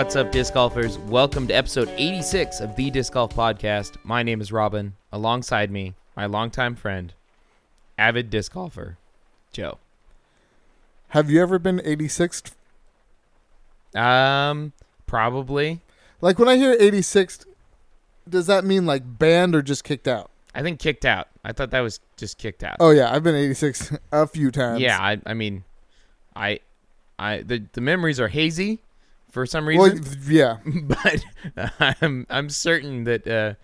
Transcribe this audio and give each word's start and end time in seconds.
What's 0.00 0.16
up, 0.16 0.32
disc 0.32 0.54
golfers? 0.54 0.96
Welcome 0.96 1.46
to 1.48 1.52
episode 1.52 1.90
86 1.94 2.60
of 2.60 2.74
the 2.74 2.90
Disc 2.90 3.12
Golf 3.12 3.36
Podcast. 3.36 3.96
My 4.02 4.22
name 4.22 4.40
is 4.40 4.50
Robin. 4.50 4.94
Alongside 5.12 5.70
me, 5.70 5.92
my 6.16 6.24
longtime 6.24 6.74
friend, 6.74 7.12
avid 7.98 8.30
disc 8.30 8.54
golfer, 8.54 8.96
Joe. 9.52 9.76
Have 11.08 11.28
you 11.28 11.42
ever 11.42 11.58
been 11.58 11.80
86th? 11.80 12.52
Um, 13.94 14.72
probably. 15.06 15.82
Like 16.22 16.38
when 16.38 16.48
I 16.48 16.56
hear 16.56 16.74
86th, 16.78 17.44
does 18.26 18.46
that 18.46 18.64
mean 18.64 18.86
like 18.86 19.02
banned 19.18 19.54
or 19.54 19.60
just 19.60 19.84
kicked 19.84 20.08
out? 20.08 20.30
I 20.54 20.62
think 20.62 20.80
kicked 20.80 21.04
out. 21.04 21.28
I 21.44 21.52
thought 21.52 21.72
that 21.72 21.80
was 21.80 22.00
just 22.16 22.38
kicked 22.38 22.64
out. 22.64 22.78
Oh 22.80 22.90
yeah, 22.90 23.12
I've 23.14 23.22
been 23.22 23.36
86 23.36 23.92
a 24.12 24.26
few 24.26 24.50
times. 24.50 24.80
yeah, 24.80 24.98
I, 24.98 25.20
I 25.26 25.34
mean, 25.34 25.64
I, 26.34 26.60
I 27.18 27.42
the 27.42 27.64
the 27.74 27.82
memories 27.82 28.18
are 28.18 28.28
hazy 28.28 28.80
for 29.30 29.46
some 29.46 29.66
Well, 29.66 29.90
reason, 29.90 30.04
yeah. 30.28 30.58
but 30.82 31.24
I'm 32.00 32.26
I'm 32.28 32.50
certain 32.50 33.04
that 33.04 33.26
uh, 33.26 33.54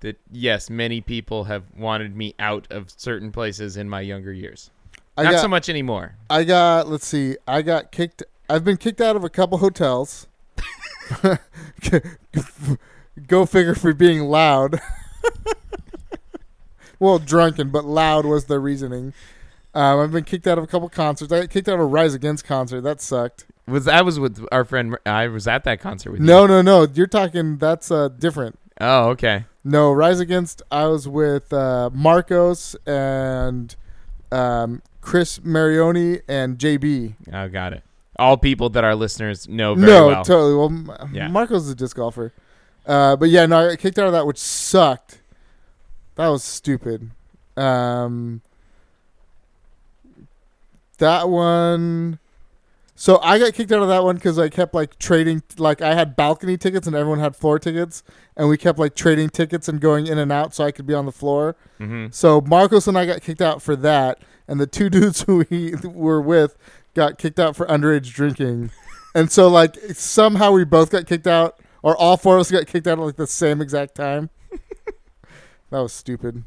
that 0.00 0.18
yes, 0.30 0.70
many 0.70 1.00
people 1.00 1.44
have 1.44 1.64
wanted 1.76 2.16
me 2.16 2.34
out 2.38 2.66
of 2.70 2.90
certain 2.96 3.32
places 3.32 3.76
in 3.76 3.88
my 3.88 4.00
younger 4.00 4.32
years. 4.32 4.70
I 5.16 5.22
Not 5.22 5.32
got 5.32 5.40
so 5.42 5.48
much 5.48 5.68
anymore. 5.68 6.16
I 6.28 6.44
got 6.44 6.88
let's 6.88 7.06
see. 7.06 7.36
I 7.46 7.62
got 7.62 7.92
kicked 7.92 8.22
I've 8.48 8.64
been 8.64 8.76
kicked 8.76 9.00
out 9.00 9.16
of 9.16 9.24
a 9.24 9.30
couple 9.30 9.58
hotels. 9.58 10.26
Go 13.26 13.46
figure 13.46 13.74
for 13.74 13.94
being 13.94 14.20
loud. 14.22 14.80
well, 16.98 17.18
drunken, 17.18 17.70
but 17.70 17.84
loud 17.84 18.26
was 18.26 18.46
the 18.46 18.58
reasoning. 18.58 19.14
Um, 19.74 20.00
I've 20.00 20.12
been 20.12 20.24
kicked 20.24 20.46
out 20.46 20.58
of 20.58 20.64
a 20.64 20.66
couple 20.66 20.88
concerts. 20.88 21.32
I 21.32 21.40
got 21.40 21.50
kicked 21.50 21.68
out 21.68 21.74
of 21.74 21.80
a 21.80 21.86
Rise 21.86 22.14
Against 22.14 22.44
concert. 22.44 22.82
That 22.82 23.00
sucked. 23.00 23.46
Was 23.66 23.88
I 23.88 24.02
was 24.02 24.20
with 24.20 24.44
our 24.52 24.64
friend? 24.64 24.96
I 25.06 25.28
was 25.28 25.46
at 25.48 25.64
that 25.64 25.80
concert 25.80 26.10
with 26.12 26.20
you. 26.20 26.26
No, 26.26 26.46
no, 26.46 26.60
no. 26.62 26.86
You're 26.92 27.06
talking. 27.06 27.56
That's 27.58 27.90
uh, 27.90 28.08
different. 28.08 28.58
Oh, 28.80 29.08
okay. 29.10 29.46
No, 29.64 29.90
Rise 29.92 30.20
Against. 30.20 30.60
I 30.70 30.86
was 30.86 31.08
with 31.08 31.50
uh, 31.52 31.88
Marcos 31.94 32.76
and 32.86 33.74
um, 34.30 34.82
Chris 35.00 35.38
Marioni 35.38 36.20
and 36.28 36.58
JB. 36.58 37.14
Oh, 37.32 37.48
got 37.48 37.72
it. 37.72 37.82
All 38.18 38.36
people 38.36 38.68
that 38.70 38.84
our 38.84 38.94
listeners 38.94 39.48
know 39.48 39.74
very 39.74 39.90
no, 39.90 40.06
well. 40.08 40.24
totally. 40.24 40.54
Well, 40.54 41.00
M- 41.00 41.14
Yeah. 41.14 41.28
Marcos 41.28 41.62
is 41.62 41.70
a 41.70 41.74
disc 41.74 41.96
golfer. 41.96 42.32
Uh, 42.86 43.16
but 43.16 43.30
yeah, 43.30 43.46
no, 43.46 43.70
I 43.70 43.76
kicked 43.76 43.98
out 43.98 44.06
of 44.06 44.12
that, 44.12 44.26
which 44.26 44.38
sucked. 44.38 45.22
That 46.16 46.28
was 46.28 46.44
stupid. 46.44 47.10
Um, 47.56 48.42
that 50.98 51.28
one. 51.28 52.18
So 52.96 53.18
I 53.22 53.38
got 53.38 53.54
kicked 53.54 53.72
out 53.72 53.82
of 53.82 53.88
that 53.88 54.04
one 54.04 54.14
because 54.14 54.38
I 54.38 54.48
kept 54.48 54.72
like 54.72 54.98
trading. 54.98 55.42
Like 55.58 55.82
I 55.82 55.94
had 55.94 56.14
balcony 56.14 56.56
tickets 56.56 56.86
and 56.86 56.94
everyone 56.94 57.18
had 57.18 57.34
floor 57.34 57.58
tickets, 57.58 58.02
and 58.36 58.48
we 58.48 58.56
kept 58.56 58.78
like 58.78 58.94
trading 58.94 59.30
tickets 59.30 59.68
and 59.68 59.80
going 59.80 60.06
in 60.06 60.18
and 60.18 60.30
out 60.30 60.54
so 60.54 60.64
I 60.64 60.70
could 60.70 60.86
be 60.86 60.94
on 60.94 61.04
the 61.06 61.12
floor. 61.12 61.56
hmm 61.78 62.06
So 62.10 62.40
Marcos 62.40 62.86
and 62.86 62.96
I 62.96 63.04
got 63.06 63.20
kicked 63.20 63.42
out 63.42 63.60
for 63.62 63.74
that, 63.76 64.20
and 64.46 64.60
the 64.60 64.66
two 64.66 64.88
dudes 64.90 65.22
who 65.22 65.44
we 65.50 65.74
were 65.84 66.20
with 66.20 66.56
got 66.94 67.18
kicked 67.18 67.40
out 67.40 67.56
for 67.56 67.66
underage 67.66 68.12
drinking. 68.12 68.70
And 69.16 69.30
so 69.30 69.46
like 69.46 69.76
somehow 69.92 70.50
we 70.50 70.64
both 70.64 70.90
got 70.90 71.06
kicked 71.06 71.28
out, 71.28 71.60
or 71.84 71.96
all 71.96 72.16
four 72.16 72.34
of 72.34 72.40
us 72.40 72.50
got 72.50 72.66
kicked 72.66 72.88
out 72.88 72.98
at 72.98 73.04
like 73.04 73.14
the 73.14 73.28
same 73.28 73.60
exact 73.60 73.94
time. 73.94 74.28
that 75.70 75.78
was 75.78 75.92
stupid. 75.92 76.42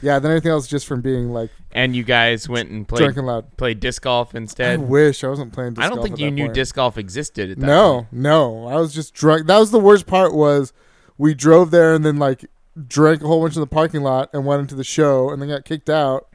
Yeah, 0.00 0.18
then 0.20 0.30
everything 0.30 0.52
else 0.52 0.66
just 0.68 0.86
from 0.86 1.00
being 1.00 1.30
like 1.32 1.50
And 1.72 1.94
you 1.96 2.04
guys 2.04 2.48
went 2.48 2.70
and 2.70 2.86
played 2.86 2.98
drunk 3.00 3.16
and 3.16 3.26
loud. 3.26 3.56
played 3.56 3.80
disc 3.80 4.02
golf 4.02 4.34
instead. 4.34 4.78
I 4.80 4.82
wish 4.82 5.24
I 5.24 5.28
wasn't 5.28 5.52
playing. 5.52 5.74
Disc 5.74 5.84
I 5.84 5.88
don't 5.88 5.96
golf 5.96 6.06
think 6.06 6.14
at 6.14 6.20
you 6.20 6.26
that 6.26 6.34
knew 6.34 6.44
point. 6.44 6.54
disc 6.54 6.74
golf 6.76 6.96
existed 6.98 7.50
at 7.50 7.58
that 7.60 7.66
No, 7.66 7.94
point. 8.02 8.12
no, 8.12 8.66
I 8.68 8.76
was 8.76 8.94
just 8.94 9.12
drunk. 9.14 9.46
That 9.46 9.58
was 9.58 9.70
the 9.72 9.80
worst 9.80 10.06
part. 10.06 10.34
Was 10.34 10.72
we 11.16 11.34
drove 11.34 11.70
there 11.72 11.94
and 11.94 12.04
then 12.04 12.16
like 12.16 12.46
drank 12.86 13.22
a 13.22 13.26
whole 13.26 13.42
bunch 13.42 13.56
in 13.56 13.60
the 13.60 13.66
parking 13.66 14.02
lot 14.02 14.30
and 14.32 14.46
went 14.46 14.60
into 14.60 14.74
the 14.76 14.84
show 14.84 15.30
and 15.30 15.42
then 15.42 15.48
got 15.48 15.64
kicked 15.64 15.90
out, 15.90 16.28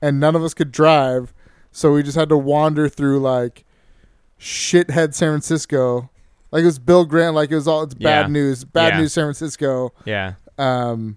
and 0.00 0.18
none 0.18 0.34
of 0.34 0.42
us 0.42 0.54
could 0.54 0.72
drive, 0.72 1.34
so 1.70 1.92
we 1.92 2.02
just 2.02 2.16
had 2.16 2.30
to 2.30 2.36
wander 2.38 2.88
through 2.88 3.20
like 3.20 3.64
shithead 4.40 5.14
San 5.14 5.30
Francisco. 5.32 6.10
Like 6.50 6.62
it 6.62 6.66
was 6.66 6.78
Bill 6.78 7.04
Graham. 7.04 7.34
Like 7.34 7.50
it 7.50 7.54
was 7.54 7.68
all 7.68 7.82
it's 7.82 7.94
bad 7.94 8.26
Yeah. 8.26 8.32
news. 8.32 8.64
Bad 8.64 8.94
Yeah. 8.94 9.00
news 9.00 9.12
San 9.12 9.24
Francisco. 9.24 9.92
Yeah, 10.04 10.34
Um, 10.58 11.16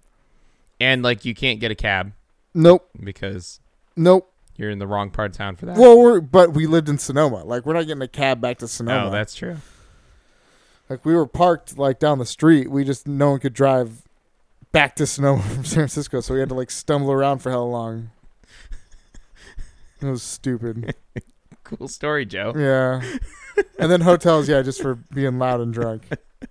and 0.79 1.03
like 1.03 1.25
you 1.25 1.33
can't 1.33 1.59
get 1.59 1.71
a 1.71 1.75
cab 1.75 2.13
nope, 2.53 2.89
because 3.03 3.59
nope. 3.95 4.31
you're 4.55 4.69
in 4.69 4.79
the 4.79 4.87
wrong 4.87 5.09
part 5.09 5.31
of 5.31 5.37
town 5.37 5.55
for 5.55 5.65
that. 5.67 5.77
Well, 5.77 5.97
we're 5.99 6.21
but 6.21 6.53
we 6.53 6.67
lived 6.67 6.89
in 6.89 6.97
Sonoma. 6.97 7.43
Like 7.43 7.65
we're 7.65 7.73
not 7.73 7.87
getting 7.87 8.01
a 8.01 8.07
cab 8.07 8.41
back 8.41 8.57
to 8.59 8.67
Sonoma. 8.67 9.07
oh, 9.07 9.11
that's 9.11 9.35
true. 9.35 9.57
Like 10.89 11.05
we 11.05 11.15
were 11.15 11.27
parked 11.27 11.77
like 11.77 11.99
down 11.99 12.19
the 12.19 12.25
street. 12.25 12.69
We 12.69 12.83
just 12.83 13.07
no 13.07 13.31
one 13.31 13.39
could 13.39 13.53
drive 13.53 14.03
back 14.71 14.95
to 14.97 15.07
Sonoma 15.07 15.41
from 15.53 15.65
San 15.65 15.75
Francisco, 15.77 16.21
so 16.21 16.33
we 16.33 16.39
had 16.39 16.49
to 16.49 16.55
like 16.55 16.71
stumble 16.71 17.11
around 17.11 17.39
for 17.39 17.51
how 17.51 17.63
long. 17.63 18.11
It 20.01 20.07
was 20.07 20.23
stupid. 20.23 20.95
Cool 21.63 21.87
story, 21.87 22.27
Joe. 22.27 22.53
Yeah. 22.55 23.01
And 23.79 23.91
then 23.91 24.01
hotels, 24.01 24.47
yeah, 24.47 24.61
just 24.61 24.83
for 24.83 24.93
being 24.93 25.39
loud 25.39 25.61
and 25.61 25.73
drunk. 25.73 26.03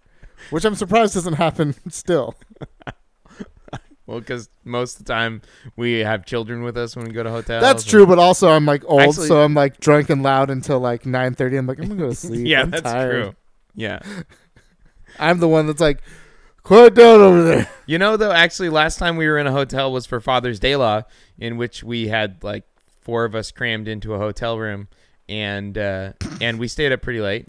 Which 0.50 0.64
I'm 0.64 0.74
surprised 0.74 1.14
doesn't 1.14 1.34
happen 1.34 1.76
still. 1.88 2.34
Well, 4.06 4.20
because 4.20 4.50
most 4.64 4.98
of 5.00 5.06
the 5.06 5.12
time 5.12 5.40
we 5.76 6.00
have 6.00 6.26
children 6.26 6.62
with 6.62 6.76
us 6.76 6.94
when 6.94 7.06
we 7.06 7.12
go 7.12 7.22
to 7.22 7.30
hotels. 7.30 7.62
That's 7.62 7.84
true, 7.84 8.06
but 8.06 8.18
also 8.18 8.50
I'm 8.50 8.66
like 8.66 8.84
old, 8.86 9.00
Actually- 9.00 9.28
so 9.28 9.40
I'm 9.40 9.54
like 9.54 9.80
drunk 9.80 10.10
and 10.10 10.22
loud 10.22 10.50
until 10.50 10.78
like 10.78 11.04
9:30. 11.04 11.58
I'm 11.58 11.66
like 11.66 11.78
I'm 11.78 11.88
gonna 11.88 12.00
go 12.00 12.08
to 12.10 12.14
sleep. 12.14 12.46
yeah, 12.46 12.62
I'm 12.62 12.70
that's 12.70 12.82
tired. 12.82 13.22
true. 13.24 13.34
Yeah. 13.74 14.00
I'm 15.18 15.38
the 15.38 15.48
one 15.48 15.66
that's 15.66 15.80
like, 15.80 16.02
quiet 16.64 16.94
down 16.94 17.20
over 17.20 17.42
there. 17.44 17.70
You 17.86 17.98
know, 17.98 18.16
though, 18.16 18.32
actually, 18.32 18.70
last 18.70 18.98
time 18.98 19.16
we 19.18 19.26
were 19.28 19.38
in 19.38 19.46
a 19.46 19.52
hotel 19.52 19.92
was 19.92 20.06
for 20.06 20.18
Father's 20.20 20.58
Day 20.58 20.74
Law, 20.74 21.02
in 21.38 21.58
which 21.58 21.84
we 21.84 22.08
had 22.08 22.42
like 22.42 22.64
four 23.02 23.24
of 23.26 23.34
us 23.34 23.50
crammed 23.50 23.88
into 23.88 24.14
a 24.14 24.18
hotel 24.18 24.58
room, 24.58 24.88
and 25.28 25.76
uh, 25.76 26.12
and 26.40 26.58
we 26.58 26.66
stayed 26.66 26.90
up 26.92 27.02
pretty 27.02 27.20
late. 27.20 27.48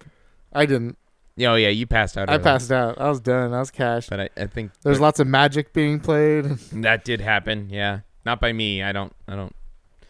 I 0.51 0.65
didn't. 0.65 0.97
Oh 1.39 1.55
yeah, 1.55 1.69
you 1.69 1.85
passed 1.85 2.17
out. 2.17 2.29
I 2.29 2.35
early. 2.35 2.43
passed 2.43 2.71
out. 2.71 2.99
I 2.99 3.09
was 3.09 3.19
done. 3.19 3.53
I 3.53 3.59
was 3.59 3.71
cashed. 3.71 4.09
but 4.09 4.19
I, 4.21 4.29
I 4.37 4.45
think 4.47 4.71
There's 4.83 4.99
lots 5.01 5.19
of 5.19 5.27
magic 5.27 5.73
being 5.73 5.99
played. 5.99 6.45
that 6.71 7.03
did 7.03 7.19
happen. 7.21 7.69
Yeah, 7.69 7.99
not 8.25 8.39
by 8.39 8.53
me. 8.53 8.81
I 8.81 8.91
don't. 8.91 9.13
I 9.27 9.35
don't. 9.35 9.55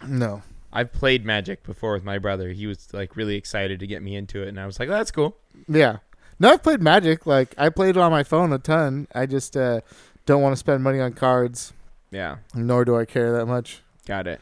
No. 0.07 0.43
I've 0.71 0.91
played 0.91 1.23
Magic 1.25 1.63
before 1.63 1.93
with 1.93 2.03
my 2.03 2.17
brother. 2.19 2.49
He 2.49 2.67
was 2.67 2.93
like 2.93 3.15
really 3.15 3.35
excited 3.37 3.79
to 3.79 3.87
get 3.87 4.03
me 4.03 4.15
into 4.17 4.43
it, 4.43 4.49
and 4.49 4.59
I 4.59 4.65
was 4.65 4.77
like, 4.79 4.89
oh, 4.89 4.91
"That's 4.91 5.09
cool." 5.09 5.37
Yeah. 5.69 5.97
No, 6.37 6.51
I've 6.51 6.61
played 6.63 6.81
Magic. 6.81 7.25
Like 7.25 7.55
I 7.57 7.69
played 7.69 7.91
it 7.95 7.97
on 7.97 8.11
my 8.11 8.23
phone 8.23 8.51
a 8.51 8.59
ton. 8.59 9.07
I 9.15 9.25
just 9.25 9.55
uh, 9.55 9.79
don't 10.25 10.41
want 10.41 10.51
to 10.51 10.57
spend 10.57 10.83
money 10.83 10.99
on 10.99 11.13
cards, 11.13 11.71
Yeah, 12.11 12.37
nor 12.53 12.83
do 12.83 12.97
I 12.97 13.05
care 13.05 13.31
that 13.31 13.45
much. 13.45 13.81
got 14.05 14.27
it. 14.27 14.41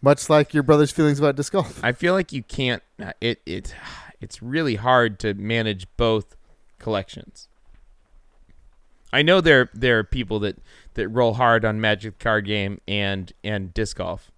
Much 0.00 0.30
like 0.30 0.54
your 0.54 0.62
brother's 0.62 0.90
feelings 0.92 1.18
about 1.18 1.36
disc 1.36 1.52
golf. 1.52 1.78
I 1.84 1.92
feel 1.92 2.14
like 2.14 2.32
you 2.32 2.42
can't. 2.42 2.82
uh, 3.02 3.12
It 3.20 3.42
it 3.44 3.74
it's 4.20 4.42
really 4.42 4.76
hard 4.76 5.18
to 5.20 5.34
manage 5.34 5.86
both 5.96 6.36
collections. 6.78 7.48
I 9.12 9.22
know 9.22 9.40
there 9.40 9.70
there 9.72 9.98
are 9.98 10.04
people 10.04 10.40
that 10.40 10.58
that 10.94 11.08
roll 11.08 11.34
hard 11.34 11.64
on 11.64 11.80
Magic 11.80 12.18
card 12.18 12.44
game 12.46 12.80
and 12.86 13.32
and 13.44 13.72
disc 13.72 13.96
golf. 13.98 14.30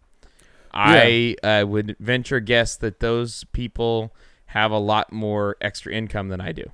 I 0.73 1.37
uh, 1.43 1.65
would 1.67 1.97
venture 1.99 2.41
guess 2.41 2.77
that 2.77 3.01
those 3.01 3.45
people 3.53 4.15
have 4.47 4.71
a 4.71 4.79
lot 4.79 5.13
more 5.13 5.57
extra 5.61 5.93
income 5.93 6.29
than 6.29 6.41
I 6.41 6.53
do. 6.53 6.65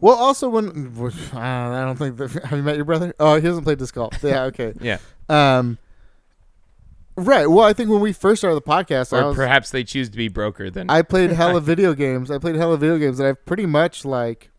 Well, 0.00 0.16
also 0.16 0.48
when 0.48 0.92
uh, 1.34 1.38
I 1.38 1.84
don't 1.84 1.96
think 1.96 2.16
that, 2.18 2.30
have 2.44 2.56
you 2.58 2.62
met 2.62 2.76
your 2.76 2.84
brother? 2.84 3.14
Oh, 3.18 3.34
he 3.34 3.40
doesn't 3.40 3.64
play 3.64 3.74
disc 3.74 3.94
golf. 3.94 4.22
Yeah, 4.22 4.44
okay. 4.44 4.74
Yeah, 4.80 4.98
Um, 5.28 5.78
right. 7.18 7.46
Well, 7.46 7.64
I 7.64 7.72
think 7.72 7.90
when 7.90 8.00
we 8.00 8.12
first 8.12 8.40
started 8.40 8.56
the 8.56 8.62
podcast, 8.62 9.16
I 9.16 9.20
or 9.20 9.28
was, 9.28 9.36
perhaps 9.36 9.70
they 9.70 9.84
choose 9.84 10.08
to 10.10 10.16
be 10.16 10.28
broker 10.28 10.70
Then 10.70 10.88
I 10.88 11.02
played 11.02 11.30
hella 11.32 11.60
video 11.60 11.94
games. 11.94 12.30
I 12.30 12.38
played 12.38 12.56
hella 12.56 12.76
video 12.76 12.98
games, 12.98 13.18
and 13.18 13.28
I've 13.28 13.44
pretty 13.44 13.66
much 13.66 14.04
like 14.04 14.50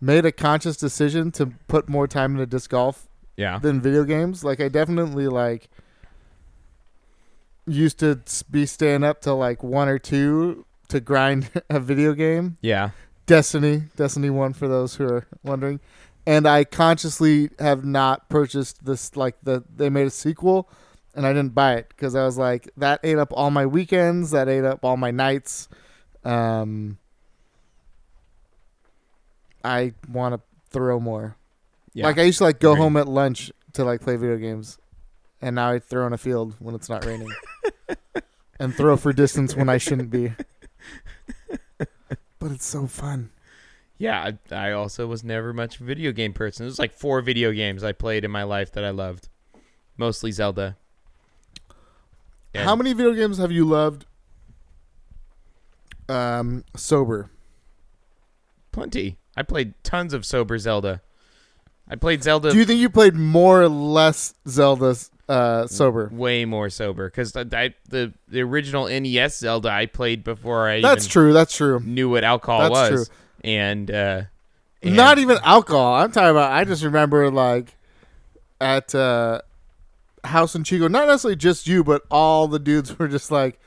made 0.00 0.24
a 0.24 0.32
conscious 0.32 0.76
decision 0.76 1.30
to 1.32 1.46
put 1.68 1.88
more 1.88 2.06
time 2.06 2.32
into 2.32 2.46
disc 2.46 2.70
golf 2.70 3.08
yeah. 3.36 3.58
than 3.58 3.80
video 3.80 4.04
games. 4.04 4.44
Like 4.44 4.60
I 4.60 4.68
definitely 4.68 5.28
like 5.28 5.68
used 7.66 7.98
to 8.00 8.20
be 8.50 8.66
staying 8.66 9.04
up 9.04 9.20
till 9.20 9.36
like 9.36 9.62
one 9.62 9.88
or 9.88 9.98
two 9.98 10.64
to 10.88 11.00
grind 11.00 11.50
a 11.70 11.80
video 11.80 12.14
game. 12.14 12.58
Yeah. 12.60 12.90
Destiny, 13.26 13.84
Destiny 13.96 14.30
One 14.30 14.52
for 14.52 14.66
those 14.66 14.96
who 14.96 15.04
are 15.04 15.26
wondering. 15.44 15.80
And 16.26 16.46
I 16.46 16.64
consciously 16.64 17.50
have 17.58 17.84
not 17.84 18.28
purchased 18.28 18.84
this 18.84 19.16
like 19.16 19.36
the 19.42 19.64
they 19.74 19.88
made 19.88 20.06
a 20.06 20.10
sequel 20.10 20.68
and 21.14 21.26
I 21.26 21.32
didn't 21.32 21.54
buy 21.54 21.74
it 21.74 21.88
because 21.88 22.14
I 22.14 22.24
was 22.24 22.38
like 22.38 22.70
that 22.76 23.00
ate 23.02 23.18
up 23.18 23.32
all 23.32 23.50
my 23.50 23.66
weekends, 23.66 24.30
that 24.30 24.48
ate 24.48 24.64
up 24.64 24.84
all 24.84 24.96
my 24.96 25.10
nights. 25.10 25.68
Um 26.24 26.98
I 29.64 29.92
want 30.10 30.34
to 30.34 30.40
throw 30.70 31.00
more. 31.00 31.36
Yeah. 31.92 32.06
Like 32.06 32.18
I 32.18 32.22
used 32.22 32.38
to 32.38 32.44
like 32.44 32.60
go 32.60 32.72
Agreed. 32.72 32.82
home 32.82 32.96
at 32.96 33.08
lunch 33.08 33.52
to 33.74 33.84
like 33.84 34.00
play 34.00 34.16
video 34.16 34.36
games, 34.36 34.78
and 35.42 35.56
now 35.56 35.70
I 35.70 35.78
throw 35.78 36.06
in 36.06 36.12
a 36.12 36.18
field 36.18 36.54
when 36.58 36.74
it's 36.74 36.88
not 36.88 37.04
raining, 37.04 37.30
and 38.60 38.74
throw 38.74 38.96
for 38.96 39.12
distance 39.12 39.54
when 39.54 39.68
I 39.68 39.78
shouldn't 39.78 40.10
be. 40.10 40.32
But 42.38 42.52
it's 42.52 42.66
so 42.66 42.86
fun. 42.86 43.32
Yeah, 43.98 44.32
I, 44.50 44.54
I 44.54 44.72
also 44.72 45.06
was 45.06 45.22
never 45.22 45.52
much 45.52 45.76
of 45.76 45.82
a 45.82 45.84
video 45.84 46.10
game 46.10 46.32
person. 46.32 46.64
There's 46.64 46.78
like 46.78 46.94
four 46.94 47.20
video 47.20 47.52
games 47.52 47.84
I 47.84 47.92
played 47.92 48.24
in 48.24 48.30
my 48.30 48.44
life 48.44 48.72
that 48.72 48.82
I 48.82 48.88
loved, 48.88 49.28
mostly 49.98 50.32
Zelda. 50.32 50.78
And 52.54 52.64
How 52.64 52.74
many 52.74 52.92
video 52.92 53.12
games 53.12 53.38
have 53.38 53.52
you 53.52 53.64
loved? 53.64 54.06
Um, 56.08 56.64
sober. 56.76 57.30
Plenty. 58.72 59.18
I 59.36 59.42
played 59.42 59.74
tons 59.84 60.12
of 60.12 60.26
sober 60.26 60.58
Zelda. 60.58 61.02
I 61.88 61.96
played 61.96 62.22
Zelda 62.22 62.50
Do 62.52 62.58
you 62.58 62.64
think 62.64 62.80
you 62.80 62.90
played 62.90 63.14
more 63.14 63.62
or 63.62 63.68
less 63.68 64.34
Zelda 64.46 64.94
uh, 65.28 65.66
sober? 65.66 66.08
way 66.12 66.44
more 66.44 66.70
sober 66.70 67.08
because 67.08 67.32
the, 67.32 67.74
the 67.88 68.12
the 68.28 68.40
original 68.42 68.88
NES 68.88 69.38
Zelda 69.38 69.70
I 69.70 69.86
played 69.86 70.22
before 70.22 70.68
I 70.68 70.80
That's 70.80 71.06
true. 71.06 71.32
That's 71.32 71.56
true. 71.56 71.80
knew 71.80 72.08
what 72.08 72.22
alcohol 72.22 72.72
That's 72.72 72.90
was, 72.92 73.10
and, 73.42 73.90
uh, 73.90 74.22
and 74.82 74.96
Not 74.96 75.18
even 75.18 75.38
alcohol. 75.42 75.94
I'm 75.94 76.12
talking 76.12 76.30
about. 76.30 76.52
I 76.52 76.64
just 76.64 76.84
remember 76.84 77.30
like 77.30 77.76
at 78.60 78.94
uh, 78.94 79.40
House 80.24 80.54
in 80.54 80.64
Chico, 80.64 80.88
not 80.88 81.06
necessarily 81.08 81.36
just 81.36 81.66
you, 81.66 81.82
but 81.84 82.02
all 82.10 82.48
the 82.48 82.58
dudes 82.58 82.98
were 82.98 83.08
just 83.08 83.30
like, 83.30 83.58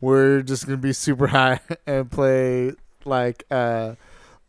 we're 0.00 0.42
just 0.42 0.64
gonna 0.66 0.76
be 0.78 0.92
super 0.92 1.26
high 1.28 1.60
and 1.86 2.10
play 2.10 2.72
like 3.04 3.44
uh, 3.50 3.94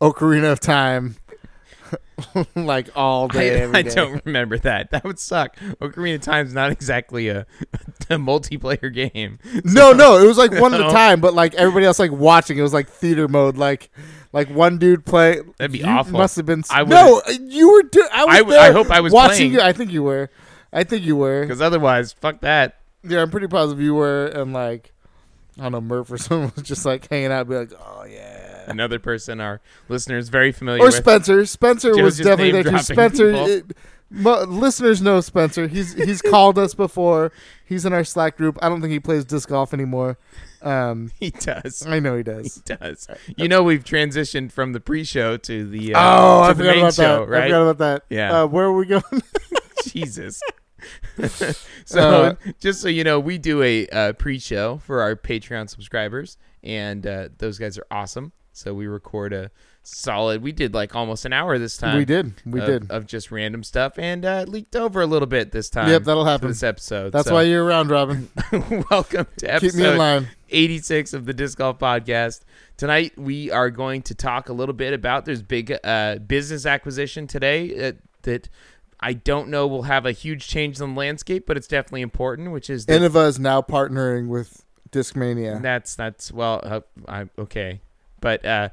Ocarina 0.00 0.52
of 0.52 0.60
Time, 0.60 1.16
like 2.54 2.88
all 2.94 3.26
day. 3.28 3.64
I, 3.64 3.68
I 3.78 3.82
day. 3.82 3.90
don't 3.90 4.24
remember 4.24 4.58
that. 4.58 4.90
That 4.90 5.04
would 5.04 5.18
suck. 5.18 5.56
Ocarina 5.80 6.16
of 6.16 6.20
Time's 6.22 6.54
not 6.54 6.70
exactly 6.70 7.28
a, 7.28 7.46
a 8.08 8.16
multiplayer 8.16 8.92
game. 8.92 9.38
No, 9.64 9.92
no, 9.92 10.18
it 10.18 10.26
was 10.26 10.38
like 10.38 10.52
one 10.52 10.72
at 10.74 10.80
a 10.80 10.90
time, 10.90 11.20
but 11.20 11.34
like 11.34 11.54
everybody 11.54 11.86
else 11.86 11.98
like 11.98 12.12
watching. 12.12 12.58
It 12.58 12.62
was 12.62 12.72
like 12.72 12.88
theater 12.88 13.26
mode. 13.26 13.56
Like, 13.56 13.90
like 14.32 14.48
one 14.50 14.78
dude 14.78 15.04
play. 15.04 15.40
That'd 15.58 15.72
be 15.72 15.82
awful. 15.82 16.18
Must 16.18 16.36
have 16.36 16.46
been. 16.46 16.62
I 16.70 16.84
no, 16.84 17.20
you 17.40 17.72
were. 17.72 17.82
Do- 17.82 18.08
I 18.12 18.24
was 18.24 18.34
I 18.34 18.38
w- 18.38 18.56
there 18.56 18.68
I 18.68 18.72
hope 18.72 18.90
I 18.90 19.00
was 19.00 19.12
watching 19.12 19.36
playing. 19.36 19.52
you. 19.54 19.60
I 19.60 19.72
think 19.72 19.90
you 19.92 20.02
were. 20.04 20.30
I 20.72 20.84
think 20.84 21.04
you 21.04 21.16
were. 21.16 21.42
Because 21.42 21.60
otherwise, 21.60 22.12
fuck 22.12 22.40
that. 22.40 22.76
Yeah, 23.02 23.22
I'm 23.22 23.30
pretty 23.30 23.48
positive 23.48 23.82
you 23.82 23.94
were. 23.94 24.26
And 24.26 24.52
like, 24.52 24.92
I 25.58 25.62
don't 25.64 25.72
know, 25.72 25.80
Murph 25.80 26.10
or 26.10 26.18
someone 26.18 26.52
was 26.54 26.64
just 26.64 26.84
like 26.86 27.08
hanging 27.08 27.32
out, 27.32 27.48
be 27.48 27.56
like, 27.56 27.72
oh 27.78 28.04
yeah. 28.04 28.64
Another 28.66 28.98
person 28.98 29.40
our 29.40 29.60
listeners 29.88 30.28
very 30.28 30.52
familiar 30.52 30.82
Or 30.82 30.86
with. 30.86 30.94
Spencer. 30.94 31.44
Spencer 31.46 31.94
Joe's 31.94 32.02
was 32.02 32.18
definitely 32.18 32.62
there. 32.62 32.78
Spencer. 32.78 33.32
It, 33.32 33.76
mo- 34.10 34.44
listeners 34.44 35.02
know 35.02 35.20
Spencer. 35.20 35.66
He's 35.66 35.94
he's 35.94 36.22
called 36.22 36.58
us 36.58 36.74
before. 36.74 37.32
He's 37.64 37.84
in 37.84 37.92
our 37.92 38.04
Slack 38.04 38.36
group. 38.36 38.58
I 38.62 38.68
don't 38.68 38.80
think 38.80 38.92
he 38.92 39.00
plays 39.00 39.24
disc 39.24 39.48
golf 39.48 39.72
anymore. 39.74 40.18
Um, 40.62 41.10
he 41.18 41.30
does. 41.30 41.84
I 41.86 42.00
know 42.00 42.16
he 42.16 42.22
does. 42.22 42.56
He 42.56 42.74
does. 42.74 43.06
does. 43.06 43.18
You 43.36 43.48
know, 43.48 43.62
we've 43.62 43.82
transitioned 43.82 44.52
from 44.52 44.72
the 44.72 44.80
pre-show 44.80 45.36
to 45.38 45.66
the 45.66 45.94
uh, 45.94 45.98
oh, 45.98 46.42
to 46.42 46.44
I 46.44 46.48
the 46.48 46.54
forgot 46.54 46.70
main 46.70 46.78
about 46.80 46.94
show, 46.94 47.02
that. 47.02 47.12
I 47.22 47.24
right? 47.24 47.42
forgot 47.44 47.62
about 47.62 47.78
that. 47.78 48.04
Yeah. 48.14 48.42
Uh, 48.42 48.46
where 48.46 48.66
are 48.66 48.72
we 48.72 48.86
going? 48.86 49.02
Jesus. 49.88 50.40
so, 51.84 52.00
Uh, 52.00 52.34
just 52.60 52.80
so 52.80 52.88
you 52.88 53.04
know, 53.04 53.20
we 53.20 53.38
do 53.38 53.62
a 53.62 53.86
uh, 53.88 54.12
pre-show 54.14 54.78
for 54.78 55.00
our 55.02 55.16
Patreon 55.16 55.68
subscribers, 55.68 56.36
and 56.62 57.06
uh, 57.06 57.28
those 57.38 57.58
guys 57.58 57.78
are 57.78 57.86
awesome. 57.90 58.32
So 58.52 58.74
we 58.74 58.86
record 58.88 59.32
a 59.32 59.50
solid. 59.82 60.42
We 60.42 60.52
did 60.52 60.74
like 60.74 60.94
almost 60.94 61.24
an 61.24 61.32
hour 61.32 61.56
this 61.58 61.76
time. 61.76 61.96
we 61.96 62.04
did. 62.04 62.34
We 62.44 62.60
of, 62.60 62.66
did. 62.66 62.90
of 62.90 63.06
just 63.06 63.30
random 63.30 63.62
stuff, 63.62 63.98
and 63.98 64.24
uh, 64.24 64.44
leaked 64.48 64.74
over 64.76 65.00
a 65.00 65.06
little 65.06 65.28
bit 65.28 65.52
this 65.52 65.70
time. 65.70 65.88
Yep, 65.88 66.02
that'll 66.04 66.24
happen. 66.24 66.48
this 66.48 66.62
episode. 66.62 67.12
That's 67.12 67.28
So, 67.28 67.34
why 67.34 67.42
you're 67.42 67.64
around, 67.64 67.88
Robin. 67.90 68.28
welcome 68.90 69.26
to 69.38 69.58
Keep 69.60 69.74
me 69.74 69.80
in 69.84 69.86
episode 69.86 69.98
line. 69.98 70.28
86 70.50 71.12
of 71.14 71.26
the 71.26 71.32
Disc 71.32 71.58
Golf 71.58 71.78
Podcast. 71.78 72.40
Tonight 72.76 73.16
we 73.16 73.50
are 73.52 73.70
going 73.70 74.02
to 74.02 74.14
talk 74.14 74.48
a 74.48 74.52
little 74.52 74.74
bit 74.74 74.92
about 74.92 75.24
there's 75.24 75.42
big 75.42 75.72
uh, 75.84 76.16
business 76.16 76.66
acquisition 76.66 77.26
today 77.28 77.88
uh, 77.88 77.92
that 78.22 78.48
I 79.00 79.14
don't 79.14 79.48
know 79.48 79.66
will 79.66 79.84
have 79.84 80.04
a 80.04 80.12
huge 80.12 80.46
change 80.46 80.80
in 80.80 80.94
the 80.94 80.98
landscape, 80.98 81.46
but 81.46 81.56
it's 81.56 81.66
definitely 81.66 82.02
important, 82.02 82.52
which 82.52 82.68
is 82.68 82.86
that, 82.86 83.00
Innova 83.00 83.26
is 83.28 83.38
now 83.38 83.62
partnering 83.62 84.28
with 84.28 84.64
Discmania. 84.92 85.60
that's 85.62 85.94
that's 85.94 86.30
well, 86.30 86.60
uh, 86.62 86.80
I, 87.08 87.28
okay, 87.38 87.80
but 88.20 88.44
uh, 88.44 88.68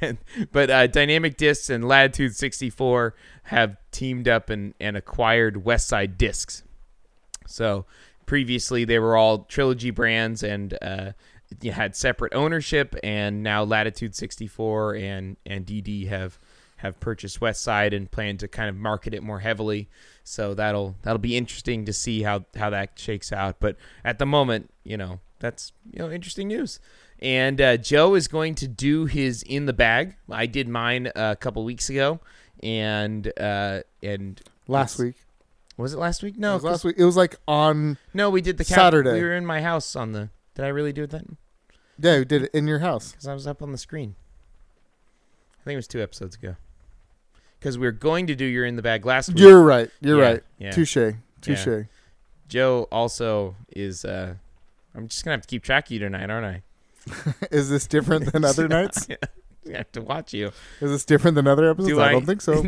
and- 0.00 0.18
but 0.52 0.70
uh, 0.70 0.86
Dynamic 0.86 1.36
Discs 1.36 1.70
and 1.70 1.86
Latitude 1.86 2.36
64 2.36 3.14
have 3.44 3.76
teamed 3.90 4.28
up 4.28 4.50
and 4.50 4.74
and 4.80 4.96
acquired 4.96 5.64
Westside 5.64 6.16
Discs. 6.16 6.62
So 7.46 7.86
previously 8.26 8.84
they 8.84 8.98
were 8.98 9.16
all 9.16 9.40
trilogy 9.44 9.90
brands 9.90 10.42
and 10.42 10.78
uh, 10.80 11.12
you 11.60 11.72
had 11.72 11.96
separate 11.96 12.32
ownership, 12.34 12.94
and 13.02 13.42
now 13.42 13.64
Latitude 13.64 14.14
64 14.14 14.94
and 14.94 15.36
and 15.44 15.66
DD 15.66 16.08
have 16.08 16.38
have 16.82 16.98
purchased 16.98 17.40
Westside 17.40 17.94
and 17.96 18.10
plan 18.10 18.36
to 18.38 18.48
kind 18.48 18.68
of 18.68 18.76
market 18.76 19.14
it 19.14 19.22
more 19.22 19.38
heavily. 19.38 19.88
So 20.24 20.52
that'll 20.54 20.96
that'll 21.02 21.18
be 21.18 21.36
interesting 21.36 21.84
to 21.86 21.92
see 21.92 22.22
how 22.22 22.44
how 22.56 22.70
that 22.70 22.98
shakes 22.98 23.32
out. 23.32 23.56
But 23.60 23.76
at 24.04 24.18
the 24.18 24.26
moment, 24.26 24.70
you 24.84 24.96
know, 24.96 25.20
that's 25.38 25.72
you 25.90 26.00
know 26.00 26.10
interesting 26.10 26.48
news. 26.48 26.80
And 27.20 27.60
uh, 27.60 27.76
Joe 27.76 28.16
is 28.16 28.26
going 28.26 28.56
to 28.56 28.68
do 28.68 29.06
his 29.06 29.44
in 29.44 29.66
the 29.66 29.72
bag. 29.72 30.16
I 30.28 30.46
did 30.46 30.68
mine 30.68 31.08
a 31.14 31.36
couple 31.36 31.64
weeks 31.64 31.88
ago, 31.88 32.18
and 32.62 33.32
uh, 33.38 33.82
and 34.02 34.40
last 34.66 34.98
week. 34.98 35.14
was 35.76 35.94
it 35.94 35.98
last 35.98 36.24
week? 36.24 36.34
It 36.34 36.40
No, 36.40 36.56
last 36.56 36.84
week. 36.84 36.96
It 36.98 37.04
was 37.04 37.16
like 37.16 37.36
on. 37.46 37.96
no, 38.12 38.28
we 38.28 38.40
did 38.40 38.58
the 38.58 38.64
cap- 38.64 38.76
Saturday. 38.76 39.12
We 39.12 39.22
were 39.22 39.34
in 39.34 39.46
my 39.46 39.62
house 39.62 39.94
on 39.94 40.12
the. 40.12 40.30
Did 40.56 40.64
I 40.64 40.68
really 40.68 40.92
do 40.92 41.06
that? 41.06 41.24
Yeah, 41.98 42.18
we 42.18 42.24
did 42.24 42.42
it 42.42 42.50
in 42.52 42.66
your 42.66 42.80
house. 42.80 43.12
Because 43.12 43.28
I 43.28 43.34
was 43.34 43.46
up 43.46 43.62
on 43.62 43.70
the 43.70 43.78
screen. 43.78 44.16
I 45.60 45.64
think 45.64 45.74
it 45.74 45.76
was 45.76 45.86
two 45.86 46.02
episodes 46.02 46.34
ago. 46.34 46.56
Because 47.62 47.78
we 47.78 47.86
are 47.86 47.92
going 47.92 48.26
to 48.26 48.34
do 48.34 48.44
your 48.44 48.64
in 48.64 48.74
the 48.74 48.82
bag 48.82 49.06
last 49.06 49.28
week. 49.28 49.38
You're 49.38 49.62
right. 49.62 49.88
You're 50.00 50.18
Yeah, 50.18 50.24
right. 50.30 50.42
Yeah. 50.58 50.70
Touche. 50.72 50.96
Touche. 51.40 51.86
Joe 52.48 52.88
also 52.90 53.54
is. 53.76 54.04
uh 54.04 54.34
I'm 54.96 55.06
just 55.06 55.24
gonna 55.24 55.34
have 55.36 55.42
to 55.42 55.48
keep 55.48 55.62
track 55.62 55.86
of 55.86 55.92
you 55.92 55.98
tonight, 56.00 56.28
aren't 56.28 56.44
I? 56.44 56.62
Is 57.52 57.70
this 57.70 57.86
different 57.86 58.32
than 58.32 58.44
other 58.44 58.66
nights? 58.78 59.06
I 59.72 59.76
have 59.76 59.92
to 59.92 60.02
watch 60.02 60.34
you. 60.34 60.48
Is 60.80 60.90
this 60.90 61.04
different 61.04 61.36
than 61.36 61.46
other 61.46 61.70
episodes? 61.70 61.94
Do 61.94 62.00
I, 62.00 62.08
I- 62.08 62.12
don't 62.12 62.26
think 62.26 62.40
so. 62.40 62.64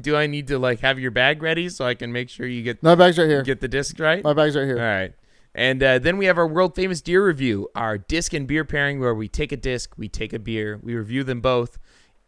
do 0.00 0.16
I 0.16 0.26
need 0.26 0.48
to 0.48 0.58
like 0.58 0.80
have 0.80 0.98
your 0.98 1.10
bag 1.10 1.42
ready 1.42 1.68
so 1.70 1.86
I 1.86 1.94
can 1.94 2.12
make 2.12 2.28
sure 2.28 2.46
you 2.46 2.62
get 2.62 2.82
My 2.82 2.94
bag's 2.94 3.16
right 3.18 3.26
here. 3.28 3.42
get 3.42 3.60
the 3.62 3.68
disc 3.68 3.98
right? 3.98 4.22
My 4.22 4.34
bag's 4.34 4.54
right 4.54 4.66
here. 4.66 4.76
All 4.78 4.84
right. 4.84 5.14
And 5.54 5.82
uh, 5.82 5.98
then 5.98 6.18
we 6.18 6.26
have 6.26 6.36
our 6.36 6.46
world 6.46 6.74
famous 6.74 7.00
beer 7.00 7.26
review, 7.26 7.68
our 7.74 7.96
disc 7.96 8.34
and 8.34 8.46
beer 8.46 8.62
pairing, 8.66 9.00
where 9.00 9.14
we 9.14 9.26
take 9.28 9.50
a 9.52 9.56
disc, 9.56 9.94
we 9.96 10.06
take 10.10 10.34
a 10.34 10.38
beer, 10.38 10.78
we 10.82 10.94
review 10.94 11.24
them 11.24 11.40
both, 11.40 11.78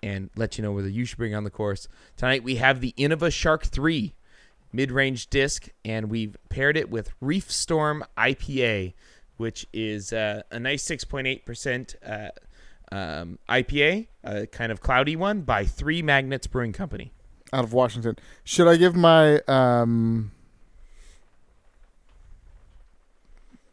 and 0.02 0.30
let 0.36 0.58
you 0.58 0.62
know 0.62 0.72
whether 0.72 0.88
you 0.88 1.04
should 1.04 1.18
bring 1.18 1.34
on 1.34 1.44
the 1.44 1.50
course. 1.50 1.88
Tonight 2.16 2.42
we 2.42 2.56
have 2.56 2.80
the 2.80 2.94
Innova 2.98 3.32
Shark 3.32 3.64
3 3.64 4.14
mid 4.72 4.90
range 4.90 5.28
disc, 5.30 5.68
and 5.84 6.10
we've 6.10 6.36
paired 6.48 6.76
it 6.76 6.90
with 6.90 7.12
Reefstorm 7.20 8.02
IPA, 8.16 8.94
which 9.36 9.66
is 9.72 10.12
uh, 10.12 10.42
a 10.50 10.58
nice 10.58 10.84
6.8% 10.84 11.94
uh, 12.04 12.94
um, 12.94 13.38
IPA, 13.48 14.08
a 14.24 14.46
kind 14.46 14.72
of 14.72 14.80
cloudy 14.80 15.16
one, 15.16 15.42
by 15.42 15.64
Three 15.64 16.02
Magnets 16.02 16.46
Brewing 16.46 16.72
Company. 16.72 17.12
Out 17.52 17.64
of 17.64 17.72
Washington. 17.72 18.16
Should 18.44 18.68
I 18.68 18.76
give 18.76 18.94
my 18.94 19.40
um 19.48 20.32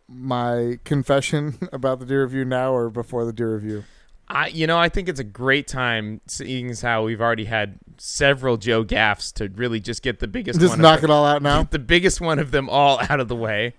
my 0.08 0.80
confession 0.86 1.58
about 1.74 2.00
the 2.00 2.06
deer 2.06 2.24
review 2.24 2.46
now 2.46 2.74
or 2.74 2.90
before 2.90 3.26
the 3.26 3.34
deer 3.34 3.54
review? 3.56 3.84
I, 4.28 4.48
you 4.48 4.66
know, 4.68 4.78
I 4.78 4.90
think 4.90 5.08
it's 5.08 5.20
a 5.20 5.24
great 5.24 5.68
time, 5.68 6.20
seeing 6.28 6.72
as 6.72 6.82
how 6.82 7.04
we've 7.04 7.22
already 7.22 7.46
had 7.46 7.78
several 7.98 8.58
Joe 8.58 8.84
gaffs 8.84 9.32
to 9.34 9.50
really 9.50 9.80
just 9.80 10.02
get 10.02 10.20
the 10.20 10.28
biggest 10.28 10.60
Just 10.60 10.72
one. 10.74 10.82
knock 10.82 11.00
of 11.00 11.06
it 11.06 11.10
all 11.12 11.26
out 11.26 11.42
now. 11.44 11.64
the 11.64 11.80
biggest 11.80 12.20
one 12.22 12.40
of 12.40 12.52
them 12.52 12.68
all 12.70 13.00
out 13.10 13.20
of 13.20 13.28
the 13.28 13.36
way, 13.36 13.74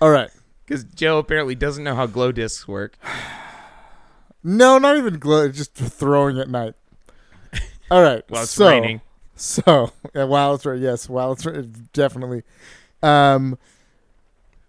All 0.00 0.10
right. 0.10 0.30
because 0.64 0.82
Joe 0.84 1.18
apparently 1.18 1.54
doesn't 1.54 1.84
know 1.84 1.94
how 1.94 2.06
glow 2.06 2.32
discs 2.32 2.66
work. 2.68 2.98
No, 4.48 4.78
not 4.78 4.96
even 4.96 5.18
glow. 5.18 5.48
Just 5.50 5.74
throwing 5.74 6.38
at 6.38 6.48
night. 6.48 6.74
All 7.90 8.00
right. 8.00 8.22
Well, 8.30 8.42
it's 8.44 8.52
so, 8.52 8.68
raining. 8.68 9.00
So 9.34 9.90
yeah, 10.14 10.22
while 10.22 10.54
it's 10.54 10.64
right, 10.64 10.78
yes, 10.78 11.08
while 11.08 11.32
it's 11.32 11.44
right, 11.44 11.64
definitely. 11.92 12.44
Um, 13.02 13.58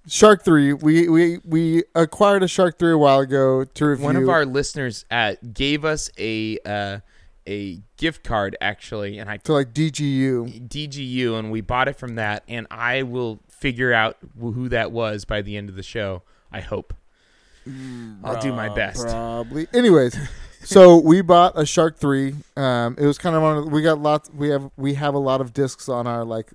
Shark 0.07 0.43
Three. 0.43 0.73
We 0.73 1.09
we 1.09 1.39
we 1.43 1.83
acquired 1.93 2.43
a 2.43 2.47
Shark 2.47 2.79
Three 2.79 2.93
a 2.93 2.97
while 2.97 3.19
ago 3.19 3.65
to 3.65 3.85
review. 3.85 4.05
One 4.05 4.15
of 4.15 4.29
our 4.29 4.45
listeners 4.45 5.05
at 5.11 5.53
gave 5.53 5.83
us 5.83 6.09
a 6.17 6.57
uh, 6.65 6.99
a 7.45 7.81
gift 7.97 8.23
card 8.23 8.55
actually, 8.61 9.17
and 9.17 9.29
I 9.29 9.37
to 9.37 9.53
like 9.53 9.73
DGU. 9.73 10.67
DGU, 10.67 11.37
and 11.37 11.51
we 11.51 11.61
bought 11.61 11.87
it 11.87 11.97
from 11.97 12.15
that. 12.15 12.43
And 12.47 12.67
I 12.71 13.03
will 13.03 13.39
figure 13.49 13.93
out 13.93 14.17
who 14.39 14.69
that 14.69 14.91
was 14.91 15.25
by 15.25 15.41
the 15.41 15.57
end 15.57 15.69
of 15.69 15.75
the 15.75 15.83
show. 15.83 16.23
I 16.51 16.61
hope. 16.61 16.93
I'll 18.23 18.39
do 18.39 18.53
my 18.53 18.73
best. 18.73 19.05
Probably. 19.07 19.67
Anyways, 19.73 20.17
so 20.63 20.97
we 20.97 21.21
bought 21.21 21.59
a 21.59 21.65
Shark 21.65 21.97
Three. 21.97 22.33
Um, 22.55 22.95
it 22.97 23.05
was 23.05 23.17
kind 23.17 23.35
of 23.35 23.43
on. 23.43 23.71
We 23.71 23.81
got 23.81 23.99
lots. 23.99 24.29
We 24.33 24.49
have 24.49 24.71
we 24.77 24.93
have 24.93 25.15
a 25.15 25.19
lot 25.19 25.41
of 25.41 25.51
discs 25.51 25.89
on 25.89 26.07
our 26.07 26.23
like 26.23 26.53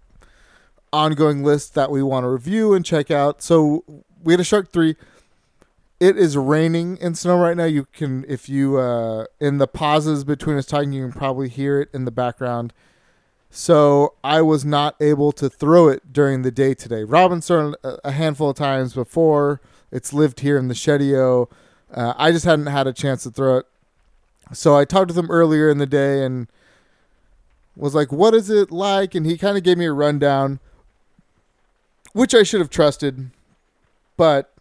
ongoing 0.93 1.43
list 1.43 1.75
that 1.75 1.91
we 1.91 2.03
want 2.03 2.25
to 2.25 2.29
review 2.29 2.75
and 2.75 2.85
check 2.85 3.11
out. 3.11 3.43
So 3.43 3.85
we 4.23 4.33
had 4.33 4.41
a 4.41 4.45
Shark 4.45 4.73
Three. 4.73 4.97
it 6.01 6.17
is 6.19 6.37
raining 6.37 6.97
in 6.99 7.15
snow 7.15 7.39
right 7.39 7.57
now. 7.57 7.65
You 7.65 7.87
can, 7.93 8.25
if 8.29 8.49
you, 8.49 8.79
uh, 8.79 9.27
in 9.41 9.59
the 9.59 9.69
pauses 9.69 10.25
between 10.25 10.57
us 10.57 10.67
talking, 10.67 10.93
you 10.93 11.05
can 11.05 11.13
probably 11.13 11.49
hear 11.49 11.81
it 11.81 11.89
in 11.95 12.05
the 12.05 12.11
background. 12.11 12.73
So 13.51 14.15
I 14.25 14.41
was 14.43 14.65
not 14.65 14.97
able 15.01 15.31
to 15.33 15.49
throw 15.51 15.87
it 15.89 16.13
during 16.13 16.43
the 16.43 16.51
day 16.51 16.75
today. 16.75 17.05
Robin's 17.05 17.47
thrown 17.47 17.75
a 17.85 17.99
a 18.05 18.13
handful 18.13 18.51
of 18.51 18.57
times 18.57 18.95
before. 18.95 19.61
It's 19.91 20.13
lived 20.13 20.41
here 20.41 20.57
in 20.57 20.69
the 20.69 20.75
Shedio. 20.75 21.51
Uh, 21.93 22.15
I 22.17 22.33
just 22.33 22.47
hadn't 22.47 22.67
had 22.67 22.87
a 22.87 22.93
chance 22.95 23.23
to 23.25 23.31
throw 23.31 23.59
it. 23.59 23.67
So 24.55 24.75
I 24.75 24.87
talked 24.87 25.09
with 25.09 25.19
him 25.19 25.31
earlier 25.31 25.69
in 25.69 25.77
the 25.79 25.87
day 25.87 26.25
and 26.25 26.49
was 27.77 27.95
like, 27.95 28.11
"What 28.11 28.35
is 28.35 28.49
it 28.49 28.71
like?" 28.73 29.15
And 29.15 29.27
he 29.27 29.37
kind 29.37 29.57
of 29.59 29.63
gave 29.63 29.77
me 29.79 29.85
a 29.85 29.93
rundown, 29.93 30.59
which 32.13 32.35
I 32.35 32.43
should 32.43 32.61
have 32.61 32.71
trusted, 32.71 33.31
but 34.17 34.53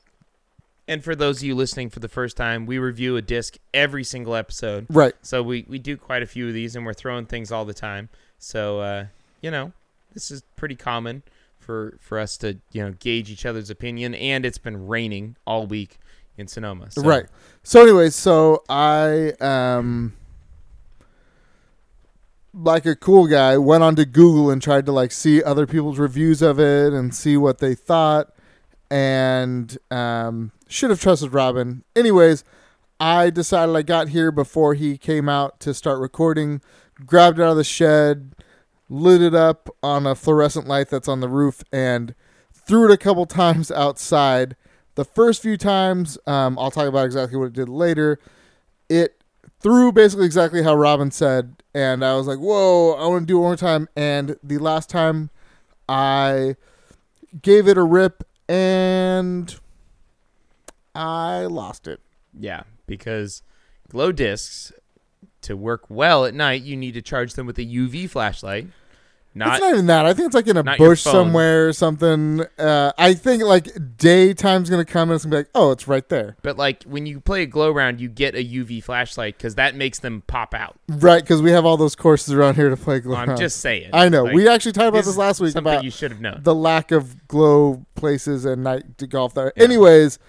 And 0.88 1.04
for 1.04 1.16
those 1.16 1.38
of 1.38 1.44
you 1.44 1.56
listening 1.56 1.90
for 1.90 2.00
the 2.00 2.10
first 2.10 2.36
time, 2.38 2.66
we 2.66 2.78
review 2.80 3.18
a 3.18 3.22
disc 3.22 3.58
every 3.74 4.04
single 4.04 4.36
episode. 4.36 4.88
right. 4.90 5.14
So 5.22 5.42
we, 5.44 5.66
we 5.68 5.80
do 5.80 5.98
quite 5.98 6.22
a 6.22 6.26
few 6.26 6.48
of 6.48 6.54
these 6.54 6.76
and 6.76 6.86
we're 6.86 6.94
throwing 6.94 7.26
things 7.26 7.52
all 7.52 7.66
the 7.66 7.74
time. 7.74 8.10
So 8.38 8.80
uh, 8.80 9.06
you 9.42 9.52
know, 9.52 9.72
this 10.14 10.32
is 10.32 10.44
pretty 10.56 10.76
common 10.76 11.24
for 11.60 11.98
for 12.00 12.18
us 12.20 12.38
to, 12.38 12.58
you 12.72 12.84
know, 12.84 12.92
gauge 13.00 13.30
each 13.30 13.46
other's 13.46 13.70
opinion 13.70 14.16
and 14.16 14.46
it's 14.46 14.58
been 14.58 14.88
raining 14.88 15.36
all 15.46 15.68
week 15.68 16.00
in 16.38 16.48
Sonoma. 16.48 16.90
So. 16.92 17.04
Right. 17.04 17.26
So, 17.64 17.82
anyways, 17.84 18.16
so 18.16 18.64
I 18.68 19.34
um 19.40 20.14
like 22.54 22.86
a 22.86 22.96
cool 22.96 23.28
guy 23.28 23.58
went 23.58 23.84
onto 23.84 24.06
Google 24.06 24.50
and 24.50 24.62
tried 24.62 24.86
to 24.86 24.92
like 24.92 25.12
see 25.12 25.42
other 25.44 25.66
people's 25.66 26.00
reviews 26.00 26.42
of 26.42 26.60
it 26.60 26.94
and 26.94 27.16
see 27.16 27.38
what 27.38 27.60
they 27.60 27.76
thought 27.76 28.34
and 28.90 29.78
um 29.90 30.52
should 30.68 30.90
have 30.90 31.02
trusted 31.02 31.34
Robin. 31.34 31.84
Anyways, 31.96 32.44
I 33.00 33.30
decided 33.30 33.76
I 33.76 33.82
got 33.82 34.10
here 34.10 34.32
before 34.32 34.74
he 34.74 34.98
came 34.98 35.28
out 35.30 35.60
to 35.62 35.74
start 35.74 36.00
recording, 36.00 36.62
grabbed 37.06 37.40
it 37.40 37.44
out 37.44 37.52
of 37.52 37.58
the 37.58 37.64
shed, 37.64 38.36
lit 38.90 39.22
it 39.22 39.34
up 39.34 39.70
on 39.82 40.06
a 40.06 40.16
fluorescent 40.16 40.68
light 40.68 40.90
that's 40.90 41.08
on 41.08 41.20
the 41.20 41.30
roof 41.30 41.64
and 41.72 42.16
threw 42.54 42.86
it 42.86 42.94
a 42.94 42.98
couple 42.98 43.26
times 43.28 43.72
outside 43.72 44.56
the 44.96 45.06
first 45.06 45.42
few 45.42 45.58
times, 45.58 46.18
um, 46.28 46.60
I'll 46.60 46.72
talk 46.72 46.88
about 46.88 47.06
exactly 47.06 47.38
what 47.38 47.46
it 47.46 47.54
did 47.54 47.70
later. 47.70 48.20
It 48.90 49.21
threw 49.62 49.92
basically 49.92 50.26
exactly 50.26 50.64
how 50.64 50.76
Robin 50.76 51.12
said, 51.12 51.56
and 51.74 52.04
I 52.04 52.16
was 52.16 52.28
like, 52.28 52.40
"Whoa, 52.40 52.94
I 52.94 53.08
want 53.08 53.24
to 53.24 53.26
do 53.26 53.38
it 53.38 53.42
one 53.42 53.50
more 53.50 53.56
time." 53.56 53.88
And 53.96 54.38
the 54.44 54.58
last 54.58 54.90
time, 54.90 55.30
I 55.88 56.56
gave 57.42 57.68
it 57.68 57.78
a 57.78 57.84
rip, 57.84 58.24
and 58.50 59.56
I 60.96 61.46
lost 61.46 61.88
it. 61.88 62.00
Yeah, 62.38 62.64
because 62.88 63.44
glow 63.90 64.12
discs 64.12 64.72
to 65.42 65.56
work 65.58 65.86
well 65.90 66.26
at 66.26 66.34
night, 66.34 66.64
you 66.64 66.78
need 66.78 66.94
to 66.94 67.02
charge 67.02 67.34
them 67.34 67.46
with 67.46 67.58
a 67.58 67.66
UV 67.66 68.10
flashlight. 68.10 68.68
Not, 69.34 69.54
it's 69.54 69.62
not 69.62 69.74
even 69.74 69.86
that. 69.86 70.06
I 70.06 70.14
think 70.14 70.26
it's 70.26 70.36
like 70.36 70.48
in 70.48 70.58
a 70.58 70.64
bush 70.78 71.02
somewhere 71.02 71.70
or 71.70 71.74
something. 71.74 72.42
Uh, 72.58 72.92
I 72.98 73.14
think 73.14 73.44
like 73.44 73.66
daytime's 73.98 74.70
gonna 74.70 74.84
come 74.84 75.10
and 75.10 75.16
it's 75.16 75.24
gonna 75.24 75.32
be 75.32 75.38
like, 75.38 75.50
"Oh, 75.56 75.72
it's 75.72 75.88
right 75.88 76.08
there." 76.10 76.36
but 76.42 76.58
like 76.58 76.84
when 76.84 77.06
you 77.06 77.22
play 77.22 77.44
a 77.44 77.46
glow 77.46 77.72
round, 77.72 78.02
you 78.02 78.10
get 78.10 78.36
a 78.36 78.44
UV 78.44 78.84
flashlight 78.84 79.38
because 79.38 79.56
that 79.56 79.76
makes 79.76 80.00
them 80.00 80.24
pop 80.28 80.54
out. 80.54 80.76
Right, 80.90 81.24
because 81.24 81.42
we 81.42 81.52
have 81.52 81.66
all 81.66 81.78
those 81.78 81.96
courses 81.96 82.34
around 82.34 82.56
here 82.56 82.70
to 82.70 82.76
play 82.76 83.00
glow. 83.00 83.16
I'm 83.16 83.30
rounds. 83.30 83.40
just 83.40 83.62
saying. 83.62 83.92
I 83.94 84.10
know. 84.10 84.26
Like, 84.26 84.36
we 84.36 84.50
actually 84.50 84.74
talked 84.74 84.90
about 84.90 85.06
this 85.06 85.18
last 85.18 85.40
week 85.40 85.54
something 85.54 85.72
about 85.74 85.84
you 85.86 85.92
should 85.92 86.12
have 86.12 86.20
known. 86.20 86.42
the 86.44 86.56
lack 86.56 86.92
of 86.92 87.28
glow 87.30 87.86
places 87.96 88.44
and 88.44 88.64
night 88.64 88.98
to 88.98 89.08
golf 89.08 89.34
there. 89.34 89.54
Yeah. 89.56 89.64
Anyways, 89.64 90.20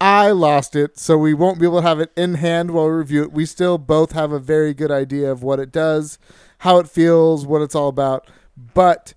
I 0.00 0.30
lost 0.30 0.76
it, 0.76 0.98
so 0.98 1.16
we 1.16 1.32
won't 1.34 1.58
be 1.58 1.66
able 1.66 1.80
to 1.80 1.86
have 1.86 2.00
it 2.00 2.12
in 2.16 2.34
hand 2.34 2.70
while 2.70 2.86
we 2.86 2.92
review 2.92 3.22
it. 3.22 3.32
We 3.32 3.46
still 3.46 3.78
both 3.78 4.12
have 4.12 4.32
a 4.32 4.38
very 4.38 4.74
good 4.74 4.90
idea 4.90 5.30
of 5.30 5.42
what 5.42 5.58
it 5.58 5.72
does, 5.72 6.18
how 6.58 6.78
it 6.78 6.88
feels, 6.88 7.46
what 7.46 7.62
it's 7.62 7.74
all 7.74 7.88
about. 7.88 8.28
But 8.74 9.14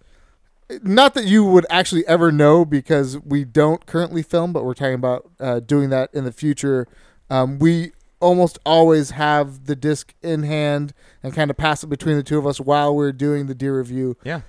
not 0.83 1.13
that 1.15 1.25
you 1.25 1.43
would 1.45 1.65
actually 1.69 2.05
ever 2.07 2.31
know 2.31 2.65
because 2.65 3.17
we 3.19 3.43
don't 3.45 3.85
currently 3.85 4.21
film, 4.21 4.53
but 4.53 4.63
we're 4.65 4.73
talking 4.73 4.93
about 4.95 5.29
uh, 5.39 5.59
doing 5.61 5.89
that 5.89 6.09
in 6.13 6.25
the 6.25 6.31
future. 6.31 6.87
Um, 7.29 7.57
we 7.59 7.91
almost 8.19 8.59
always 8.65 9.11
have 9.11 9.65
the 9.65 9.75
disc 9.75 10.13
in 10.21 10.43
hand 10.43 10.93
and 11.23 11.33
kind 11.33 11.49
of 11.49 11.57
pass 11.57 11.83
it 11.83 11.87
between 11.87 12.17
the 12.17 12.23
two 12.23 12.37
of 12.37 12.45
us 12.45 12.59
while 12.59 12.93
we're 12.93 13.13
doing 13.13 13.47
the 13.47 13.55
deer 13.55 13.77
review. 13.77 14.17
yeah. 14.23 14.41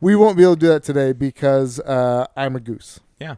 We 0.00 0.14
won't 0.14 0.36
be 0.36 0.44
able 0.44 0.54
to 0.54 0.60
do 0.60 0.68
that 0.68 0.84
today 0.84 1.12
because 1.12 1.80
uh, 1.80 2.26
I'm 2.36 2.54
a 2.54 2.60
goose. 2.60 3.00
Yeah. 3.18 3.34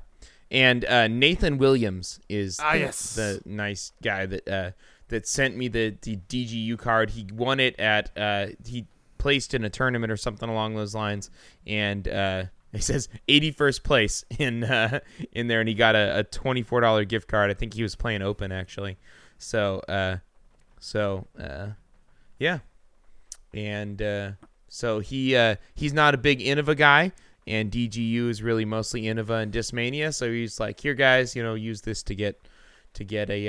And 0.50 0.85
uh, 0.85 1.09
Nathan 1.09 1.57
Williams 1.57 2.21
is 2.28 2.59
Ah, 2.61 2.73
the, 2.73 2.78
yes. 2.80 3.14
the 3.14 3.40
nice 3.47 3.92
guy 4.02 4.26
that 4.26 4.47
uh, 4.47 4.71
that 5.09 5.26
sent 5.26 5.57
me 5.57 5.69
the, 5.69 5.97
the 6.02 6.19
DGU 6.28 6.76
card. 6.78 7.11
He 7.11 7.26
won 7.33 7.61
it 7.61 7.80
at 7.80 8.11
uh, 8.14 8.49
he 8.66 8.87
placed 9.20 9.52
in 9.54 9.64
a 9.64 9.70
tournament 9.70 10.10
or 10.10 10.16
something 10.16 10.48
along 10.48 10.74
those 10.74 10.94
lines, 10.94 11.30
and 11.66 12.08
uh, 12.08 12.44
he 12.72 12.80
says 12.80 13.08
81st 13.28 13.84
place 13.84 14.24
in 14.38 14.64
uh, 14.64 14.98
in 15.32 15.46
there, 15.46 15.60
and 15.60 15.68
he 15.68 15.74
got 15.76 15.94
a, 15.94 16.18
a 16.18 16.24
twenty 16.24 16.62
four 16.62 16.80
dollar 16.80 17.04
gift 17.04 17.28
card. 17.28 17.50
I 17.50 17.54
think 17.54 17.74
he 17.74 17.84
was 17.84 17.94
playing 17.94 18.22
open 18.22 18.50
actually. 18.50 18.98
So 19.38 19.80
uh, 19.88 20.16
so 20.80 21.28
uh, 21.38 21.68
yeah, 22.38 22.58
and 23.54 24.00
uh, 24.02 24.30
so 24.68 24.98
he 24.98 25.36
uh, 25.36 25.56
he's 25.74 25.92
not 25.92 26.14
a 26.14 26.18
big 26.18 26.40
Innova 26.40 26.76
guy, 26.76 27.12
and 27.46 27.70
DGU 27.70 28.28
is 28.28 28.42
really 28.42 28.64
mostly 28.64 29.02
Innova 29.02 29.42
and 29.42 29.52
Discmania. 29.52 30.12
So 30.14 30.32
he's 30.32 30.58
like, 30.58 30.80
here 30.80 30.94
guys, 30.94 31.36
you 31.36 31.42
know, 31.42 31.54
use 31.54 31.82
this 31.82 32.02
to 32.04 32.14
get 32.14 32.40
to 32.94 33.04
get 33.04 33.30
a 33.30 33.48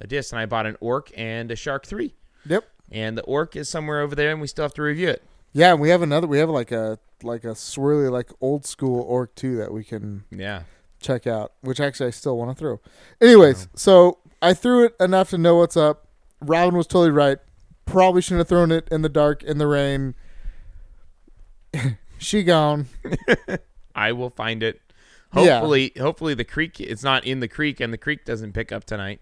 a 0.00 0.06
disc, 0.06 0.32
and 0.32 0.40
I 0.40 0.46
bought 0.46 0.66
an 0.66 0.76
Orc 0.80 1.10
and 1.16 1.50
a 1.50 1.56
Shark 1.56 1.86
Three, 1.86 2.14
Yep. 2.46 2.64
And 2.90 3.16
the 3.16 3.22
Orc 3.22 3.56
is 3.56 3.68
somewhere 3.68 4.00
over 4.00 4.14
there, 4.14 4.32
and 4.32 4.40
we 4.40 4.46
still 4.46 4.64
have 4.64 4.74
to 4.74 4.82
review 4.82 5.08
it. 5.08 5.22
Yeah, 5.52 5.72
and 5.72 5.80
we 5.80 5.88
have 5.90 6.02
another. 6.02 6.26
We 6.26 6.38
have 6.38 6.50
like 6.50 6.72
a 6.72 6.98
like 7.22 7.44
a 7.44 7.48
swirly 7.48 8.10
like 8.10 8.30
old 8.40 8.64
school 8.64 9.00
orc 9.00 9.34
too 9.34 9.56
that 9.56 9.72
we 9.72 9.82
can 9.82 10.24
Yeah, 10.30 10.62
check 11.00 11.26
out. 11.26 11.52
Which 11.62 11.80
actually 11.80 12.08
I 12.08 12.10
still 12.10 12.36
want 12.36 12.56
to 12.56 12.60
throw. 12.60 12.80
Anyways, 13.20 13.68
so 13.74 14.18
I 14.40 14.54
threw 14.54 14.84
it 14.84 14.96
enough 15.00 15.30
to 15.30 15.38
know 15.38 15.56
what's 15.56 15.76
up. 15.76 16.06
Robin 16.40 16.76
was 16.76 16.86
totally 16.86 17.10
right. 17.10 17.38
Probably 17.86 18.20
shouldn't 18.22 18.40
have 18.40 18.48
thrown 18.48 18.70
it 18.70 18.86
in 18.90 19.02
the 19.02 19.08
dark 19.08 19.42
in 19.42 19.58
the 19.58 19.66
rain. 19.66 20.14
she 22.18 22.42
gone. 22.42 22.86
I 23.94 24.12
will 24.12 24.30
find 24.30 24.62
it. 24.62 24.80
Yeah. 25.34 25.58
Hopefully, 25.58 25.92
hopefully 25.98 26.34
the 26.34 26.44
creek 26.44 26.80
it's 26.80 27.02
not 27.02 27.24
in 27.24 27.40
the 27.40 27.48
creek, 27.48 27.80
and 27.80 27.92
the 27.92 27.98
creek 27.98 28.24
doesn't 28.24 28.52
pick 28.52 28.70
up 28.72 28.84
tonight, 28.84 29.20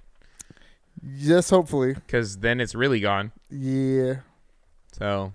Yes, 1.03 1.51
hopefully. 1.51 1.95
because 1.95 2.39
then 2.39 2.61
it's 2.61 2.75
really 2.75 3.01
gone. 3.01 3.33
Yeah. 3.51 4.17
So, 4.93 5.33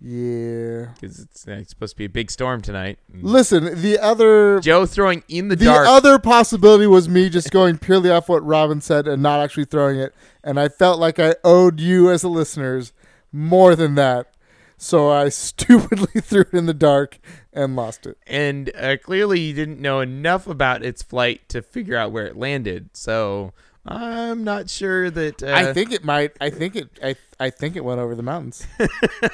Yeah. 0.00 0.86
because 0.94 1.20
it's, 1.20 1.46
uh, 1.48 1.52
it's 1.52 1.70
supposed 1.70 1.94
to 1.94 1.98
be 1.98 2.04
a 2.04 2.08
big 2.10 2.30
storm 2.30 2.60
tonight. 2.60 2.98
Listen, 3.12 3.80
the 3.80 3.98
other 3.98 4.60
Joe 4.60 4.84
throwing 4.86 5.22
in 5.28 5.48
the, 5.48 5.56
the 5.56 5.64
dark. 5.66 5.86
The 5.86 5.90
other 5.92 6.18
possibility 6.18 6.86
was 6.86 7.08
me 7.08 7.28
just 7.30 7.50
going 7.50 7.78
purely 7.78 8.10
off 8.10 8.28
what 8.28 8.44
Robin 8.44 8.80
said 8.80 9.06
and 9.08 9.22
not 9.22 9.40
actually 9.40 9.64
throwing 9.64 9.98
it. 9.98 10.14
And 10.44 10.58
I 10.58 10.68
felt 10.68 10.98
like 10.98 11.18
I 11.18 11.36
owed 11.44 11.80
you 11.80 12.10
as 12.10 12.22
the 12.22 12.28
listeners 12.28 12.92
more 13.32 13.74
than 13.76 13.94
that. 13.94 14.28
So 14.76 15.10
I 15.10 15.28
stupidly 15.30 16.20
threw 16.20 16.40
it 16.42 16.52
in 16.54 16.66
the 16.66 16.74
dark 16.74 17.18
and 17.52 17.76
lost 17.76 18.06
it. 18.06 18.18
and 18.26 18.70
uh, 18.76 18.96
clearly 19.02 19.38
you 19.40 19.52
didn't 19.54 19.80
know 19.80 20.00
enough 20.00 20.46
about 20.46 20.84
its 20.84 21.02
flight 21.02 21.48
to 21.50 21.62
figure 21.62 21.96
out 21.96 22.10
where 22.12 22.26
it 22.26 22.36
landed. 22.36 22.90
So 22.94 23.52
I'm 23.84 24.44
not 24.44 24.70
sure 24.70 25.10
that 25.10 25.42
uh, 25.42 25.52
I 25.52 25.72
think 25.72 25.92
it 25.92 26.04
might. 26.04 26.32
I 26.40 26.50
think 26.50 26.76
it. 26.76 26.98
I. 27.02 27.16
I 27.40 27.50
think 27.50 27.74
it 27.74 27.84
went 27.84 27.98
over 27.98 28.14
the 28.14 28.22
mountains. 28.22 28.64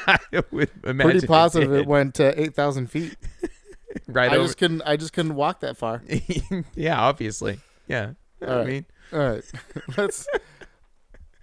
I 0.06 0.18
would 0.50 0.70
imagine 0.84 1.10
Pretty 1.10 1.26
positive 1.26 1.72
it, 1.72 1.80
it 1.80 1.86
went 1.86 2.18
uh, 2.18 2.32
eight 2.36 2.54
thousand 2.54 2.86
feet. 2.90 3.16
right 4.06 4.32
I 4.32 4.36
over. 4.36 4.46
just 4.46 4.56
couldn't. 4.56 4.82
I 4.86 4.96
just 4.96 5.12
couldn't 5.12 5.34
walk 5.34 5.60
that 5.60 5.76
far. 5.76 6.02
yeah, 6.74 6.98
obviously. 6.98 7.60
Yeah. 7.86 8.12
I 8.40 8.64
mean, 8.64 8.86
All 9.12 9.18
right, 9.18 9.44
let's 9.96 10.26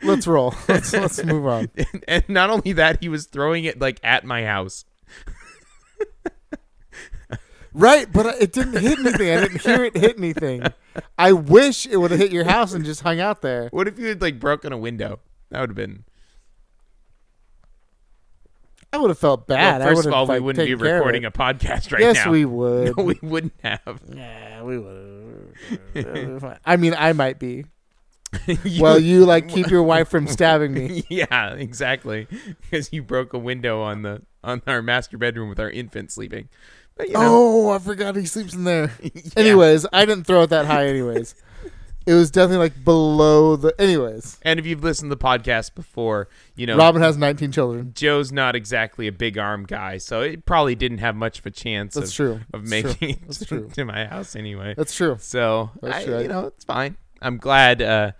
let's 0.01 0.25
roll. 0.25 0.55
Let's 0.67 0.93
let's 0.93 1.23
move 1.23 1.45
on. 1.45 1.69
and, 1.75 2.03
and 2.07 2.29
not 2.29 2.49
only 2.49 2.73
that, 2.73 3.01
he 3.01 3.09
was 3.09 3.27
throwing 3.27 3.65
it 3.65 3.79
like 3.79 3.99
at 4.03 4.23
my 4.23 4.45
house. 4.45 4.85
Right, 7.77 8.09
but 8.11 8.41
it 8.41 8.53
didn't 8.53 8.77
hit 8.81 8.99
anything. 8.99 9.37
I 9.37 9.41
didn't 9.41 9.61
hear 9.61 9.83
it 9.83 9.97
hit 9.97 10.17
anything. 10.17 10.63
I 11.19 11.33
wish 11.33 11.85
it 11.85 11.97
would 11.97 12.09
have 12.11 12.19
hit 12.21 12.31
your 12.31 12.45
house 12.45 12.73
and 12.73 12.85
just 12.85 13.01
hung 13.01 13.19
out 13.19 13.41
there. 13.41 13.67
What 13.71 13.87
if 13.89 13.99
you 13.99 14.07
had 14.07 14.21
like 14.21 14.39
broken 14.39 14.71
a 14.71 14.77
window? 14.77 15.19
That 15.49 15.59
would 15.59 15.71
have 15.71 15.75
been. 15.75 16.05
I 18.93 18.97
would 18.97 19.09
have 19.09 19.19
felt 19.19 19.45
bad. 19.45 19.81
well, 19.81 19.93
first 19.93 20.07
of 20.07 20.13
all, 20.13 20.25
we 20.25 20.39
wouldn't 20.39 20.65
be 20.65 20.71
taken 20.71 20.79
care 20.85 20.95
of 20.95 20.99
recording 21.01 21.25
a 21.25 21.31
podcast 21.31 21.91
right 21.91 21.99
yes, 22.01 22.25
now. 22.25 22.31
we 22.31 22.45
would. 22.45 22.95
No, 22.95 23.03
we 23.03 23.19
wouldn't 23.21 23.53
have. 23.61 24.01
yeah, 24.15 24.63
we 24.63 24.79
would. 24.79 26.57
I 26.65 26.77
mean, 26.77 26.95
I 26.97 27.11
might 27.11 27.39
be. 27.39 27.65
You- 28.63 28.81
Well, 28.83 28.99
you 28.99 29.25
like 29.25 29.49
keep 29.49 29.67
your 29.69 29.83
wife 29.83 30.07
from 30.07 30.27
stabbing 30.27 30.73
me. 30.73 31.03
yeah, 31.09 31.53
exactly. 31.55 32.27
Because 32.61 32.91
you 32.93 33.03
broke 33.03 33.33
a 33.33 33.37
window 33.39 33.81
on 33.81 34.01
the 34.01 34.21
on 34.43 34.61
our 34.67 34.81
master 34.81 35.17
bedroom 35.17 35.49
with 35.49 35.59
our 35.59 35.69
infant 35.69 36.11
sleeping. 36.11 36.47
But 36.97 37.07
you 37.07 37.13
know, 37.13 37.21
Oh, 37.23 37.69
I 37.71 37.79
forgot 37.79 38.15
he 38.15 38.25
sleeps 38.25 38.53
in 38.53 38.63
there. 38.63 38.91
yeah. 39.01 39.21
Anyways, 39.35 39.85
I 39.91 40.05
didn't 40.05 40.25
throw 40.25 40.43
it 40.43 40.49
that 40.51 40.65
high. 40.65 40.87
Anyways, 40.87 41.35
it 42.05 42.13
was 42.13 42.31
definitely 42.31 42.57
like 42.69 42.83
below 42.85 43.55
the. 43.57 43.73
Anyways, 43.79 44.39
And 44.43 44.59
if 44.59 44.65
you've 44.65 44.83
listened 44.83 45.11
to 45.11 45.15
the 45.15 45.21
podcast 45.23 45.75
before, 45.75 46.29
you 46.55 46.65
know 46.65 46.77
Robin 46.77 47.01
has 47.01 47.17
19 47.17 47.51
children. 47.51 47.91
Joe's 47.95 48.31
not 48.31 48.55
exactly 48.55 49.07
a 49.07 49.11
big 49.11 49.37
arm 49.37 49.65
guy, 49.65 49.97
so 49.97 50.21
it 50.21 50.45
probably 50.45 50.75
didn't 50.75 50.99
have 50.99 51.15
much 51.15 51.39
of 51.39 51.45
a 51.45 51.51
chance 51.51 51.95
That's 51.95 52.11
of, 52.11 52.15
true. 52.15 52.39
of 52.53 52.61
That's 52.67 52.69
making 52.69 53.09
it 53.09 53.21
That's 53.23 53.39
to, 53.39 53.45
true. 53.45 53.69
to 53.73 53.85
my 53.85 54.05
house 54.05 54.35
anyway. 54.35 54.73
That's 54.77 54.95
true. 54.95 55.17
So 55.19 55.71
That's 55.81 55.95
I, 55.97 56.05
true. 56.05 56.21
you 56.21 56.27
know, 56.29 56.45
it's 56.47 56.63
fine. 56.63 56.95
I'm 57.21 57.37
glad. 57.37 57.81
Uh, 57.81 58.11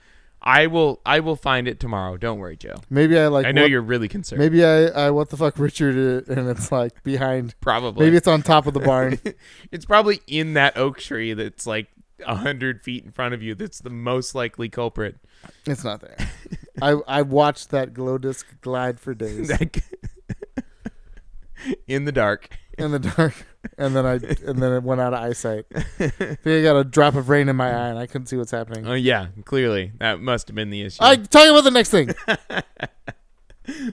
I 0.45 0.67
will. 0.67 1.01
I 1.05 1.21
will 1.21 1.35
find 1.35 1.67
it 1.67 1.79
tomorrow. 1.79 2.17
Don't 2.17 2.37
worry, 2.37 2.55
Joe. 2.55 2.75
Maybe 2.89 3.17
I 3.17 3.27
like. 3.27 3.47
I 3.47 3.51
know 3.51 3.63
what, 3.63 3.71
you're 3.71 3.81
really 3.81 4.07
concerned. 4.07 4.39
Maybe 4.39 4.63
I, 4.63 4.85
I 4.85 5.11
what 5.11 5.29
the 5.29 5.37
fuck 5.37 5.57
Richard 5.57 5.95
it, 5.95 6.27
and 6.27 6.47
it's 6.47 6.71
like 6.71 7.03
behind. 7.03 7.55
probably. 7.61 8.05
Maybe 8.05 8.17
it's 8.17 8.27
on 8.27 8.43
top 8.43 8.67
of 8.67 8.75
the 8.75 8.79
barn. 8.79 9.19
it's 9.71 9.85
probably 9.85 10.21
in 10.27 10.53
that 10.53 10.77
oak 10.77 10.99
tree 10.99 11.33
that's 11.33 11.65
like 11.65 11.87
a 12.25 12.35
hundred 12.35 12.83
feet 12.83 13.03
in 13.03 13.11
front 13.11 13.33
of 13.33 13.41
you. 13.41 13.55
That's 13.55 13.79
the 13.79 13.89
most 13.89 14.35
likely 14.35 14.69
culprit. 14.69 15.17
it's 15.65 15.83
not 15.83 16.01
there. 16.01 16.17
I 16.81 16.99
I 17.07 17.21
watched 17.23 17.71
that 17.71 17.93
glow 17.93 18.19
disc 18.19 18.45
glide 18.61 18.99
for 18.99 19.15
days 19.15 19.51
in 21.87 22.05
the 22.05 22.11
dark. 22.11 22.49
In 22.77 22.91
the 22.91 22.99
dark, 22.99 23.33
and 23.77 23.95
then 23.95 24.05
I 24.05 24.13
and 24.13 24.61
then 24.61 24.73
it 24.73 24.83
went 24.83 25.01
out 25.01 25.13
of 25.13 25.21
eyesight. 25.21 25.65
I 25.75 25.79
think 25.79 26.45
I 26.45 26.61
got 26.61 26.75
a 26.75 26.83
drop 26.83 27.15
of 27.15 27.29
rain 27.29 27.49
in 27.49 27.55
my 27.55 27.69
eye, 27.69 27.89
and 27.89 27.99
I 27.99 28.05
couldn't 28.07 28.27
see 28.27 28.37
what's 28.37 28.51
happening. 28.51 28.87
Oh 28.87 28.93
yeah, 28.93 29.27
clearly 29.45 29.91
that 29.99 30.19
must 30.19 30.47
have 30.47 30.55
been 30.55 30.69
the 30.69 30.81
issue. 30.81 30.99
I 31.01 31.15
talk 31.15 31.47
about 31.47 31.63
the 31.63 31.71
next 31.71 31.89
thing. 31.89 32.11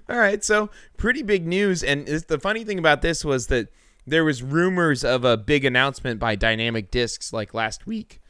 All 0.09 0.19
right, 0.19 0.45
so 0.45 0.71
pretty 0.97 1.23
big 1.23 1.47
news, 1.47 1.83
and 1.83 2.07
the 2.07 2.39
funny 2.39 2.65
thing 2.65 2.79
about 2.79 3.03
this 3.03 3.25
was 3.25 3.47
that 3.47 3.69
there 4.07 4.25
was 4.25 4.43
rumors 4.43 5.05
of 5.05 5.25
a 5.25 5.37
big 5.37 5.65
announcement 5.65 6.21
by 6.21 6.35
Dynamic 6.35 6.91
Discs 6.91 7.33
like 7.33 7.55
last 7.55 7.87
week, 7.87 8.21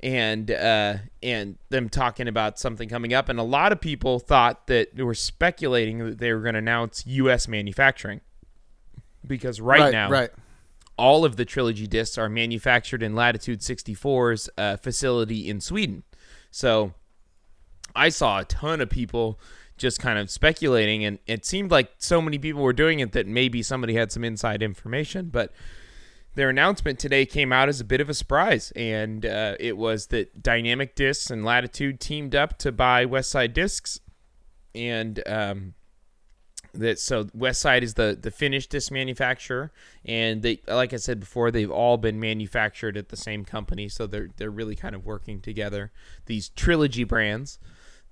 and 0.00 0.50
uh, 0.50 0.96
and 1.22 1.58
them 1.68 1.88
talking 1.88 2.26
about 2.26 2.58
something 2.58 2.88
coming 2.88 3.12
up, 3.12 3.28
and 3.28 3.38
a 3.38 3.44
lot 3.44 3.70
of 3.70 3.80
people 3.80 4.18
thought 4.18 4.66
that 4.66 4.96
they 4.96 5.02
were 5.02 5.14
speculating 5.14 5.98
that 5.98 6.18
they 6.18 6.32
were 6.32 6.40
going 6.40 6.54
to 6.54 6.58
announce 6.58 7.06
U.S. 7.06 7.46
manufacturing 7.46 8.20
because 9.26 9.60
right, 9.60 9.92
now 9.92 10.10
right. 10.10 10.30
all 10.96 11.24
of 11.24 11.36
the 11.36 11.44
trilogy 11.44 11.86
discs 11.86 12.18
are 12.18 12.28
manufactured 12.28 13.02
in 13.02 13.14
Latitude 13.14 13.60
64's 13.60 14.48
uh, 14.56 14.76
facility 14.76 15.48
in 15.48 15.60
Sweden. 15.60 16.02
So 16.50 16.94
I 17.94 18.08
saw 18.08 18.40
a 18.40 18.44
ton 18.44 18.80
of 18.80 18.90
people 18.90 19.40
just 19.76 20.00
kind 20.00 20.18
of 20.18 20.30
speculating, 20.30 21.04
and 21.04 21.18
it 21.26 21.44
seemed 21.44 21.70
like 21.70 21.92
so 21.98 22.20
many 22.20 22.38
people 22.38 22.62
were 22.62 22.72
doing 22.72 23.00
it 23.00 23.12
that 23.12 23.26
maybe 23.26 23.62
somebody 23.62 23.94
had 23.94 24.10
some 24.10 24.24
inside 24.24 24.62
information. 24.62 25.30
But 25.30 25.52
their 26.34 26.50
announcement 26.50 26.98
today 26.98 27.26
came 27.26 27.52
out 27.52 27.68
as 27.68 27.80
a 27.80 27.84
bit 27.84 28.00
of 28.00 28.08
a 28.08 28.14
surprise, 28.14 28.72
and 28.76 29.24
uh, 29.24 29.54
it 29.58 29.76
was 29.76 30.08
that 30.08 30.42
Dynamic 30.42 30.94
Discs 30.94 31.30
and 31.30 31.44
Latitude 31.44 32.00
teamed 32.00 32.34
up 32.34 32.58
to 32.58 32.72
buy 32.72 33.06
Westside 33.06 33.52
Discs, 33.54 34.00
and 34.74 35.22
um, 35.26 35.74
that 36.74 36.98
so 36.98 37.24
Westside 37.24 37.82
is 37.82 37.94
the 37.94 38.16
the 38.20 38.30
finished 38.30 38.70
disc 38.70 38.90
manufacturer, 38.92 39.72
and 40.04 40.42
they 40.42 40.60
like 40.66 40.92
I 40.92 40.96
said 40.96 41.20
before, 41.20 41.50
they've 41.50 41.70
all 41.70 41.96
been 41.96 42.20
manufactured 42.20 42.96
at 42.96 43.08
the 43.08 43.16
same 43.16 43.44
company, 43.44 43.88
so 43.88 44.06
they're 44.06 44.28
they're 44.36 44.50
really 44.50 44.76
kind 44.76 44.94
of 44.94 45.04
working 45.04 45.40
together. 45.40 45.92
These 46.26 46.50
trilogy 46.50 47.04
brands 47.04 47.58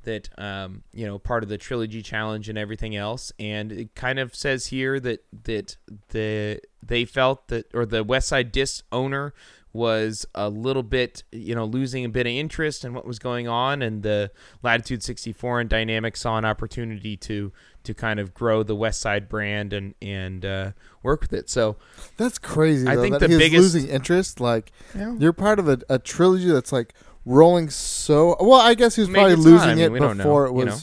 that 0.07 0.29
um, 0.39 0.83
you 0.93 1.07
know 1.07 1.19
part 1.19 1.43
of 1.43 1.49
the 1.49 1.59
trilogy 1.59 2.01
challenge 2.01 2.49
and 2.49 2.57
everything 2.57 2.97
else, 2.97 3.33
and 3.39 3.71
it 3.71 3.95
kind 3.95 4.19
of 4.19 4.35
says 4.35 4.69
here 4.69 4.99
that 5.01 5.25
that 5.45 5.77
the 6.09 6.61
they 6.83 7.05
felt 7.05 7.49
that 7.49 7.67
or 7.75 7.85
the 7.85 8.05
Westside 8.05 8.53
disc 8.53 8.85
owner 8.91 9.35
was 9.77 10.25
a 10.35 10.49
little 10.49 10.83
bit, 10.83 11.23
you 11.31 11.55
know, 11.55 11.67
losing 11.67 12.05
a 12.05 12.09
bit 12.09 12.27
of 12.27 12.33
interest 12.33 12.85
in 12.85 12.95
what 12.95 13.07
was 13.07 13.19
going 13.19 13.47
on, 13.47 13.83
and 13.83 14.03
the 14.03 14.31
Latitude 14.63 15.03
64 15.03 15.61
and 15.61 15.71
Dynamic 15.71 16.17
saw 16.17 16.39
an 16.39 16.47
opportunity 16.47 17.17
to 17.19 17.53
to 17.87 17.95
kind 17.95 18.21
of 18.21 18.33
grow 18.35 18.63
the 18.63 18.75
West 18.77 19.01
Side 19.01 19.29
brand 19.29 19.73
and 19.73 19.95
and 20.03 20.45
uh, 20.45 20.73
work 21.03 21.23
with 21.23 21.33
it. 21.33 21.49
So 21.51 21.77
That's 22.17 22.39
crazy. 22.39 22.87
I 22.87 22.95
though, 22.97 23.03
think 23.03 23.19
the 23.19 23.29
he's 23.29 23.39
biggest- 23.39 23.63
losing 23.75 23.89
interest. 23.89 24.41
Like 24.41 24.71
yeah, 24.95 25.15
you're 25.19 25.33
part 25.33 25.59
of 25.59 25.69
a, 25.69 25.79
a 25.89 25.99
trilogy 25.99 26.49
that's 26.51 26.73
like 26.73 26.95
rolling 27.25 27.71
so 27.71 28.37
well. 28.41 28.61
I 28.61 28.75
guess 28.75 28.95
he 28.97 29.01
was 29.03 29.09
Maybe 29.09 29.35
probably 29.35 29.37
losing 29.37 29.69
I 29.71 29.75
mean, 29.75 29.85
it 29.85 29.93
we 29.93 30.01
know, 30.01 30.15
before 30.15 30.47
it 30.47 30.51
you 30.51 30.55
was 30.57 30.67
know? 30.67 30.81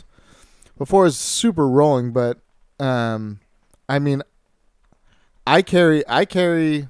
before 0.77 1.03
it 1.03 1.07
was 1.07 1.17
super 1.17 1.67
rolling. 1.69 2.11
But 2.11 2.39
um, 2.79 3.39
I 3.87 3.99
mean, 3.99 4.23
I 5.45 5.61
carry 5.61 6.03
I 6.07 6.25
carry. 6.25 6.87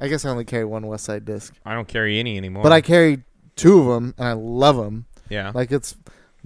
I 0.00 0.06
guess 0.08 0.24
I 0.24 0.30
only 0.30 0.44
carry 0.44 0.64
one 0.64 0.86
West 0.86 1.04
Side 1.04 1.24
disc, 1.24 1.54
I 1.64 1.74
don't 1.74 1.88
carry 1.88 2.18
any 2.20 2.36
anymore. 2.36 2.62
but 2.62 2.70
I 2.70 2.80
carry 2.80 3.24
two 3.56 3.80
of 3.80 3.86
them, 3.86 4.14
and 4.16 4.28
I 4.28 4.32
love 4.32 4.76
them. 4.76 5.06
yeah 5.28 5.50
Like 5.52 5.72
it's 5.72 5.96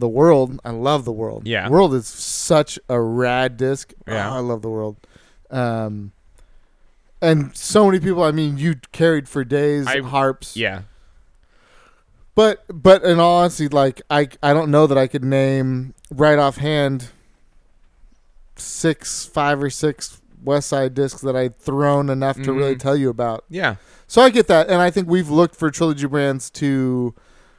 the 0.02 0.08
world. 0.08 0.60
I 0.64 0.70
love 0.70 1.04
the 1.06 1.12
world. 1.12 1.46
Yeah. 1.46 1.68
world 1.70 1.94
is 1.94 2.06
such 2.06 2.78
a 2.90 3.00
rad 3.00 3.56
disc. 3.56 3.92
Yeah. 4.06 4.30
Oh, 4.30 4.36
I 4.36 4.40
love 4.40 4.60
the 4.60 4.68
world. 4.68 4.96
Um, 5.50 6.12
and 7.22 7.56
so 7.56 7.86
many 7.86 7.98
people. 8.00 8.22
I 8.22 8.32
mean, 8.32 8.58
you 8.58 8.74
carried 8.92 9.28
for 9.28 9.44
days 9.44 9.86
I- 9.86 10.00
harps. 10.00 10.56
yeah 10.56 10.82
But 12.34 12.64
but 12.68 13.04
in 13.04 13.18
all 13.20 13.38
honesty, 13.40 13.68
like 13.68 14.02
I 14.10 14.28
I 14.42 14.52
don't 14.52 14.70
know 14.70 14.86
that 14.86 14.98
I 14.98 15.06
could 15.06 15.24
name 15.24 15.94
right 16.10 16.38
offhand 16.38 17.08
six, 18.56 19.24
five 19.24 19.62
or 19.62 19.70
six 19.70 20.20
West 20.44 20.68
Side 20.68 20.94
discs 20.94 21.20
that 21.22 21.36
I'd 21.36 21.56
thrown 21.58 22.10
enough 22.10 22.40
to 22.42 22.52
really 22.52 22.74
Mhm. 22.74 22.80
tell 22.80 22.96
you 22.96 23.08
about. 23.10 23.44
yeah 23.48 23.76
So 24.06 24.20
I 24.20 24.28
get 24.30 24.46
that, 24.48 24.68
and 24.68 24.82
I 24.82 24.90
think 24.90 25.08
we've 25.08 25.30
looked 25.30 25.56
for 25.56 25.70
trilogy 25.70 26.06
brands 26.06 26.50
to 26.50 27.14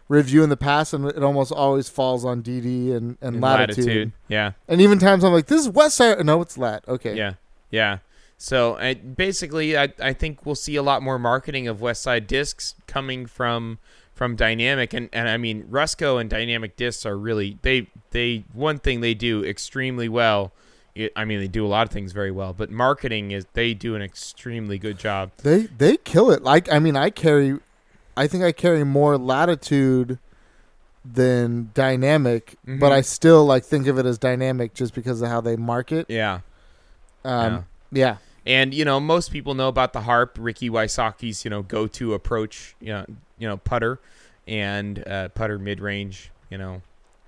review 0.07 0.43
in 0.43 0.49
the 0.49 0.57
past, 0.57 0.93
and 0.93 1.05
it 1.05 1.23
almost 1.23 1.51
always 1.51 1.89
falls 1.89 2.25
on 2.25 2.41
DD 2.43 2.95
and, 2.95 3.17
and 3.21 3.35
in 3.35 3.41
latitude. 3.41 4.11
yeah 4.27 4.51
And 4.67 4.81
even 4.81 4.99
times 4.99 5.23
I'm 5.23 5.33
like, 5.33 5.47
this 5.47 5.61
is 5.61 5.69
West 5.69 5.95
Side. 5.95 6.25
No, 6.25 6.41
it's 6.41 6.57
Lat. 6.57 6.83
Okay. 6.87 7.15
Yeah, 7.15 7.33
yeah. 7.69 7.99
So 8.37 8.75
I, 8.75 8.95
basically, 8.95 9.77
I, 9.77 9.93
I 10.01 10.11
think 10.13 10.45
we'll 10.45 10.55
see 10.55 10.75
a 10.75 10.83
lot 10.83 11.01
more 11.01 11.17
marketing 11.17 11.67
of 11.67 11.79
West 11.81 12.01
Side 12.01 12.27
Discs 12.27 12.75
coming 12.87 13.25
from 13.25 13.79
from 14.13 14.35
Dynamic, 14.35 14.93
and, 14.93 15.09
and 15.11 15.27
I 15.27 15.37
mean 15.37 15.63
Rusco 15.63 16.19
and 16.19 16.29
Dynamic 16.29 16.75
Discs 16.75 17.05
are 17.05 17.17
really 17.17 17.57
they 17.61 17.87
they 18.11 18.43
one 18.53 18.79
thing 18.79 19.01
they 19.01 19.13
do 19.13 19.43
extremely 19.43 20.09
well. 20.09 20.51
It, 20.95 21.11
I 21.15 21.25
mean, 21.25 21.39
they 21.39 21.47
do 21.47 21.65
a 21.65 21.67
lot 21.67 21.87
of 21.87 21.91
things 21.91 22.11
very 22.11 22.29
well, 22.29 22.53
but 22.53 22.69
marketing 22.69 23.31
is 23.31 23.47
they 23.53 23.73
do 23.73 23.95
an 23.95 24.03
extremely 24.03 24.77
good 24.77 24.99
job. 24.99 25.31
They 25.37 25.61
they 25.63 25.97
kill 25.97 26.29
it. 26.29 26.43
Like 26.43 26.71
I 26.71 26.79
mean, 26.79 26.95
I 26.95 27.09
carry, 27.09 27.57
I 28.15 28.27
think 28.27 28.43
I 28.43 28.51
carry 28.51 28.83
more 28.83 29.17
latitude 29.17 30.19
than 31.05 31.69
dynamic, 31.73 32.55
Mhm. 32.65 32.79
but 32.79 32.91
I 32.91 33.01
still 33.01 33.45
like 33.45 33.65
think 33.65 33.87
of 33.87 33.97
it 33.99 34.05
as 34.05 34.17
dynamic 34.17 34.73
just 34.73 34.93
because 34.93 35.21
of 35.21 35.29
how 35.29 35.41
they 35.41 35.55
market. 35.55 36.05
Yeah, 36.09 36.39
Um, 37.25 37.65
yeah. 37.91 38.17
and 38.45 38.73
you 38.73 38.85
know 38.85 38.99
most 38.99 39.31
people 39.31 39.53
know 39.53 39.67
about 39.67 39.93
the 39.93 40.01
harp, 40.01 40.37
Ricky 40.39 40.69
Wysocki's 40.69 41.43
you 41.43 41.49
know 41.49 41.61
go 41.61 41.87
to 41.87 42.13
approach, 42.13 42.75
you 42.79 42.93
know 42.93 43.05
you 43.37 43.47
know 43.47 43.57
putter 43.57 43.99
and 44.47 45.05
uh, 45.07 45.29
putter 45.29 45.57
mid 45.59 45.79
range, 45.81 46.31
you 46.49 46.57
know, 46.57 46.81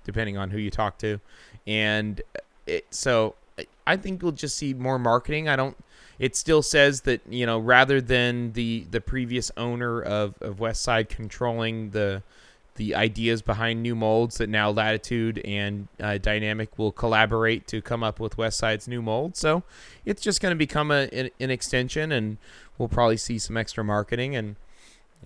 depending 0.04 0.36
on 0.38 0.50
who 0.50 0.58
you 0.58 0.70
talk 0.70 0.98
to, 0.98 1.20
and 1.66 2.22
it 2.66 2.86
so 2.90 3.34
I- 3.58 3.66
I 3.86 3.96
think 3.96 4.22
we'll 4.22 4.32
just 4.32 4.56
see 4.56 4.72
more 4.74 4.98
marketing. 4.98 5.48
I 5.48 5.56
don't. 5.56 5.76
It 6.18 6.36
still 6.36 6.62
says 6.62 7.02
that 7.02 7.20
you 7.28 7.46
know 7.46 7.58
rather 7.58 8.00
than 8.00 8.52
the 8.52 8.86
the 8.90 9.00
previous 9.00 9.50
owner 9.56 10.00
of 10.00 10.34
of 10.40 10.60
West 10.60 10.82
Side 10.82 11.08
controlling 11.08 11.90
the 11.90 12.22
the 12.76 12.94
ideas 12.94 13.42
behind 13.42 13.82
new 13.82 13.94
molds 13.94 14.38
that 14.38 14.48
now 14.48 14.70
Latitude 14.70 15.40
and 15.44 15.88
uh, 16.00 16.18
Dynamic 16.18 16.78
will 16.78 16.92
collaborate 16.92 17.66
to 17.68 17.82
come 17.82 18.02
up 18.02 18.20
with 18.20 18.38
West 18.38 18.58
Side's 18.58 18.86
new 18.86 19.02
mold. 19.02 19.36
So 19.36 19.62
it's 20.04 20.22
just 20.22 20.40
going 20.40 20.52
to 20.52 20.56
become 20.56 20.90
a, 20.90 21.08
an, 21.12 21.30
an 21.40 21.50
extension, 21.50 22.12
and 22.12 22.36
we'll 22.78 22.88
probably 22.88 23.16
see 23.16 23.38
some 23.38 23.56
extra 23.56 23.82
marketing 23.82 24.36
and 24.36 24.56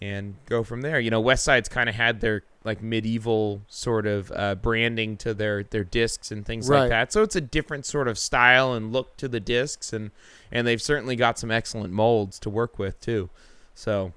and 0.03 0.35
go 0.47 0.63
from 0.65 0.81
there. 0.83 0.99
You 1.01 1.11
know, 1.11 1.21
West 1.21 1.45
Side's 1.45 1.69
kind 1.69 1.89
of 1.89 1.95
had 1.95 2.21
their 2.21 2.43
like 2.63 2.83
medieval 2.83 3.63
sort 3.69 4.07
of 4.07 4.31
uh, 4.35 4.55
branding 4.55 5.17
to 5.19 5.33
their 5.33 5.63
their 5.65 5.85
discs 5.85 6.31
and 6.31 6.45
things 6.45 6.69
Right. 6.69 6.81
like 6.81 6.89
that. 6.91 7.13
So 7.13 7.23
it's 7.23 7.37
a 7.37 7.41
different 7.41 7.87
sort 7.87 8.07
of 8.09 8.19
style 8.19 8.75
and 8.75 8.93
look 8.93 9.17
to 9.19 9.29
the 9.29 9.41
discs, 9.41 9.93
and 9.93 10.11
and 10.53 10.67
they've 10.67 10.83
certainly 10.83 11.17
got 11.17 11.39
some 11.39 11.51
excellent 11.51 11.93
molds 11.93 12.39
to 12.41 12.51
work 12.51 12.79
with 12.79 13.01
too. 13.01 13.31
So. 13.75 14.13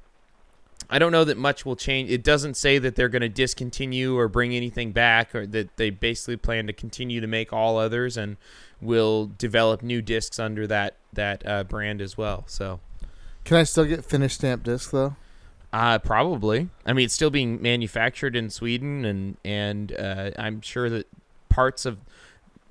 I 0.89 0.99
don't 0.99 1.13
know 1.13 1.23
that 1.23 1.37
much 1.37 1.65
will 1.65 1.77
change. 1.77 2.11
It 2.11 2.23
doesn't 2.23 2.55
say 2.55 2.77
that 2.77 2.95
they're 2.95 3.07
going 3.09 3.21
to 3.21 3.29
discontinue 3.29 4.17
or 4.17 4.27
bring 4.27 4.53
anything 4.53 4.91
back, 4.91 5.33
or 5.33 5.47
that 5.47 5.77
they 5.77 5.89
basically 5.89 6.35
plan 6.35 6.67
to 6.67 6.73
continue 6.73 7.21
to 7.21 7.25
make 7.25 7.53
all 7.53 7.77
others 7.77 8.17
and 8.17 8.35
will 8.81 9.31
develop 9.37 9.81
new 9.81 10.01
discs 10.01 10.39
under 10.39 10.67
that 10.67 10.97
that 11.13 11.41
uh, 11.47 11.63
brand 11.63 12.01
as 12.01 12.17
well. 12.17 12.43
So, 12.47 12.81
Can 13.45 13.57
I 13.57 13.63
still 13.63 13.85
get 13.85 14.03
finished 14.03 14.35
stamp 14.35 14.63
disc 14.63 14.91
though? 14.91 15.15
Uh, 15.73 15.97
probably. 15.99 16.69
I 16.85 16.93
mean, 16.93 17.05
it's 17.05 17.13
still 17.13 17.31
being 17.31 17.61
manufactured 17.61 18.35
in 18.35 18.49
Sweden, 18.49 19.03
and 19.03 19.37
and 19.43 19.91
uh, 19.93 20.31
I'm 20.37 20.61
sure 20.61 20.89
that 20.89 21.07
parts 21.49 21.85
of 21.85 21.97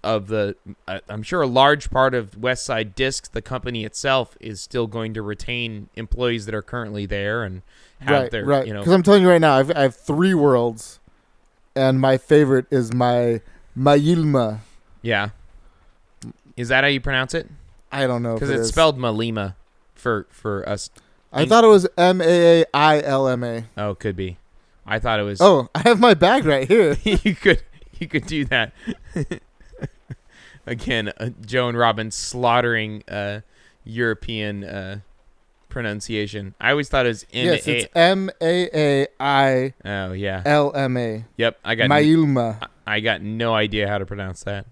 of 0.05 0.29
the 0.29 0.57
uh, 0.89 1.01
I'm 1.09 1.23
sure 1.23 1.43
a 1.43 1.47
large 1.47 1.91
part 1.91 2.15
of 2.15 2.39
West 2.39 2.65
Side 2.65 2.95
Discs, 2.95 3.29
the 3.29 3.43
company 3.43 3.85
itself, 3.85 4.37
is 4.41 4.61
still 4.61 4.87
going 4.87 5.15
to 5.15 5.23
retain 5.23 5.89
employees 5.97 6.47
that 6.47 6.55
are 6.55 6.63
currently 6.63 7.05
there 7.07 7.43
and 7.45 7.63
have 8.01 8.23
right, 8.23 8.31
their 8.31 8.45
right. 8.45 8.67
you 8.67 8.73
know 8.73 8.81
Because 8.81 8.95
I'm 8.95 9.03
telling 9.03 9.23
you 9.23 9.29
right 9.29 9.41
now, 9.41 9.55
I've, 9.59 9.71
I 9.73 9.83
have 9.83 9.97
three 9.97 10.35
worlds, 10.35 10.99
and 11.77 12.01
my 12.01 12.19
favorite 12.19 12.67
is 12.71 12.93
my 12.95 13.41
Mayilma. 13.77 14.61
yeah. 15.03 15.31
Is 16.57 16.69
that 16.69 16.85
how 16.85 16.89
you 16.89 17.01
pronounce 17.01 17.33
it? 17.33 17.49
I 17.91 18.07
don't 18.07 18.23
know 18.23 18.35
Because 18.35 18.51
it 18.51 18.55
it's 18.55 18.63
is. 18.65 18.69
spelled 18.69 18.99
Malima 18.99 19.55
for 19.95 20.27
for 20.31 20.69
us. 20.69 20.91
I 21.33 21.47
thought 21.47 21.65
it 21.65 21.69
was 21.69 21.87
M 21.97 22.21
A 22.21 22.63
A 22.63 22.65
I 22.75 23.01
L 23.03 23.29
M 23.29 23.43
A. 23.45 23.65
Oh, 23.77 23.95
could 23.95 24.17
be. 24.17 24.39
I 24.87 24.99
thought 24.99 25.21
it 25.21 25.25
was. 25.25 25.41
Oh, 25.41 25.69
I 25.75 25.81
have 25.81 26.01
my 26.01 26.15
bag 26.15 26.45
right 26.45 26.67
here. 26.69 26.97
you 27.05 27.35
could 27.35 27.63
you 27.99 28.09
could 28.09 28.27
do 28.27 28.45
that. 28.47 28.73
Again, 30.67 31.13
uh, 31.19 31.31
Joe 31.45 31.69
and 31.69 31.77
Robin 31.79 32.11
slaughtering 32.11 33.03
uh, 33.09 33.41
European 33.85 34.63
uh, 34.63 35.01
pronunciation. 35.69 36.55
I 36.61 36.71
always 36.71 36.89
thought 36.89 37.07
it 37.07 37.11
was 37.11 37.27
M 37.33 37.47
yes, 37.47 37.67
it's 37.67 37.89
M 37.95 38.31
A 38.41 38.69
A 38.75 39.07
I 39.19 39.75
Oh 39.85 40.13
yeah. 40.13 40.43
L 40.45 40.73
M 40.75 40.97
A. 40.97 41.25
Yep. 41.37 41.59
I 41.65 41.75
got. 41.75 41.91
Mayilma. 41.91 42.69
I 42.87 43.01
got 43.01 43.23
no 43.23 43.55
idea 43.55 43.89
how 43.89 43.99
to 43.99 44.07
pronounce 44.07 44.45
that. 44.45 44.67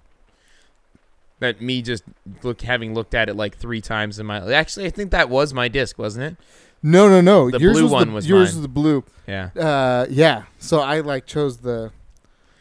That 1.40 1.60
me 1.60 1.82
just 1.82 2.04
look 2.42 2.60
having 2.62 2.94
looked 2.94 3.14
at 3.14 3.28
it 3.28 3.34
like 3.34 3.56
three 3.56 3.80
times 3.80 4.18
in 4.18 4.26
my. 4.26 4.52
Actually, 4.52 4.86
I 4.86 4.90
think 4.90 5.10
that 5.10 5.28
was 5.28 5.52
my 5.52 5.68
disc, 5.68 5.98
wasn't 5.98 6.32
it? 6.32 6.44
No, 6.82 7.08
no, 7.08 7.20
no. 7.20 7.50
The 7.50 7.58
yours 7.58 7.74
blue 7.74 7.82
was 7.84 7.92
one 7.92 8.08
the, 8.08 8.14
was 8.14 8.28
yours 8.28 8.50
mine. 8.50 8.56
was 8.56 8.62
the 8.62 8.68
blue. 8.68 9.04
Yeah. 9.26 9.50
Uh, 9.58 10.06
yeah. 10.08 10.44
So 10.58 10.80
I 10.80 11.00
like 11.00 11.26
chose 11.26 11.58
the. 11.58 11.92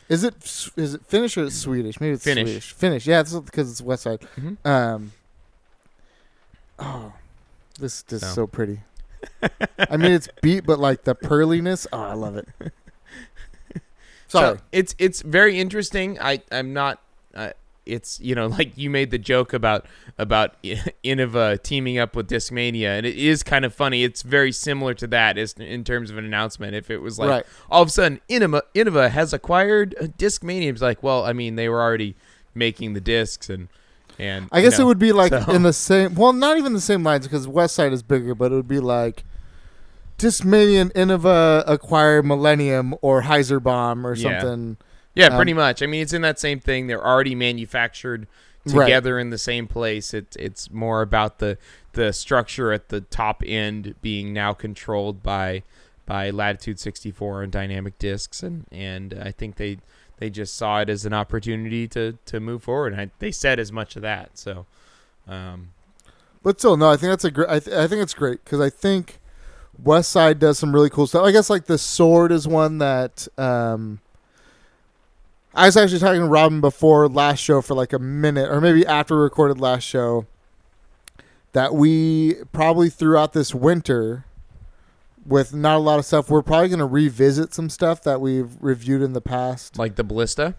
Is 0.09 0.23
it 0.23 0.35
is 0.75 0.95
it 0.95 1.05
Finnish 1.05 1.37
or 1.37 1.49
Swedish? 1.51 2.01
Maybe 2.01 2.13
it's 2.13 2.23
Finnish. 2.23 2.47
Swedish. 2.47 2.71
Finnish. 2.73 3.07
Yeah, 3.07 3.19
it's 3.21 3.33
because 3.37 3.69
it's 3.71 3.81
West 3.81 4.03
Side. 4.03 4.23
hmm 4.35 4.53
Um. 4.65 5.11
Oh, 6.79 7.13
this 7.79 8.01
this 8.03 8.23
is 8.23 8.29
So. 8.29 8.35
so 8.35 8.47
pretty. 8.47 8.79
I 9.89 9.97
mean, 9.97 10.11
it's 10.13 10.29
beat, 10.41 10.65
but 10.65 10.79
like 10.79 11.03
the 11.03 11.13
pearliness. 11.15 11.85
Oh, 11.91 12.01
I 12.01 12.13
love 12.13 12.37
it. 12.37 12.47
Sorry. 14.27 14.57
So 14.57 14.63
it's 14.71 14.95
it's 14.97 15.21
very 15.21 15.59
interesting. 15.59 16.19
I 16.19 16.41
I'm 16.51 16.73
not. 16.73 17.01
Uh, 17.33 17.51
it's 17.85 18.19
you 18.19 18.35
know 18.35 18.47
like 18.59 18.77
you 18.77 18.89
made 18.89 19.11
the 19.11 19.17
joke 19.17 19.53
about 19.53 19.85
about 20.17 20.61
Innova 21.03 21.61
teaming 21.61 21.97
up 21.97 22.15
with 22.15 22.29
Discmania, 22.29 22.97
and 22.97 23.05
it 23.05 23.15
is 23.17 23.43
kind 23.43 23.65
of 23.65 23.73
funny. 23.73 24.03
It's 24.03 24.21
very 24.21 24.51
similar 24.51 24.93
to 24.95 25.07
that 25.07 25.37
is 25.37 25.53
in 25.53 25.83
terms 25.83 26.11
of 26.11 26.17
an 26.17 26.25
announcement. 26.25 26.75
If 26.75 26.89
it 26.89 26.99
was 26.99 27.19
like 27.19 27.29
right. 27.29 27.45
all 27.69 27.81
of 27.81 27.87
a 27.89 27.91
sudden 27.91 28.21
Innova, 28.29 28.61
Innova 28.75 29.09
has 29.09 29.33
acquired 29.33 29.95
uh, 29.99 30.05
Discmania, 30.05 30.69
it's 30.69 30.81
like 30.81 31.03
well, 31.03 31.25
I 31.25 31.33
mean 31.33 31.55
they 31.55 31.69
were 31.69 31.81
already 31.81 32.15
making 32.55 32.93
the 32.93 33.01
discs 33.01 33.49
and 33.49 33.67
and 34.17 34.49
I 34.51 34.61
guess 34.61 34.77
know, 34.77 34.83
it 34.83 34.87
would 34.87 34.99
be 34.99 35.13
like 35.13 35.31
so- 35.31 35.51
in 35.51 35.63
the 35.63 35.73
same. 35.73 36.15
Well, 36.15 36.33
not 36.33 36.57
even 36.57 36.73
the 36.73 36.81
same 36.81 37.03
lines 37.03 37.25
because 37.25 37.47
West 37.47 37.75
Side 37.75 37.93
is 37.93 38.03
bigger, 38.03 38.35
but 38.35 38.51
it 38.51 38.55
would 38.55 38.67
be 38.67 38.81
like 38.81 39.23
Discmania 40.17 40.81
and 40.81 40.93
Innova 40.93 41.63
acquire 41.65 42.21
Millennium 42.21 42.93
or 43.01 43.23
Hyzerbomb 43.23 44.03
or 44.03 44.15
Yeah. 44.15 44.41
something. 44.41 44.77
Yeah, 45.15 45.27
Um, 45.27 45.35
pretty 45.37 45.53
much. 45.53 45.81
I 45.81 45.85
mean, 45.87 46.01
it's 46.01 46.13
in 46.13 46.21
that 46.21 46.39
same 46.39 46.59
thing. 46.59 46.87
They're 46.87 47.05
already 47.05 47.35
manufactured 47.35 48.27
Right. 48.65 48.85
together 48.85 49.17
in 49.17 49.29
the 49.29 49.37
same 49.37 49.67
place. 49.67 50.13
It's 50.13 50.35
it's 50.35 50.69
more 50.69 51.01
about 51.01 51.39
the 51.39 51.57
the 51.93 52.11
structure 52.13 52.71
at 52.71 52.89
the 52.89 53.01
top 53.01 53.41
end 53.45 53.95
being 54.01 54.33
now 54.33 54.53
controlled 54.53 55.23
by 55.23 55.63
by 56.05 56.29
Latitude 56.29 56.79
64 56.79 57.43
and 57.43 57.51
Dynamic 57.51 57.97
Discs, 57.97 58.43
and 58.43 58.65
and 58.71 59.13
I 59.23 59.31
think 59.31 59.55
they 59.55 59.77
they 60.17 60.29
just 60.29 60.55
saw 60.55 60.81
it 60.81 60.89
as 60.89 61.05
an 61.05 61.13
opportunity 61.13 61.87
to 61.89 62.17
to 62.25 62.39
move 62.39 62.61
forward. 62.63 62.91
And 62.93 63.01
I, 63.01 63.11
they 63.19 63.31
said 63.31 63.59
as 63.59 63.71
much 63.71 63.95
of 63.95 64.01
that. 64.03 64.37
So, 64.37 64.65
um, 65.27 65.69
But 66.43 66.59
still, 66.59 66.75
no, 66.77 66.89
I 66.91 66.97
think 66.97 67.11
that's 67.11 67.25
a 67.25 67.31
great. 67.31 67.49
I, 67.49 67.59
th- 67.59 67.75
I 67.75 67.87
think 67.87 68.01
it's 68.01 68.13
great 68.13 68.43
because 68.43 68.59
I 68.59 68.69
think 68.69 69.19
West 69.81 70.11
Side 70.11 70.37
does 70.37 70.59
some 70.59 70.73
really 70.73 70.89
cool 70.89 71.07
stuff. 71.07 71.23
I 71.25 71.31
guess 71.31 71.49
like 71.49 71.65
the 71.65 71.77
sword 71.77 72.31
is 72.33 72.47
one 72.47 72.77
that 72.79 73.27
um, 73.37 73.99
I 75.53 75.65
was 75.65 75.75
actually 75.77 75.99
talking 75.99 76.21
to 76.21 76.27
Robin 76.27 76.61
before 76.61 77.07
last 77.07 77.39
show 77.39 77.61
for 77.61 77.73
like 77.73 77.91
a 77.93 77.99
minute, 77.99 78.49
or 78.49 78.61
maybe 78.61 78.85
after 78.85 79.15
we 79.15 79.23
recorded 79.23 79.59
last 79.59 79.83
show, 79.83 80.25
that 81.53 81.73
we 81.73 82.35
probably 82.53 82.89
throughout 82.89 83.33
this 83.33 83.53
winter, 83.55 84.25
with 85.25 85.53
not 85.53 85.75
a 85.75 85.79
lot 85.79 85.99
of 85.99 86.05
stuff, 86.05 86.29
we're 86.29 86.41
probably 86.43 86.69
going 86.69 86.79
to 86.79 86.85
revisit 86.85 87.53
some 87.53 87.69
stuff 87.69 88.03
that 88.03 88.21
we've 88.21 88.51
reviewed 88.59 89.01
in 89.01 89.13
the 89.13 89.21
past. 89.21 89.77
like 89.77 89.95
the 89.95 90.03
Ballista. 90.03 90.55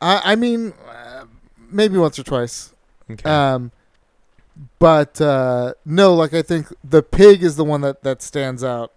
I, 0.00 0.32
I 0.32 0.36
mean, 0.36 0.72
uh, 0.88 1.24
maybe 1.70 1.96
once 1.98 2.18
or 2.18 2.22
twice. 2.24 2.72
Okay. 3.10 3.28
Um, 3.28 3.70
but 4.78 5.20
uh, 5.20 5.74
no, 5.84 6.14
like 6.14 6.32
I 6.32 6.42
think 6.42 6.68
the 6.82 7.02
pig 7.02 7.42
is 7.42 7.56
the 7.56 7.64
one 7.64 7.80
that 7.82 8.02
that 8.02 8.22
stands 8.22 8.62
out 8.64 8.92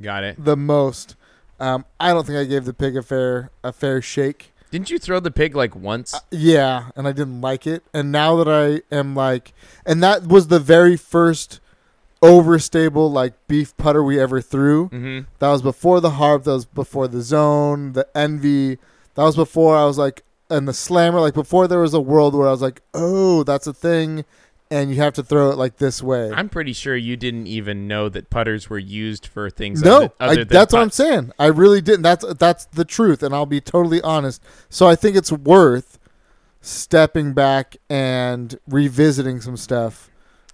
Got 0.00 0.24
it. 0.24 0.42
the 0.42 0.56
most. 0.56 1.16
Um, 1.62 1.84
I 2.00 2.12
don't 2.12 2.26
think 2.26 2.38
I 2.38 2.44
gave 2.44 2.64
the 2.64 2.74
pig 2.74 2.96
a 2.96 3.02
fair 3.02 3.50
a 3.62 3.72
fair 3.72 4.02
shake. 4.02 4.52
Didn't 4.72 4.90
you 4.90 4.98
throw 4.98 5.20
the 5.20 5.30
pig 5.30 5.54
like 5.54 5.76
once? 5.76 6.12
Uh, 6.12 6.20
yeah, 6.30 6.90
and 6.96 7.06
I 7.06 7.12
didn't 7.12 7.40
like 7.40 7.66
it. 7.66 7.84
And 7.94 8.10
now 8.10 8.36
that 8.42 8.48
I 8.48 8.94
am 8.94 9.14
like, 9.14 9.52
and 9.86 10.02
that 10.02 10.26
was 10.26 10.48
the 10.48 10.58
very 10.58 10.96
first 10.96 11.60
overstable 12.20 13.12
like 13.12 13.34
beef 13.46 13.76
putter 13.76 14.02
we 14.02 14.18
ever 14.18 14.40
threw. 14.40 14.88
mm-hmm. 14.88 15.20
That 15.38 15.48
was 15.50 15.62
before 15.62 16.00
the 16.00 16.10
harp. 16.10 16.44
That 16.44 16.52
was 16.52 16.64
before 16.64 17.06
the 17.06 17.22
zone, 17.22 17.92
the 17.92 18.08
envy. 18.14 18.78
That 19.14 19.22
was 19.22 19.36
before 19.36 19.76
I 19.76 19.84
was 19.84 19.98
like, 19.98 20.24
and 20.50 20.66
the 20.66 20.74
slammer. 20.74 21.20
Like 21.20 21.34
before 21.34 21.68
there 21.68 21.80
was 21.80 21.94
a 21.94 22.00
world 22.00 22.34
where 22.34 22.48
I 22.48 22.50
was 22.50 22.62
like, 22.62 22.82
oh, 22.92 23.44
that's 23.44 23.68
a 23.68 23.72
thing, 23.72 24.24
and 24.72 24.90
you 24.90 24.96
have 24.96 25.12
to 25.14 25.22
throw 25.22 25.50
it 25.50 25.58
like 25.58 25.76
this 25.76 26.02
way. 26.02 26.30
I'm 26.32 26.48
pretty 26.48 26.72
sure 26.72 26.96
you 26.96 27.16
didn't 27.16 27.46
even 27.46 27.86
know 27.86 28.08
that 28.08 28.30
putters 28.30 28.68
were 28.70 28.78
used 28.78 29.26
for 29.26 29.50
things. 29.50 29.82
no, 29.82 29.96
other, 30.04 30.12
I, 30.18 30.26
other 30.26 30.34
than 30.44 30.48
that's 30.48 30.72
what 30.72 30.82
I'm 30.82 30.90
saying. 30.90 31.32
I 31.38 31.46
really 31.46 31.80
didn't. 31.80 32.02
That's 32.02 32.24
that's 32.34 32.64
the 32.66 32.84
truth, 32.84 33.22
and 33.22 33.34
I'll 33.34 33.46
be 33.46 33.60
totally 33.60 34.00
honest. 34.02 34.42
So 34.68 34.88
I 34.88 34.96
think 34.96 35.16
it's 35.16 35.30
worth 35.30 35.98
stepping 36.60 37.32
back 37.32 37.76
and 37.90 38.58
revisiting 38.68 39.40
some 39.40 39.56
stuff. 39.56 40.10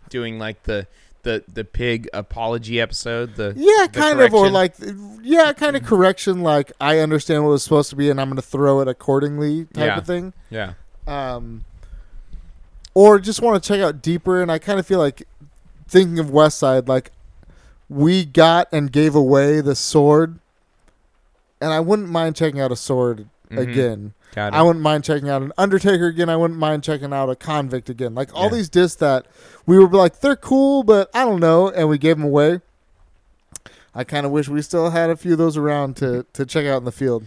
doing 0.08 0.38
like 0.38 0.62
the 0.64 0.86
the 1.22 1.44
the 1.52 1.64
pig 1.64 2.08
apology 2.14 2.80
episode. 2.80 3.34
The 3.36 3.52
Yeah, 3.56 3.86
The 3.86 4.00
kind 4.00 4.20
of, 4.20 4.32
or 4.32 4.48
correction. 4.48 4.98
like, 4.98 5.20
yeah, 5.22 5.52
kind 5.52 5.76
of 5.76 5.84
correction. 5.84 6.42
Like 6.42 6.72
I 6.80 6.98
understand 7.00 7.42
what 7.44 7.50
it 7.50 7.52
was 7.52 7.62
supposed 7.64 7.90
to 7.90 7.96
be, 7.96 8.08
and 8.10 8.20
I'm 8.20 8.28
going 8.28 8.36
to 8.36 8.42
throw 8.42 8.80
it 8.80 8.88
accordingly, 8.88 9.64
type 9.66 9.76
Yeah. 9.86 9.98
of 9.98 10.06
thing. 10.06 10.32
yeah, 10.50 10.74
um, 11.06 11.64
or 12.94 13.18
just 13.18 13.40
want 13.42 13.62
to 13.62 13.66
check 13.68 13.80
out 13.80 14.02
deeper. 14.02 14.40
And 14.42 14.50
I 14.50 14.58
kind 14.58 14.78
of 14.78 14.86
feel 14.86 14.98
like 14.98 15.26
thinking 15.88 16.18
of 16.18 16.30
West 16.30 16.58
Side, 16.58 16.88
like 16.88 17.10
we 17.88 18.24
got 18.24 18.68
and 18.72 18.92
gave 18.92 19.14
away 19.14 19.60
the 19.60 19.74
sword, 19.74 20.38
and 21.60 21.72
I 21.72 21.80
wouldn't 21.80 22.08
mind 22.10 22.36
checking 22.36 22.60
out 22.60 22.70
a 22.72 22.76
sword 22.76 23.28
Mhm. 23.50 23.58
again. 23.58 24.12
I 24.54 24.62
wouldn't 24.62 24.82
mind 24.82 25.04
checking 25.04 25.28
out 25.30 25.40
an 25.42 25.52
Undertaker 25.56 26.06
again. 26.06 26.28
I 26.28 26.36
wouldn't 26.36 26.60
mind 26.60 26.84
checking 26.84 27.12
out 27.14 27.30
a 27.30 27.34
Convict 27.34 27.88
again. 27.88 28.14
Like 28.14 28.28
all 28.34 28.44
Yeah. 28.44 28.56
these 28.56 28.68
discs 28.68 28.96
that 29.00 29.26
we 29.64 29.78
were 29.78 29.88
like, 29.88 30.20
they're 30.20 30.36
cool, 30.36 30.82
but 30.82 31.08
I 31.14 31.24
don't 31.24 31.40
know, 31.40 31.68
and 31.70 31.88
we 31.88 31.96
gave 31.98 32.16
them 32.18 32.26
away. 32.26 32.60
I 33.94 34.04
kind 34.04 34.26
of 34.26 34.30
wish 34.32 34.48
we 34.48 34.60
still 34.62 34.90
had 34.90 35.08
a 35.10 35.16
few 35.16 35.32
of 35.32 35.38
those 35.38 35.56
around 35.56 35.96
to, 35.96 36.26
to 36.34 36.44
check 36.44 36.66
out 36.66 36.76
in 36.78 36.84
the 36.84 36.92
field. 36.92 37.24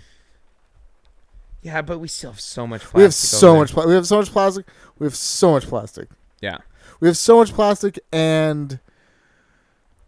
Yeah, 1.62 1.82
but 1.82 2.00
we 2.00 2.08
still 2.08 2.32
have 2.32 2.40
so 2.40 2.66
much. 2.66 2.82
Plastic 2.82 2.98
We 2.98 3.04
have 3.04 3.14
so 3.14 3.56
much. 3.56 3.72
Pla- 3.72 3.88
we 3.88 3.94
have 3.94 4.08
so 4.08 4.18
much 4.18 4.32
plastic. 4.32 4.66
We 4.98 5.06
have 5.06 5.16
so 5.16 5.52
much 5.52 5.68
plastic. 5.68 6.10
Yeah, 6.42 6.58
We 7.00 7.08
have 7.08 7.18
so 7.18 7.38
much 7.38 7.54
plastic, 7.54 8.00
and 8.12 8.80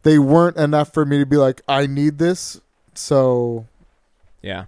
they 0.01 0.17
weren't 0.17 0.57
enough 0.57 0.93
for 0.93 1.05
me 1.05 1.19
to 1.19 1.25
be 1.25 1.37
like, 1.37 1.61
I 1.67 1.85
need 1.85 2.17
this. 2.17 2.59
So 2.95 3.67
yeah, 4.41 4.65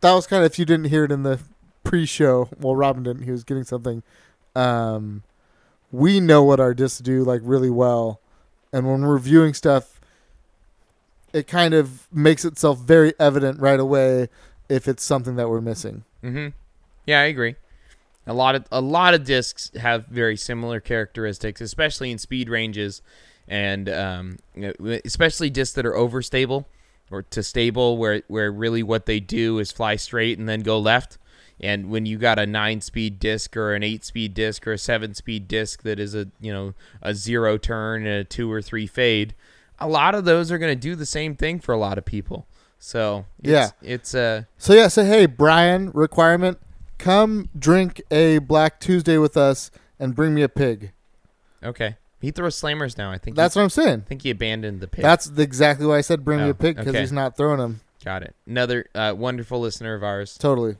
that 0.00 0.12
was 0.12 0.26
kind 0.26 0.44
of 0.44 0.50
if 0.50 0.58
you 0.58 0.64
didn't 0.64 0.86
hear 0.86 1.04
it 1.04 1.12
in 1.12 1.24
the 1.24 1.40
pre-show. 1.84 2.48
Well, 2.58 2.76
Robin 2.76 3.02
didn't. 3.02 3.24
He 3.24 3.32
was 3.32 3.44
getting 3.44 3.64
something. 3.64 4.02
Um, 4.54 5.22
we 5.92 6.20
know 6.20 6.42
what 6.44 6.60
our 6.60 6.74
discs 6.74 7.00
do 7.00 7.24
like 7.24 7.40
really 7.42 7.70
well, 7.70 8.20
and 8.72 8.86
when 8.86 9.02
we're 9.02 9.14
reviewing 9.14 9.54
stuff, 9.54 10.00
it 11.32 11.46
kind 11.48 11.74
of 11.74 12.06
makes 12.12 12.44
itself 12.44 12.78
very 12.78 13.14
evident 13.18 13.60
right 13.60 13.80
away 13.80 14.28
if 14.68 14.86
it's 14.86 15.02
something 15.02 15.36
that 15.36 15.48
we're 15.48 15.60
missing. 15.60 16.04
Hmm 16.22 16.48
Yeah, 17.06 17.20
I 17.20 17.24
agree. 17.24 17.56
A 18.26 18.34
lot 18.34 18.54
of 18.54 18.66
a 18.72 18.80
lot 18.80 19.14
of 19.14 19.24
discs 19.24 19.72
have 19.80 20.06
very 20.06 20.36
similar 20.36 20.80
characteristics, 20.80 21.60
especially 21.60 22.10
in 22.10 22.18
speed 22.18 22.48
ranges, 22.48 23.02
and 23.48 23.88
um, 23.88 24.38
especially 25.04 25.50
discs 25.50 25.74
that 25.74 25.86
are 25.86 25.94
overstable 25.94 26.66
or 27.10 27.22
to 27.22 27.42
stable, 27.42 27.98
where 27.98 28.22
where 28.28 28.52
really 28.52 28.82
what 28.82 29.06
they 29.06 29.20
do 29.20 29.58
is 29.58 29.72
fly 29.72 29.96
straight 29.96 30.38
and 30.38 30.48
then 30.48 30.60
go 30.62 30.78
left. 30.78 31.18
And 31.60 31.90
when 31.90 32.06
you 32.06 32.18
got 32.18 32.38
a 32.38 32.46
nine-speed 32.46 33.20
disc 33.20 33.56
or 33.56 33.74
an 33.74 33.82
eight-speed 33.82 34.34
disc 34.34 34.66
or 34.66 34.72
a 34.72 34.78
seven-speed 34.78 35.48
disc 35.48 35.82
that 35.82 36.00
is 36.00 36.14
a 36.14 36.28
you 36.40 36.52
know 36.52 36.74
a 37.02 37.14
zero 37.14 37.58
turn 37.58 38.06
and 38.06 38.20
a 38.20 38.24
two 38.24 38.50
or 38.52 38.62
three 38.62 38.86
fade, 38.86 39.34
a 39.78 39.88
lot 39.88 40.14
of 40.14 40.24
those 40.24 40.52
are 40.52 40.58
going 40.58 40.72
to 40.74 40.80
do 40.80 40.94
the 40.96 41.06
same 41.06 41.36
thing 41.36 41.60
for 41.60 41.72
a 41.72 41.78
lot 41.78 41.98
of 41.98 42.04
people. 42.04 42.46
So 42.82 43.26
it's, 43.38 43.48
Yeah. 43.48 43.68
it's 43.82 44.14
uh 44.14 44.42
So 44.58 44.72
yeah, 44.72 44.88
so 44.88 45.04
hey, 45.04 45.26
Brian, 45.26 45.90
requirement, 45.92 46.58
come 46.98 47.50
drink 47.56 48.02
a 48.10 48.38
Black 48.38 48.80
Tuesday 48.80 49.18
with 49.18 49.36
us 49.36 49.70
and 49.98 50.14
bring 50.16 50.34
me 50.34 50.42
a 50.42 50.48
pig. 50.48 50.92
Okay. 51.62 51.96
He 52.20 52.30
throws 52.30 52.60
slammers 52.60 52.98
now. 52.98 53.10
I 53.12 53.18
think 53.18 53.36
That's 53.36 53.54
he, 53.54 53.60
what 53.60 53.64
I'm 53.64 53.70
saying. 53.70 54.02
I 54.06 54.08
think 54.08 54.22
he 54.22 54.30
abandoned 54.30 54.80
the 54.80 54.88
pig. 54.88 55.02
That's 55.02 55.30
exactly 55.38 55.86
why 55.86 55.98
I 55.98 56.00
said 56.00 56.24
bring 56.24 56.38
me 56.40 56.46
Oh, 56.46 56.50
a 56.50 56.54
pig 56.54 56.76
because 56.76 56.90
okay. 56.90 57.00
he's 57.00 57.12
not 57.12 57.36
throwing 57.36 57.58
them. 57.58 57.80
Got 58.04 58.22
it. 58.22 58.34
Another 58.46 58.86
uh, 58.94 59.14
wonderful 59.16 59.60
listener 59.60 59.94
of 59.94 60.02
ours. 60.02 60.36
Totally. 60.38 60.76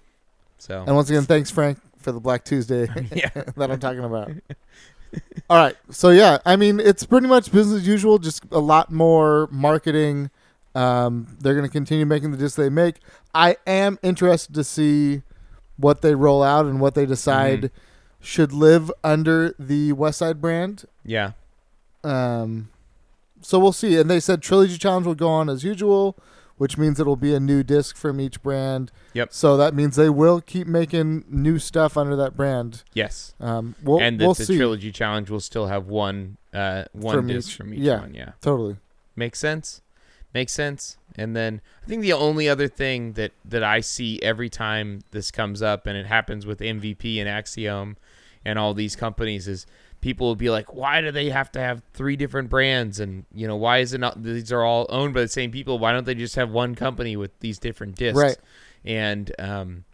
So 0.59 0.83
And 0.87 0.97
once 0.97 1.11
again, 1.11 1.25
thanks 1.25 1.51
Frank 1.51 1.79
for 1.99 2.13
the 2.13 2.21
Black 2.21 2.45
Tuesday 2.45 2.89
yeah. 3.15 3.29
that 3.57 3.71
I'm 3.71 3.79
talking 3.79 4.05
about. 4.05 4.33
All 5.51 5.57
right. 5.59 5.77
So 5.91 6.11
yeah, 6.11 6.39
I 6.47 6.57
mean 6.57 6.81
it's 6.81 7.05
pretty 7.05 7.27
much 7.27 7.53
business 7.53 7.83
as 7.83 7.87
usual, 7.87 8.19
just 8.19 8.45
a 8.51 8.59
lot 8.59 8.91
more 8.91 9.49
marketing. 9.51 10.31
Um, 10.75 11.37
they're 11.41 11.55
going 11.55 11.67
to 11.67 11.73
continue 11.73 12.07
making 12.07 12.31
the 12.31 12.37
discs 12.37 12.57
they 12.57 12.69
make. 12.71 12.97
I 13.35 13.57
am 13.67 13.99
interested 14.03 14.55
to 14.55 14.65
see 14.65 15.23
what 15.77 16.01
they 16.03 16.15
roll 16.15 16.43
out 16.43 16.67
and 16.67 16.81
what 16.81 16.95
they 16.95 17.07
decide 17.07 17.63
Mhm. 17.63 17.71
should 18.21 18.53
live 18.53 18.93
under 19.03 19.55
the 19.59 19.93
West 19.93 20.19
Side 20.19 20.41
brand. 20.41 20.85
Yeah. 21.05 21.33
Um, 22.05 22.69
so 23.41 23.59
we'll 23.59 23.73
see. 23.73 23.97
And 23.99 24.09
they 24.11 24.21
said 24.21 24.43
Trilogy 24.43 24.79
Challenge 24.79 25.07
will 25.07 25.15
go 25.15 25.29
on 25.29 25.49
as 25.49 25.65
usual, 25.65 26.17
which 26.57 26.77
means 26.79 27.01
it'll 27.01 27.17
be 27.17 27.35
a 27.35 27.41
new 27.41 27.63
disc 27.63 27.97
from 27.97 28.21
each 28.21 28.43
brand. 28.43 28.93
Yep. 29.15 29.33
So 29.33 29.57
that 29.57 29.75
means 29.75 29.97
they 29.97 30.11
will 30.11 30.41
keep 30.41 30.67
making 30.67 31.25
new 31.29 31.59
stuff 31.59 31.97
under 31.97 32.15
that 32.17 32.37
brand. 32.37 32.85
Yes. 32.93 33.35
Um, 33.41 33.75
we'll, 33.83 34.01
and 34.01 34.21
that 34.21 34.25
we'll 34.25 34.35
the 34.35 34.45
see. 34.45 34.57
trilogy 34.57 34.93
challenge 34.93 35.31
will 35.31 35.41
still 35.41 35.67
have 35.67 35.87
one 35.89 36.37
uh 36.53 36.85
one 36.93 37.15
From 37.17 37.27
disc 37.29 37.49
each- 37.51 37.57
from 37.57 37.73
each 37.75 37.81
yeah. 37.81 38.01
one. 38.01 38.15
Yeah. 38.15 38.33
Totally. 38.41 38.77
Makes 39.17 39.39
sense. 39.39 39.81
Makes 40.33 40.53
sense. 40.53 40.97
And 41.17 41.35
then 41.35 41.61
I 41.83 41.87
think 41.87 42.03
the 42.03 42.13
only 42.13 42.49
other 42.49 42.69
thing 42.69 43.15
that 43.15 43.33
that 43.45 43.65
I 43.65 43.81
see 43.81 44.21
every 44.23 44.49
time 44.49 45.01
this 45.11 45.31
comes 45.31 45.61
up, 45.61 45.87
and 45.87 45.97
it 45.97 46.07
happens 46.07 46.47
with 46.47 46.61
MVP 46.61 47.19
and 47.19 47.29
Axiom 47.29 47.97
and 48.45 48.59
all 48.59 48.73
these 48.73 48.95
companies, 48.97 49.49
is 49.49 49.67
people 50.01 50.29
will 50.29 50.37
be 50.37 50.51
like, 50.51 50.73
"Why 50.73 51.01
do 51.01 51.11
they 51.11 51.31
have 51.31 51.51
to 51.53 51.61
have 51.61 51.83
three 51.93 52.15
different 52.17 52.49
brands?" 52.49 53.01
And 53.01 53.25
you 53.35 53.49
know, 53.49 53.57
why 53.57 53.79
is 53.79 53.93
it 53.93 53.99
not? 53.99 54.23
These 54.23 54.53
are 54.53 54.63
all 54.63 54.87
owned 54.89 55.15
by 55.15 55.23
the 55.23 55.29
same 55.29 55.51
people. 55.51 55.79
Why 55.79 55.93
don't 55.93 56.07
they 56.07 56.15
just 56.15 56.37
have 56.37 56.51
one 56.51 56.75
company 56.77 57.17
with 57.17 57.37
these 57.41 57.59
different 57.59 57.97
discs? 57.97 58.19
Right. 58.19 58.39
And 58.85 59.33
um, 59.39 59.85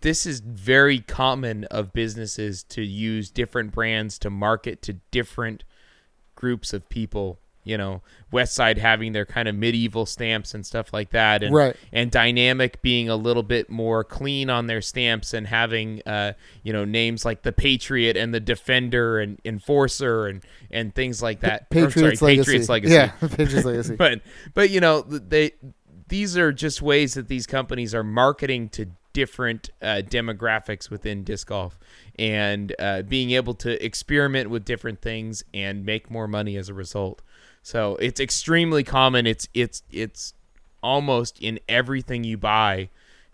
this 0.00 0.26
is 0.26 0.40
very 0.40 1.00
common 1.00 1.64
of 1.64 1.92
businesses 1.92 2.62
to 2.64 2.82
use 2.82 3.30
different 3.30 3.72
brands 3.72 4.18
to 4.20 4.30
market 4.30 4.80
to 4.82 4.94
different 5.10 5.64
groups 6.36 6.72
of 6.72 6.88
people. 6.88 7.38
You 7.64 7.78
know, 7.78 8.02
West 8.30 8.54
Side 8.54 8.78
having 8.78 9.12
their 9.12 9.24
kind 9.26 9.48
of 9.48 9.54
medieval 9.54 10.06
stamps 10.06 10.54
and 10.54 10.64
stuff 10.64 10.92
like 10.92 11.10
that, 11.10 11.42
and 11.42 11.54
Right. 11.54 11.76
and 11.92 12.10
Dynamic 12.10 12.82
being 12.82 13.08
a 13.08 13.16
little 13.16 13.42
bit 13.42 13.70
more 13.70 14.04
clean 14.04 14.50
on 14.50 14.66
their 14.66 14.82
stamps 14.82 15.32
and 15.34 15.46
having 15.46 16.02
uh, 16.06 16.34
you 16.62 16.72
know 16.72 16.84
names 16.84 17.24
like 17.24 17.42
the 17.42 17.52
Patriot 17.52 18.16
and 18.16 18.34
the 18.34 18.40
Defender 18.40 19.18
and 19.18 19.40
Enforcer 19.44 20.26
and 20.26 20.42
and 20.70 20.94
things 20.94 21.22
like 21.22 21.40
that. 21.40 21.62
Or, 21.62 21.66
Patriots 21.88 22.20
sorry, 22.20 22.36
Legacy. 22.36 22.36
Patriots 22.44 22.68
Legacy. 22.68 22.94
Yeah, 22.94 23.08
Patriots 23.28 23.64
Legacy. 23.64 23.96
but 23.98 24.20
but 24.54 24.70
you 24.70 24.80
know 24.80 25.00
they 25.02 25.52
these 26.08 26.36
are 26.36 26.52
just 26.52 26.82
ways 26.82 27.14
that 27.14 27.28
these 27.28 27.46
companies 27.46 27.94
are 27.94 28.04
marketing 28.04 28.68
to 28.68 28.86
different 29.14 29.70
uh, 29.80 30.02
demographics 30.04 30.90
within 30.90 31.22
disc 31.22 31.46
golf 31.46 31.78
and 32.18 32.74
uh, 32.80 33.00
being 33.02 33.30
able 33.30 33.54
to 33.54 33.82
experiment 33.84 34.50
with 34.50 34.64
different 34.64 35.00
things 35.00 35.44
and 35.54 35.86
make 35.86 36.10
more 36.10 36.26
money 36.26 36.56
as 36.56 36.68
a 36.68 36.74
result. 36.74 37.22
So 37.64 37.96
it's 37.96 38.20
extremely 38.20 38.84
common. 38.84 39.26
It's 39.26 39.48
it's 39.54 39.82
it's 39.90 40.34
almost 40.82 41.40
in 41.40 41.58
everything 41.66 42.22
you 42.22 42.36
buy. 42.36 42.90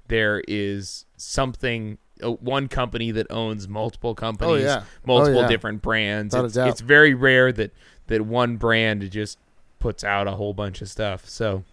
There 0.08 0.42
is 0.48 1.04
something. 1.16 1.98
Uh, 2.22 2.32
one 2.32 2.68
company 2.68 3.10
that 3.12 3.26
owns 3.30 3.66
multiple 3.66 4.14
companies, 4.14 4.62
yeah. 4.64 4.82
multiple 5.06 5.38
Oh, 5.38 5.42
yeah. 5.42 5.48
different 5.48 5.80
brands. 5.80 6.34
It's, 6.34 6.54
it's 6.54 6.80
very 6.82 7.14
rare 7.14 7.50
that 7.50 7.72
that 8.08 8.20
one 8.26 8.56
brand 8.56 9.10
just 9.10 9.38
puts 9.78 10.04
out 10.04 10.28
a 10.28 10.32
whole 10.32 10.52
bunch 10.52 10.82
of 10.82 10.88
stuff. 10.90 11.26
So 11.26 11.64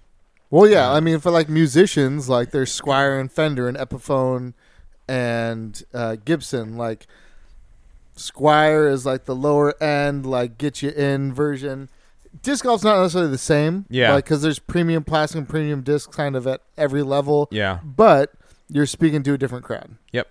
Well, 0.49 0.65
yeah. 0.65 0.89
I 0.89 0.99
mean, 1.01 1.19
for 1.19 1.31
like 1.31 1.49
musicians, 1.49 2.27
like 2.29 2.51
there's 2.51 2.71
Squier 2.79 3.19
and 3.19 3.29
Fender 3.31 3.67
and 3.67 3.75
Epiphone 3.77 4.53
and 5.07 5.83
uh, 5.93 6.15
Gibson. 6.23 6.77
Like 6.77 7.05
Squier 8.15 8.91
is 8.91 9.05
like 9.05 9.25
the 9.25 9.35
lower 9.35 9.75
end, 9.83 10.25
like 10.25 10.57
get 10.57 10.81
you 10.81 10.89
in 10.89 11.33
version. 11.33 11.89
Disc 12.41 12.63
golf's 12.63 12.83
not 12.83 13.01
necessarily 13.01 13.31
the 13.31 13.37
same. 13.37 13.85
Yeah. 13.89 14.13
Like 14.13 14.25
because 14.25 14.41
there's 14.41 14.59
premium 14.59 15.03
plastic 15.03 15.39
and 15.39 15.49
premium 15.49 15.81
discs 15.81 16.15
kind 16.15 16.35
of 16.35 16.47
at 16.47 16.61
every 16.77 17.03
level, 17.03 17.47
yeah, 17.51 17.79
but 17.83 18.33
you're 18.69 18.85
speaking 18.85 19.23
to 19.23 19.33
a 19.33 19.37
different 19.37 19.65
crowd. 19.65 19.95
Yep. 20.11 20.27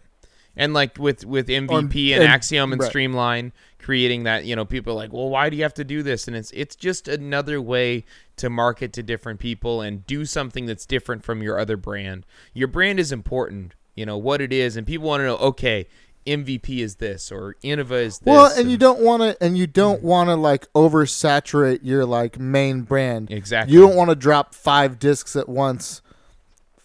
And 0.57 0.73
like 0.73 0.99
with 0.99 1.25
with 1.25 1.49
MVP 1.49 2.13
and, 2.13 2.23
and- 2.23 2.33
Axiom 2.33 2.73
and 2.73 2.81
right. 2.81 2.89
Streamline 2.89 3.53
creating 3.79 4.25
that, 4.25 4.45
you 4.45 4.57
know, 4.57 4.65
people 4.65 4.93
are 4.95 4.97
like, 4.97 5.13
well, 5.13 5.29
why 5.29 5.49
do 5.49 5.57
you 5.57 5.63
have 5.63 5.75
to 5.75 5.85
do 5.85 6.03
this? 6.03 6.27
And 6.27 6.37
it's 6.37 6.51
it's 6.53 6.75
just 6.75 7.07
another 7.09 7.61
way 7.61 8.05
to 8.37 8.51
market 8.51 8.93
to 8.95 9.03
different 9.03 9.39
people 9.39 9.81
and 9.81 10.07
do 10.07 10.25
something 10.25 10.67
that's 10.67 10.87
different 10.87 11.25
from 11.25 11.43
your 11.43 11.59
other 11.59 11.77
brand. 11.77 12.27
Your 12.53 12.69
brand 12.69 12.99
is 12.99 13.13
important, 13.13 13.75
you 13.95 14.05
know 14.05 14.17
what 14.19 14.41
it 14.41 14.53
is, 14.53 14.77
and 14.77 14.87
people 14.87 15.07
want 15.07 15.21
to 15.21 15.27
know, 15.27 15.37
okay, 15.37 15.87
MVP 16.27 16.79
is 16.81 16.97
this 16.97 17.31
or 17.33 17.55
Innova 17.65 18.03
is 18.03 18.19
this. 18.19 18.27
Well, 18.27 18.53
and 18.59 18.71
you 18.71 18.77
don't 18.77 19.01
want 19.01 19.23
to, 19.23 19.43
and 19.45 19.57
you 19.57 19.67
don't 19.67 20.03
want 20.03 20.29
to 20.29 20.35
like 20.37 20.71
oversaturate 20.75 21.81
your 21.83 22.05
like 22.05 22.39
main 22.39 22.83
brand. 22.83 23.31
exactly 23.31 23.73
You 23.75 23.81
don't 23.81 23.97
want 23.97 24.11
to 24.11 24.17
drop 24.17 24.55
five 24.55 24.99
discs 24.99 25.37
at 25.37 25.49
once 25.49 26.03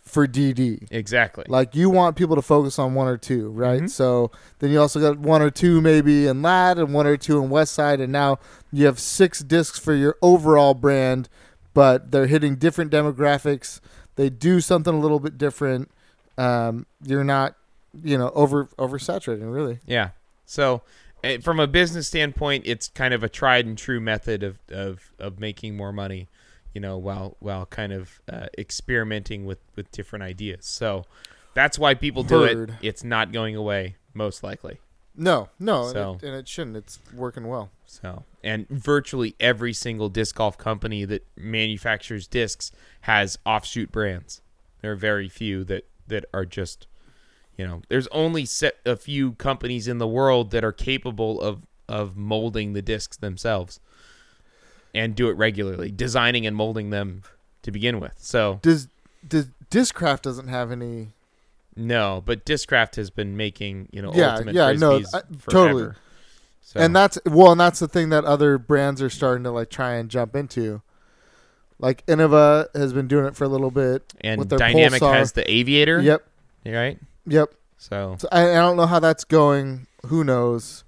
for 0.03 0.27
DD. 0.27 0.87
exactly 0.91 1.45
Like 1.47 1.73
you 1.73 1.89
want 1.89 2.17
people 2.17 2.35
to 2.35 2.41
focus 2.41 2.77
on 2.77 2.93
one 2.95 3.07
or 3.07 3.17
two, 3.17 3.49
right? 3.49 3.83
Mhm. 3.83 3.89
So 3.89 4.29
then 4.59 4.69
you 4.69 4.79
also 4.81 4.99
got 4.99 5.17
one 5.17 5.41
or 5.41 5.49
two 5.49 5.79
maybe 5.79 6.27
in 6.27 6.41
Lat 6.41 6.77
and 6.77 6.93
one 6.93 7.07
or 7.07 7.15
two 7.15 7.41
in 7.41 7.49
West 7.49 7.73
Side, 7.73 8.01
and 8.01 8.11
now 8.11 8.37
you 8.73 8.85
have 8.85 8.99
six 8.99 9.39
discs 9.39 9.79
for 9.79 9.93
your 9.93 10.17
overall 10.21 10.73
brand, 10.73 11.29
but 11.73 12.11
they're 12.11 12.27
hitting 12.27 12.57
different 12.57 12.91
demographics. 12.91 13.79
They 14.17 14.29
do 14.29 14.59
something 14.59 14.93
a 14.93 14.99
little 14.99 15.21
bit 15.21 15.37
different. 15.37 15.89
Um, 16.37 16.85
you're 17.05 17.23
not, 17.23 17.55
you 18.03 18.17
know, 18.17 18.29
over 18.35 18.65
oversaturating 18.77 19.53
really. 19.53 19.79
Yeah. 19.85 20.09
So, 20.45 20.81
eh, 21.23 21.37
from 21.39 21.59
a 21.59 21.67
business 21.67 22.07
standpoint, 22.07 22.63
it's 22.65 22.87
kind 22.89 23.13
of 23.13 23.23
a 23.23 23.29
tried 23.29 23.65
and 23.65 23.77
true 23.77 23.99
method 23.99 24.43
of, 24.43 24.59
of, 24.69 25.11
of 25.19 25.39
making 25.39 25.77
more 25.77 25.93
money, 25.93 26.27
you 26.73 26.81
know, 26.81 26.97
while 26.97 27.37
while 27.39 27.65
kind 27.65 27.93
of 27.93 28.21
uh, 28.31 28.47
experimenting 28.57 29.45
with, 29.45 29.59
with 29.75 29.91
different 29.91 30.23
ideas. 30.23 30.65
So, 30.65 31.05
that's 31.53 31.77
why 31.77 31.93
people 31.93 32.23
do 32.23 32.41
Heard. 32.41 32.69
it. 32.69 32.75
It's 32.81 33.03
not 33.03 33.31
going 33.31 33.55
away, 33.55 33.95
most 34.13 34.43
likely. 34.43 34.79
No, 35.15 35.49
no, 35.59 35.87
and, 35.87 35.97
it, 35.97 36.27
and 36.27 36.35
it 36.37 36.47
shouldn't. 36.47 36.77
It's 36.77 36.99
working 37.13 37.45
well. 37.47 37.69
So, 37.85 38.23
and 38.43 38.67
virtually 38.69 39.35
every 39.41 39.73
single 39.73 40.07
disc 40.07 40.35
golf 40.35 40.57
company 40.57 41.03
that 41.05 41.27
manufactures 41.35 42.27
discs 42.27 42.71
has 43.01 43.37
offshoot 43.45 43.91
brands. 43.91 44.41
There 44.81 44.93
are 44.93 44.95
very 44.95 45.27
few 45.27 45.65
that 45.65 45.85
that 46.07 46.25
are 46.33 46.45
just, 46.45 46.87
you 47.57 47.65
know, 47.67 47.81
there's 47.89 48.07
only 48.07 48.45
set 48.45 48.77
a 48.85 48.95
few 48.95 49.33
companies 49.33 49.87
in 49.87 49.97
the 49.97 50.07
world 50.07 50.51
that 50.51 50.63
are 50.63 50.71
capable 50.71 51.39
of 51.41 51.61
of 51.89 52.15
molding 52.15 52.73
the 52.73 52.81
discs 52.81 53.17
themselves 53.17 53.79
and 54.93 55.15
do 55.15 55.29
it 55.29 55.33
regularly, 55.33 55.91
designing 55.91 56.45
and 56.45 56.55
molding 56.55 56.89
them 56.89 57.23
to 57.63 57.71
begin 57.71 57.99
with. 57.99 58.15
So, 58.17 58.59
Does 58.61 58.87
does 59.27 59.47
Discraft 59.69 60.21
doesn't 60.23 60.47
have 60.47 60.71
any? 60.71 61.09
no, 61.75 62.21
but 62.25 62.45
Discraft 62.45 62.95
has 62.95 63.09
been 63.09 63.37
making, 63.37 63.87
you 63.91 64.01
know, 64.01 64.11
Yeah, 64.13 64.31
ultimate 64.33 64.55
yeah, 64.55 64.71
no, 64.73 65.01
I- 65.13 65.21
totally. 65.49 65.91
So, 66.63 66.79
And 66.79 66.95
that's 66.95 67.17
well, 67.25 67.51
and 67.51 67.59
that's 67.59 67.79
the 67.79 67.87
thing 67.87 68.09
that 68.09 68.23
other 68.25 68.57
brands 68.57 69.01
are 69.01 69.09
starting 69.09 69.43
to 69.43 69.51
like 69.51 69.69
try 69.69 69.95
and 69.95 70.09
jump 70.09 70.35
into. 70.35 70.81
Like 71.79 72.05
Innova 72.05 72.67
has 72.75 72.93
been 72.93 73.07
doing 73.07 73.25
it 73.25 73.35
for 73.35 73.43
a 73.43 73.47
little 73.49 73.71
bit. 73.71 74.13
and 74.21 74.39
with 74.39 74.49
their 74.49 74.59
Dynamic 74.59 75.01
Pulsar. 75.01 75.13
has 75.13 75.31
the 75.33 75.49
Aviator, 75.51 75.99
Yep, 76.01 76.25
right? 76.65 76.99
Yep. 77.25 77.53
So, 77.77 78.15
So 78.19 78.27
I, 78.31 78.51
I 78.51 78.55
don't 78.55 78.77
know 78.77 78.85
how 78.85 78.99
that's 78.99 79.23
going. 79.23 79.87
Who 80.07 80.23
knows? 80.23 80.83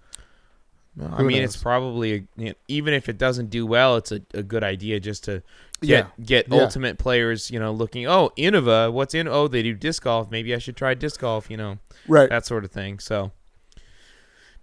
Well, 0.96 1.12
I 1.18 1.24
mean, 1.24 1.42
knows? 1.42 1.56
it's 1.56 1.64
probably 1.64 2.14
a, 2.14 2.16
you 2.38 2.46
know, 2.50 2.54
even 2.68 2.94
if 2.94 3.10
it 3.10 3.18
doesn't 3.18 3.50
do 3.50 3.66
well, 3.66 3.98
it's 3.98 4.12
a, 4.12 4.22
a 4.36 4.44
good 4.44 4.64
idea 4.64 5.00
just 5.00 5.24
to 5.24 5.42
get 5.82 6.08
get 6.24 6.48
Yeah. 6.50 6.62
ultimate 6.62 7.00
players, 7.00 7.50
you 7.50 7.60
know, 7.60 7.72
looking. 7.72 8.06
Oh, 8.08 8.32
Innova, 8.38 8.92
what's 8.94 9.14
in? 9.16 9.28
Oh, 9.28 9.48
they 9.48 9.64
do 9.64 9.74
disc 9.74 10.04
golf. 10.04 10.30
Maybe 10.30 10.54
I 10.54 10.60
should 10.60 10.76
try 10.78 10.94
disc 10.94 11.20
golf. 11.20 11.50
You 11.50 11.58
know, 11.58 11.78
Right. 12.08 12.30
that 12.30 12.46
sort 12.46 12.64
of 12.64 12.72
thing. 12.72 13.00
So 13.00 13.32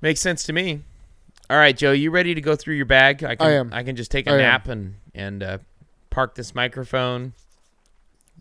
makes 0.01 0.21
sense 0.21 0.45
to 0.45 0.53
me. 0.53 0.83
All 1.49 1.57
right, 1.57 1.77
Joe, 1.77 1.91
you 1.91 2.13
ready 2.13 2.33
to 2.37 2.41
go 2.41 2.55
through 2.55 2.77
your 2.77 2.87
bag? 2.87 3.25
I 3.25 3.35
can. 3.35 3.47
I 3.47 3.51
am. 3.55 3.71
I 3.73 3.83
can 3.83 3.97
just 3.97 4.13
take 4.13 4.29
a 4.29 4.31
I 4.31 4.35
am. 4.35 4.39
nap 4.41 4.69
and 4.69 4.95
and 5.17 5.43
uh, 5.43 5.59
park 6.11 6.37
this 6.37 6.55
microphone, 6.55 7.33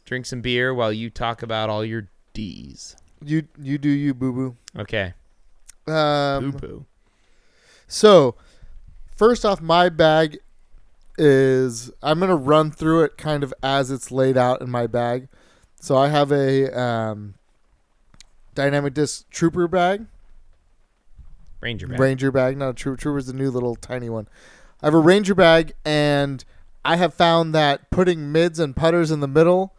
drink 0.05 0.27
some 0.27 0.41
beer 0.41 0.73
while 0.75 0.93
you 0.93 1.09
talk 1.09 1.41
about 1.41 1.69
all 1.71 1.83
your 1.83 2.07
D's. 2.33 2.95
You 3.23 3.47
you 3.61 3.77
do 3.77 3.89
you 3.89 4.13
boo 4.13 4.31
boo. 4.31 4.55
Okay, 4.77 5.13
boo. 5.85 5.93
Um, 5.93 6.51
poo 6.53 6.59
poo. 6.59 6.85
So, 7.87 8.35
first 9.15 9.45
off, 9.45 9.61
my 9.61 9.89
bag 9.89 10.39
is 11.17 11.91
I'm 12.01 12.19
gonna 12.19 12.35
run 12.35 12.71
through 12.71 13.03
it 13.03 13.17
kind 13.17 13.43
of 13.43 13.53
as 13.61 13.91
it's 13.91 14.11
laid 14.11 14.37
out 14.37 14.61
in 14.61 14.69
my 14.69 14.87
bag. 14.87 15.27
So 15.81 15.97
I 15.97 16.09
have 16.09 16.31
a 16.31 16.77
um, 16.77 17.35
dynamic 18.53 18.93
disc 18.93 19.29
trooper 19.29 19.67
bag. 19.67 20.05
Ranger 21.61 21.87
bag. 21.87 21.99
Ranger 21.99 22.31
bag, 22.31 22.57
not 22.57 22.69
a 22.69 22.73
trooper. 22.73 22.97
Trooper's 22.97 23.27
the 23.27 23.33
new 23.33 23.49
little 23.49 23.75
tiny 23.75 24.09
one. 24.09 24.27
I 24.81 24.87
have 24.87 24.93
a 24.93 24.99
Ranger 24.99 25.35
bag, 25.35 25.73
and 25.83 26.43
I 26.85 26.95
have 26.95 27.13
found 27.13 27.53
that 27.55 27.89
putting 27.89 28.31
mids 28.31 28.59
and 28.59 28.75
putters 28.75 29.11
in 29.11 29.19
the 29.19 29.27
middle 29.27 29.75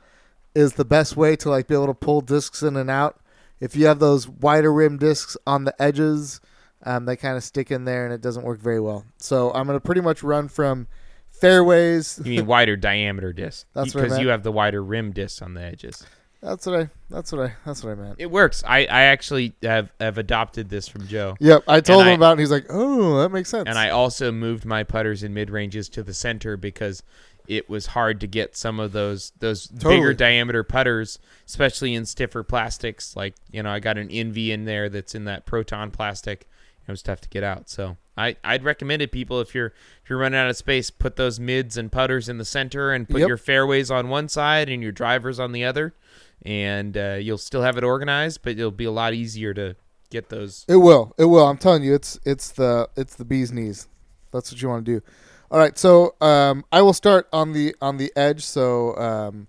is 0.55 0.75
the 0.75 0.85
best 0.85 1.17
way 1.17 1.37
to 1.37 1.49
like 1.49 1.69
be 1.69 1.75
able 1.75 1.87
to 1.87 1.95
pull 1.95 2.21
discs 2.21 2.63
in 2.63 2.77
and 2.77 2.91
out. 2.91 3.21
If 3.61 3.77
you 3.77 3.87
have 3.87 3.99
those 3.99 4.27
wider 4.29 4.73
rim 4.73 4.97
discs 4.99 5.37
on 5.47 5.65
the 5.65 5.83
edges, 5.83 6.41
um, 6.83 7.05
they 7.05 7.17
kind 7.17 7.37
of 7.37 7.45
stick 7.45 7.71
in 7.71 7.85
there, 7.85 8.05
and 8.07 8.15
it 8.15 8.21
doesn't 8.23 8.43
work 8.45 8.59
very 8.61 8.81
well. 8.81 9.05
So 9.19 9.53
I'm 9.53 9.67
gonna 9.67 9.81
pretty 9.81 10.01
much 10.01 10.23
run 10.23 10.49
from 10.49 10.87
fairways. 11.31 12.21
You 12.25 12.31
mean 12.31 12.47
wider 12.47 12.77
diameter 12.77 13.33
disc? 13.33 13.67
That's 13.75 13.95
what 13.95 14.03
I 14.03 14.05
because 14.05 14.19
you 14.19 14.29
have 14.29 14.43
the 14.43 14.53
wider 14.53 14.83
rim 14.83 15.13
disc 15.13 15.43
on 15.43 15.55
the 15.55 15.63
edges. 15.63 16.05
That's 16.43 16.65
what 16.65 16.81
I. 16.81 16.91
That's 17.11 17.33
what 17.33 17.43
I. 17.51 17.55
That's 17.67 17.85
what 17.85 17.91
I 17.91 17.95
meant. 17.97 18.17
It 18.19 18.31
works. 18.31 18.65
I, 18.67 18.87
I 18.87 19.03
actually 19.03 19.53
have, 19.63 19.93
have 20.01 20.17
adopted 20.17 20.71
this 20.71 20.89
from 20.89 21.07
Joe. 21.07 21.37
Yep, 21.39 21.65
I 21.69 21.81
told 21.83 22.01
And 22.03 22.09
him 22.09 22.13
I- 22.13 22.17
about 22.17 22.29
it, 22.29 22.33
and 22.33 22.41
he's 22.41 22.51
like, 22.51 22.65
"Oh, 22.71 23.19
that 23.19 23.29
makes 23.29 23.51
sense." 23.51 23.69
And 23.69 23.77
I 23.79 23.91
also 23.91 24.33
moved 24.33 24.65
my 24.65 24.83
putters 24.83 25.23
in 25.23 25.35
mid 25.35 25.51
ranges 25.51 25.91
to 25.91 26.03
the 26.03 26.15
center 26.15 26.57
because 26.57 27.03
it 27.49 27.69
was 27.69 27.87
hard 27.87 28.21
to 28.21 28.27
get 28.27 28.57
some 28.57 28.79
of 28.81 28.93
those 28.93 29.33
those 29.39 29.67
Totally. 29.69 29.97
bigger 29.97 30.15
diameter 30.15 30.63
putters, 30.63 31.19
especially 31.47 31.95
in 31.95 32.07
stiffer 32.07 32.43
plastics. 32.43 33.17
Like 33.17 33.35
you 33.51 33.63
know, 33.63 33.71
I 33.71 33.81
got 33.81 33.99
an 33.99 34.11
Envy 34.11 34.53
in 34.53 34.65
there 34.65 34.89
that's 34.89 35.15
in 35.15 35.25
that 35.25 35.47
proton 35.47 35.91
plastic. 35.91 36.47
It 36.87 36.91
was 36.91 37.03
tough 37.03 37.21
to 37.21 37.29
get 37.29 37.45
out. 37.45 37.69
So 37.69 37.97
I 38.17 38.37
I'd 38.43 38.65
recommend 38.65 39.03
it 39.03 39.13
people 39.13 39.41
if 39.41 39.55
you're 39.55 39.67
if 40.03 40.11
you're 40.11 40.19
running 40.19 40.39
out 40.39 40.51
of 40.51 40.57
space, 40.57 40.91
put 40.91 41.17
those 41.17 41.39
mids 41.39 41.77
and 41.77 41.93
putters 41.93 42.29
in 42.29 42.39
the 42.39 42.45
center 42.45 42.91
and 42.93 43.09
put 43.09 43.21
Yep. 43.21 43.29
your 43.29 43.37
fairways 43.37 43.91
on 43.91 44.09
one 44.09 44.29
side 44.29 44.69
and 44.69 44.83
your 44.83 44.91
drivers 44.93 45.39
on 45.39 45.53
the 45.53 45.65
other, 45.65 45.95
and 46.43 46.97
uh, 46.97 47.17
you'll 47.21 47.39
still 47.39 47.63
have 47.63 47.77
it 47.77 47.85
organized, 47.85 48.41
but 48.43 48.53
it'll 48.59 48.71
be 48.71 48.85
a 48.87 48.91
lot 48.91 49.15
easier 49.15 49.55
to 49.55 49.77
get 50.11 50.29
those. 50.31 50.65
It 50.69 50.77
will. 50.77 51.15
It 51.17 51.27
will. 51.27 51.47
I'm 51.47 51.59
telling 51.59 51.85
you, 51.85 51.95
it's 51.95 52.19
it's 52.25 52.51
the 52.51 52.89
it's 52.97 53.15
the 53.15 53.25
bee's 53.25 53.53
knees. 53.53 53.87
That's 54.33 54.51
what 54.53 54.61
you 54.61 54.69
want 54.69 54.85
to 54.87 55.01
do. 55.01 55.07
All 55.51 55.59
right. 55.59 55.77
So 55.77 56.15
um, 56.21 56.65
I 56.71 56.83
will 56.83 56.93
start 56.93 57.29
on 57.33 57.53
the 57.53 57.75
on 57.81 57.97
the 57.97 58.13
edge. 58.15 58.45
So 58.45 58.97
um, 58.97 59.49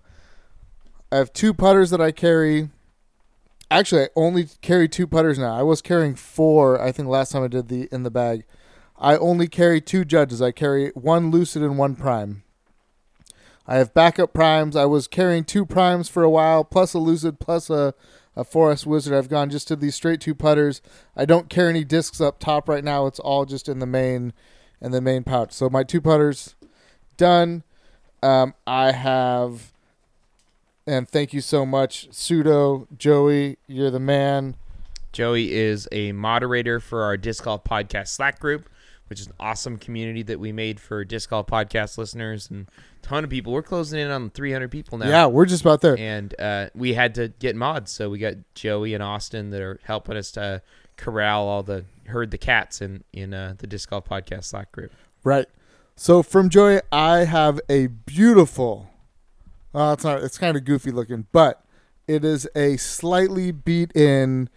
I 1.11 1.17
have 1.17 1.31
two 1.33 1.53
putters 1.53 1.89
that 1.91 2.01
I 2.01 2.11
carry. 2.11 2.69
Actually, 3.69 4.03
I 4.03 4.07
only 4.15 4.47
carry 4.61 4.89
two 4.89 5.07
putters 5.07 5.37
now. 5.39 5.55
I 5.55 5.63
was 5.63 5.81
carrying 5.81 6.15
four. 6.15 6.81
I 6.81 6.91
think 6.91 7.07
last 7.07 7.31
time 7.31 7.43
I 7.43 7.47
did 7.47 7.67
the 7.67 7.87
in 7.91 8.03
the 8.03 8.11
bag. 8.11 8.43
I 8.97 9.17
only 9.17 9.47
carry 9.47 9.81
two 9.81 10.05
judges. 10.05 10.41
I 10.41 10.51
carry 10.51 10.89
one 10.89 11.31
lucid 11.31 11.61
and 11.61 11.77
one 11.77 11.95
prime. 11.95 12.43
I 13.67 13.75
have 13.75 13.93
backup 13.93 14.33
primes. 14.33 14.75
I 14.75 14.85
was 14.85 15.07
carrying 15.07 15.43
two 15.43 15.65
primes 15.65 16.09
for 16.09 16.23
a 16.23 16.29
while, 16.29 16.63
plus 16.63 16.93
a 16.93 16.99
lucid, 16.99 17.39
plus 17.39 17.69
a 17.69 17.93
a 18.35 18.45
4S 18.45 18.85
Wizard. 18.85 19.13
I've 19.13 19.29
gone 19.29 19.49
just 19.49 19.67
to 19.67 19.75
these 19.75 19.95
straight 19.95 20.21
two 20.21 20.35
putters. 20.35 20.81
I 21.15 21.25
don't 21.25 21.49
carry 21.49 21.69
any 21.69 21.83
discs 21.83 22.21
up 22.21 22.39
top 22.39 22.69
right 22.69 22.83
now. 22.83 23.05
It's 23.05 23.19
all 23.19 23.45
just 23.45 23.67
in 23.67 23.79
the 23.79 23.85
main 23.85 24.33
in 24.81 24.91
the 24.91 25.01
main 25.01 25.23
pouch. 25.23 25.51
So 25.53 25.69
my 25.69 25.83
two 25.83 26.01
putters 26.01 26.55
done. 27.17 27.63
Um, 28.23 28.53
I 28.67 28.91
have 28.91 29.71
and 30.87 31.07
thank 31.07 31.31
you 31.31 31.41
so 31.41 31.65
much, 31.65 32.07
Pseudo 32.11 32.87
Joey. 32.97 33.57
You're 33.67 33.91
the 33.91 33.99
man. 33.99 34.55
Joey 35.11 35.51
is 35.53 35.87
a 35.91 36.11
moderator 36.11 36.79
for 36.79 37.03
our 37.03 37.17
Disc 37.17 37.43
Golf 37.43 37.63
Podcast 37.63 38.07
Slack 38.07 38.39
group, 38.39 38.67
which 39.07 39.19
is 39.19 39.27
an 39.27 39.33
awesome 39.39 39.77
community 39.77 40.23
that 40.23 40.39
we 40.39 40.51
made 40.51 40.79
for 40.79 41.03
Disc 41.05 41.29
Golf 41.29 41.47
Podcast 41.47 41.97
listeners 41.97 42.49
and 42.49 42.67
a 43.03 43.05
ton 43.05 43.23
of 43.23 43.29
people. 43.29 43.53
We're 43.53 43.61
closing 43.61 43.99
in 43.99 44.09
on 44.09 44.31
300 44.31 44.71
people 44.71 44.97
now. 44.97 45.07
Yeah, 45.07 45.27
we're 45.27 45.45
just 45.45 45.61
about 45.61 45.81
there. 45.81 45.97
And 45.97 46.33
uh, 46.39 46.69
we 46.73 46.93
had 46.93 47.13
to 47.15 47.27
get 47.27 47.55
mods, 47.55 47.91
so 47.91 48.09
we 48.09 48.17
got 48.17 48.35
Joey 48.55 48.93
and 48.93 49.03
Austin 49.03 49.51
that 49.51 49.61
are 49.61 49.79
helping 49.83 50.17
us 50.17 50.31
to 50.31 50.61
corral 51.01 51.47
all 51.47 51.63
the 51.63 51.83
herd 52.05 52.31
the 52.31 52.37
cats 52.37 52.81
in 52.81 53.03
in 53.11 53.33
uh, 53.33 53.55
the 53.57 53.67
Disc 53.67 53.89
Golf 53.89 54.05
Podcast 54.05 54.45
Slack 54.45 54.71
group. 54.71 54.93
Right. 55.23 55.47
So 55.95 56.23
from 56.23 56.49
Joey, 56.49 56.79
I 56.91 57.25
have 57.25 57.59
a 57.69 57.87
beautiful. 57.87 58.89
Uh, 59.73 59.93
it's 59.97 60.03
not. 60.03 60.23
It's 60.23 60.37
kind 60.37 60.55
of 60.55 60.63
goofy 60.63 60.91
looking, 60.91 61.27
but 61.31 61.63
it 62.07 62.23
is 62.23 62.47
a 62.55 62.77
slightly 62.77 63.51
beat 63.51 63.95
in 63.95 64.49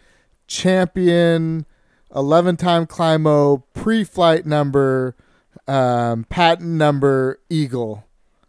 champion, 0.46 1.66
eleven 2.14 2.56
time 2.56 2.86
Climo 2.86 3.64
pre-flight 3.74 4.46
number, 4.46 5.16
um, 5.66 6.24
patent 6.28 6.70
number 6.70 7.40
Eagle. 7.48 8.04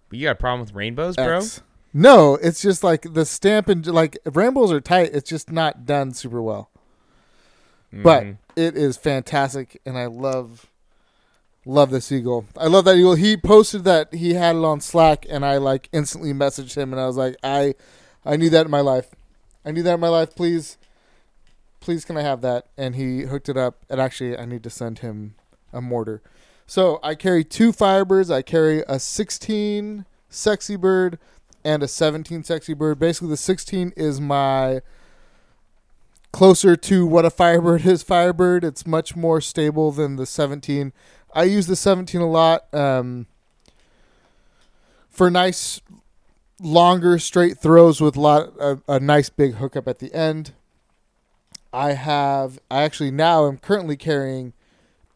But 0.10 0.20
you 0.20 0.26
got 0.26 0.32
a 0.32 0.36
problem 0.36 0.62
with 0.62 0.74
rainbows, 0.74 1.16
bro? 1.16 1.38
X. 1.38 1.62
No, 1.94 2.36
it's 2.36 2.62
just 2.62 2.84
like 2.84 3.14
the 3.14 3.26
stamp 3.26 3.70
and 3.70 3.86
like 3.88 4.18
rainbows 4.26 4.72
are 4.72 4.82
tight. 4.82 5.12
It's 5.14 5.30
just 5.30 5.52
not 5.52 5.86
done 5.86 6.14
super 6.14 6.42
well. 6.42 6.70
But 8.04 8.24
Mhm. 8.24 8.38
it 8.56 8.78
is 8.78 8.98
fantastic, 8.98 9.80
and 9.86 9.98
I 9.98 10.08
love 10.08 10.68
love 11.68 11.90
this 11.90 12.12
eagle. 12.12 12.46
I 12.56 12.68
love 12.68 12.86
that 12.86 12.96
eagle. 12.96 13.16
He 13.16 13.36
posted 13.38 13.86
that 13.86 14.14
he 14.14 14.36
had 14.36 14.56
it 14.56 14.64
on 14.64 14.82
Slack, 14.82 15.26
and 15.28 15.44
I 15.44 15.58
like 15.58 15.90
instantly 15.92 16.32
messaged 16.32 16.76
him, 16.76 16.94
and 16.94 17.02
I 17.02 17.08
was 17.08 17.18
like, 17.18 17.36
I 17.44 17.74
I 18.24 18.38
need 18.38 18.50
that 18.50 18.66
in 18.66 18.72
my 18.72 18.82
life. 18.82 19.12
I 19.66 19.72
need 19.72 19.82
that 19.82 19.96
in 19.96 20.00
my 20.00 20.10
life. 20.10 20.36
Please, 20.36 20.78
please, 21.80 22.06
can 22.06 22.18
I 22.18 22.22
have 22.22 22.42
that? 22.42 22.68
And 22.78 22.96
he 22.96 23.22
hooked 23.22 23.50
it 23.50 23.58
up. 23.58 23.84
And 23.90 24.00
actually, 24.00 24.38
I 24.38 24.46
need 24.46 24.64
to 24.64 24.70
send 24.70 25.00
him 25.00 25.36
a 25.74 25.82
mortar. 25.82 26.22
So 26.68 27.00
I 27.04 27.16
carry 27.16 27.44
two 27.44 27.72
Firebirds. 27.72 28.32
I 28.32 28.42
carry 28.42 28.84
a 28.88 29.00
16 29.00 30.06
Sexy 30.30 30.76
Bird 30.76 31.18
and 31.64 31.82
a 31.84 31.88
17 31.88 32.44
Sexy 32.44 32.74
Bird. 32.74 33.00
Basically, 33.00 33.30
the 33.30 33.38
16 33.38 33.94
is 33.96 34.20
my 34.22 34.82
closer 36.36 36.76
to 36.76 37.06
what 37.06 37.24
a 37.24 37.30
Firebird 37.30 37.86
is. 37.86 38.04
Firebird. 38.04 38.66
It's 38.66 38.86
much 38.86 39.16
more 39.16 39.40
stable 39.40 39.94
than 39.94 40.18
the 40.18 40.26
17. 40.26 40.92
I 41.34 41.44
use 41.44 41.68
the 41.68 41.78
17 41.78 42.20
a 42.20 42.30
lot 42.30 42.66
um, 42.74 43.28
for 45.10 45.32
nice, 45.32 45.80
longer 46.62 47.20
straight 47.20 47.58
throws 47.58 48.02
with 48.02 48.18
lot 48.18 48.52
a, 48.60 48.80
a 48.86 49.00
nice 49.00 49.30
big 49.30 49.56
hookup 49.56 49.88
at 49.88 50.00
the 50.00 50.14
end. 50.14 50.52
I 51.72 51.94
have. 51.94 52.60
I 52.70 52.84
actually 52.84 53.12
now 53.12 53.48
am 53.48 53.58
currently 53.58 53.96
carrying 53.96 54.52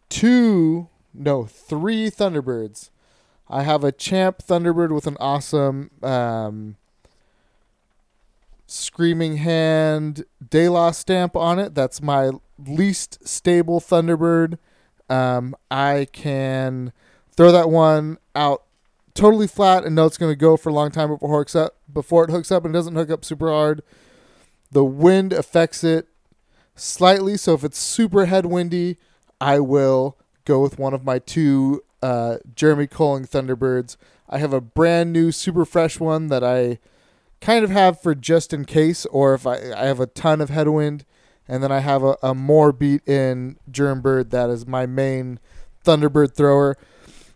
two, 0.07 0.87
no, 1.13 1.43
three 1.43 2.09
Thunderbirds. 2.09 2.91
I 3.49 3.63
have 3.63 3.83
a 3.83 3.91
Champ 3.91 4.37
Thunderbird 4.37 4.95
with 4.95 5.05
an 5.05 5.17
awesome 5.19 5.91
um, 6.01 6.77
Screaming 8.69 9.37
Hand 9.37 10.25
Delos 10.47 10.99
stamp 10.99 11.35
on 11.35 11.57
it. 11.57 11.73
That's 11.73 12.03
my 12.03 12.31
least 12.63 13.27
stable 13.27 13.79
Thunderbird. 13.79 14.59
Um, 15.09 15.55
I 15.71 16.07
can 16.13 16.93
throw 17.35 17.51
that 17.51 17.71
one 17.71 18.19
out 18.35 18.63
totally 19.15 19.47
flat 19.47 19.85
and 19.85 19.95
know 19.95 20.05
it's 20.05 20.19
going 20.19 20.31
to 20.31 20.35
go 20.35 20.55
for 20.55 20.69
a 20.69 20.73
long 20.73 20.91
time 20.91 21.09
before 21.09 21.29
it 21.29 21.37
hooks 21.39 21.55
up. 21.55 21.77
Before 21.91 22.23
it 22.25 22.29
hooks 22.29 22.51
up 22.51 22.63
and 22.63 22.71
doesn't 22.71 22.93
hook 22.93 23.09
up 23.09 23.25
super 23.25 23.49
hard. 23.49 23.81
The 24.71 24.85
wind 24.85 25.33
affects 25.33 25.83
it 25.83 26.07
slightly, 26.75 27.37
so 27.37 27.55
if 27.55 27.63
it's 27.63 27.79
super 27.79 28.27
headwindy, 28.27 28.97
I 29.41 29.59
will 29.61 30.15
go 30.45 30.61
with 30.61 30.77
one 30.77 30.93
of 30.93 31.03
my 31.03 31.17
two 31.17 31.81
uh, 32.03 32.37
Jeremy 32.55 32.85
Koling 32.85 33.27
Thunderbirds. 33.27 33.97
I 34.29 34.37
have 34.37 34.53
a 34.53 34.61
brand 34.61 35.11
new 35.11 35.31
super 35.31 35.65
fresh 35.65 35.99
one 35.99 36.27
that 36.27 36.43
I 36.43 36.77
kind 37.41 37.63
of 37.63 37.69
have 37.71 38.01
for 38.01 38.13
just 38.15 38.53
in 38.53 38.65
case, 38.65 39.05
or 39.07 39.33
if 39.33 39.47
I, 39.47 39.71
I 39.75 39.85
have 39.85 39.99
a 39.99 40.05
ton 40.07 40.41
of 40.41 40.49
headwind, 40.49 41.05
and 41.47 41.63
then 41.63 41.71
I 41.71 41.79
have 41.79 42.03
a, 42.03 42.17
a 42.21 42.35
more 42.35 42.71
beat 42.71 43.07
in 43.07 43.57
Jerm 43.71 44.01
Bird 44.01 44.31
that 44.31 44.49
is 44.49 44.67
my 44.67 44.85
main 44.85 45.39
Thunderbird 45.85 46.35
thrower. 46.35 46.77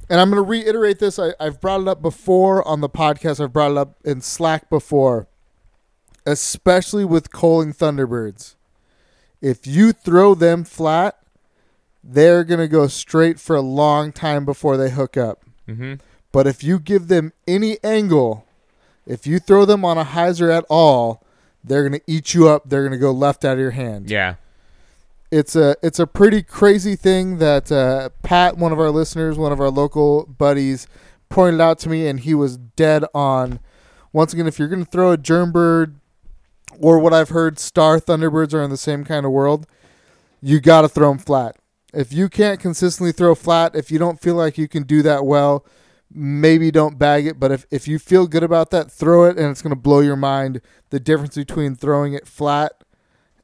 And 0.09 0.19
I'm 0.19 0.29
going 0.29 0.43
to 0.43 0.47
reiterate 0.47 0.99
this. 0.99 1.17
I, 1.17 1.33
I've 1.39 1.61
brought 1.61 1.81
it 1.81 1.87
up 1.87 2.01
before 2.01 2.67
on 2.67 2.81
the 2.81 2.89
podcast. 2.89 3.39
I've 3.43 3.53
brought 3.53 3.71
it 3.71 3.77
up 3.77 3.95
in 4.03 4.21
Slack 4.21 4.69
before, 4.69 5.27
especially 6.25 7.05
with 7.05 7.31
Koling 7.31 7.75
Thunderbirds. 7.75 8.55
If 9.41 9.65
you 9.65 9.91
throw 9.91 10.35
them 10.35 10.63
flat, 10.63 11.17
they're 12.03 12.43
going 12.43 12.59
to 12.59 12.67
go 12.67 12.87
straight 12.87 13.39
for 13.39 13.55
a 13.55 13.61
long 13.61 14.11
time 14.11 14.45
before 14.45 14.77
they 14.77 14.89
hook 14.89 15.17
up. 15.17 15.43
Mhm. 15.67 15.99
But 16.31 16.47
if 16.47 16.63
you 16.63 16.79
give 16.79 17.07
them 17.07 17.31
any 17.47 17.77
angle, 17.83 18.45
if 19.05 19.27
you 19.27 19.39
throw 19.39 19.65
them 19.65 19.83
on 19.83 19.97
a 19.97 20.05
hyzer 20.05 20.55
at 20.55 20.65
all, 20.69 21.23
they're 21.63 21.87
going 21.87 21.99
to 21.99 22.11
eat 22.11 22.33
you 22.33 22.47
up. 22.47 22.69
They're 22.69 22.81
going 22.81 22.91
to 22.91 22.97
go 22.97 23.11
left 23.11 23.45
out 23.45 23.53
of 23.53 23.59
your 23.59 23.71
hand. 23.71 24.09
Yeah. 24.09 24.35
It's 25.31 25.55
a 25.55 25.75
it's 25.81 25.97
a 25.97 26.05
pretty 26.05 26.43
crazy 26.43 26.95
thing 26.95 27.39
that 27.39 27.71
uh, 27.71 28.09
Pat, 28.21 28.57
one 28.57 28.71
of 28.71 28.79
our 28.79 28.91
listeners, 28.91 29.37
one 29.37 29.51
of 29.51 29.59
our 29.59 29.71
local 29.71 30.25
buddies, 30.25 30.85
pointed 31.29 31.59
out 31.59 31.79
to 31.79 31.89
me, 31.89 32.07
and 32.07 32.19
he 32.19 32.35
was 32.35 32.57
dead 32.57 33.03
on. 33.15 33.59
Once 34.11 34.31
again, 34.31 34.45
if 34.45 34.59
you're 34.59 34.67
going 34.67 34.85
to 34.85 34.91
throw 34.91 35.11
a 35.11 35.17
germ 35.17 35.51
bird, 35.51 35.99
or 36.79 36.99
what 36.99 37.13
I've 37.13 37.29
heard, 37.29 37.57
star 37.57 37.99
thunderbirds 37.99 38.53
are 38.53 38.61
in 38.61 38.69
the 38.69 38.77
same 38.77 39.03
kind 39.03 39.25
of 39.25 39.31
world, 39.31 39.65
you 40.39 40.59
got 40.59 40.81
to 40.81 40.89
throw 40.89 41.09
them 41.09 41.17
flat. 41.17 41.55
If 41.93 42.13
you 42.13 42.29
can't 42.29 42.59
consistently 42.59 43.11
throw 43.11 43.33
flat, 43.33 43.75
if 43.75 43.89
you 43.91 43.97
don't 43.97 44.21
feel 44.21 44.35
like 44.35 44.59
you 44.59 44.67
can 44.67 44.83
do 44.83 45.01
that 45.01 45.25
well, 45.25 45.65
maybe 46.13 46.71
don't 46.71 46.97
bag 46.97 47.25
it. 47.25 47.39
But 47.39 47.51
if, 47.51 47.65
if 47.71 47.87
you 47.87 47.99
feel 47.99 48.27
good 48.27 48.43
about 48.43 48.71
that, 48.71 48.91
throw 48.91 49.25
it, 49.25 49.37
and 49.37 49.49
it's 49.49 49.61
going 49.61 49.75
to 49.75 49.81
blow 49.81 49.99
your 49.99 50.15
mind 50.15 50.61
the 50.89 50.99
difference 50.99 51.35
between 51.35 51.75
throwing 51.75 52.13
it 52.13 52.27
flat 52.27 52.83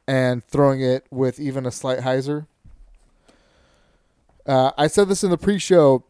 and 0.08 0.44
throwing 0.44 0.82
it 0.82 1.06
with 1.12 1.40
even 1.40 1.66
a 1.66 1.72
slight 1.72 2.00
hyzer. 2.00 2.48
Uh, 4.46 4.72
I 4.78 4.88
said 4.88 5.08
this 5.10 5.24
in 5.24 5.30
the 5.30 5.38
pre-show. 5.38 6.06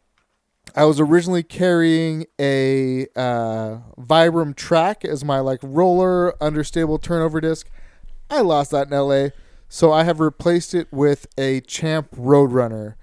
I 0.76 0.86
was 0.86 1.00
originally 1.00 1.44
carrying 1.44 2.26
a 2.40 3.08
uh, 3.16 3.80
Vibram 4.00 4.56
track 4.56 5.04
as 5.04 5.26
my 5.26 5.40
like 5.40 5.60
roller 5.64 6.42
understable 6.42 7.00
turnover 7.00 7.42
disc. 7.42 7.70
I 8.30 8.42
lost 8.42 8.72
that 8.72 8.92
in 8.92 8.98
LA, 8.98 9.30
so 9.68 9.92
I 9.92 10.04
have 10.04 10.20
replaced 10.20 10.74
it 10.74 10.88
with 10.92 11.28
a 11.38 11.62
Champ 11.62 12.12
Roadrunner. 12.12 12.96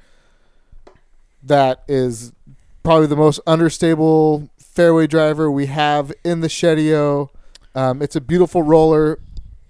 That 1.42 1.82
is 1.88 2.32
probably 2.86 3.08
the 3.08 3.16
most 3.16 3.40
understable 3.48 4.48
fairway 4.58 5.08
driver 5.08 5.50
we 5.50 5.66
have 5.66 6.12
in 6.24 6.40
the 6.40 6.46
Shedio. 6.46 7.28
Um, 7.74 8.00
it's 8.00 8.14
a 8.14 8.20
beautiful 8.20 8.62
roller. 8.62 9.18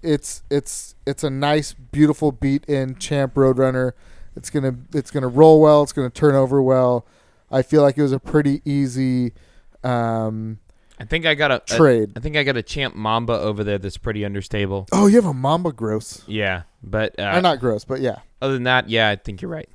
It's 0.03 0.43
it's 0.51 0.95
it's 1.07 1.25
a 1.25 1.31
nice, 1.31 1.73
beautiful 1.73 2.31
beat 2.31 2.67
in 2.67 2.97
Champ 2.97 3.33
Roadrunner. 3.35 3.93
It's 4.37 4.51
gonna 4.51 4.77
it's 4.93 5.11
gonna 5.11 5.29
roll 5.29 5.63
well. 5.63 5.83
It's 5.83 5.95
gonna 5.95 6.11
turn 6.11 6.35
over 6.35 6.61
well. 6.61 7.07
I 7.51 7.63
feel 7.63 7.81
like 7.81 7.97
it 7.97 8.03
was 8.03 8.13
a 8.13 8.21
pretty 8.21 8.61
easy 8.67 9.33
um, 9.83 10.59
I 10.99 11.05
think 11.05 11.25
I 11.25 11.35
got 11.35 11.51
a, 11.51 11.61
trade. 11.61 12.13
I 12.17 12.21
think 12.21 12.37
I 12.37 12.43
got 12.43 12.57
a 12.57 12.63
champ 12.63 12.95
Mamba 12.95 13.35
over 13.35 13.63
there 13.63 13.79
that's 13.79 13.97
pretty 13.97 14.25
understable. 14.25 14.89
oh, 14.93 15.07
you 15.07 15.17
have 15.17 15.27
a 15.27 15.35
Mamba 15.35 15.73
Gross. 15.73 16.23
Yeah, 16.27 16.63
but 16.83 17.19
uh, 17.19 17.33
or 17.37 17.41
not 17.41 17.61
gross, 17.61 17.85
but 17.85 18.01
yeah. 18.01 18.19
other 18.43 18.55
than 18.55 18.65
that, 18.65 18.91
yeah, 18.91 19.09
I 19.09 19.17
think 19.17 19.41
you're 19.41 19.51
right. 19.51 19.69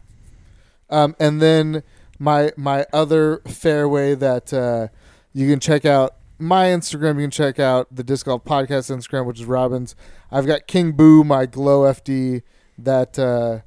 Um, 0.89 1.15
and 1.19 1.41
then 1.41 1.83
my 2.21 2.51
my 2.55 2.85
other 2.93 3.41
fairway 3.47 4.13
that 4.13 4.53
uh, 4.53 4.87
you 5.33 5.49
can 5.49 5.59
check 5.59 5.85
out 5.85 6.15
my 6.37 6.67
Instagram. 6.67 7.15
You 7.15 7.21
can 7.21 7.31
check 7.31 7.59
out 7.59 7.87
the 7.93 8.03
Disc 8.03 8.27
Golf 8.27 8.45
Podcast 8.45 8.95
Instagram, 8.95 9.25
which 9.25 9.39
is 9.39 9.45
Robin's. 9.45 9.95
I've 10.31 10.45
got 10.45 10.67
King 10.67 10.91
Boo, 10.91 11.23
my 11.23 11.47
Glow 11.47 11.81
FD 11.91 12.43
that 12.77 13.17
uh, 13.17 13.61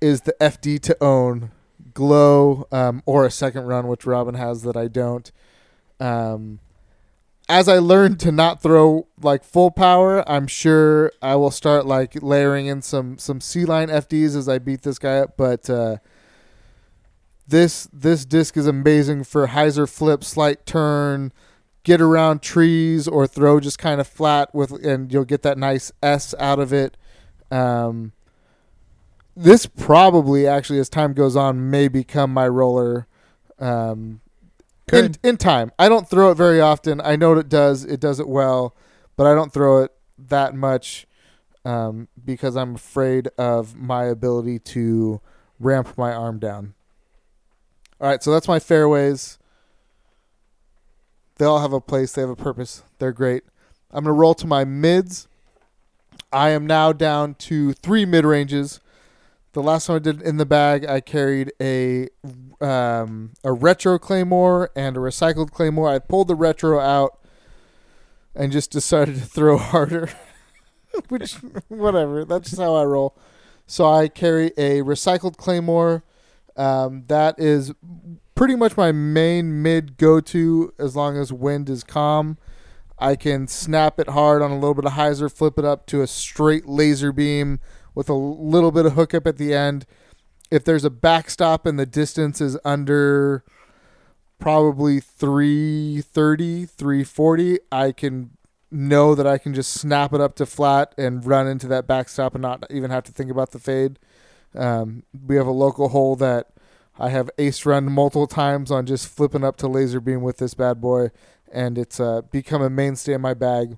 is 0.00 0.22
the 0.22 0.34
FD 0.40 0.80
to 0.80 0.96
own. 1.02 1.52
Glow 1.94 2.66
um, 2.72 3.02
or 3.06 3.24
a 3.24 3.30
second 3.30 3.64
run, 3.64 3.86
which 3.86 4.04
Robin 4.04 4.34
has 4.34 4.62
that 4.62 4.76
I 4.76 4.88
don't. 4.88 5.32
Um, 5.98 6.58
as 7.48 7.68
I 7.68 7.78
learn 7.78 8.16
to 8.18 8.32
not 8.32 8.60
throw 8.60 9.06
like 9.22 9.44
full 9.44 9.70
power, 9.70 10.28
I'm 10.28 10.46
sure 10.48 11.12
I 11.22 11.36
will 11.36 11.52
start 11.52 11.86
like 11.86 12.20
layering 12.20 12.66
in 12.66 12.82
some 12.82 13.16
some 13.16 13.40
C 13.40 13.64
line 13.64 13.88
FDs 13.88 14.36
as 14.36 14.48
I 14.48 14.58
beat 14.58 14.82
this 14.82 14.98
guy 14.98 15.18
up. 15.20 15.36
But 15.38 15.70
uh, 15.70 15.98
this 17.46 17.88
this 17.92 18.24
disc 18.24 18.56
is 18.56 18.66
amazing 18.66 19.24
for 19.24 19.48
hyzer 19.48 19.88
flip, 19.88 20.24
slight 20.24 20.66
turn, 20.66 21.32
get 21.84 22.00
around 22.00 22.42
trees, 22.42 23.06
or 23.06 23.26
throw 23.26 23.60
just 23.60 23.78
kind 23.78 24.00
of 24.00 24.06
flat 24.06 24.54
with, 24.54 24.72
and 24.84 25.12
you'll 25.12 25.24
get 25.24 25.42
that 25.42 25.58
nice 25.58 25.92
S 26.02 26.34
out 26.38 26.58
of 26.58 26.72
it. 26.72 26.96
Um, 27.50 28.12
this 29.36 29.66
probably 29.66 30.46
actually, 30.46 30.78
as 30.78 30.88
time 30.88 31.12
goes 31.12 31.36
on, 31.36 31.70
may 31.70 31.88
become 31.88 32.32
my 32.32 32.48
roller. 32.48 33.06
Um, 33.58 34.20
in, 34.92 35.14
in 35.22 35.36
time. 35.36 35.72
I 35.78 35.88
don't 35.88 36.08
throw 36.08 36.30
it 36.30 36.36
very 36.36 36.60
often. 36.60 37.00
I 37.00 37.16
know 37.16 37.30
what 37.30 37.38
it 37.38 37.48
does. 37.48 37.84
It 37.84 37.98
does 37.98 38.20
it 38.20 38.28
well, 38.28 38.76
but 39.16 39.26
I 39.26 39.34
don't 39.34 39.52
throw 39.52 39.82
it 39.82 39.92
that 40.16 40.54
much 40.54 41.06
um, 41.64 42.08
because 42.24 42.56
I'm 42.56 42.76
afraid 42.76 43.28
of 43.36 43.74
my 43.76 44.04
ability 44.04 44.60
to 44.60 45.20
ramp 45.58 45.98
my 45.98 46.12
arm 46.12 46.38
down. 46.38 46.74
All 48.00 48.08
right, 48.08 48.22
so 48.22 48.30
that's 48.30 48.48
my 48.48 48.58
fairways. 48.58 49.38
They 51.36 51.44
all 51.44 51.60
have 51.60 51.72
a 51.72 51.80
place. 51.80 52.12
They 52.12 52.22
have 52.22 52.30
a 52.30 52.36
purpose. 52.36 52.82
They're 52.98 53.12
great. 53.12 53.44
I'm 53.90 54.04
gonna 54.04 54.14
roll 54.14 54.34
to 54.34 54.46
my 54.46 54.64
mids. 54.64 55.28
I 56.32 56.50
am 56.50 56.66
now 56.66 56.92
down 56.92 57.34
to 57.34 57.72
three 57.72 58.04
mid 58.04 58.24
ranges. 58.24 58.80
The 59.52 59.62
last 59.62 59.86
time 59.86 59.96
I 59.96 59.98
did 60.00 60.20
in 60.20 60.36
the 60.36 60.44
bag, 60.44 60.84
I 60.86 61.00
carried 61.00 61.52
a 61.60 62.08
um, 62.60 63.32
a 63.42 63.52
retro 63.52 63.98
claymore 63.98 64.70
and 64.76 64.96
a 64.96 65.00
recycled 65.00 65.50
claymore. 65.50 65.88
I 65.88 65.98
pulled 65.98 66.28
the 66.28 66.34
retro 66.34 66.78
out 66.78 67.18
and 68.34 68.52
just 68.52 68.70
decided 68.70 69.14
to 69.16 69.22
throw 69.22 69.56
harder. 69.58 70.10
Which, 71.08 71.34
whatever. 71.68 72.24
That's 72.24 72.50
just 72.50 72.60
how 72.60 72.74
I 72.74 72.84
roll. 72.84 73.16
So 73.66 73.86
I 73.90 74.08
carry 74.08 74.48
a 74.56 74.80
recycled 74.82 75.36
claymore. 75.36 76.04
Um, 76.56 77.04
that 77.08 77.38
is 77.38 77.72
pretty 78.34 78.56
much 78.56 78.76
my 78.76 78.92
main 78.92 79.62
mid 79.62 79.96
go 79.96 80.20
to 80.20 80.72
as 80.78 80.96
long 80.96 81.16
as 81.16 81.32
wind 81.32 81.68
is 81.68 81.84
calm. 81.84 82.38
I 82.98 83.16
can 83.16 83.46
snap 83.46 83.98
it 83.98 84.10
hard 84.10 84.40
on 84.40 84.50
a 84.50 84.58
little 84.58 84.74
bit 84.74 84.86
of 84.86 84.92
hyzer, 84.92 85.30
flip 85.32 85.58
it 85.58 85.64
up 85.64 85.86
to 85.86 86.00
a 86.00 86.06
straight 86.06 86.66
laser 86.66 87.12
beam 87.12 87.60
with 87.94 88.08
a 88.08 88.14
little 88.14 88.70
bit 88.70 88.86
of 88.86 88.92
hookup 88.92 89.26
at 89.26 89.36
the 89.36 89.52
end. 89.52 89.86
If 90.50 90.64
there's 90.64 90.84
a 90.84 90.90
backstop 90.90 91.66
and 91.66 91.78
the 91.78 91.86
distance 91.86 92.40
is 92.40 92.56
under 92.64 93.44
probably 94.38 95.00
330, 95.00 96.66
340, 96.66 97.58
I 97.72 97.92
can 97.92 98.30
know 98.70 99.14
that 99.14 99.26
I 99.26 99.38
can 99.38 99.54
just 99.54 99.72
snap 99.72 100.12
it 100.12 100.20
up 100.20 100.34
to 100.36 100.46
flat 100.46 100.94
and 100.96 101.24
run 101.24 101.46
into 101.46 101.66
that 101.68 101.86
backstop 101.86 102.34
and 102.34 102.42
not 102.42 102.64
even 102.70 102.90
have 102.90 103.04
to 103.04 103.12
think 103.12 103.30
about 103.30 103.50
the 103.50 103.58
fade. 103.58 103.98
Um, 104.56 105.02
we 105.26 105.36
have 105.36 105.46
a 105.46 105.52
local 105.52 105.88
hole 105.88 106.16
that 106.16 106.48
I 106.98 107.10
have 107.10 107.30
ace 107.38 107.66
run 107.66 107.92
multiple 107.92 108.26
times 108.26 108.70
on 108.70 108.86
just 108.86 109.08
flipping 109.08 109.44
up 109.44 109.56
to 109.58 109.68
laser 109.68 110.00
beam 110.00 110.22
with 110.22 110.38
this 110.38 110.54
bad 110.54 110.80
boy, 110.80 111.10
and 111.52 111.76
it's 111.76 112.00
uh, 112.00 112.22
become 112.22 112.62
a 112.62 112.70
mainstay 112.70 113.12
in 113.12 113.20
my 113.20 113.34
bag. 113.34 113.76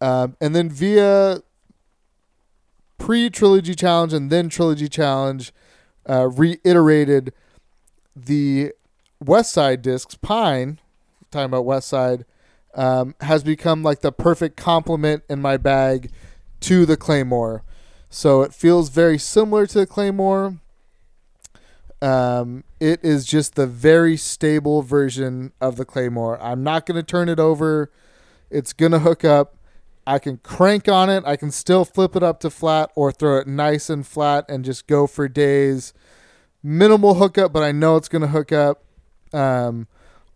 Um, 0.00 0.36
and 0.40 0.54
then 0.54 0.70
via 0.70 1.42
pre 2.98 3.30
trilogy 3.30 3.74
challenge 3.74 4.12
and 4.12 4.30
then 4.30 4.48
trilogy 4.48 4.88
challenge, 4.88 5.52
uh, 6.08 6.28
reiterated 6.28 7.32
the 8.14 8.72
Westside 9.22 9.82
discs. 9.82 10.14
Pine, 10.16 10.78
talking 11.30 11.46
about 11.46 11.64
Westside, 11.64 12.24
um, 12.74 13.14
has 13.20 13.42
become 13.42 13.82
like 13.82 14.00
the 14.00 14.12
perfect 14.12 14.56
complement 14.56 15.24
in 15.28 15.40
my 15.40 15.56
bag 15.56 16.10
to 16.60 16.86
the 16.86 16.96
Claymore. 16.96 17.62
So 18.10 18.42
it 18.42 18.54
feels 18.54 18.88
very 18.88 19.18
similar 19.18 19.66
to 19.66 19.80
the 19.80 19.86
Claymore. 19.86 20.58
Um, 22.00 22.64
it 22.80 23.00
is 23.02 23.24
just 23.24 23.54
the 23.54 23.66
very 23.66 24.16
stable 24.16 24.82
version 24.82 25.52
of 25.60 25.76
the 25.76 25.84
Claymore. 25.84 26.40
I'm 26.40 26.62
not 26.62 26.86
going 26.86 26.96
to 26.96 27.02
turn 27.02 27.28
it 27.28 27.40
over. 27.40 27.90
It's 28.50 28.72
going 28.72 28.92
to 28.92 29.00
hook 29.00 29.24
up. 29.24 29.56
I 30.06 30.18
can 30.18 30.38
crank 30.38 30.88
on 30.88 31.10
it. 31.10 31.24
I 31.26 31.36
can 31.36 31.50
still 31.50 31.84
flip 31.84 32.16
it 32.16 32.22
up 32.22 32.40
to 32.40 32.50
flat 32.50 32.90
or 32.94 33.12
throw 33.12 33.38
it 33.38 33.46
nice 33.46 33.90
and 33.90 34.06
flat 34.06 34.46
and 34.48 34.64
just 34.64 34.86
go 34.86 35.06
for 35.06 35.28
days. 35.28 35.92
Minimal 36.62 37.14
hookup, 37.14 37.52
but 37.52 37.62
I 37.62 37.72
know 37.72 37.96
it's 37.96 38.08
going 38.08 38.22
to 38.22 38.28
hook 38.28 38.50
up. 38.50 38.84
Um, 39.34 39.86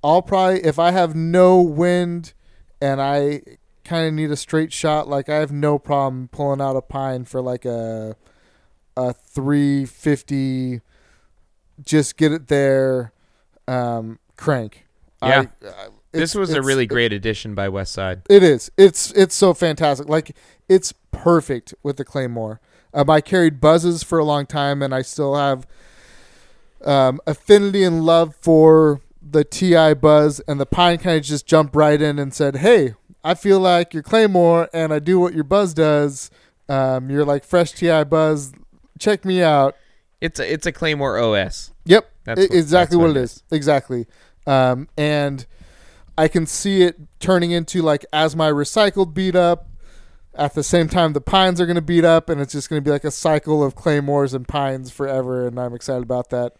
I'll 0.04 0.20
probably, 0.20 0.62
if 0.62 0.78
I 0.78 0.90
have 0.90 1.14
no 1.14 1.62
wind 1.62 2.34
and 2.82 3.00
I 3.00 3.42
kind 3.84 4.06
of 4.06 4.14
need 4.14 4.30
a 4.30 4.36
straight 4.36 4.72
shot, 4.72 5.08
like 5.08 5.28
I 5.28 5.36
have 5.36 5.52
no 5.52 5.78
problem 5.78 6.28
pulling 6.28 6.60
out 6.60 6.76
a 6.76 6.82
pine 6.82 7.24
for 7.24 7.40
like 7.40 7.64
a 7.64 8.16
a 8.96 9.12
350 9.14 10.80
just 11.84 12.16
get 12.16 12.32
it 12.32 12.48
there 12.48 13.12
um 13.66 14.18
crank. 14.36 14.86
Yeah. 15.22 15.46
I, 15.62 15.66
uh, 15.66 15.88
This 16.12 16.34
was 16.34 16.52
a 16.52 16.60
really 16.62 16.86
great 16.86 17.12
addition 17.12 17.54
by 17.54 17.68
Westside. 17.68 18.22
it 18.28 18.42
is. 18.42 18.70
It's 18.76 19.10
it's 19.12 19.34
so 19.34 19.54
fantastic. 19.54 20.08
Like 20.08 20.36
it's 20.68 20.92
perfect 21.10 21.74
with 21.82 21.96
the 21.96 22.04
claymore. 22.04 22.60
Um, 22.94 23.08
i 23.08 23.22
carried 23.22 23.58
buzzes 23.60 24.02
for 24.02 24.18
a 24.18 24.24
long 24.24 24.44
time 24.44 24.82
and 24.82 24.94
i 24.94 25.00
still 25.00 25.34
have 25.34 25.66
um, 26.84 27.20
affinity 27.26 27.84
and 27.84 28.04
love 28.04 28.34
for 28.36 29.00
the 29.22 29.44
ti 29.44 29.94
buzz 29.94 30.40
and 30.40 30.60
the 30.60 30.66
pine 30.66 30.98
kind 30.98 31.16
of 31.16 31.22
just 31.22 31.46
jumped 31.46 31.74
right 31.74 32.02
in 32.02 32.18
and 32.18 32.34
said 32.34 32.56
hey 32.56 32.94
i 33.24 33.34
feel 33.34 33.60
like 33.60 33.92
your 33.94 34.02
claymore 34.02 34.68
and 34.72 34.92
i 34.92 34.98
do 34.98 35.18
what 35.20 35.34
your 35.34 35.44
buzz 35.44 35.74
does 35.74 36.30
um, 36.68 37.10
you're 37.10 37.24
like 37.24 37.44
fresh 37.44 37.72
ti 37.72 38.04
buzz 38.04 38.52
check 38.98 39.24
me 39.24 39.42
out 39.42 39.76
It's 40.20 40.38
a 40.38 40.52
it's 40.52 40.66
a 40.66 40.72
Claymore 40.72 41.18
OS. 41.18 41.72
Yep, 41.84 42.08
That's 42.24 42.40
what- 42.40 42.50
exactly 42.52 42.96
that's 42.96 42.96
what, 42.96 43.08
what 43.08 43.16
it 43.16 43.20
it 43.20 43.22
is. 43.24 43.42
Exactly, 43.50 44.06
um, 44.46 44.88
and 44.96 45.44
I 46.16 46.28
can 46.28 46.46
see 46.46 46.82
it 46.82 46.96
turning 47.18 47.50
into 47.50 47.82
like 47.82 48.06
as 48.12 48.36
my 48.36 48.48
recycled 48.50 49.12
beat 49.14 49.34
up. 49.34 49.66
At 50.34 50.54
the 50.54 50.62
same 50.62 50.88
time, 50.88 51.12
the 51.12 51.20
pines 51.20 51.60
are 51.60 51.66
going 51.66 51.74
to 51.76 51.82
beat 51.82 52.04
up, 52.04 52.28
and 52.30 52.40
it's 52.40 52.52
just 52.52 52.70
going 52.70 52.80
to 52.80 52.84
be 52.84 52.90
like 52.92 53.04
a 53.04 53.10
cycle 53.10 53.62
of 53.64 53.74
claymores 53.74 54.32
and 54.32 54.46
pines 54.48 54.90
forever. 54.90 55.46
And 55.46 55.58
I'm 55.58 55.74
excited 55.74 56.02
about 56.04 56.30
that. 56.30 56.54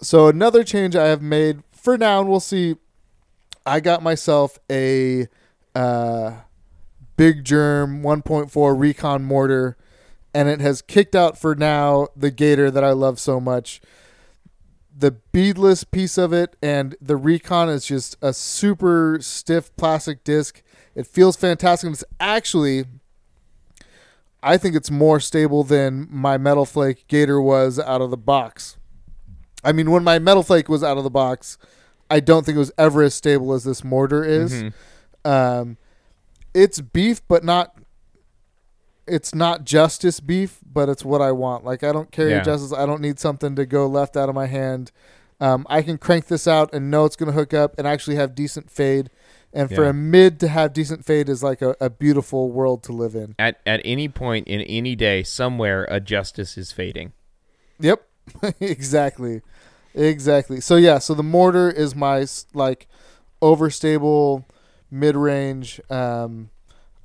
So 0.00 0.26
another 0.28 0.64
change 0.64 0.96
I 0.96 1.06
have 1.08 1.22
made 1.22 1.62
for 1.72 1.96
now, 1.98 2.20
and 2.20 2.28
we'll 2.28 2.40
see. 2.40 2.76
I 3.68 3.80
got 3.80 4.02
myself 4.02 4.58
a 4.70 5.28
uh, 5.74 6.32
big 7.16 7.44
Jerm 7.44 8.00
1.4 8.00 8.78
recon 8.78 9.24
mortar 9.24 9.76
and 10.32 10.48
it 10.48 10.60
has 10.60 10.80
kicked 10.80 11.14
out 11.14 11.38
for 11.38 11.54
now 11.54 12.08
the 12.16 12.30
gator 12.30 12.70
that 12.70 12.82
I 12.82 12.92
love 12.92 13.20
so 13.20 13.38
much. 13.38 13.82
The 14.96 15.10
beadless 15.10 15.84
piece 15.84 16.16
of 16.16 16.32
it 16.32 16.56
and 16.62 16.96
the 17.00 17.16
recon 17.16 17.68
is 17.68 17.84
just 17.84 18.16
a 18.22 18.32
super 18.32 19.18
stiff 19.20 19.74
plastic 19.76 20.24
disc. 20.24 20.62
It 20.94 21.06
feels 21.06 21.36
fantastic. 21.36 21.90
It's 21.92 22.04
actually 22.18 22.86
I 24.42 24.56
think 24.56 24.76
it's 24.76 24.90
more 24.90 25.20
stable 25.20 25.62
than 25.62 26.06
my 26.10 26.38
Metal 26.38 26.64
Flake 26.64 27.06
Gator 27.06 27.40
was 27.40 27.78
out 27.78 28.00
of 28.00 28.10
the 28.10 28.16
box. 28.16 28.78
I 29.62 29.72
mean, 29.72 29.90
when 29.90 30.04
my 30.04 30.18
Metal 30.18 30.44
Flake 30.44 30.68
was 30.68 30.82
out 30.82 30.96
of 30.96 31.04
the 31.04 31.10
box, 31.10 31.58
I 32.10 32.20
don't 32.20 32.44
think 32.46 32.56
it 32.56 32.60
was 32.60 32.72
ever 32.78 33.02
as 33.02 33.14
stable 33.14 33.52
as 33.52 33.64
this 33.64 33.84
mortar 33.84 34.24
is. 34.24 34.52
Mhm. 34.52 34.72
Um, 35.24 35.76
it's 36.54 36.80
beef, 36.80 37.20
but 37.28 37.44
not. 37.44 37.74
It's 39.06 39.34
not 39.34 39.64
justice 39.64 40.20
beef, 40.20 40.58
but 40.70 40.88
it's 40.88 41.04
what 41.04 41.22
I 41.22 41.32
want. 41.32 41.64
Like 41.64 41.82
I 41.82 41.92
don't 41.92 42.10
carry 42.10 42.30
Yeah. 42.32 42.42
justice. 42.42 42.72
I 42.72 42.84
don't 42.84 43.00
need 43.00 43.18
something 43.18 43.56
to 43.56 43.64
go 43.64 43.86
left 43.86 44.16
out 44.16 44.28
of 44.28 44.34
my 44.34 44.46
hand. 44.46 44.92
Um, 45.40 45.66
I 45.70 45.82
can 45.82 45.98
crank 45.98 46.26
this 46.26 46.46
out 46.46 46.74
and 46.74 46.90
know 46.90 47.04
it's 47.04 47.16
going 47.16 47.28
to 47.28 47.32
hook 47.32 47.54
up 47.54 47.74
and 47.78 47.86
actually 47.86 48.16
have 48.16 48.34
decent 48.34 48.70
fade. 48.70 49.08
And 49.52 49.70
for 49.74 49.84
Yeah. 49.84 49.90
a 49.90 49.92
mid 49.94 50.38
to 50.40 50.48
have 50.48 50.74
decent 50.74 51.06
fade 51.06 51.28
is 51.30 51.42
like 51.42 51.62
a, 51.62 51.74
a 51.80 51.88
beautiful 51.88 52.50
world 52.50 52.82
to 52.84 52.92
live 52.92 53.14
in. 53.14 53.34
At 53.38 53.60
at 53.64 53.80
any 53.84 54.08
point 54.08 54.46
in 54.46 54.60
any 54.62 54.94
day, 54.94 55.22
somewhere 55.22 55.86
a 55.90 56.00
justice 56.00 56.58
is 56.58 56.70
fading. 56.72 57.12
Yep, 57.80 58.02
exactly, 58.60 59.40
exactly. 59.98 60.60
So 60.60 60.76
yeah, 60.76 60.98
so 60.98 61.14
the 61.14 61.22
mortar 61.22 61.70
is 61.70 61.94
my 61.94 62.26
like 62.54 62.86
overstable 63.42 64.44
mid 64.90 65.16
range. 65.16 65.80
Um, 65.90 66.50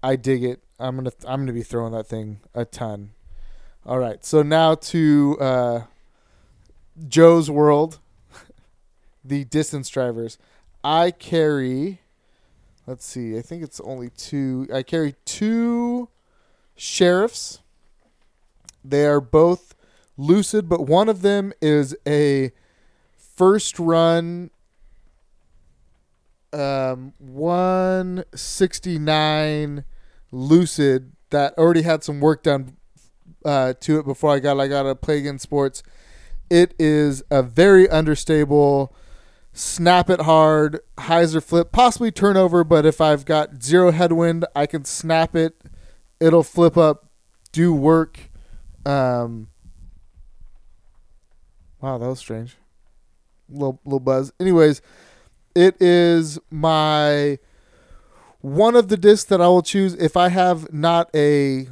I 0.02 0.16
dig 0.16 0.44
it. 0.44 0.62
I'm 0.80 0.96
gonna 0.96 1.12
I'm 1.28 1.42
gonna 1.42 1.54
be 1.54 1.64
throwing 1.64 1.94
that 1.94 2.08
thing 2.08 2.40
a 2.54 2.66
ton. 2.66 3.12
All 3.86 4.00
right, 4.00 4.24
so 4.24 4.44
now 4.44 4.76
to 4.76 5.38
uh, 5.40 5.82
Joe's 7.08 7.50
world, 7.50 8.00
the 9.26 9.44
distance 9.46 9.90
drivers. 9.90 10.38
I 10.84 11.12
carry. 11.12 12.00
Let's 12.86 13.06
see. 13.06 13.38
I 13.38 13.42
think 13.42 13.64
it's 13.64 13.80
only 13.82 14.10
two. 14.10 14.68
I 14.74 14.84
carry 14.84 15.16
two 15.26 16.10
sheriffs. 16.76 17.60
They 18.84 19.06
are 19.06 19.22
both 19.22 19.76
lucid, 20.18 20.68
but 20.68 20.86
one 20.88 21.08
of 21.08 21.22
them 21.22 21.54
is 21.62 21.96
a 22.06 22.52
first 23.36 23.80
run 23.80 24.52
um 26.52 27.14
169 27.18 29.86
lucid 30.32 31.14
that 31.32 31.58
already 31.58 31.82
had 31.82 32.04
some 32.04 32.20
work 32.20 32.44
done 32.44 32.78
uh, 33.46 33.74
to 33.80 34.00
it 34.00 34.06
before 34.06 34.32
I 34.32 34.40
got 34.40 34.60
I 34.60 34.68
got 34.68 34.84
to 34.84 34.96
play 34.96 35.18
against 35.18 35.44
sports. 35.44 35.84
It 36.50 36.74
is 36.78 37.24
a 37.32 37.42
very 37.42 37.90
understable 37.90 38.94
snap 39.54 40.10
it 40.10 40.22
hard, 40.22 40.80
hyzer 40.98 41.44
flip, 41.44 41.72
possibly 41.72 42.12
turnover, 42.12 42.64
but 42.64 42.86
if 42.86 43.00
I've 43.00 43.26
got 43.26 43.64
zero 43.64 43.92
headwind, 43.92 44.46
I 44.56 44.66
can 44.66 44.84
snap 44.84 45.36
it. 45.36 45.56
It'll 46.20 46.44
flip 46.44 46.78
up, 46.78 47.10
do 47.52 47.74
work. 47.74 48.32
Um, 48.86 49.50
wow, 51.82 51.98
that 51.98 52.08
was 52.08 52.20
strange. 52.20 52.58
Little 53.54 53.80
little 53.86 54.00
buzz. 54.00 54.34
Anyways, 54.40 54.82
it 55.56 55.82
is 55.82 56.40
my 56.50 57.38
one 58.42 58.76
of 58.76 58.90
the 58.90 58.98
discs 58.98 59.30
that 59.30 59.40
I 59.40 59.48
will 59.48 59.62
choose 59.62 59.94
if 59.94 60.18
I 60.18 60.30
have 60.30 60.74
not 60.74 61.10
a 61.16 61.70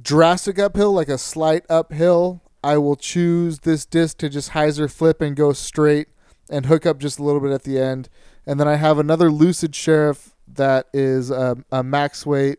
drastic 0.00 0.58
uphill, 0.58 0.92
like 0.92 1.08
a 1.08 1.18
slight 1.18 1.64
uphill. 1.68 2.40
I 2.64 2.78
will 2.78 2.96
choose 2.96 3.60
this 3.60 3.84
disc 3.84 4.18
to 4.18 4.28
just 4.28 4.50
hyzer 4.52 4.90
flip 4.90 5.20
and 5.20 5.36
go 5.36 5.52
straight 5.52 6.08
and 6.48 6.66
hook 6.66 6.86
up 6.86 6.98
just 6.98 7.18
a 7.18 7.22
little 7.22 7.40
bit 7.40 7.50
at 7.52 7.64
the 7.64 7.78
end. 7.78 8.08
And 8.46 8.58
then 8.58 8.68
I 8.68 8.76
have 8.76 8.98
another 8.98 9.30
Lucid 9.30 9.74
Sheriff 9.74 10.34
that 10.48 10.86
is 10.92 11.30
a, 11.30 11.56
a 11.70 11.82
max 11.82 12.24
weight, 12.24 12.58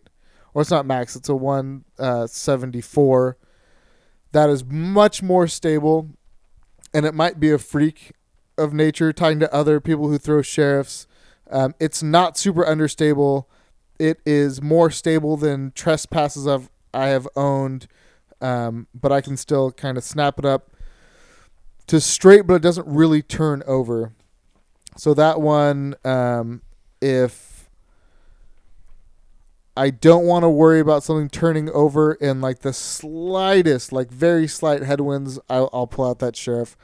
or 0.53 0.61
it's 0.61 0.71
not 0.71 0.85
max, 0.85 1.15
it's 1.15 1.29
a 1.29 1.35
174 1.35 3.29
uh, 3.29 3.33
that 4.33 4.49
is 4.49 4.63
much 4.65 5.23
more 5.23 5.47
stable. 5.47 6.09
And 6.93 7.05
it 7.05 7.13
might 7.13 7.39
be 7.39 7.51
a 7.51 7.57
freak 7.57 8.11
of 8.57 8.73
nature, 8.73 9.13
talking 9.13 9.39
to 9.39 9.53
other 9.53 9.79
people 9.79 10.07
who 10.09 10.17
throw 10.17 10.41
sheriffs. 10.41 11.07
Um, 11.49 11.75
it's 11.79 12.03
not 12.03 12.37
super 12.37 12.65
understable. 12.65 13.49
It 13.99 14.19
is 14.25 14.61
more 14.61 14.91
stable 14.91 15.37
than 15.37 15.71
trespasses 15.71 16.47
I've, 16.47 16.69
I 16.93 17.07
have 17.07 17.27
owned, 17.35 17.87
um, 18.41 18.87
but 18.93 19.11
I 19.11 19.21
can 19.21 19.37
still 19.37 19.71
kind 19.71 19.97
of 19.97 20.03
snap 20.03 20.39
it 20.39 20.45
up 20.45 20.71
to 21.87 22.01
straight, 22.01 22.45
but 22.45 22.55
it 22.55 22.61
doesn't 22.61 22.87
really 22.87 23.21
turn 23.21 23.63
over. 23.65 24.13
So 24.97 25.13
that 25.13 25.39
one, 25.41 25.95
um, 26.03 26.61
if 27.01 27.69
I 29.77 29.91
don't 29.91 30.25
want 30.25 30.43
to 30.43 30.49
worry 30.49 30.79
about 30.79 31.03
something 31.03 31.29
turning 31.29 31.69
over 31.69 32.13
in 32.13 32.41
like 32.41 32.59
the 32.59 32.73
slightest, 32.73 33.91
like 33.91 34.09
very 34.09 34.47
slight 34.47 34.81
headwinds, 34.81 35.39
I'll, 35.49 35.69
I'll 35.71 35.87
pull 35.87 36.09
out 36.09 36.19
that 36.19 36.35
sheriff. 36.35 36.75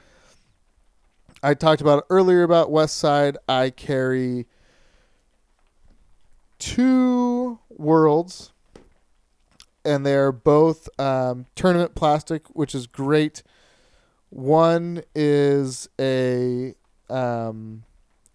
I 1.44 1.54
talked 1.54 1.82
about 1.82 2.06
earlier 2.10 2.44
about 2.44 2.70
Westside. 2.72 3.36
I 3.50 3.70
carry 3.70 4.48
two 6.58 7.60
worlds, 7.70 8.54
and 9.84 10.06
they're 10.06 10.32
both 10.32 10.88
um, 10.98 11.48
tournament 11.54 11.96
plastic, 11.96 12.48
which 12.56 12.74
is 12.74 12.88
great. 12.88 13.44
One 14.30 15.04
is 15.14 15.90
a 16.00 16.76
um, 17.10 17.84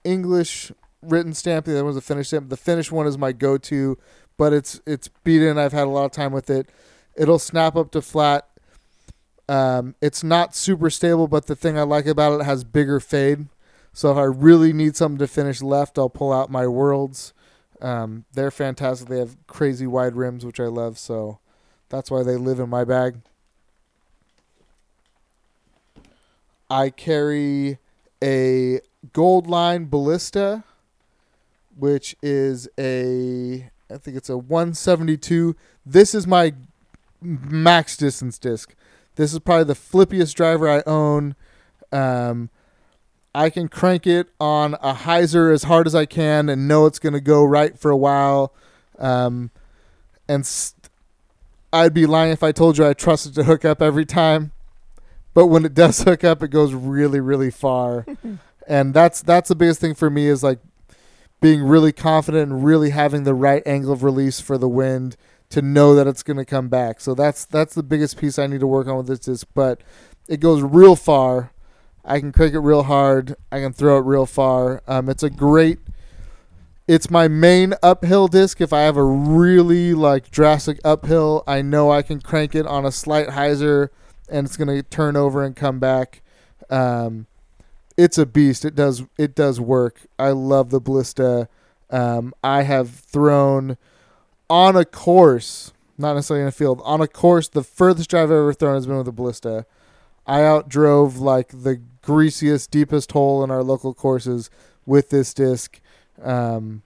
English 0.05 0.71
written 1.01 1.33
stamp. 1.33 1.65
The 1.65 1.73
other 1.73 1.85
one's 1.85 1.97
a 1.97 2.03
Finnish 2.03 2.29
stamp. 2.29 2.51
The 2.51 2.59
Finnish 2.59 2.93
one 2.93 3.07
is 3.07 3.17
my 3.17 3.33
go-to, 3.33 3.97
but 4.37 4.53
it's 4.53 4.83
it's 4.87 5.09
beaten. 5.25 5.57
I've 5.57 5.73
had 5.73 5.87
a 5.87 5.91
lot 5.91 6.05
of 6.05 6.13
time 6.13 6.33
with 6.33 6.51
it. 6.51 6.69
It'll 7.17 7.39
snap 7.39 7.75
up 7.75 7.91
to 7.93 8.03
flat. 8.03 8.49
Um, 9.49 9.95
it's 10.01 10.23
not 10.23 10.55
super 10.55 10.91
stable, 10.91 11.27
but 11.27 11.47
the 11.47 11.57
thing 11.57 11.79
I 11.79 11.83
like 11.83 12.07
about 12.07 12.33
it, 12.35 12.43
it 12.43 12.45
has 12.45 12.65
bigger 12.65 13.01
fade. 13.01 13.47
So 13.93 14.13
if 14.13 14.19
I 14.19 14.25
really 14.25 14.73
need 14.73 14.95
something 14.97 15.19
to 15.19 15.27
finish 15.27 15.63
left, 15.63 15.99
I'll 15.99 16.11
pull 16.11 16.33
out 16.33 16.51
my 16.51 16.67
worlds. 16.67 17.33
Um, 17.81 18.25
they're 18.33 18.51
fantastic. 18.51 19.09
They 19.09 19.19
have 19.19 19.37
crazy 19.47 19.87
wide 19.87 20.17
rims, 20.17 20.45
which 20.45 20.61
I 20.61 20.67
love. 20.67 20.99
So 20.99 21.39
that's 21.89 22.11
why 22.11 22.23
they 22.23 22.37
live 22.37 22.61
in 22.61 22.69
my 22.69 22.85
bag. 22.85 23.21
I 26.71 26.91
carry 26.91 27.79
a 28.23 28.81
gold 29.13 29.47
line 29.47 29.87
ballista, 29.87 30.65
which 31.77 32.15
is 32.23 32.69
a 32.79 33.71
I 33.91 33.97
think 33.97 34.17
it's 34.17 34.29
a 34.29 34.37
172. 34.37 35.57
This 35.87 36.15
is 36.15 36.27
my 36.27 36.53
max 37.23 37.97
distance 37.97 38.39
disc. 38.39 38.75
This 39.19 39.33
is 39.33 39.41
probably 39.41 39.65
the 39.65 39.75
flippiest 39.75 40.37
driver 40.37 40.69
I 40.69 40.81
own. 40.87 41.35
Um, 41.91 42.51
I 43.35 43.51
can 43.51 43.67
crank 43.67 44.07
it 44.07 44.29
on 44.39 44.75
a 44.75 44.95
hyzer 44.95 45.53
as 45.53 45.65
hard 45.65 45.89
as 45.89 45.95
I 45.95 46.07
can 46.07 46.49
and 46.49 46.69
know 46.69 46.87
it's 46.87 47.01
going 47.01 47.15
to 47.15 47.21
go 47.21 47.43
right 47.43 47.77
for 47.77 47.91
a 47.91 47.97
while. 47.97 48.55
Um, 48.97 49.51
and 50.29 50.47
st- 50.47 50.89
I'd 51.73 51.93
be 51.93 52.07
lying 52.07 52.31
if 52.31 52.45
I 52.45 52.53
told 52.53 52.79
you 52.79 52.87
I 52.87 52.95
trusted 52.95 53.35
to 53.35 53.43
hook 53.43 53.65
up 53.65 53.83
every 53.83 54.07
time. 54.07 54.53
But 55.35 55.47
when 55.47 55.65
it 55.65 55.75
does 55.75 56.01
hook 56.01 56.23
up, 56.23 56.41
it 56.45 56.49
goes 56.49 56.73
really, 56.73 57.19
really 57.19 57.51
far. 57.51 58.07
and 58.69 58.95
that's 58.95 59.21
that's 59.21 59.49
the 59.49 59.57
biggest 59.57 59.81
thing 59.81 59.97
for 59.97 60.11
me 60.11 60.29
is 60.29 60.45
like 60.45 60.61
being 61.41 61.65
really 61.65 61.93
confident 61.93 62.53
and 62.53 62.65
really 62.65 62.91
having 62.91 63.25
the 63.25 63.35
right 63.35 63.65
angle 63.67 63.93
of 63.93 64.05
release 64.05 64.39
for 64.39 64.57
the 64.57 64.69
wind 64.69 65.17
to 65.51 65.63
know 65.63 65.95
that 65.95 66.07
it's 66.07 66.23
going 66.23 66.37
to 66.37 66.45
come 66.45 66.69
back. 66.69 67.01
So 67.01 67.15
that's 67.15 67.45
that's 67.45 67.75
the 67.75 67.83
biggest 67.83 68.19
piece 68.19 68.39
I 68.39 68.47
need 68.47 68.61
to 68.61 68.67
work 68.67 68.87
on 68.87 68.97
with 68.97 69.07
this 69.07 69.21
disc. 69.21 69.47
But 69.55 69.81
it 70.29 70.41
goes 70.41 70.63
real 70.63 70.97
far. 70.97 71.53
I 72.05 72.21
can 72.21 72.33
crank 72.33 72.55
it 72.55 72.61
real 72.61 72.85
hard. 72.85 73.37
I 73.53 73.61
can 73.61 73.73
throw 73.73 73.99
it 73.99 74.05
real 74.05 74.27
far. 74.27 74.83
Um, 74.87 75.09
it's 75.09 75.23
a 75.23 75.31
great. 75.31 75.79
It's 76.87 77.11
my 77.11 77.29
main 77.29 77.75
uphill 77.83 78.29
disc. 78.29 78.61
If 78.61 78.73
I 78.73 78.81
have 78.81 78.97
a 78.97 79.05
really 79.05 79.93
like 79.93 80.31
drastic 80.31 80.81
uphill, 80.85 81.45
I 81.47 81.61
know 81.61 81.91
I 81.91 82.01
can 82.01 82.21
crank 82.21 82.55
it 82.55 82.67
on 82.67 82.87
a 82.87 82.93
slight 82.93 83.29
hyzer, 83.29 83.91
and 84.31 84.47
it's 84.47 84.57
going 84.57 84.69
to 84.69 84.83
turn 84.83 85.17
over 85.17 85.45
and 85.45 85.55
come 85.55 85.79
back. 85.79 86.23
Um, 86.71 87.27
it's 87.99 88.17
a 88.17 88.25
beast. 88.25 88.65
It 88.65 88.75
does 88.75 89.05
it 89.19 89.35
does 89.35 89.61
work. 89.61 90.07
I 90.19 90.31
love 90.31 90.71
the 90.71 90.81
Ballista. 90.81 91.49
Um, 91.91 92.33
I 92.43 92.63
have 92.63 92.91
thrown 92.91 93.77
on 94.51 94.77
a 94.77 94.85
course, 94.85 95.73
not 95.97 96.15
necessarily 96.15 96.43
in 96.43 96.49
a 96.49 96.53
field, 96.53 96.81
on 96.85 97.01
a 97.01 97.09
course. 97.09 97.49
The 97.49 97.63
furthest 97.63 98.11
drive 98.11 98.31
I've 98.31 98.37
ever 98.37 98.53
thrown 98.53 98.75
has 98.75 98.87
been 98.87 98.99
with 98.99 99.09
a 99.09 99.13
Ballista. 99.13 99.67
I 100.27 100.41
outdrove 100.41 101.19
like 101.19 101.49
the 101.63 101.81
greasiest, 102.03 102.71
deepest 102.71 103.13
hole 103.13 103.43
in 103.43 103.51
our 103.51 103.63
local 103.63 103.95
courses 103.95 104.51
with 104.87 105.11
this 105.11 105.33
disc. 105.33 105.81
Um, 106.23 106.83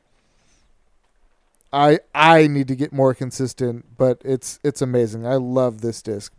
I 1.73 2.01
I 2.15 2.47
need 2.47 2.69
to 2.69 2.77
get 2.77 2.93
more 2.93 3.15
consistent, 3.15 3.97
but 3.97 4.21
it's 4.25 4.61
it's 4.63 4.83
amazing. 4.83 5.27
I 5.27 5.37
love 5.37 5.81
this 5.81 6.03
disc. 6.03 6.33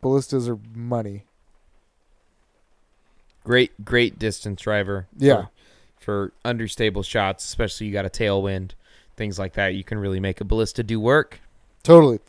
Ballistas 0.00 0.48
are 0.48 0.58
money. 0.74 1.24
Great, 3.44 3.84
great 3.84 4.18
distance 4.18 4.62
driver. 4.62 5.06
Yeah. 5.16 5.46
For, 5.98 6.00
for 6.00 6.32
understable 6.44 7.02
shots, 7.02 7.44
especially 7.44 7.86
you 7.86 7.92
got 7.92 8.06
a 8.06 8.10
tailwind, 8.10 8.72
things 9.16 9.38
like 9.38 9.54
that. 9.54 9.74
You 9.74 9.84
can 9.84 9.98
really 9.98 10.20
make 10.20 10.40
a 10.40 10.44
ballista 10.44 10.82
do 10.82 11.00
work. 11.00 11.40
Totally. 11.82 12.20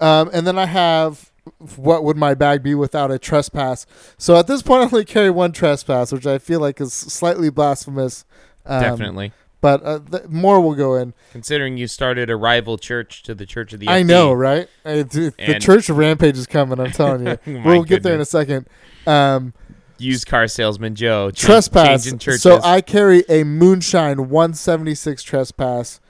Um, 0.00 0.30
and 0.32 0.46
then 0.46 0.58
I 0.58 0.66
have 0.66 1.30
what 1.76 2.04
would 2.04 2.16
my 2.16 2.34
bag 2.34 2.62
be 2.62 2.74
without 2.74 3.10
a 3.10 3.18
trespass? 3.18 3.86
So 4.18 4.36
at 4.36 4.46
this 4.46 4.62
point, 4.62 4.82
I 4.82 4.84
only 4.84 5.04
carry 5.04 5.30
one 5.30 5.52
trespass, 5.52 6.12
which 6.12 6.26
I 6.26 6.38
feel 6.38 6.60
like 6.60 6.80
is 6.80 6.92
slightly 6.92 7.50
blasphemous. 7.50 8.24
Um, 8.66 8.82
Definitely. 8.82 9.32
But 9.60 9.82
uh, 9.84 9.98
th- 10.10 10.24
more 10.28 10.60
will 10.60 10.74
go 10.74 10.94
in. 10.94 11.14
Considering 11.32 11.76
you 11.78 11.88
started 11.88 12.30
a 12.30 12.36
rival 12.36 12.78
church 12.78 13.24
to 13.24 13.34
the 13.34 13.44
Church 13.44 13.72
of 13.72 13.80
the 13.80 13.88
I 13.88 14.02
know, 14.04 14.32
right? 14.32 14.68
It- 14.84 15.14
it- 15.16 15.36
the 15.36 15.58
Church 15.58 15.88
of 15.88 15.96
Rampage 15.96 16.38
is 16.38 16.46
coming. 16.46 16.78
I'm 16.78 16.92
telling 16.92 17.26
you. 17.26 17.38
We'll 17.64 17.82
get 17.82 18.02
there 18.02 18.14
in 18.14 18.20
a 18.20 18.24
second. 18.26 18.68
Um, 19.06 19.54
Used 19.98 20.28
car 20.28 20.46
salesman 20.46 20.94
Joe. 20.94 21.32
Ch- 21.32 21.40
trespass. 21.40 22.08
So 22.40 22.60
I 22.62 22.80
carry 22.80 23.24
a 23.28 23.42
Moonshine 23.42 24.28
176 24.28 25.22
trespass. 25.24 26.00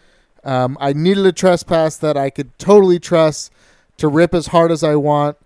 Um, 0.45 0.77
I 0.81 0.93
needed 0.93 1.27
a 1.27 1.33
trespass 1.33 1.97
that 1.97 2.17
I 2.17 2.31
could 2.31 2.57
totally 2.59 2.99
trust 2.99 3.53
to 3.99 4.09
rip 4.09 4.35
as 4.35 4.49
hard 4.49 4.71
as 4.71 4.83
I 4.83 4.97
want 4.97 5.37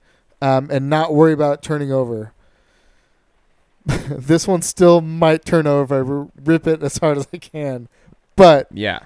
um, 0.40 0.68
and 0.70 0.88
not 0.90 1.14
worry 1.14 1.32
about 1.32 1.62
turning 1.62 1.90
over. 1.92 2.32
this 3.86 4.46
one 4.46 4.62
still 4.62 5.00
might 5.00 5.44
turn 5.44 5.66
over 5.66 6.00
if 6.00 6.06
I 6.06 6.10
r- 6.10 6.28
rip 6.44 6.66
it 6.66 6.82
as 6.82 6.98
hard 6.98 7.18
as 7.18 7.28
I 7.32 7.38
can, 7.38 7.88
but 8.36 8.68
yeah. 8.72 9.00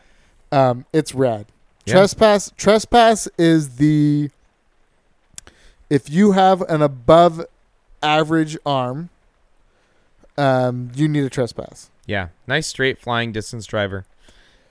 um, 0.52 0.84
it's 0.92 1.14
rad. 1.14 1.46
Yeah. 1.86 1.94
Trespass. 1.94 2.52
Trespass 2.56 3.28
is 3.38 3.76
the 3.76 4.30
if 5.88 6.10
you 6.10 6.32
have 6.32 6.62
an 6.62 6.82
above 6.82 7.46
average 8.02 8.58
arm, 8.66 9.08
um, 10.36 10.90
you 10.94 11.08
need 11.08 11.24
a 11.24 11.30
trespass. 11.30 11.90
Yeah. 12.06 12.28
Nice 12.46 12.66
straight 12.66 12.98
flying 12.98 13.32
distance 13.32 13.66
driver. 13.66 14.04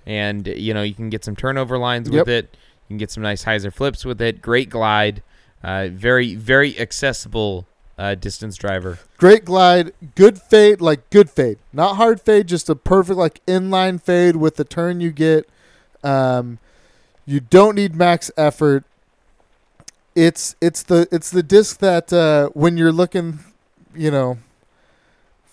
And, 0.05 0.45
you 0.47 0.73
know, 0.73 0.83
you 0.83 0.93
can 0.93 1.09
get 1.09 1.23
some 1.25 1.35
turnover 1.35 1.77
lines 1.77 2.09
Yep. 2.09 2.27
with 2.27 2.29
it. 2.29 2.57
You 2.87 2.93
can 2.93 2.97
get 2.97 3.09
some 3.11 3.23
nice 3.23 3.43
hyzer 3.45 3.73
flips 3.73 4.05
with 4.05 4.21
it. 4.21 4.41
Great 4.41 4.69
glide. 4.69 5.23
Uh, 5.63 5.87
very, 5.91 6.35
very 6.35 6.77
accessible 6.79 7.65
uh, 7.97 8.13
distance 8.13 8.55
driver. 8.55 8.99
Great 9.17 9.45
glide, 9.45 9.93
good 10.15 10.39
fade, 10.39 10.79
like 10.81 11.09
good 11.09 11.29
fade, 11.29 11.57
not 11.73 11.95
hard 11.95 12.21
fade, 12.21 12.45
just 12.45 12.69
a 12.69 12.75
perfect 12.75 13.17
like 13.17 13.43
inline 13.47 13.99
fade 14.01 14.35
with 14.35 14.57
the 14.57 14.63
turn 14.65 14.99
you 15.01 15.11
get. 15.11 15.49
Um, 16.03 16.59
you 17.25 17.39
don't 17.39 17.73
need 17.75 17.95
max 17.95 18.29
effort. 18.37 18.83
It's 20.13 20.55
it's 20.61 20.83
the 20.83 21.07
it's 21.11 21.31
the 21.31 21.41
disc 21.41 21.79
that 21.79 22.13
uh, 22.13 22.49
when 22.49 22.77
you're 22.77 22.91
looking, 22.91 23.39
you 23.95 24.11
know, 24.11 24.37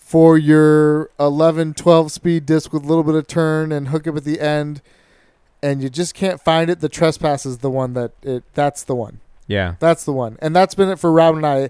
for 0.05 0.37
your 0.37 1.09
11, 1.19 1.73
12 1.73 2.11
speed 2.11 2.45
disc 2.45 2.71
with 2.71 2.83
a 2.83 2.87
little 2.87 3.03
bit 3.03 3.15
of 3.15 3.25
turn 3.25 3.71
and 3.71 3.87
hook 3.87 4.05
up 4.05 4.17
at 4.17 4.25
the 4.25 4.39
end, 4.39 4.81
and 5.63 5.81
you 5.81 5.89
just 5.89 6.13
can't 6.13 6.39
find 6.39 6.69
it. 6.69 6.81
The 6.81 6.89
trespass 6.89 7.45
is 7.45 7.59
the 7.59 7.69
one 7.69 7.93
that 7.93 8.11
it. 8.21 8.43
That's 8.53 8.83
the 8.83 8.93
one. 8.93 9.21
Yeah. 9.47 9.75
That's 9.79 10.03
the 10.03 10.11
one, 10.11 10.37
and 10.39 10.55
that's 10.55 10.75
been 10.75 10.89
it 10.89 10.99
for 10.99 11.11
Rob 11.11 11.35
and 11.35 11.45
I. 11.45 11.69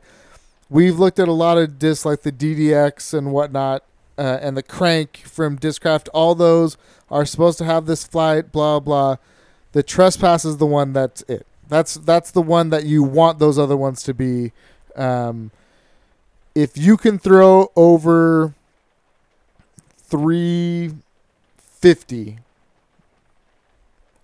We've 0.69 0.99
looked 0.99 1.19
at 1.19 1.27
a 1.27 1.33
lot 1.33 1.57
of 1.57 1.79
discs 1.79 2.03
like 2.03 2.23
the 2.23 2.31
DDX 2.31 3.13
and 3.13 3.31
whatnot, 3.31 3.83
uh, 4.17 4.39
and 4.41 4.57
the 4.57 4.63
Crank 4.63 5.19
from 5.19 5.57
Discraft. 5.57 6.09
All 6.13 6.35
those 6.35 6.75
are 7.09 7.25
supposed 7.25 7.59
to 7.59 7.65
have 7.65 7.85
this 7.85 8.03
flight. 8.03 8.51
Blah 8.51 8.79
blah. 8.79 9.17
The 9.71 9.83
Trespass 9.83 10.43
is 10.43 10.57
the 10.57 10.65
one 10.65 10.91
that's 10.91 11.21
it. 11.29 11.45
That's 11.69 11.93
that's 11.93 12.31
the 12.31 12.41
one 12.41 12.71
that 12.71 12.85
you 12.85 13.03
want 13.03 13.39
those 13.39 13.57
other 13.57 13.77
ones 13.77 14.03
to 14.03 14.13
be. 14.13 14.51
Um, 14.95 15.51
if 16.55 16.77
you 16.77 16.97
can 16.97 17.17
throw 17.19 17.71
over 17.75 18.53
three 19.97 20.93
fifty, 21.57 22.37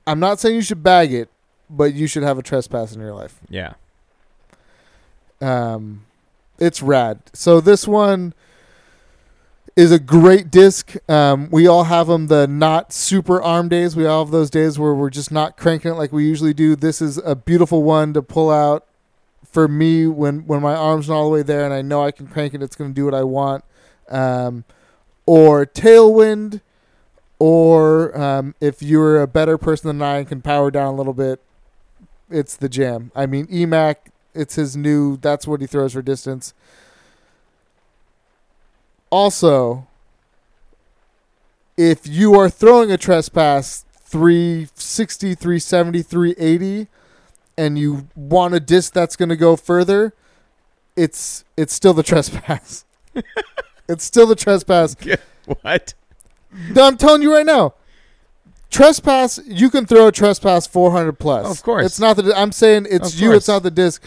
I'm 0.05 0.19
not 0.19 0.39
saying 0.39 0.55
you 0.55 0.61
should 0.61 0.83
bag 0.83 1.13
it, 1.13 1.29
but 1.69 1.93
you 1.93 2.07
should 2.07 2.23
have 2.23 2.37
a 2.37 2.43
trespass 2.43 2.95
in 2.95 3.01
your 3.01 3.13
life. 3.13 3.39
Yeah. 3.49 3.73
Um, 5.41 6.05
it's 6.57 6.81
rad. 6.81 7.21
So 7.33 7.61
this 7.61 7.87
one 7.87 8.33
is 9.75 9.91
a 9.91 9.99
great 9.99 10.51
disc. 10.51 10.95
Um, 11.09 11.47
we 11.51 11.65
all 11.65 11.85
have 11.85 12.07
them 12.07 12.27
the 12.27 12.47
not 12.47 12.91
super 12.91 13.41
arm 13.41 13.69
days. 13.69 13.95
We 13.95 14.05
all 14.05 14.25
have 14.25 14.31
those 14.31 14.49
days 14.49 14.77
where 14.77 14.93
we're 14.93 15.09
just 15.09 15.31
not 15.31 15.55
cranking 15.55 15.91
it 15.91 15.95
like 15.95 16.11
we 16.11 16.27
usually 16.27 16.53
do. 16.53 16.75
This 16.75 17.01
is 17.01 17.17
a 17.19 17.35
beautiful 17.35 17.83
one 17.83 18.13
to 18.13 18.21
pull 18.21 18.49
out 18.49 18.85
for 19.51 19.67
me 19.67 20.07
when 20.07 20.45
when 20.45 20.61
my 20.61 20.75
arm's 20.75 21.09
not 21.09 21.15
all 21.15 21.25
the 21.25 21.33
way 21.33 21.43
there 21.43 21.65
and 21.65 21.73
I 21.73 21.81
know 21.81 22.03
I 22.03 22.11
can 22.11 22.27
crank 22.27 22.53
it. 22.53 22.61
It's 22.61 22.75
going 22.75 22.91
to 22.91 22.95
do 22.95 23.05
what 23.05 23.13
I 23.13 23.23
want. 23.23 23.63
Um, 24.09 24.63
or 25.25 25.65
tailwind, 25.65 26.61
or 27.37 28.19
um, 28.19 28.55
if 28.59 28.81
you're 28.81 29.21
a 29.21 29.27
better 29.27 29.57
person 29.57 29.87
than 29.87 30.01
I 30.01 30.17
and 30.17 30.27
can 30.27 30.41
power 30.41 30.71
down 30.71 30.93
a 30.93 30.97
little 30.97 31.13
bit, 31.13 31.41
it's 32.29 32.55
the 32.55 32.69
jam. 32.69 33.11
I 33.15 33.25
mean, 33.25 33.47
EMAC, 33.47 33.95
it's 34.33 34.55
his 34.55 34.75
new. 34.75 35.17
That's 35.17 35.47
what 35.47 35.61
he 35.61 35.67
throws 35.67 35.93
for 35.93 36.01
distance. 36.01 36.53
Also, 39.11 39.87
if 41.77 42.05
you 42.05 42.35
are 42.39 42.49
throwing 42.49 42.91
a 42.91 42.97
trespass 42.97 43.85
360, 44.03 45.35
370, 45.35 46.01
380, 46.01 46.87
and 47.59 47.77
you 47.77 48.07
want 48.15 48.53
a 48.55 48.59
disc 48.61 48.93
that's 48.93 49.17
going 49.17 49.27
to 49.29 49.35
go 49.35 49.57
further, 49.57 50.13
it's 50.95 51.43
it's 51.57 51.73
still 51.73 51.93
the 51.93 52.03
trespass. 52.11 52.85
it's 53.87 54.03
still 54.05 54.25
the 54.25 54.35
trespass. 54.35 54.95
What? 55.63 55.95
No, 56.75 56.83
I'm 56.85 56.95
telling 56.95 57.23
you 57.23 57.33
right 57.33 57.45
now. 57.45 57.73
Trespass, 58.69 59.39
you 59.47 59.71
can 59.71 59.87
throw 59.87 60.07
a 60.07 60.11
trespass 60.11 60.67
400 60.67 61.13
plus. 61.13 61.49
Of 61.49 61.63
course. 61.63 61.87
It's 61.87 61.99
not 61.99 62.17
the. 62.17 62.31
I'm 62.37 62.51
saying 62.51 62.85
it's 62.87 63.15
Of 63.15 63.19
you. 63.19 63.33
It's 63.33 63.47
not 63.47 63.63
the 63.63 63.71
disc. 63.71 64.03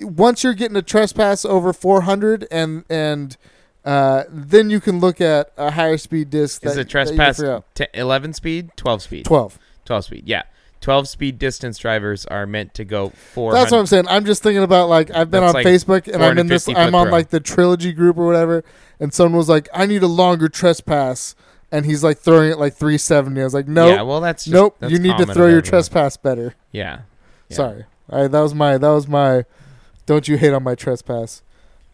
Once 0.00 0.42
you're 0.42 0.54
getting 0.54 0.76
a 0.76 0.80
trespass 0.80 1.44
over 1.44 1.74
400, 1.74 2.48
and 2.50 2.84
and 2.88 3.36
uh, 3.84 4.24
then 4.30 4.70
you 4.70 4.80
can 4.80 5.00
look 5.00 5.20
at 5.20 5.52
a 5.58 5.70
higher 5.72 5.98
speed 5.98 6.30
disc. 6.30 6.64
Is 6.64 6.74
that, 6.74 6.80
a 6.80 6.84
that 6.84 6.94
you 6.94 7.04
can 7.04 7.06
trespass 7.16 7.36
figure 7.36 7.52
out. 7.52 7.74
te- 7.74 7.86
11 7.92 8.32
speed? 8.32 8.70
12 8.76 9.02
speed? 9.02 9.24
12. 9.26 9.58
12 9.84 10.04
speed. 10.04 10.22
Yeah. 10.26 10.44
12 10.80 11.08
speed 11.08 11.38
distance 11.38 11.78
drivers 11.78 12.26
are 12.26 12.46
meant 12.46 12.74
to 12.74 12.84
go 12.84 13.10
400. 13.10 13.60
That's 13.60 13.72
what 13.72 13.78
I'm 13.78 13.86
saying. 13.86 14.06
I'm 14.08 14.24
just 14.24 14.42
thinking 14.42 14.62
about 14.62 14.88
like 14.88 15.10
I've 15.10 15.30
been 15.30 15.42
That's 15.42 15.54
on 15.54 15.64
like 15.64 15.66
Facebook 15.66 16.12
and 16.12 16.22
I'm 16.22 16.38
in 16.38 16.46
this. 16.46 16.68
I'm 16.68 16.94
on 16.94 17.06
throw. 17.06 17.12
like 17.12 17.30
the 17.30 17.40
trilogy 17.40 17.92
group 17.92 18.16
or 18.16 18.26
whatever, 18.26 18.62
and 19.00 19.12
someone 19.12 19.36
was 19.36 19.48
like, 19.48 19.68
"I 19.74 19.86
need 19.86 20.02
a 20.02 20.06
longer 20.08 20.48
trespass," 20.48 21.34
and 21.72 21.86
he's 21.86 22.04
like 22.04 22.18
throwing 22.18 22.50
it 22.52 22.58
like 22.58 22.74
370. 22.74 23.40
I 23.40 23.44
was 23.44 23.54
like, 23.54 23.68
"Nope, 23.68 23.96
Yeah, 23.96 24.02
well, 24.02 24.20
that's 24.20 24.44
just, 24.44 24.52
nope. 24.54 24.76
that's 24.78 24.92
You 24.92 24.98
need 24.98 25.16
to 25.18 25.26
throw 25.26 25.48
your 25.48 25.62
trespass 25.62 26.16
better." 26.16 26.54
Yeah. 26.72 27.00
Yeah. 27.48 27.56
Sorry, 27.56 27.84
I, 28.10 28.26
that 28.28 28.40
was 28.40 28.54
my 28.54 28.78
that 28.78 28.90
was 28.90 29.08
my. 29.08 29.44
Don't 30.04 30.28
you 30.28 30.36
hate 30.36 30.52
on 30.52 30.62
my 30.62 30.76
trespass? 30.76 31.42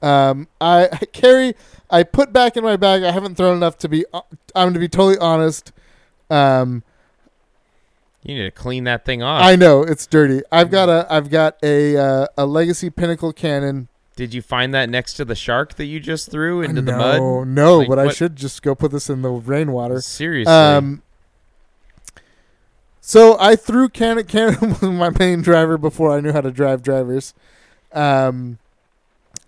Um, 0.02 0.48
I, 0.60 0.88
I 0.92 1.04
carry. 1.12 1.54
I 1.88 2.02
put 2.02 2.32
back 2.32 2.56
in 2.56 2.64
my 2.64 2.76
bag. 2.76 3.02
I 3.04 3.12
haven't 3.12 3.36
thrown 3.36 3.56
enough 3.56 3.78
to 3.78 3.88
be. 3.88 4.04
I'm 4.54 4.74
to 4.74 4.80
be 4.80 4.88
totally 4.88 5.18
honest. 5.18 5.72
Um, 6.30 6.82
You 8.22 8.36
need 8.36 8.44
to 8.44 8.50
clean 8.50 8.84
that 8.84 9.04
thing 9.04 9.22
off. 9.22 9.42
I 9.42 9.56
know 9.56 9.82
it's 9.82 10.06
dirty. 10.06 10.42
I've 10.52 10.70
got 10.70 10.88
a. 10.88 11.06
I've 11.12 11.28
got 11.28 11.56
a 11.62 11.96
uh, 11.96 12.26
a 12.38 12.46
legacy 12.46 12.88
pinnacle 12.88 13.32
cannon. 13.32 13.88
Did 14.14 14.34
you 14.34 14.42
find 14.42 14.72
that 14.74 14.90
next 14.90 15.14
to 15.14 15.24
the 15.24 15.34
shark 15.34 15.74
that 15.74 15.86
you 15.86 15.98
just 15.98 16.30
threw 16.30 16.60
into 16.62 16.82
the 16.82 16.92
no, 16.92 16.98
mud? 16.98 17.48
No, 17.48 17.78
Like, 17.78 17.88
but 17.88 17.98
I 17.98 18.08
should 18.08 18.36
just 18.36 18.62
go 18.62 18.74
put 18.74 18.92
this 18.92 19.08
in 19.08 19.22
the 19.22 19.30
rainwater. 19.30 20.00
Seriously. 20.02 20.52
Um, 20.52 21.02
so 23.00 23.36
I 23.40 23.56
threw 23.56 23.88
Cannon. 23.88 24.24
Cannon 24.28 24.70
was 24.70 24.82
my 24.82 25.10
main 25.18 25.42
driver 25.42 25.76
before 25.76 26.16
I 26.16 26.20
knew 26.20 26.32
how 26.32 26.42
to 26.42 26.50
drive 26.52 26.82
drivers. 26.82 27.34
Um, 27.92 28.58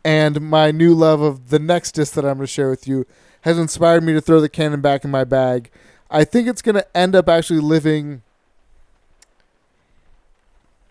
and 0.04 0.40
my 0.40 0.70
new 0.70 0.94
love 0.94 1.20
of 1.20 1.50
the 1.50 1.58
next 1.58 1.92
disc 1.92 2.14
that 2.14 2.24
I'm 2.24 2.38
going 2.38 2.46
to 2.46 2.52
share 2.52 2.70
with 2.70 2.88
you 2.88 3.06
has 3.42 3.58
inspired 3.58 4.02
me 4.02 4.12
to 4.14 4.20
throw 4.20 4.40
the 4.40 4.48
Cannon 4.48 4.80
back 4.80 5.04
in 5.04 5.10
my 5.10 5.24
bag. 5.24 5.70
I 6.10 6.24
think 6.24 6.48
it's 6.48 6.62
going 6.62 6.74
to 6.74 6.96
end 6.96 7.14
up 7.14 7.28
actually 7.28 7.60
living 7.60 8.22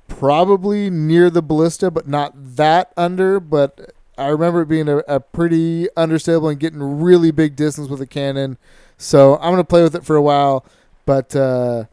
probably 0.07 0.89
near 0.89 1.29
the 1.29 1.41
ballista, 1.41 1.91
but 1.91 2.07
not 2.07 2.33
that 2.35 2.91
under. 2.97 3.39
But 3.39 3.93
I 4.17 4.27
remember 4.27 4.61
it 4.61 4.67
being 4.67 4.87
a, 4.89 4.97
a 5.07 5.19
pretty 5.19 5.87
understable 5.95 6.49
and 6.49 6.59
getting 6.59 7.01
really 7.01 7.31
big 7.31 7.55
distance 7.55 7.89
with 7.89 8.01
a 8.01 8.07
cannon. 8.07 8.57
So 8.97 9.37
I'm 9.37 9.51
gonna 9.51 9.63
play 9.63 9.83
with 9.83 9.95
it 9.95 10.05
for 10.05 10.15
a 10.15 10.21
while, 10.21 10.65
but 11.05 11.35
uh, 11.35 11.85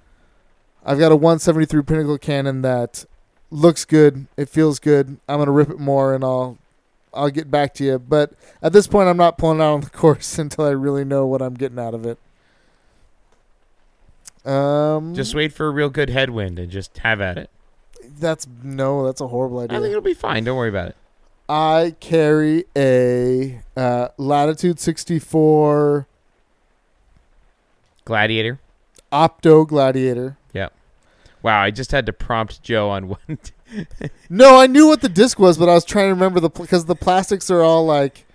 I've 0.85 0.99
got 0.99 1.13
a 1.13 1.17
173 1.17 1.83
Pinnacle 1.83 2.19
cannon 2.19 2.63
that 2.63 3.05
looks 3.51 3.85
good. 3.85 4.27
It 4.37 4.49
feels 4.49 4.79
good. 4.79 5.19
I'm 5.29 5.39
gonna 5.39 5.51
rip 5.51 5.71
it 5.71 5.79
more, 5.79 6.15
and 6.15 6.23
I'll 6.23 6.59
I'll 7.13 7.31
get 7.31 7.51
back 7.51 7.75
to 7.75 7.85
you. 7.85 7.99
But 7.99 8.33
at 8.63 8.73
this 8.73 8.87
point, 8.87 9.09
I'm 9.09 9.17
not 9.17 9.39
pulling 9.39 9.61
out 9.61 9.75
on 9.75 9.81
the 9.81 9.91
course 9.91 10.39
until 10.39 10.65
I 10.65 10.71
really 10.71 11.05
know 11.05 11.27
what 11.27 11.43
I'm 11.43 11.55
getting 11.55 11.79
out 11.79 11.95
of 11.95 12.07
it. 12.07 12.19
Um, 14.45 15.15
just 15.15 15.35
wait 15.35 15.53
for 15.53 15.67
a 15.67 15.71
real 15.71 15.91
good 15.91 16.11
headwind 16.11 16.59
and 16.59 16.71
just 16.71 16.97
have 16.99 17.21
at 17.21 17.37
it. 17.37 17.51
That's 18.19 18.47
no, 18.63 19.07
that's 19.07 19.21
a 19.21 19.29
horrible 19.29 19.61
idea. 19.61 19.79
I 19.79 19.81
think 19.81 19.91
it'll 19.91 20.03
be 20.03 20.15
fine. 20.15 20.45
Don't 20.45 20.57
worry 20.57 20.69
about 20.69 20.89
it. 20.89 20.97
I 21.49 21.97
carry 21.99 22.65
a 22.77 23.61
uh, 23.77 24.09
Latitude 24.19 24.79
64 24.79 26.07
Gladiator. 28.05 28.61
Opto 29.13 29.67
Gladiator. 29.67 30.37
Yeah. 30.53 30.69
Wow, 31.43 31.63
I 31.63 31.71
just 31.71 31.91
had 31.91 32.07
to 32.07 32.13
prompt 32.13 32.63
Joe 32.63 32.89
on 32.91 33.09
one. 33.29 33.39
No, 34.29 34.61
I 34.61 34.67
knew 34.67 34.87
what 34.87 35.01
the 35.01 35.09
disc 35.09 35.39
was, 35.39 35.59
but 35.59 35.69
I 35.69 35.75
was 35.75 35.85
trying 35.85 36.07
to 36.07 36.15
remember 36.15 36.41
the 36.41 36.51
because 36.51 36.85
the 36.85 36.97
plastics 36.97 37.51
are 37.51 37.63
all 37.63 37.85
like. 37.85 38.27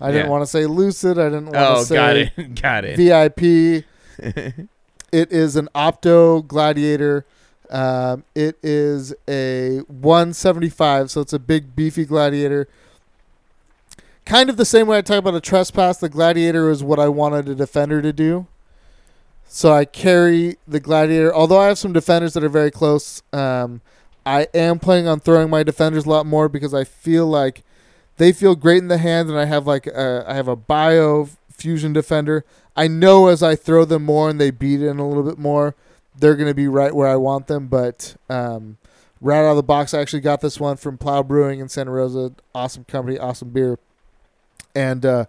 I 0.00 0.10
didn't 0.10 0.30
want 0.30 0.42
to 0.42 0.46
say 0.46 0.66
lucid. 0.66 1.16
I 1.16 1.24
didn't 1.24 1.44
want 1.46 1.54
to 1.54 1.68
oh, 1.68 1.82
say 1.84 1.94
got 1.94 2.16
it, 2.16 2.60
got 2.60 2.84
it. 2.84 2.96
VIP. 2.96 3.84
it 4.18 5.32
is 5.32 5.56
an 5.56 5.68
Opto 5.74 6.46
Gladiator. 6.46 7.24
Um, 7.70 8.24
it 8.34 8.58
is 8.62 9.14
a 9.28 9.78
175, 9.88 11.10
so 11.10 11.20
it's 11.20 11.32
a 11.32 11.38
big 11.38 11.74
beefy 11.74 12.04
Gladiator. 12.04 12.68
Kind 14.24 14.50
of 14.50 14.56
the 14.56 14.64
same 14.64 14.86
way 14.86 14.98
I 14.98 15.02
talk 15.02 15.18
about 15.18 15.34
a 15.34 15.40
trespass. 15.40 15.98
The 15.98 16.08
Gladiator 16.08 16.70
is 16.70 16.84
what 16.84 16.98
I 16.98 17.08
wanted 17.08 17.48
a 17.48 17.54
defender 17.54 18.02
to 18.02 18.12
do. 18.12 18.46
So 19.46 19.72
I 19.72 19.84
carry 19.84 20.56
the 20.66 20.80
Gladiator. 20.80 21.34
Although 21.34 21.60
I 21.60 21.66
have 21.66 21.78
some 21.78 21.92
defenders 21.92 22.34
that 22.34 22.44
are 22.44 22.48
very 22.48 22.70
close, 22.70 23.22
um, 23.32 23.80
I 24.24 24.48
am 24.54 24.78
planning 24.78 25.08
on 25.08 25.20
throwing 25.20 25.50
my 25.50 25.62
defenders 25.62 26.06
a 26.06 26.10
lot 26.10 26.26
more 26.26 26.48
because 26.48 26.72
I 26.72 26.84
feel 26.84 27.26
like 27.26 27.62
they 28.16 28.32
feel 28.32 28.54
great 28.54 28.78
in 28.78 28.88
the 28.88 28.98
hand, 28.98 29.28
and 29.28 29.38
I 29.38 29.46
have 29.46 29.66
like 29.66 29.86
a, 29.86 30.24
I 30.26 30.34
have 30.34 30.48
a 30.48 30.56
Bio 30.56 31.28
Fusion 31.50 31.92
defender. 31.92 32.44
I 32.76 32.88
know 32.88 33.26
as 33.26 33.42
I 33.42 33.56
throw 33.56 33.84
them 33.84 34.04
more 34.04 34.30
and 34.30 34.40
they 34.40 34.50
beat 34.50 34.80
in 34.80 34.98
a 34.98 35.06
little 35.06 35.22
bit 35.22 35.38
more, 35.38 35.74
they're 36.18 36.36
going 36.36 36.48
to 36.48 36.54
be 36.54 36.68
right 36.68 36.94
where 36.94 37.08
I 37.08 37.16
want 37.16 37.46
them. 37.46 37.68
But 37.68 38.16
um, 38.28 38.78
right 39.20 39.38
out 39.44 39.50
of 39.50 39.56
the 39.56 39.62
box, 39.62 39.94
I 39.94 40.00
actually 40.00 40.20
got 40.20 40.40
this 40.40 40.60
one 40.60 40.76
from 40.76 40.98
Plow 40.98 41.22
Brewing 41.22 41.60
in 41.60 41.68
Santa 41.68 41.90
Rosa. 41.90 42.32
Awesome 42.54 42.84
company, 42.84 43.18
awesome 43.18 43.50
beer, 43.50 43.78
and 44.74 45.04
uh, 45.04 45.24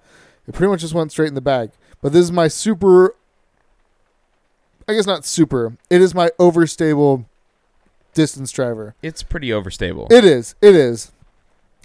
it 0.48 0.54
pretty 0.54 0.70
much 0.70 0.82
just 0.82 0.94
went 0.94 1.12
straight 1.12 1.30
in 1.30 1.36
the 1.36 1.42
bag. 1.42 1.72
But 2.02 2.14
this 2.14 2.24
is 2.24 2.32
my 2.32 2.48
super. 2.48 3.16
I 4.88 4.94
guess 4.94 5.06
not 5.06 5.26
super. 5.26 5.78
It 5.90 6.02
is 6.02 6.14
my 6.14 6.30
overstable 6.40 7.26
distance 8.14 8.52
driver. 8.52 8.96
It's 9.02 9.24
pretty 9.24 9.50
overstable. 9.50 10.12
It 10.12 10.26
is. 10.26 10.56
It 10.62 10.76
is. 10.76 11.12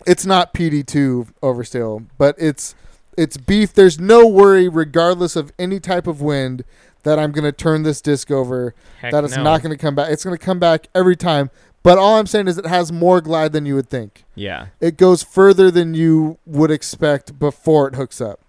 It's 0.06 0.26
not 0.26 0.54
PD2 0.54 1.32
overstable, 1.42 2.06
but 2.18 2.34
it's 2.38 2.74
it's 3.16 3.36
beef. 3.36 3.72
There's 3.72 3.98
no 3.98 4.26
worry, 4.26 4.68
regardless 4.68 5.34
of 5.34 5.52
any 5.58 5.80
type 5.80 6.06
of 6.06 6.20
wind, 6.20 6.64
that 7.08 7.18
I'm 7.18 7.32
going 7.32 7.44
to 7.44 7.52
turn 7.52 7.84
this 7.84 8.02
disc 8.02 8.30
over. 8.30 8.74
Heck 9.00 9.12
that 9.12 9.24
it's 9.24 9.34
no. 9.34 9.42
not 9.42 9.62
going 9.62 9.74
to 9.74 9.80
come 9.80 9.94
back. 9.94 10.10
It's 10.10 10.24
going 10.24 10.36
to 10.36 10.44
come 10.44 10.58
back 10.58 10.88
every 10.94 11.16
time. 11.16 11.50
But 11.82 11.96
all 11.96 12.18
I'm 12.18 12.26
saying 12.26 12.48
is 12.48 12.58
it 12.58 12.66
has 12.66 12.92
more 12.92 13.22
glide 13.22 13.52
than 13.52 13.64
you 13.64 13.76
would 13.76 13.88
think. 13.88 14.24
Yeah, 14.34 14.66
It 14.78 14.98
goes 14.98 15.22
further 15.22 15.70
than 15.70 15.94
you 15.94 16.36
would 16.44 16.70
expect 16.70 17.38
before 17.38 17.88
it 17.88 17.94
hooks 17.94 18.20
up. 18.20 18.40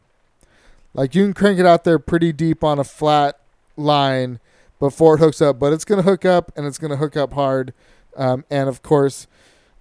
Like 0.94 1.16
you 1.16 1.24
can 1.24 1.34
crank 1.34 1.58
it 1.58 1.66
out 1.66 1.86
there 1.86 2.00
pretty 2.00 2.34
deep 2.34 2.62
on 2.62 2.80
a 2.80 2.84
flat 2.84 3.40
line 3.78 4.42
before 4.78 5.16
it 5.16 5.20
hooks 5.20 5.42
up, 5.42 5.58
but 5.58 5.72
it's 5.72 5.86
going 5.86 6.04
to 6.04 6.10
hook 6.10 6.26
up 6.26 6.52
and 6.58 6.66
it's 6.66 6.78
going 6.78 6.92
to 6.92 6.98
hook 6.98 7.16
up 7.16 7.34
hard. 7.34 7.74
Um, 8.18 8.44
and 8.50 8.68
of 8.68 8.82
course, 8.82 9.26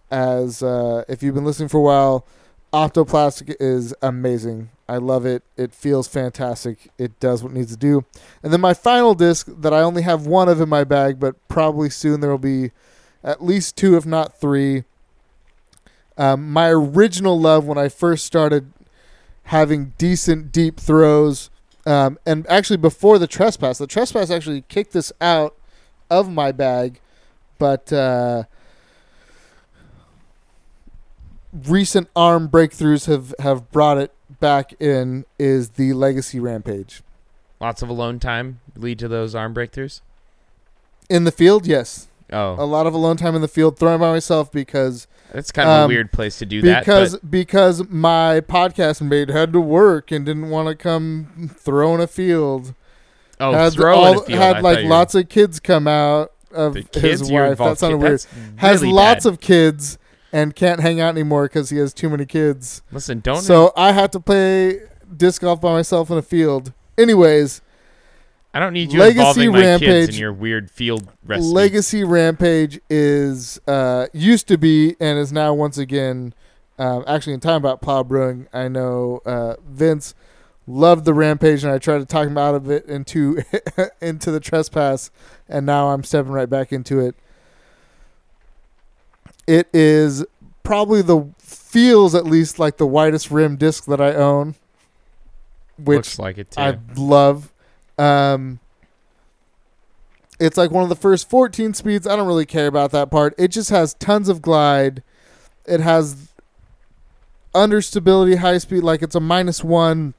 as 0.09 0.62
uh, 0.62 1.03
if 1.09 1.24
you've 1.24 1.35
been 1.35 1.45
listening 1.45 1.68
for 1.68 1.79
a 1.79 1.83
while, 1.83 2.26
Optoplastic 2.72 3.57
is 3.59 3.93
amazing. 4.03 4.70
I 4.89 4.97
love 4.97 5.26
it. 5.26 5.43
It 5.57 5.74
feels 5.74 6.09
fantastic. 6.09 6.91
It 6.97 7.20
does 7.20 7.43
what 7.43 7.53
it 7.53 7.57
needs 7.57 7.72
to 7.72 7.76
do. 7.76 8.05
And 8.43 8.53
then 8.53 8.61
my 8.61 8.72
final 8.72 9.14
disc 9.14 9.47
that 9.47 9.74
I 9.74 9.80
only 9.80 10.03
have 10.03 10.26
one 10.26 10.49
of 10.49 10.61
in 10.61 10.68
my 10.68 10.84
bag, 10.84 11.20
but 11.20 11.36
probably 11.49 11.91
soon 11.91 12.20
there 12.20 12.30
will 12.30 12.39
be 12.39 12.70
at 13.22 13.45
least 13.45 13.76
two, 13.76 13.97
if 13.97 14.07
not 14.07 14.41
three. 14.41 14.84
Um, 16.16 16.51
my 16.51 16.68
original 16.68 17.39
love 17.39 17.66
when 17.66 17.78
I 17.78 17.89
first 17.89 18.24
started 18.24 18.72
having 19.45 19.93
decent 19.99 20.53
deep 20.53 20.80
throws, 20.80 21.51
um, 21.86 22.18
and 22.26 22.47
actually 22.49 22.76
before 22.76 23.18
the 23.18 23.26
trespass, 23.26 23.78
the 23.78 23.86
trespass 23.86 24.30
actually 24.30 24.62
kicked 24.68 24.93
this 24.93 25.12
out 25.20 25.55
of 26.11 26.30
my 26.30 26.51
bag, 26.51 27.01
but 27.59 27.93
uh, 27.93 28.45
recent 31.53 32.09
arm 32.16 32.49
breakthroughs 32.49 33.07
have 33.07 33.34
have 33.39 33.70
brought 33.70 33.99
it 33.99 34.12
back 34.41 34.74
in. 34.81 35.24
Is 35.39 35.70
the 35.70 35.93
Legacy 35.93 36.41
Rampage 36.41 37.03
lots 37.61 37.83
of 37.83 37.89
alone 37.89 38.18
time 38.20 38.61
lead 38.76 38.99
to 39.01 39.09
those 39.09 39.35
arm 39.35 39.55
breakthroughs. 39.55 40.01
in 41.09 41.24
the 41.24 41.33
field? 41.33 41.66
Yes, 41.66 42.09
Oh. 42.33 42.57
a 42.59 42.66
lot 42.66 42.87
of 42.87 42.93
alone 42.95 43.16
time 43.16 43.35
in 43.35 43.41
the 43.41 43.49
field, 43.49 43.79
throwing 43.79 44.01
by 44.01 44.11
myself 44.12 44.53
because 44.53 45.07
that's 45.33 45.51
kind 45.51 45.68
of 45.68 45.74
a 45.81 45.83
um, 45.85 45.89
weird 45.89 46.12
place 46.12 46.39
to 46.39 46.47
do 46.47 46.61
that. 46.62 46.81
because 46.81 47.16
because 47.18 47.89
my 47.89 48.41
podcast 48.41 49.01
mate 49.01 49.29
had 49.31 49.53
to 49.55 49.61
work 49.61 50.11
and 50.11 50.24
didn't 50.26 50.51
want 50.51 50.68
to 50.68 50.74
come 50.74 51.51
throw 51.59 51.95
in 51.95 52.01
a 52.01 52.07
field. 52.07 52.74
oh, 53.41 53.53
had 53.53 53.72
throw 53.72 53.97
all, 53.97 54.20
a 54.20 54.24
field. 54.24 54.39
had 54.39 54.57
I 54.57 54.61
like 54.61 54.85
lots 54.85 55.14
of 55.14 55.29
kids 55.29 55.59
come 55.61 55.87
out 55.89 56.33
of 56.53 56.74
his 56.95 57.31
wife. 57.31 57.59
That 57.59 57.79
sounded 57.79 57.99
weird. 57.99 58.12
that's 58.12 58.26
Has 58.57 58.81
really 58.83 58.93
lots 58.95 59.24
bad. 59.24 59.33
of 59.33 59.41
kids 59.41 59.99
and 60.33 60.55
can't 60.55 60.81
hang 60.81 61.01
out 61.01 61.11
anymore 61.11 61.45
because 61.45 61.70
he 61.70 61.79
has 61.79 61.95
too 61.95 62.11
many 62.11 62.26
kids. 62.26 62.83
Listen, 62.93 63.20
don't. 63.20 63.43
So 63.43 63.72
I 63.76 63.93
have 63.93 64.11
to 64.12 64.20
play 64.20 64.81
disc 65.16 65.43
golf 65.43 65.61
by 65.61 65.72
myself 65.72 66.11
in 66.11 66.18
a 66.18 66.22
field. 66.22 66.72
Anyways, 66.97 67.62
I 68.53 68.61
don't 68.61 68.72
need 68.72 68.93
you 68.93 68.99
Legacy 68.99 69.45
involving 69.45 69.53
my 69.53 69.79
kids 69.79 70.14
in 70.14 70.20
your 70.20 70.33
weird 70.33 70.70
field 70.70 71.09
recipe. 71.24 71.47
Legacy 71.47 72.05
Rampage 72.05 72.81
is 72.89 73.61
uh, 73.66 74.07
used 74.12 74.49
to 74.49 74.59
be 74.59 74.97
and 75.01 75.18
is 75.18 75.33
now 75.33 75.55
once 75.55 75.79
again. 75.79 76.35
Um, 76.79 77.05
actually, 77.07 77.35
in 77.35 77.41
time 77.41 77.57
about 77.57 77.81
plow 77.83 78.03
brewing, 78.03 78.47
I 78.53 78.68
know 78.68 79.20
uh, 79.26 79.57
Vince 79.66 80.14
loved 80.66 81.05
the 81.05 81.14
Rampage, 81.14 81.64
and 81.64 81.72
I 81.72 81.79
tried 81.79 81.99
to 81.99 82.07
talk 82.07 82.26
him 82.26 82.39
out 82.39 82.55
of 82.55 82.70
it 82.70 82.87
into 82.87 83.43
into 84.01 84.31
the 84.31 84.41
trespass, 84.41 85.11
and 85.49 85.66
now 85.66 85.89
I'm 85.89 86.05
stepping 86.05 86.33
right 86.33 86.49
back 86.49 86.72
into 86.72 87.01
it. 87.01 87.16
It 89.49 89.66
is 89.72 90.26
probably 90.62 91.01
the 91.01 91.24
feels 91.38 92.14
at 92.14 92.26
least 92.26 92.59
like 92.59 92.76
the 92.76 92.86
widest 92.86 93.30
rim 93.30 93.57
disc 93.57 93.86
that 93.86 93.99
I 93.99 94.14
own, 94.14 94.57
which 95.78 95.96
Looks 95.96 96.18
like 96.18 96.36
it 96.36 96.51
too. 96.51 96.61
I 96.61 96.78
love. 96.96 97.51
Um, 97.96 98.61
it's 100.38 100.59
like 100.59 100.70
one 100.70 100.82
of 100.82 100.90
the 100.90 100.96
first 100.96 101.30
14 101.30 101.72
speeds. 101.72 102.07
I 102.07 102.14
don't 102.14 102.26
really 102.26 102.44
care 102.44 102.66
about 102.66 102.90
that 102.92 103.11
part. 103.11 103.34
It 103.38 103.49
just 103.49 103.70
has 103.70 103.94
tons 103.94 104.28
of 104.28 104.42
glide. 104.42 105.03
It 105.66 105.80
has 105.80 106.28
under 107.55 107.80
stability, 107.80 108.36
high 108.36 108.59
speed. 108.59 108.82
Like 108.82 109.01
it's 109.01 109.14
a 109.14 109.20
minus 109.20 109.64
one, 109.64 110.12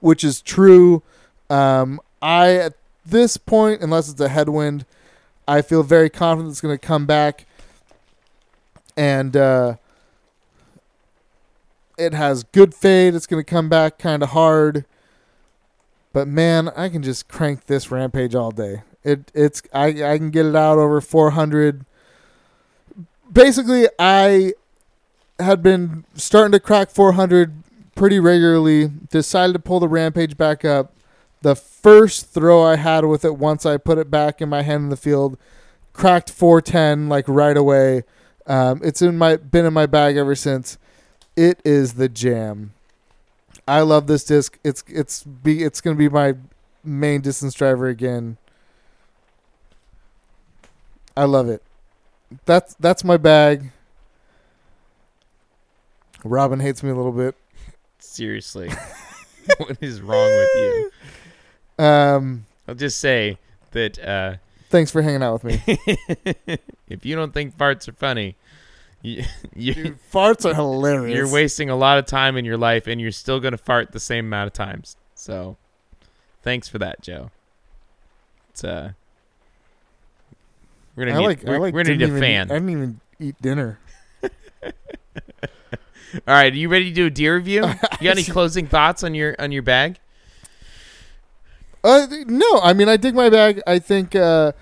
which 0.00 0.22
is 0.22 0.42
true. 0.42 1.02
Um, 1.48 1.98
I 2.20 2.56
at 2.56 2.74
this 3.06 3.38
point, 3.38 3.80
unless 3.80 4.10
it's 4.10 4.20
a 4.20 4.28
headwind, 4.28 4.84
I 5.48 5.62
feel 5.62 5.82
very 5.82 6.10
confident 6.10 6.52
it's 6.52 6.60
going 6.60 6.78
to 6.78 6.86
come 6.86 7.06
back. 7.06 7.46
And 9.00 9.34
uh, 9.34 9.76
it 11.96 12.12
has 12.12 12.42
good 12.42 12.74
fade. 12.74 13.14
It's 13.14 13.26
going 13.26 13.42
to 13.42 13.50
come 13.50 13.70
back 13.70 13.98
kind 13.98 14.22
of 14.22 14.30
hard. 14.30 14.84
But 16.12 16.28
man, 16.28 16.68
I 16.76 16.90
can 16.90 17.02
just 17.02 17.26
crank 17.26 17.64
this 17.64 17.90
rampage 17.90 18.34
all 18.34 18.50
day. 18.50 18.82
It 19.02 19.32
it's 19.34 19.62
I 19.72 19.86
I 19.86 20.18
can 20.18 20.28
get 20.28 20.44
it 20.44 20.54
out 20.54 20.76
over 20.76 21.00
400. 21.00 21.86
Basically, 23.32 23.88
I 23.98 24.52
had 25.38 25.62
been 25.62 26.04
starting 26.12 26.52
to 26.52 26.60
crack 26.60 26.90
400 26.90 27.54
pretty 27.94 28.20
regularly. 28.20 28.90
Decided 29.08 29.54
to 29.54 29.60
pull 29.60 29.80
the 29.80 29.88
rampage 29.88 30.36
back 30.36 30.62
up. 30.62 30.92
The 31.40 31.56
first 31.56 32.34
throw 32.34 32.62
I 32.62 32.76
had 32.76 33.06
with 33.06 33.24
it 33.24 33.38
once 33.38 33.64
I 33.64 33.78
put 33.78 33.96
it 33.96 34.10
back 34.10 34.42
in 34.42 34.50
my 34.50 34.60
hand 34.60 34.82
in 34.82 34.88
the 34.90 34.96
field, 34.98 35.38
cracked 35.94 36.28
410 36.28 37.08
like 37.08 37.24
right 37.28 37.56
away. 37.56 38.02
Um, 38.50 38.80
it's 38.82 39.00
in 39.00 39.16
my 39.16 39.36
been 39.36 39.64
in 39.64 39.72
my 39.72 39.86
bag 39.86 40.16
ever 40.16 40.34
since. 40.34 40.76
It 41.36 41.60
is 41.64 41.94
the 41.94 42.08
jam. 42.08 42.72
I 43.68 43.82
love 43.82 44.08
this 44.08 44.24
disc. 44.24 44.58
It's 44.64 44.82
it's 44.88 45.22
be 45.22 45.62
it's 45.62 45.80
gonna 45.80 45.94
be 45.94 46.08
my 46.08 46.34
main 46.82 47.20
distance 47.20 47.54
driver 47.54 47.86
again. 47.86 48.38
I 51.16 51.24
love 51.24 51.48
it. 51.48 51.62
That's 52.44 52.74
that's 52.80 53.04
my 53.04 53.16
bag. 53.16 53.70
Robin 56.24 56.58
hates 56.58 56.82
me 56.82 56.90
a 56.90 56.94
little 56.94 57.12
bit. 57.12 57.36
Seriously, 58.00 58.68
what 59.58 59.78
is 59.80 60.00
wrong 60.00 60.26
with 60.26 60.48
you? 61.78 61.84
Um, 61.84 62.46
I'll 62.66 62.74
just 62.74 62.98
say 62.98 63.38
that 63.70 63.96
uh, 64.00 64.34
thanks 64.70 64.90
for 64.90 65.02
hanging 65.02 65.22
out 65.22 65.42
with 65.42 65.44
me. 65.44 65.78
if 66.88 67.04
you 67.04 67.14
don't 67.14 67.34
think 67.34 67.56
farts 67.56 67.88
are 67.88 67.92
funny, 67.92 68.36
you, 69.02 69.24
you 69.54 69.74
Dude, 69.74 69.98
farts 70.10 70.50
are 70.50 70.54
hilarious. 70.54 71.16
you're 71.16 71.30
wasting 71.30 71.68
a 71.68 71.76
lot 71.76 71.98
of 71.98 72.06
time 72.06 72.36
in 72.36 72.44
your 72.44 72.56
life, 72.56 72.86
and 72.86 73.00
you're 73.00 73.10
still 73.10 73.40
gonna 73.40 73.58
fart 73.58 73.92
the 73.92 74.00
same 74.00 74.26
amount 74.26 74.46
of 74.46 74.52
times. 74.52 74.96
So, 75.14 75.56
thanks 76.42 76.68
for 76.68 76.78
that, 76.78 77.02
Joe. 77.02 77.30
It's 78.50 78.64
uh, 78.64 78.92
we're 80.96 81.06
gonna 81.06 81.16
I 81.16 81.20
need, 81.20 81.26
like. 81.26 81.42
we're, 81.44 81.54
I 81.54 81.58
like. 81.58 81.74
we're 81.74 81.84
gonna 81.84 81.96
need 81.96 82.04
a 82.04 82.08
even 82.08 82.20
fan. 82.20 82.46
Eat, 82.46 82.50
I 82.50 82.54
didn't 82.54 82.70
even 82.70 83.00
eat 83.18 83.42
dinner. 83.42 83.78
All 86.26 86.34
right, 86.34 86.52
are 86.52 86.56
you 86.56 86.68
ready 86.68 86.86
to 86.86 86.94
do 86.94 87.06
a 87.06 87.10
deer 87.10 87.36
review? 87.36 87.66
You 87.66 88.04
got 88.04 88.16
any 88.16 88.24
closing 88.24 88.66
thoughts 88.66 89.04
on 89.04 89.14
your 89.14 89.36
on 89.38 89.52
your 89.52 89.62
bag? 89.62 89.98
Uh, 91.82 92.06
no, 92.26 92.60
I 92.62 92.72
mean 92.72 92.88
I 92.88 92.96
dig 92.96 93.14
my 93.14 93.30
bag. 93.30 93.62
I 93.66 93.78
think 93.78 94.14
uh, 94.14 94.52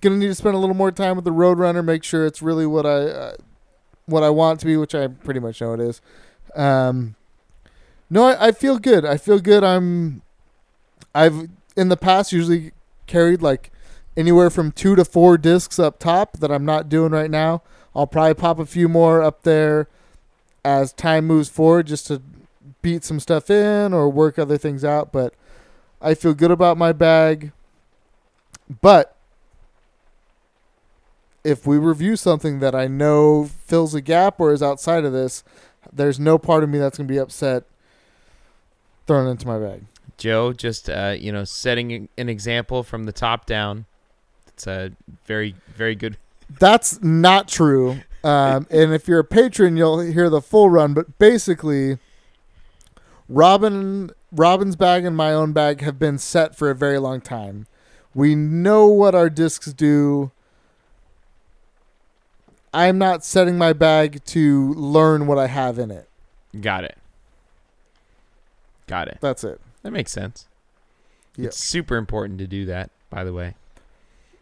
gonna 0.00 0.16
need 0.16 0.28
to 0.28 0.34
spend 0.34 0.54
a 0.54 0.58
little 0.58 0.76
more 0.76 0.92
time 0.92 1.16
with 1.16 1.24
the 1.24 1.32
Roadrunner, 1.32 1.84
make 1.84 2.04
sure 2.04 2.26
it's 2.26 2.42
really 2.42 2.66
what 2.66 2.86
I 2.86 2.98
uh, 3.06 3.34
what 4.06 4.22
I 4.22 4.30
want 4.30 4.60
to 4.60 4.66
be, 4.66 4.76
which 4.76 4.94
I 4.94 5.08
pretty 5.08 5.40
much 5.40 5.60
know 5.60 5.72
it 5.72 5.80
is. 5.80 6.00
Um, 6.54 7.16
no, 8.10 8.24
I, 8.24 8.48
I 8.48 8.52
feel 8.52 8.78
good. 8.78 9.04
I 9.04 9.16
feel 9.16 9.40
good. 9.40 9.64
I'm 9.64 10.22
I've 11.14 11.48
in 11.76 11.88
the 11.88 11.96
past 11.96 12.32
usually 12.32 12.72
carried 13.06 13.42
like 13.42 13.70
anywhere 14.16 14.50
from 14.50 14.72
two 14.72 14.94
to 14.96 15.04
four 15.04 15.38
discs 15.38 15.78
up 15.78 15.98
top 15.98 16.38
that 16.38 16.50
I'm 16.50 16.64
not 16.64 16.88
doing 16.88 17.12
right 17.12 17.30
now. 17.30 17.62
I'll 17.94 18.06
probably 18.06 18.34
pop 18.34 18.58
a 18.58 18.66
few 18.66 18.88
more 18.88 19.22
up 19.22 19.42
there 19.42 19.88
as 20.64 20.92
time 20.92 21.26
moves 21.26 21.48
forward 21.48 21.86
just 21.86 22.06
to 22.06 22.22
beat 22.82 23.04
some 23.04 23.20
stuff 23.20 23.50
in 23.50 23.92
or 23.92 24.08
work 24.08 24.38
other 24.38 24.58
things 24.58 24.84
out. 24.84 25.12
But 25.12 25.34
I 26.02 26.14
feel 26.14 26.34
good 26.34 26.50
about 26.50 26.76
my 26.76 26.92
bag. 26.92 27.52
But 28.80 29.16
if 31.44 31.66
we 31.66 31.78
review 31.78 32.16
something 32.16 32.60
that 32.60 32.74
I 32.74 32.86
know 32.86 33.44
fills 33.44 33.94
a 33.94 34.00
gap 34.00 34.40
or 34.40 34.52
is 34.52 34.62
outside 34.62 35.04
of 35.04 35.12
this, 35.12 35.44
there's 35.92 36.18
no 36.18 36.38
part 36.38 36.62
of 36.62 36.70
me 36.70 36.78
that's 36.78 36.98
going 36.98 37.08
to 37.08 37.12
be 37.12 37.18
upset 37.18 37.64
thrown 39.06 39.28
into 39.28 39.46
my 39.46 39.58
bag. 39.58 39.84
Joe, 40.16 40.52
just 40.52 40.88
uh, 40.88 41.16
you 41.18 41.32
know, 41.32 41.44
setting 41.44 42.08
an 42.16 42.28
example 42.28 42.82
from 42.82 43.04
the 43.04 43.12
top 43.12 43.46
down. 43.46 43.86
It's 44.48 44.66
a 44.66 44.92
very, 45.24 45.54
very 45.74 45.94
good. 45.94 46.16
That's 46.60 47.02
not 47.02 47.48
true. 47.48 48.00
Um, 48.22 48.66
and 48.70 48.92
if 48.92 49.08
you're 49.08 49.20
a 49.20 49.24
patron, 49.24 49.76
you'll 49.76 50.00
hear 50.00 50.30
the 50.30 50.40
full 50.40 50.70
run. 50.70 50.94
But 50.94 51.18
basically, 51.18 51.98
Robin, 53.28 54.10
Robin's 54.32 54.76
bag 54.76 55.04
and 55.04 55.16
my 55.16 55.32
own 55.32 55.52
bag 55.52 55.82
have 55.82 55.98
been 55.98 56.18
set 56.18 56.56
for 56.56 56.70
a 56.70 56.74
very 56.74 56.98
long 56.98 57.20
time. 57.20 57.66
We 58.14 58.34
know 58.34 58.86
what 58.86 59.14
our 59.14 59.28
discs 59.30 59.72
do. 59.72 60.30
I'm 62.74 62.96
not 62.98 63.24
setting 63.24 63.58
my 63.58 63.72
bag 63.72 64.24
to 64.26 64.72
learn 64.74 65.26
what 65.26 65.38
I 65.38 65.46
have 65.46 65.78
in 65.78 65.90
it. 65.90 66.08
Got 66.58 66.84
it. 66.84 66.96
Got 68.86 69.08
it. 69.08 69.18
That's 69.20 69.44
it. 69.44 69.60
That 69.82 69.92
makes 69.92 70.10
sense. 70.12 70.48
Yep. 71.36 71.48
It's 71.48 71.58
super 71.58 71.96
important 71.96 72.38
to 72.38 72.46
do 72.46 72.64
that, 72.66 72.90
by 73.10 73.24
the 73.24 73.32
way. 73.32 73.54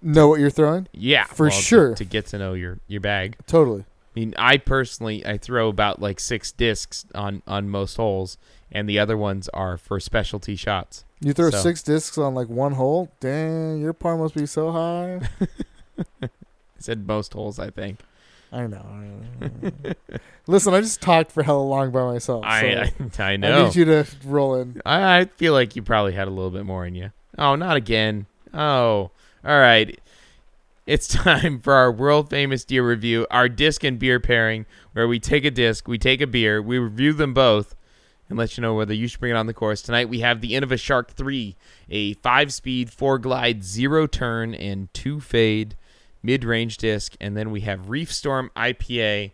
Know 0.03 0.29
what 0.29 0.41
you're 0.41 0.51
throwing? 0.51 0.89
Yeah, 0.93 1.25
For 1.25 1.47
well, 1.49 1.57
to- 1.57 1.63
sure. 1.63 1.95
To, 1.95 2.05
get 2.05 2.27
to 2.27 2.39
know 2.39 2.55
your 2.55 2.79
your 2.89 3.01
bag. 3.01 3.37
Totally. 3.47 3.81
I 3.83 4.19
mean, 4.19 4.35
I 4.39 4.57
personally 4.57 5.25
I 5.27 5.37
throw 5.37 5.69
about 5.69 6.01
like 6.01 6.19
six 6.19 6.53
discs 6.53 7.05
on 7.15 7.43
on 7.47 7.69
most 7.69 7.97
holes, 7.97 8.39
and 8.73 8.89
the 8.89 8.99
other 8.99 9.17
ones 9.17 9.49
are 9.55 9.77
for 9.77 9.99
specialty 10.01 10.57
shots. 10.57 11.05
You 11.21 11.33
throw 11.33 11.51
So- 11.51 11.59
six 11.59 11.83
discs 11.83 12.17
on 12.19 12.35
like 12.35 12.49
one 12.49 12.73
hole? 12.73 13.11
Dang, 13.21 13.81
your 13.81 13.93
par 13.93 14.17
must 14.17 14.35
be 14.35 14.47
so 14.47 14.71
high. 14.73 15.21
I 16.23 16.29
said 16.79 17.07
most 17.07 17.33
holes, 17.35 17.59
I 17.59 17.71
think. 17.71 18.01
I 18.53 18.67
know. 18.67 18.85
I. 19.43 19.95
Listen, 20.49 20.75
I 20.75 20.81
just 20.81 21.01
talked 21.01 21.31
for 21.31 21.43
hella 21.45 21.63
long 21.63 21.93
by 21.93 22.03
myself. 22.05 22.45
I 22.45 22.61
so 22.63 22.67
I, 23.23 23.25
I 23.25 23.33
I 23.33 23.37
know. 23.37 23.67
need 23.67 23.77
you 23.77 23.85
to 23.85 24.05
roll 24.25 24.57
in. 24.57 24.81
I, 24.85 25.19
I 25.21 25.25
feel 25.27 25.53
like 25.53 25.77
you 25.77 25.83
probably 25.83 26.15
had 26.15 26.27
a 26.27 26.33
little 26.33 26.51
bit 26.51 26.65
more 26.65 26.85
in 26.85 26.95
you. 26.97 27.13
Oh, 27.39 27.55
not 27.55 27.77
again. 27.77 28.27
Oh, 28.53 29.11
all 29.45 29.59
right. 29.61 29.97
It's 30.87 31.07
time 31.15 31.61
for 31.61 31.75
our 31.75 31.93
world 31.93 32.29
famous 32.31 32.65
deer 32.65 32.85
review, 32.85 33.25
our 33.31 33.49
disc 33.49 33.85
and 33.85 33.99
beer 34.01 34.19
pairing, 34.19 34.67
where 34.95 35.07
we 35.07 35.21
take 35.21 35.45
a 35.45 35.51
disc, 35.53 35.87
we 35.87 35.99
take 35.99 36.21
a 36.21 36.27
beer, 36.27 36.61
we 36.61 36.79
review 36.79 37.13
them 37.13 37.33
both, 37.33 37.77
and 38.31 38.39
let 38.39 38.57
you 38.57 38.63
know 38.63 38.75
whether 38.75 38.95
you 38.95 39.09
should 39.09 39.21
bring 39.21 39.33
it 39.33 39.37
on 39.37 39.47
the 39.47 39.53
course. 39.53 39.83
Tonight 39.83 40.09
we 40.09 40.21
have 40.21 40.41
the 40.41 40.53
Innova 40.53 40.79
Shark 40.79 41.11
3, 41.11 41.57
a 41.91 42.15
five 42.15 42.55
speed, 42.55 42.91
four 42.91 43.19
glide, 43.19 43.65
zero 43.65 44.07
turn, 44.07 44.55
and 44.55 44.93
two 44.95 45.21
fade 45.21 45.75
mid 46.23 46.45
range 46.45 46.79
disc. 46.79 47.17
And 47.21 47.37
then 47.37 47.51
we 47.51 47.63
have 47.63 47.87
Reefstorm 47.89 48.49
IPA 48.57 49.33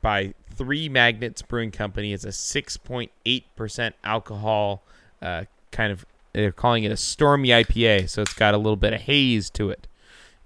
by 0.00 0.34
Three 0.54 0.88
Magnets 0.88 1.42
Brewing 1.42 1.72
Company. 1.72 2.12
It's 2.12 2.24
a 2.24 2.28
6.8% 2.28 3.92
alcohol, 4.04 4.82
uh, 5.20 5.44
kind 5.72 5.92
of, 5.92 6.06
they're 6.32 6.52
calling 6.52 6.84
it 6.84 6.92
a 6.92 6.96
stormy 6.96 7.48
IPA. 7.48 8.08
So 8.08 8.22
it's 8.22 8.34
got 8.34 8.54
a 8.54 8.56
little 8.56 8.76
bit 8.76 8.92
of 8.92 9.00
haze 9.00 9.50
to 9.50 9.70
it. 9.70 9.88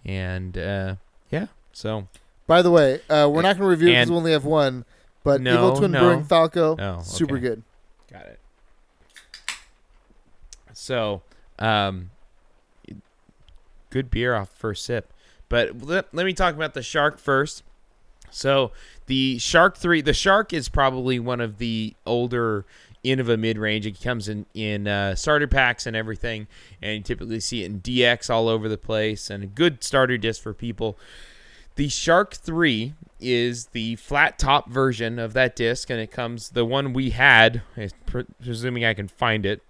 And 0.05 0.57
uh, 0.57 0.95
yeah, 1.31 1.49
so 1.73 2.09
By 2.47 2.63
the 2.63 2.71
way, 2.71 3.01
uh, 3.11 3.29
we're 3.31 3.43
not 3.43 3.59
going 3.59 3.63
to 3.63 3.67
review 3.67 3.89
it 3.89 3.93
because 3.93 4.11
we 4.11 4.17
only 4.17 4.33
have 4.33 4.45
one. 4.47 4.87
But 5.25 5.41
No, 5.41 5.55
Evil 5.55 5.77
Twin 5.77 5.91
no. 5.91 6.01
Brewing 6.01 6.25
Falco, 6.25 6.77
Oh, 6.79 7.03
super 7.03 7.39
good. 7.41 7.65
Got 8.11 8.27
it. 8.27 8.41
So, 10.73 11.23
um, 11.59 12.11
good 13.91 14.11
beer 14.11 14.35
off 14.35 14.51
first 14.51 14.85
sip. 14.85 15.13
But 15.49 15.83
let, 15.83 16.13
let 16.13 16.27
me 16.27 16.33
talk 16.33 16.55
about 16.55 16.75
the 16.75 16.83
Shark 16.83 17.19
first. 17.19 17.63
So, 18.31 18.73
the 19.07 19.39
Shark 19.39 19.77
3, 19.77 20.03
the 20.03 20.13
Shark 20.13 20.53
is 20.53 20.69
probably 20.69 21.19
one 21.19 21.41
of 21.41 21.59
the 21.59 21.95
older 22.05 22.67
end 23.05 23.21
of 23.21 23.29
a 23.29 23.37
mid 23.37 23.59
range. 23.59 23.87
It 23.87 24.01
comes 24.01 24.29
in, 24.29 24.47
in 24.55 24.87
uh, 24.89 25.15
starter 25.15 25.47
packs 25.47 25.87
and 25.87 25.97
everything. 25.97 26.47
And 26.83 26.97
you 26.99 27.03
typically 27.03 27.41
see 27.41 27.63
it 27.63 27.67
in 27.67 27.81
DX 27.81 28.29
all 28.29 28.49
over 28.49 28.69
the 28.69 28.79
place. 28.79 29.31
And 29.31 29.45
a 29.45 29.47
good 29.47 29.83
starter 29.83 30.19
disc 30.19 30.43
for 30.43 30.53
people. 30.53 30.99
The 31.77 31.89
Shark 31.89 32.35
3 32.35 32.95
is 33.21 33.67
the 33.67 33.97
flat 33.97 34.39
top 34.39 34.71
version 34.71 35.19
of 35.19 35.35
that 35.35 35.55
disc, 35.55 35.91
and 35.91 36.01
it 36.01 36.11
comes 36.11 36.51
the 36.51 36.65
one 36.65 36.93
we 36.93 37.11
had, 37.11 37.63
eh, 37.77 37.89
presuming 38.07 38.85
I 38.85 38.95
can 38.95 39.09
find 39.09 39.47
it, 39.47 39.63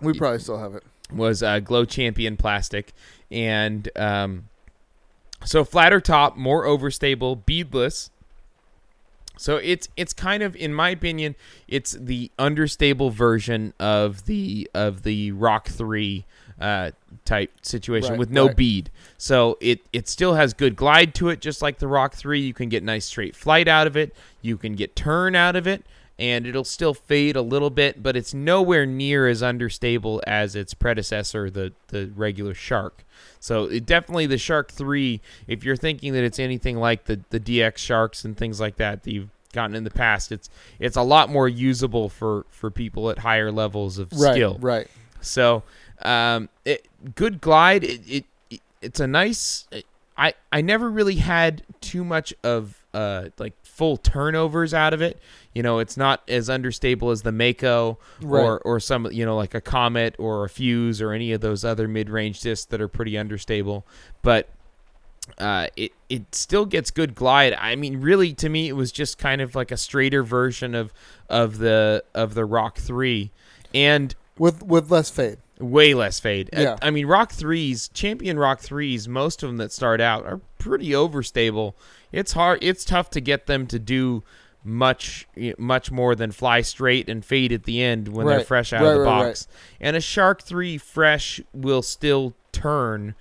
We 0.00 0.12
probably 0.12 0.38
still 0.38 0.58
have 0.58 0.74
it. 0.74 0.84
was 1.12 1.42
uh, 1.42 1.60
Glow 1.60 1.84
Champion 1.84 2.36
plastic, 2.36 2.92
and 3.30 3.88
um, 3.96 4.48
so 5.44 5.64
flatter 5.64 6.00
top, 6.00 6.36
more 6.36 6.64
overstable, 6.64 7.44
beadless. 7.44 8.10
So 9.38 9.56
it's 9.56 9.88
it's 9.96 10.12
kind 10.12 10.42
of, 10.42 10.56
in 10.56 10.72
my 10.72 10.90
opinion, 10.90 11.34
it's 11.68 11.92
the 11.92 12.30
understable 12.38 13.10
version 13.10 13.74
of 13.78 14.26
the 14.26 14.70
of 14.74 15.02
the 15.02 15.32
Rock 15.32 15.68
Three 15.68 16.24
uh, 16.60 16.90
type 17.24 17.50
situation 17.62 18.10
Right, 18.12 18.18
with 18.18 18.30
no 18.30 18.46
right. 18.46 18.56
bead. 18.56 18.90
So 19.18 19.58
it 19.60 19.80
it 19.92 20.08
still 20.08 20.34
has 20.34 20.54
good 20.54 20.76
glide 20.76 21.14
to 21.16 21.28
it, 21.28 21.40
just 21.40 21.60
like 21.62 21.78
the 21.78 21.88
Rock 21.88 22.14
Three. 22.14 22.40
You 22.40 22.54
can 22.54 22.68
get 22.68 22.82
nice 22.82 23.04
straight 23.04 23.36
flight 23.36 23.68
out 23.68 23.86
of 23.86 23.96
it. 23.96 24.14
You 24.42 24.56
can 24.56 24.74
get 24.74 24.96
turn 24.96 25.34
out 25.34 25.56
of 25.56 25.66
it, 25.66 25.84
and 26.18 26.46
it'll 26.46 26.64
still 26.64 26.94
fade 26.94 27.36
a 27.36 27.42
little 27.42 27.70
bit, 27.70 28.02
but 28.02 28.16
it's 28.16 28.32
nowhere 28.32 28.86
near 28.86 29.28
as 29.28 29.42
understable 29.42 30.22
as 30.26 30.54
its 30.56 30.72
predecessor, 30.74 31.50
the 31.50 31.72
the 31.88 32.10
regular 32.16 32.54
Shark. 32.54 33.04
So 33.40 33.64
it 33.64 33.86
definitely 33.86 34.26
the 34.26 34.38
Shark 34.38 34.70
Three. 34.72 35.20
If 35.46 35.62
you're 35.64 35.76
thinking 35.76 36.12
that 36.14 36.24
it's 36.24 36.38
anything 36.38 36.76
like 36.78 37.04
the 37.04 37.20
the 37.30 37.40
DX 37.40 37.76
Sharks 37.78 38.24
and 38.24 38.36
things 38.36 38.60
like 38.60 38.76
that 38.76 39.02
that 39.02 39.12
you've 39.12 39.28
gotten 39.52 39.76
in 39.76 39.84
the 39.84 39.90
past, 39.90 40.32
it's 40.32 40.48
it's 40.78 40.96
a 40.96 41.02
lot 41.02 41.28
more 41.30 41.48
usable 41.48 42.08
for 42.08 42.44
for 42.50 42.70
people 42.70 43.10
at 43.10 43.18
higher 43.18 43.52
levels 43.52 43.98
of 43.98 44.10
Right, 44.12 44.34
skill. 44.34 44.58
right. 44.60 44.86
So, 45.22 45.64
um, 46.02 46.48
it, 46.64 46.86
good 47.14 47.40
glide. 47.40 47.84
It, 47.84 48.00
it, 48.08 48.24
it 48.50 48.60
it's 48.82 49.00
a 49.00 49.06
nice. 49.06 49.66
I 50.16 50.34
I 50.52 50.60
never 50.60 50.90
really 50.90 51.16
had 51.16 51.62
too 51.80 52.04
much 52.04 52.32
of 52.42 52.82
uh 52.94 53.28
like 53.38 53.52
full 53.62 53.96
turnovers 53.98 54.72
out 54.72 54.94
of 54.94 55.02
it. 55.02 55.18
You 55.54 55.62
know, 55.62 55.78
it's 55.78 55.96
not 55.96 56.22
as 56.28 56.48
understable 56.48 57.10
as 57.10 57.22
the 57.22 57.32
Mako 57.32 57.98
Right. 58.22 58.42
or 58.42 58.58
or 58.60 58.80
some 58.80 59.10
you 59.12 59.24
know 59.26 59.36
like 59.36 59.54
a 59.54 59.60
Comet 59.60 60.14
or 60.18 60.44
a 60.44 60.48
Fuse 60.48 61.02
or 61.02 61.12
any 61.12 61.32
of 61.32 61.40
those 61.40 61.64
other 61.64 61.86
mid 61.88 62.08
range 62.08 62.40
discs 62.40 62.64
that 62.66 62.80
are 62.80 62.88
pretty 62.88 63.18
understable. 63.18 63.86
But 64.22 64.48
uh, 65.38 65.66
it 65.76 65.92
it 66.08 66.34
still 66.34 66.64
gets 66.66 66.90
good 66.90 67.14
glide. 67.14 67.52
I 67.54 67.74
mean, 67.74 68.00
really, 68.00 68.32
to 68.34 68.48
me, 68.48 68.68
it 68.68 68.74
was 68.74 68.92
just 68.92 69.18
kind 69.18 69.40
of 69.40 69.54
like 69.54 69.70
a 69.72 69.76
straighter 69.76 70.22
version 70.22 70.74
of 70.74 70.92
of 71.28 71.58
the 71.58 72.04
of 72.14 72.34
the 72.34 72.44
Rock 72.44 72.78
Three, 72.78 73.32
and 73.74 74.14
With 74.38 74.62
with 74.62 74.90
less 74.90 75.10
fade. 75.10 75.38
Way 75.58 75.94
less 75.94 76.20
fade. 76.20 76.50
Yeah. 76.52 76.76
I 76.82 76.90
mean, 76.90 77.06
Rock 77.06 77.32
threes, 77.32 77.88
Champion 77.88 78.38
Rock 78.38 78.60
threes, 78.60 79.08
most 79.08 79.42
of 79.42 79.48
them 79.48 79.56
that 79.58 79.72
start 79.72 80.00
out 80.00 80.26
are 80.26 80.40
pretty 80.58 80.90
overstable. 80.90 81.74
It's 82.12 82.32
hard. 82.32 82.58
It's 82.62 82.84
tough 82.84 83.10
to 83.10 83.20
get 83.20 83.46
them 83.46 83.66
to 83.68 83.78
do 83.78 84.22
much 84.64 85.28
much 85.58 85.92
more 85.92 86.16
than 86.16 86.32
fly 86.32 86.60
straight 86.60 87.08
and 87.08 87.24
fade 87.24 87.52
at 87.52 87.64
the 87.64 87.80
end 87.80 88.08
when 88.08 88.26
they're 88.26 88.40
fresh 88.40 88.72
out 88.72 88.82
Right, 88.82 88.88
of 88.88 88.94
the 88.98 89.04
right, 89.04 89.24
box. 89.26 89.46
And 89.80 89.96
a 89.96 90.00
Shark 90.00 90.42
three 90.42 90.76
fresh 90.76 91.40
will 91.52 91.82
still 91.82 92.34
turn. 92.52 93.14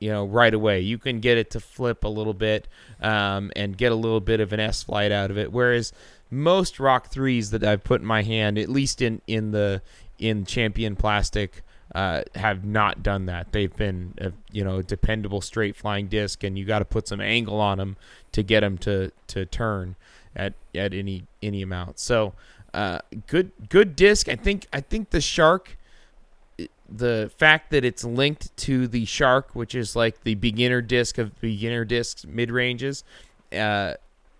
You 0.00 0.10
know, 0.10 0.24
right 0.24 0.52
away. 0.52 0.80
You 0.80 0.98
can 0.98 1.20
get 1.20 1.38
it 1.38 1.50
to 1.52 1.60
flip 1.60 2.02
a 2.02 2.08
little 2.08 2.34
bit 2.34 2.66
um, 3.00 3.52
and 3.54 3.78
get 3.78 3.92
a 3.92 3.94
little 3.94 4.18
bit 4.18 4.40
of 4.40 4.52
an 4.52 4.58
S 4.58 4.82
flight 4.82 5.12
out 5.12 5.30
of 5.30 5.38
it. 5.38 5.52
Whereas 5.52 5.92
most 6.28 6.80
Rock 6.80 7.06
threes 7.06 7.52
that 7.52 7.62
I've 7.62 7.84
put 7.84 8.00
in 8.00 8.06
my 8.06 8.24
hand, 8.24 8.58
at 8.58 8.68
least 8.68 9.00
in 9.00 9.22
in 9.28 9.52
the 9.52 9.80
in 10.18 10.44
Champion 10.44 10.96
plastic, 10.96 11.62
uh, 11.94 12.22
have 12.34 12.64
not 12.64 13.02
done 13.02 13.26
that. 13.26 13.52
They've 13.52 13.74
been 13.74 14.14
a, 14.18 14.32
you 14.50 14.64
know 14.64 14.82
dependable 14.82 15.40
straight 15.40 15.76
flying 15.76 16.08
disc, 16.08 16.42
and 16.44 16.58
you 16.58 16.64
got 16.64 16.80
to 16.80 16.84
put 16.84 17.08
some 17.08 17.20
angle 17.20 17.60
on 17.60 17.78
them 17.78 17.96
to 18.32 18.42
get 18.42 18.60
them 18.60 18.78
to 18.78 19.12
to 19.28 19.46
turn 19.46 19.96
at 20.34 20.54
at 20.74 20.94
any 20.94 21.24
any 21.42 21.62
amount. 21.62 21.98
So 21.98 22.34
uh, 22.72 23.00
good 23.26 23.52
good 23.68 23.94
disc. 23.96 24.28
I 24.28 24.36
think 24.36 24.66
I 24.72 24.80
think 24.80 25.10
the 25.10 25.20
Shark 25.20 25.76
the 26.88 27.30
fact 27.38 27.70
that 27.70 27.84
it's 27.84 28.04
linked 28.04 28.54
to 28.58 28.86
the 28.86 29.04
Shark, 29.04 29.54
which 29.54 29.74
is 29.74 29.96
like 29.96 30.22
the 30.24 30.34
beginner 30.34 30.82
disc 30.82 31.18
of 31.18 31.38
beginner 31.40 31.84
discs 31.84 32.26
mid 32.26 32.50
ranges, 32.50 33.02
uh, 33.52 33.94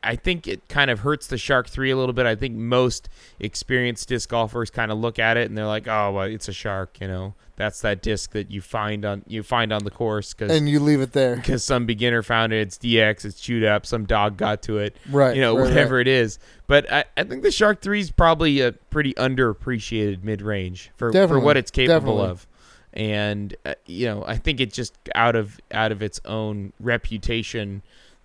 I 0.04 0.16
think 0.16 0.46
it 0.46 0.68
kind 0.68 0.90
of 0.90 1.00
hurts 1.00 1.26
the 1.26 1.38
Shark 1.38 1.68
Three 1.68 1.90
a 1.90 1.96
little 1.96 2.12
bit. 2.12 2.26
I 2.26 2.34
think 2.34 2.56
most 2.56 3.08
experienced 3.38 4.08
disc 4.08 4.28
golfers 4.28 4.70
kind 4.70 4.90
of 4.90 4.98
look 4.98 5.18
at 5.18 5.36
it 5.36 5.48
and 5.48 5.56
they're 5.56 5.66
like, 5.66 5.86
"Oh, 5.88 6.12
well, 6.12 6.26
it's 6.26 6.48
a 6.48 6.52
Shark," 6.52 7.00
you 7.00 7.08
know. 7.08 7.34
That's 7.56 7.82
that 7.82 8.02
disc 8.02 8.32
that 8.32 8.50
you 8.50 8.60
find 8.60 9.04
on 9.04 9.22
you 9.28 9.42
find 9.42 9.72
on 9.72 9.84
the 9.84 9.90
course 9.90 10.32
because 10.32 10.50
and 10.50 10.68
you 10.68 10.80
leave 10.80 11.00
it 11.00 11.12
there. 11.12 11.36
because 11.36 11.62
some 11.62 11.86
beginner 11.86 12.22
found 12.22 12.52
it. 12.52 12.60
It's 12.60 12.78
DX. 12.78 13.24
It's 13.24 13.40
chewed 13.40 13.62
up. 13.62 13.84
Some 13.86 14.04
dog 14.04 14.36
got 14.36 14.62
to 14.62 14.78
it. 14.78 14.96
Right. 15.10 15.36
You 15.36 15.42
know, 15.42 15.56
right, 15.56 15.68
whatever 15.68 15.96
right. 15.96 16.08
it 16.08 16.10
is. 16.10 16.38
But 16.66 16.90
I, 16.90 17.04
I 17.16 17.24
think 17.24 17.42
the 17.42 17.52
Shark 17.52 17.80
Three 17.80 18.00
is 18.00 18.10
probably 18.10 18.60
a 18.60 18.72
pretty 18.72 19.12
underappreciated 19.14 20.24
mid 20.24 20.42
range 20.42 20.90
for 20.96 21.12
for 21.12 21.38
what 21.38 21.56
it's 21.56 21.70
capable 21.70 22.16
definitely. 22.16 22.30
of. 22.30 22.46
And 22.94 23.56
uh, 23.64 23.74
you 23.86 24.06
know, 24.06 24.24
I 24.26 24.36
think 24.36 24.60
it 24.60 24.72
just 24.72 24.94
out 25.14 25.36
of 25.36 25.60
out 25.70 25.92
of 25.92 26.02
its 26.02 26.20
own 26.24 26.72
reputation 26.80 27.82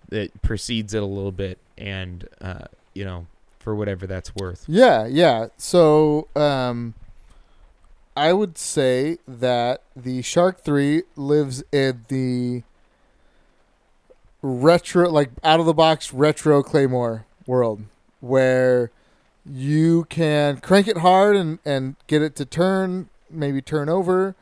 that 0.08 0.40
precedes 0.42 0.94
it 0.94 1.02
a 1.02 1.06
little 1.06 1.32
bit, 1.32 1.58
and 1.78 2.28
uh, 2.40 2.64
you 2.94 3.04
know, 3.04 3.26
for 3.58 3.74
whatever 3.74 4.06
that's 4.06 4.34
worth. 4.34 4.64
Yeah, 4.66 5.06
yeah. 5.06 5.48
So, 5.56 6.28
um, 6.34 6.94
I 8.16 8.32
would 8.32 8.56
say 8.58 9.18
that 9.26 9.82
the 9.94 10.22
Shark 10.22 10.62
Three 10.62 11.02
lives 11.16 11.62
in 11.70 12.04
the 12.08 12.62
retro, 14.42 15.10
like 15.10 15.30
out 15.44 15.60
of 15.60 15.66
the 15.66 15.74
box 15.74 16.12
retro 16.12 16.62
Claymore 16.62 17.26
world, 17.46 17.82
where 18.20 18.90
you 19.44 20.06
can 20.08 20.56
crank 20.58 20.88
it 20.88 20.98
hard 20.98 21.36
and 21.36 21.58
and 21.64 21.96
get 22.06 22.22
it 22.22 22.36
to 22.36 22.44
turn, 22.44 23.08
maybe 23.30 23.62
turn 23.62 23.88
over, 23.88 24.34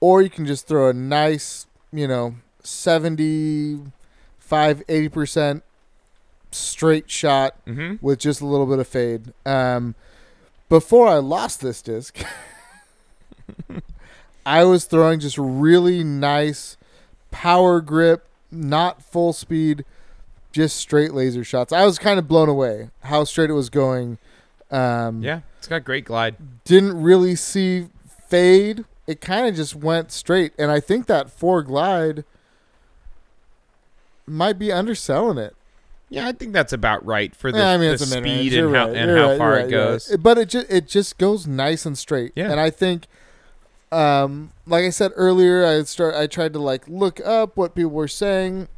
or 0.00 0.22
you 0.22 0.30
can 0.30 0.46
just 0.46 0.68
throw 0.68 0.88
a 0.88 0.92
nice, 0.92 1.66
you 1.92 2.06
know, 2.06 2.36
75 2.62 4.82
80 4.88 5.08
percent 5.08 5.64
straight 6.56 7.10
shot 7.10 7.54
Mm-hmm. 7.66 8.04
with 8.04 8.18
just 8.18 8.40
a 8.40 8.46
little 8.46 8.66
bit 8.66 8.78
of 8.78 8.88
fade. 8.88 9.32
Um, 9.44 9.94
before 10.68 11.06
I 11.08 11.16
lost 11.18 11.60
this 11.60 11.82
disc, 11.82 12.18
I 14.46 14.64
was 14.64 14.84
throwing 14.84 15.20
just 15.20 15.38
really 15.38 16.04
nice 16.04 16.76
power 17.30 17.80
grip, 17.80 18.26
not 18.50 19.02
full 19.02 19.32
speed, 19.32 19.84
just 20.52 20.76
straight 20.76 21.12
laser 21.12 21.44
shots. 21.44 21.72
I 21.72 21.84
was 21.84 21.98
kind 21.98 22.18
of 22.18 22.28
blown 22.28 22.48
away 22.48 22.90
how 23.02 23.24
straight 23.24 23.50
it 23.50 23.54
was 23.54 23.70
going. 23.70 24.18
Um, 24.70 25.22
Yeah, 25.22 25.40
it's 25.58 25.66
got 25.68 25.84
great 25.84 26.04
glide. 26.04 26.36
Didn't 26.64 27.00
really 27.02 27.34
see 27.36 27.88
fade. 28.28 28.84
It 29.06 29.20
kind 29.20 29.46
of 29.46 29.54
just 29.54 29.74
went 29.76 30.10
straight. 30.12 30.52
And 30.58 30.70
I 30.70 30.80
think 30.80 31.06
that 31.06 31.30
four 31.30 31.62
glide 31.62 32.24
might 34.26 34.58
be 34.58 34.72
underselling 34.72 35.38
it. 35.38 35.54
Yeah, 36.08 36.28
I 36.28 36.32
think 36.32 36.52
that's 36.52 36.72
about 36.72 37.04
right 37.04 37.34
for 37.34 37.50
the, 37.50 37.58
Yeah, 37.58 37.70
I 37.70 37.76
mean, 37.78 37.88
the 37.88 37.94
it's 37.94 38.10
a 38.12 38.14
mid-range. 38.14 38.50
speed 38.50 38.58
and 38.60 38.74
how 38.76 38.86
right. 38.86 38.96
and 38.96 39.10
how 39.10 39.28
right. 39.30 39.38
far 39.38 39.52
it 39.52 39.56
right. 39.56 39.62
Right. 39.64 39.70
goes. 39.70 40.16
But 40.18 40.38
it 40.38 40.48
just 40.48 40.70
it 40.70 40.86
just 40.86 41.18
goes 41.18 41.46
nice 41.46 41.84
and 41.84 41.98
straight. 41.98 42.32
Yeah. 42.36 42.50
And 42.50 42.60
I 42.60 42.70
think, 42.70 43.06
um, 43.92 44.52
like 44.66 44.84
I 44.84 44.90
said 44.90 45.12
earlier, 45.16 45.64
I 45.66 45.82
start 45.82 46.14
I 46.14 46.26
tried 46.26 46.52
to 46.52 46.58
like 46.58 46.86
look 46.88 47.20
up 47.24 47.56
what 47.56 47.74
people 47.74 47.90
were 47.90 48.08
saying, 48.08 48.68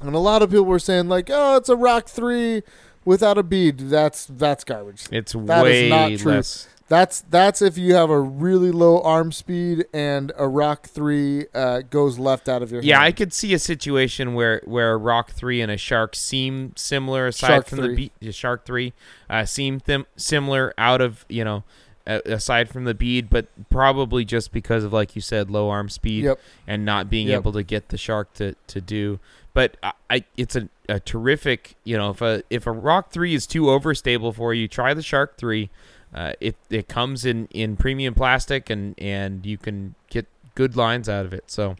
and 0.00 0.14
a 0.14 0.18
lot 0.18 0.42
of 0.42 0.50
people 0.50 0.64
were 0.64 0.78
saying 0.78 1.08
like, 1.08 1.28
oh, 1.30 1.56
it's 1.56 1.68
a 1.68 1.76
Rock 1.76 2.08
three 2.08 2.62
without 3.04 3.36
a 3.36 3.42
bead. 3.42 3.78
That's 3.78 4.26
that's 4.26 4.64
garbage. 4.64 5.04
It's 5.10 5.32
That 5.32 5.66
is 5.66 5.70
way 5.72 5.88
not 5.90 6.18
true. 6.18 6.32
less. 6.32 6.68
That's 6.88 7.22
that's 7.30 7.62
if 7.62 7.78
you 7.78 7.94
have 7.94 8.10
a 8.10 8.20
really 8.20 8.70
low 8.70 9.00
arm 9.00 9.32
speed 9.32 9.86
and 9.94 10.32
a 10.36 10.46
Rock 10.46 10.86
three 10.86 11.46
uh, 11.54 11.80
goes 11.80 12.18
left 12.18 12.46
out 12.48 12.62
of 12.62 12.70
your 12.70 12.82
hand. 12.82 12.88
Yeah, 12.88 13.00
I 13.00 13.10
could 13.10 13.32
see 13.32 13.54
a 13.54 13.58
situation 13.58 14.34
where 14.34 14.60
where 14.66 14.92
a 14.92 14.96
Rock 14.98 15.30
Three 15.30 15.62
and 15.62 15.72
a 15.72 15.78
Shark 15.78 16.14
seem 16.14 16.72
similar 16.76 17.26
aside 17.26 17.46
Shark 17.48 17.66
from 17.68 17.78
three. 17.78 17.94
the. 18.20 18.26
The 18.26 18.32
Shark 18.32 18.66
Three 18.66 18.92
uh, 19.30 19.46
seem 19.46 19.80
them 19.86 20.04
similar 20.16 20.74
out 20.76 21.00
of 21.00 21.24
you 21.30 21.42
know 21.42 21.64
aside 22.06 22.68
from 22.68 22.84
the 22.84 22.92
bead, 22.92 23.30
but 23.30 23.46
probably 23.70 24.26
just 24.26 24.52
because 24.52 24.84
of 24.84 24.92
like 24.92 25.16
you 25.16 25.22
said, 25.22 25.50
low 25.50 25.70
arm 25.70 25.88
speed 25.88 26.24
Yep. 26.24 26.38
and 26.66 26.84
not 26.84 27.08
being 27.08 27.28
Yep. 27.28 27.40
able 27.40 27.52
to 27.52 27.62
get 27.62 27.88
the 27.88 27.96
Shark 27.96 28.34
to 28.34 28.56
to 28.66 28.80
do. 28.82 29.20
But 29.54 29.78
I, 29.82 29.92
I 30.10 30.24
it's 30.36 30.54
a, 30.54 30.68
a 30.88 31.00
terrific 31.00 31.76
you 31.84 31.96
know 31.96 32.10
if 32.10 32.20
a 32.20 32.42
if 32.50 32.66
a 32.66 32.72
Rock 32.72 33.10
Three 33.10 33.34
is 33.34 33.46
too 33.46 33.62
overstable 33.64 34.34
for 34.34 34.52
you, 34.52 34.68
try 34.68 34.92
the 34.92 35.02
Shark 35.02 35.38
Three. 35.38 35.70
Uh, 36.14 36.32
it 36.40 36.54
it 36.70 36.86
comes 36.88 37.24
in 37.24 37.46
in 37.48 37.76
premium 37.76 38.14
plastic 38.14 38.70
and 38.70 38.94
and 38.98 39.44
you 39.44 39.58
can 39.58 39.94
get 40.10 40.26
good 40.54 40.76
lines 40.76 41.08
out 41.08 41.26
of 41.26 41.32
it. 41.34 41.44
So 41.50 41.76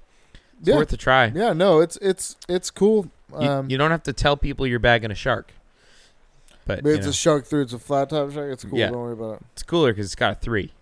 it's 0.59 0.69
Yeah. 0.69 0.77
worth 0.77 0.93
a 0.93 0.97
try. 0.97 1.27
Yeah. 1.35 1.53
No, 1.53 1.81
it's 1.81 1.97
it's 2.03 2.37
it's 2.49 2.71
cool. 2.71 3.11
You, 3.41 3.49
Um, 3.49 3.71
you 3.71 3.79
don't 3.79 3.91
have 3.93 4.03
to 4.05 4.13
tell 4.13 4.37
people 4.37 4.67
you're 4.67 4.79
bagging 4.81 5.11
a 5.11 5.15
shark, 5.15 5.53
but 6.67 6.83
but 6.83 6.89
you 6.91 6.95
it's 6.97 7.07
know, 7.07 7.11
a 7.11 7.15
shark 7.15 7.47
three. 7.47 7.63
It's 7.63 7.73
a 7.73 7.79
flat 7.79 8.11
top 8.11 8.33
shark. 8.33 8.53
It's 8.53 8.65
cool. 8.65 8.79
Yeah. 8.79 8.91
Don't 8.91 9.01
worry 9.01 9.13
about 9.13 9.35
it. 9.37 9.43
it's 9.53 9.63
cooler 9.63 9.93
because 9.93 10.07
it's 10.07 10.15
got 10.17 10.33
a 10.33 10.35
three. 10.37 10.73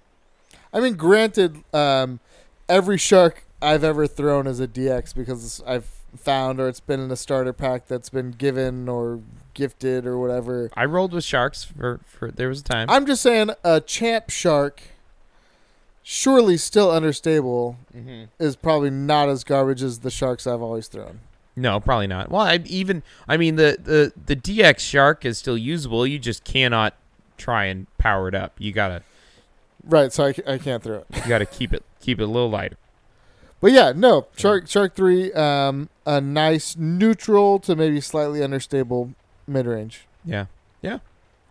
I 0.73 0.81
mean, 0.81 0.95
granted, 0.95 1.63
um, 1.75 2.21
every 2.69 2.97
shark 2.97 3.45
I've 3.61 3.85
ever 3.85 4.07
thrown 4.07 4.47
is 4.47 4.61
a 4.61 4.67
DX 4.67 5.15
because 5.15 5.63
I've 5.67 5.87
found 6.17 6.59
or 6.61 6.69
it's 6.69 6.81
been 6.81 7.01
in 7.01 7.11
a 7.11 7.17
starter 7.17 7.53
pack 7.53 7.87
that's 7.87 8.09
been 8.09 8.31
given 8.33 8.89
or 8.89 9.21
gifted 9.55 10.07
or 10.07 10.19
whatever. 10.19 10.71
I 10.77 10.85
rolled 10.85 11.13
with 11.13 11.25
sharks 11.25 11.65
for 11.65 12.01
for 12.05 12.31
there 12.31 12.49
was 12.49 12.61
a 12.61 12.65
time. 12.65 12.89
I'm 12.91 13.07
just 13.07 13.23
saying 13.23 13.51
a 13.65 13.81
champ 13.81 14.31
shark, 14.31 14.83
surely 16.03 16.57
still 16.57 16.91
understable, 16.91 17.77
Mhm. 17.97 18.29
is 18.39 18.57
probably 18.57 18.91
not 18.91 19.29
as 19.29 19.45
garbage 19.45 19.83
as 19.83 20.01
the 20.01 20.11
sharks 20.11 20.47
I've 20.47 20.63
always 20.63 20.89
thrown. 20.89 21.21
No, 21.55 21.79
probably 21.81 22.07
not. 22.07 22.31
Well, 22.31 22.43
I 22.43 22.61
even 22.67 23.03
I 23.29 23.37
mean 23.37 23.57
the 23.57 23.77
the 23.83 24.13
the 24.27 24.35
DX 24.37 24.81
shark 24.81 25.25
is 25.25 25.39
still 25.39 25.59
usable. 25.59 26.07
You 26.07 26.19
just 26.19 26.45
cannot 26.45 26.95
try 27.37 27.67
and 27.67 27.87
power 27.99 28.29
it 28.29 28.35
up. 28.35 28.55
You 28.59 28.73
gotta 28.73 29.03
Right, 29.85 30.13
so 30.13 30.27
I, 30.27 30.35
I 30.47 30.59
can't 30.59 30.81
throw 30.83 30.99
it. 30.99 31.07
you 31.15 31.23
gotta 31.29 31.45
keep 31.47 31.73
it 31.73 31.85
keep 32.01 32.21
it 32.21 32.23
a 32.23 32.27
little 32.27 32.49
lighter. 32.51 32.77
But 33.61 33.73
yeah, 33.73 33.93
no 33.95 34.27
shark 34.37 34.67
shark 34.69 34.95
three, 34.95 35.33
um, 35.35 35.89
a 36.07 36.21
nice 36.21 36.75
neutral 36.77 37.59
to 37.61 37.77
maybe 37.77 38.01
slightly 38.01 38.43
understable 38.43 39.11
mid 39.47 39.67
range. 39.67 40.07
Yeah, 40.25 40.47
yeah. 40.81 40.99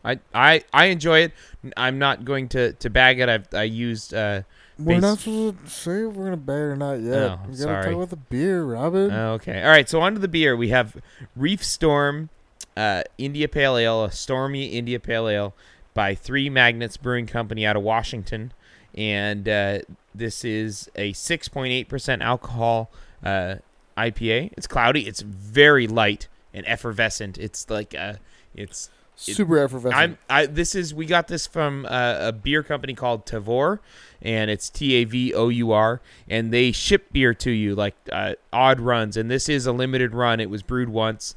I 0.04 0.20
I 0.34 0.64
I 0.74 0.86
enjoy 0.86 1.20
it. 1.20 1.34
I'm 1.78 2.00
not 2.00 2.26
going 2.26 2.50
to 2.50 2.74
to 2.74 2.90
bag 2.90 3.20
it. 3.20 3.30
I've 3.30 3.54
I 3.54 3.64
used 3.64 4.14
uh 4.14 4.42
We're 4.80 5.00
not 5.00 5.20
supposed 5.20 5.64
to 5.64 5.70
say 5.70 6.08
if 6.08 6.14
we're 6.14 6.26
gonna 6.26 6.38
bet 6.38 6.56
or 6.56 6.76
not 6.76 6.94
yet. 6.94 7.14
Oh, 7.14 7.40
we 7.44 7.52
gotta 7.52 7.58
sorry. 7.58 7.84
talk 7.84 7.94
about 7.94 8.10
the 8.10 8.16
beer, 8.16 8.64
Robin. 8.64 9.12
Okay. 9.12 9.62
All 9.62 9.70
right. 9.70 9.88
So 9.88 10.02
on 10.02 10.14
to 10.14 10.20
the 10.20 10.28
beer. 10.28 10.56
We 10.56 10.70
have 10.70 10.98
Reefstorm 11.38 12.30
uh, 12.76 13.04
India 13.18 13.48
Pale 13.48 13.78
Ale, 13.78 14.06
a 14.06 14.12
stormy 14.12 14.68
India 14.68 15.00
Pale 15.00 15.28
Ale 15.28 15.54
by 15.94 16.16
Three 16.16 16.50
Magnets 16.50 16.98
Brewing 16.98 17.28
Company 17.28 17.66
out 17.66 17.76
of 17.76 17.84
Washington. 17.84 18.54
And 18.96 19.48
uh, 19.48 19.80
this 20.14 20.44
is 20.44 20.90
a 20.96 21.14
6.8% 21.14 22.22
alcohol 22.22 22.90
uh, 23.24 23.56
IPA. 23.98 24.52
It's 24.58 24.68
cloudy. 24.68 25.08
It's 25.08 25.22
very 25.22 25.88
light 25.88 26.28
and 26.54 26.68
effervescent. 26.68 27.38
It's 27.38 27.70
like, 27.70 27.96
uh, 27.98 28.16
it's 28.56 28.90
Super 29.16 29.60
effervescent. 29.60 29.94
I'm 29.96 30.18
I 30.30 30.48
this 30.48 30.74
is 30.74 30.96
we 30.96 31.06
got 31.06 31.28
this 31.28 31.46
from 31.46 31.86
uh, 31.86 32.18
a 32.20 32.32
beer 32.32 32.64
company 32.64 32.96
called 32.96 33.26
Tavour, 33.26 33.80
and 34.22 34.50
it's 34.50 34.68
T 34.70 34.96
A 34.96 35.04
V 35.04 35.34
O 35.36 35.50
U 35.50 35.72
R, 35.72 36.02
and 36.28 36.52
they 36.52 36.72
ship 36.72 37.12
beer 37.12 37.34
to 37.36 37.52
you 37.52 37.76
like 37.76 37.96
uh, 38.12 38.34
odd 38.52 38.80
runs, 38.80 39.18
and 39.18 39.30
this 39.30 39.48
is 39.48 39.68
a 39.68 39.72
limited 39.72 40.16
run. 40.16 40.40
It 40.40 40.50
was 40.50 40.64
brewed 40.64 40.90
once, 40.90 41.36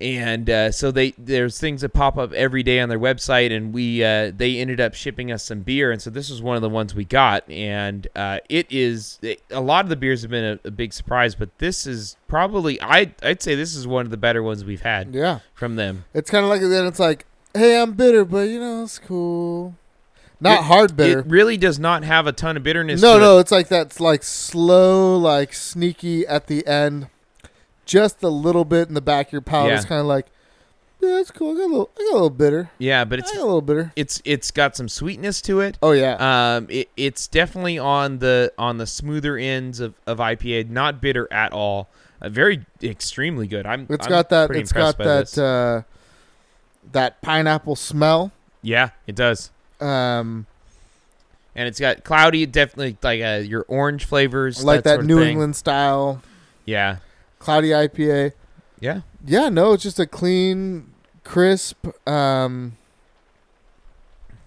and 0.00 0.48
uh, 0.48 0.70
so 0.72 0.90
they 0.90 1.12
there's 1.18 1.58
things 1.58 1.80
that 1.80 1.90
pop 1.90 2.16
up 2.16 2.32
every 2.32 2.62
day 2.62 2.80
on 2.80 2.88
their 2.88 2.98
website, 2.98 3.54
and 3.54 3.72
we 3.72 4.04
uh, 4.04 4.32
they 4.36 4.58
ended 4.58 4.80
up 4.80 4.94
shipping 4.94 5.32
us 5.32 5.44
some 5.44 5.60
beer, 5.60 5.90
and 5.90 6.00
so 6.00 6.10
this 6.10 6.30
was 6.30 6.40
one 6.42 6.56
of 6.56 6.62
the 6.62 6.68
ones 6.68 6.94
we 6.94 7.04
got, 7.04 7.48
and 7.50 8.06
uh, 8.14 8.38
it 8.48 8.66
is 8.70 9.18
it, 9.22 9.42
a 9.50 9.60
lot 9.60 9.84
of 9.84 9.88
the 9.88 9.96
beers 9.96 10.22
have 10.22 10.30
been 10.30 10.58
a, 10.64 10.68
a 10.68 10.70
big 10.70 10.92
surprise, 10.92 11.34
but 11.34 11.56
this 11.58 11.86
is 11.86 12.16
probably 12.28 12.80
I 12.80 13.12
I'd 13.22 13.42
say 13.42 13.54
this 13.54 13.74
is 13.74 13.86
one 13.86 14.04
of 14.06 14.10
the 14.10 14.16
better 14.16 14.42
ones 14.42 14.64
we've 14.64 14.82
had 14.82 15.14
yeah, 15.14 15.40
from 15.54 15.76
them. 15.76 16.04
it's 16.14 16.30
kind 16.30 16.44
of 16.44 16.50
like 16.50 16.60
then 16.60 16.86
it's 16.86 17.00
like, 17.00 17.26
hey, 17.54 17.80
I'm 17.80 17.92
bitter, 17.92 18.24
but 18.24 18.48
you 18.48 18.60
know 18.60 18.82
it's 18.84 18.98
cool. 18.98 19.74
Not 20.40 20.64
hard 20.64 20.96
bitter. 20.96 21.18
It 21.18 21.26
really 21.26 21.56
does 21.56 21.80
not 21.80 22.04
have 22.04 22.28
a 22.28 22.32
ton 22.32 22.56
of 22.56 22.62
bitterness. 22.62 23.02
no, 23.02 23.18
no, 23.18 23.38
It. 23.38 23.40
it's 23.40 23.50
like 23.50 23.66
that's 23.66 23.98
like 23.98 24.22
slow, 24.22 25.16
like 25.18 25.52
sneaky 25.52 26.24
at 26.26 26.46
the 26.46 26.64
end. 26.64 27.08
Just 27.88 28.22
a 28.22 28.28
little 28.28 28.64
bit 28.64 28.86
in 28.88 28.94
the 28.94 29.00
back 29.00 29.28
of 29.28 29.32
your 29.32 29.40
palate. 29.40 29.72
It's 29.72 29.84
Yeah. 29.84 29.88
kind 29.88 30.00
of 30.02 30.06
like, 30.06 30.26
yeah, 31.00 31.20
it's 31.20 31.30
cool. 31.30 31.52
I 31.52 31.54
got 31.54 31.64
a 31.64 31.66
little, 31.68 31.90
I 31.96 32.00
got 32.02 32.10
a 32.10 32.14
little 32.14 32.30
bitter. 32.30 32.70
Yeah, 32.78 33.04
but 33.04 33.18
I 33.18 33.22
got 33.22 33.36
a 33.36 33.42
little 33.44 33.62
bitter. 33.62 33.92
it's 33.96 34.20
it's 34.24 34.50
got 34.50 34.76
some 34.76 34.88
sweetness 34.88 35.40
to 35.42 35.60
it. 35.60 35.78
Oh 35.82 35.92
yeah, 35.92 36.16
Um, 36.56 36.66
it, 36.70 36.88
it's 36.96 37.26
definitely 37.26 37.78
on 37.78 38.18
the 38.18 38.52
on 38.58 38.78
the 38.78 38.86
smoother 38.86 39.36
ends 39.38 39.80
of, 39.80 39.94
of 40.06 40.18
IPA. 40.18 40.68
Not 40.70 41.00
bitter 41.00 41.26
at 41.32 41.52
all. 41.52 41.88
Uh, 42.20 42.28
very 42.28 42.66
extremely 42.82 43.46
good. 43.46 43.64
I'm. 43.66 43.86
it's 43.88 44.06
I'm 44.06 44.10
got 44.10 44.28
that. 44.30 44.50
It's 44.50 44.72
got 44.72 44.98
that. 44.98 45.38
Uh, 45.38 45.82
that 46.92 47.20
pineapple 47.22 47.76
smell. 47.76 48.32
yeah, 48.62 48.90
it 49.06 49.14
does. 49.14 49.50
Um, 49.80 50.46
and 51.54 51.68
it's 51.68 51.78
got 51.80 52.02
cloudy, 52.04 52.44
definitely 52.46 52.96
like 53.02 53.22
uh, 53.22 53.40
your 53.44 53.64
orange 53.68 54.04
flavors, 54.04 54.62
like 54.64 54.84
that 54.84 54.90
sort 54.94 55.00
of 55.00 55.06
New. 55.06 55.22
England 55.22 55.54
style 55.56 56.22
Yeah, 56.64 56.96
cloudy 57.38 57.70
IPA. 57.70 58.32
yeah. 58.80 59.00
Yeah, 59.24 59.48
no, 59.48 59.72
it's 59.72 59.82
just 59.82 59.98
a 59.98 60.06
clean, 60.06 60.94
crisp, 61.24 61.86
um, 62.08 62.76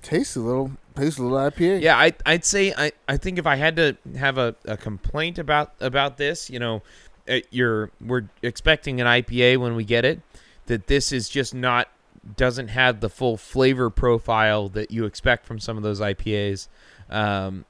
tasty 0.01 0.39
little, 0.39 0.71
tasty 0.95 1.21
little 1.21 1.37
IPA. 1.37 1.81
Yeah, 1.81 1.97
I 1.97 2.13
I'd 2.25 2.45
say 2.45 2.73
I, 2.75 2.91
I 3.07 3.17
think 3.17 3.37
if 3.37 3.45
I 3.45 3.57
had 3.57 3.75
to 3.75 3.97
have 4.17 4.37
a, 4.37 4.55
a 4.65 4.77
complaint 4.77 5.37
about 5.37 5.73
about 5.79 6.17
this, 6.17 6.49
you 6.49 6.57
know, 6.59 6.81
uh, 7.29 7.39
you're 7.49 7.91
we're 7.99 8.29
expecting 8.41 9.01
an 9.01 9.07
IPA 9.07 9.57
when 9.57 9.75
we 9.75 9.83
get 9.83 10.05
it, 10.05 10.21
that 10.67 10.87
this 10.87 11.11
is 11.11 11.29
just 11.29 11.53
not 11.53 11.89
doesn't 12.37 12.69
have 12.69 12.99
the 12.99 13.09
full 13.09 13.35
flavor 13.35 13.89
profile 13.89 14.69
that 14.69 14.91
you 14.91 15.05
expect 15.05 15.45
from 15.45 15.59
some 15.59 15.75
of 15.75 15.83
those 15.83 15.99
IPAs. 15.99 16.67
Um, 17.09 17.65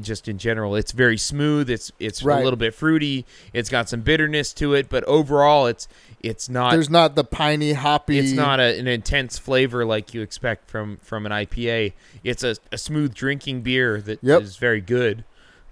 just 0.00 0.28
in 0.28 0.38
general, 0.38 0.74
it's 0.76 0.92
very 0.92 1.16
smooth. 1.18 1.70
It's 1.70 1.90
it's 1.98 2.22
Right. 2.22 2.40
a 2.40 2.44
little 2.44 2.56
bit 2.58 2.74
fruity. 2.74 3.24
It's 3.52 3.68
got 3.68 3.88
some 3.88 4.00
bitterness 4.00 4.52
to 4.54 4.74
it, 4.74 4.88
but 4.88 5.02
overall, 5.04 5.66
it's 5.66 5.88
it's 6.22 6.48
not 6.48 6.70
There's 6.72 6.90
not 6.90 7.14
the 7.16 7.24
piney, 7.24 7.72
hoppy. 7.72 8.18
it's 8.18 8.32
not 8.32 8.60
a, 8.60 8.78
an 8.78 8.86
intense 8.86 9.38
flavor 9.38 9.84
like 9.84 10.14
you 10.14 10.20
expect 10.22 10.70
from 10.70 10.98
from 11.02 11.26
an 11.26 11.32
IPA. 11.32 11.92
It's 12.22 12.42
a, 12.42 12.56
a 12.70 12.78
smooth 12.78 13.14
drinking 13.14 13.62
beer 13.62 14.00
that 14.02 14.22
is 14.22 14.28
Yep. 14.28 14.42
very 14.60 14.80
good. 14.80 15.24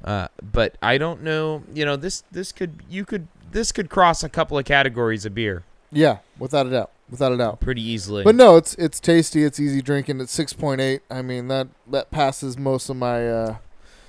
Uh, 0.04 0.28
but 0.42 0.76
I 0.82 0.96
don't 0.98 1.22
know. 1.22 1.62
You 1.74 1.84
know 1.84 1.96
this 1.96 2.22
this 2.32 2.52
could 2.52 2.82
you 2.88 3.04
could 3.04 3.28
this 3.52 3.70
could 3.72 3.90
cross 3.90 4.22
a 4.24 4.28
couple 4.28 4.56
of 4.58 4.64
categories 4.64 5.26
of 5.26 5.34
beer 5.34 5.64
Yeah, 5.92 6.18
without 6.38 6.66
a 6.66 6.70
doubt, 6.70 6.90
without 7.10 7.32
a 7.32 7.36
doubt. 7.36 7.60
pretty 7.60 7.82
easily. 7.82 8.24
But 8.24 8.34
no, 8.34 8.56
it's 8.56 8.74
it's 8.76 8.98
tasty. 8.98 9.44
It's 9.44 9.60
easy 9.60 9.82
drinking. 9.82 10.20
It's 10.20 10.32
six 10.32 10.52
point 10.54 10.80
eight. 10.80 11.02
I 11.10 11.20
mean 11.20 11.48
that 11.48 11.68
that 11.90 12.10
passes 12.10 12.56
most 12.56 12.88
of 12.88 12.96
my. 12.96 13.28
uh 13.28 13.56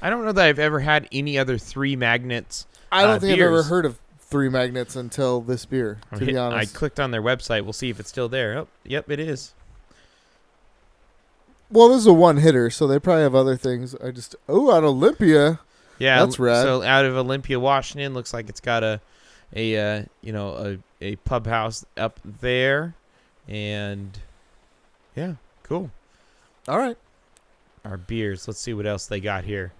I 0.01 0.09
don't 0.09 0.25
know 0.25 0.31
that 0.31 0.45
I've 0.45 0.59
ever 0.59 0.79
had 0.79 1.07
any 1.11 1.37
other 1.37 1.57
three 1.57 1.95
magnets. 1.95 2.65
I 2.91 3.03
don't 3.03 3.17
Uh, 3.17 3.19
think 3.19 3.33
I've 3.33 3.45
ever 3.45 3.63
heard 3.63 3.85
of 3.85 3.99
three 4.19 4.49
magnets 4.49 4.95
until 4.95 5.41
this 5.41 5.65
beer. 5.65 5.99
To 6.13 6.19
Hit- 6.19 6.27
be 6.29 6.37
honest, 6.37 6.73
I 6.75 6.77
clicked 6.77 6.99
on 6.99 7.11
their 7.11 7.21
website. 7.21 7.63
We'll 7.63 7.73
see 7.73 7.89
if 7.89 7.99
it's 7.99 8.09
still 8.09 8.29
there. 8.29 8.57
Oh, 8.57 8.67
yep, 8.83 9.09
it 9.11 9.19
is. 9.19 9.53
well, 11.69 11.89
this 11.89 11.99
is 11.99 12.07
a 12.07 12.13
one 12.13 12.37
hitter, 12.37 12.69
so 12.69 12.87
they 12.87 12.99
probably 12.99 13.23
have 13.23 13.35
other 13.35 13.55
things. 13.57 13.95
I 13.95 14.11
just 14.11 14.35
oh, 14.49 14.71
out 14.71 14.83
of 14.83 14.89
Olympia. 14.89 15.59
Yeah, 15.99 16.23
That's 16.25 16.39
rad. 16.39 16.63
So 16.63 16.81
out 16.81 17.05
of 17.05 17.15
Olympia, 17.15 17.59
Washington, 17.59 18.13
looks 18.15 18.33
like 18.33 18.49
it's 18.49 18.59
got 18.59 18.83
a, 18.83 18.99
a 19.55 19.77
uh, 19.77 20.03
you 20.21 20.33
know, 20.33 20.79
a, 21.01 21.05
a 21.11 21.15
pub 21.17 21.45
house 21.45 21.85
up 21.95 22.19
there, 22.23 22.95
and 23.47 24.17
yeah, 25.15 25.33
cool. 25.63 25.91
All 26.67 26.77
right. 26.79 26.97
Our 27.85 27.97
beers. 27.97 28.47
Let's 28.47 28.59
see 28.59 28.73
what 28.73 28.85
else 28.87 29.05
they 29.07 29.19
got 29.19 29.43
here. 29.43 29.73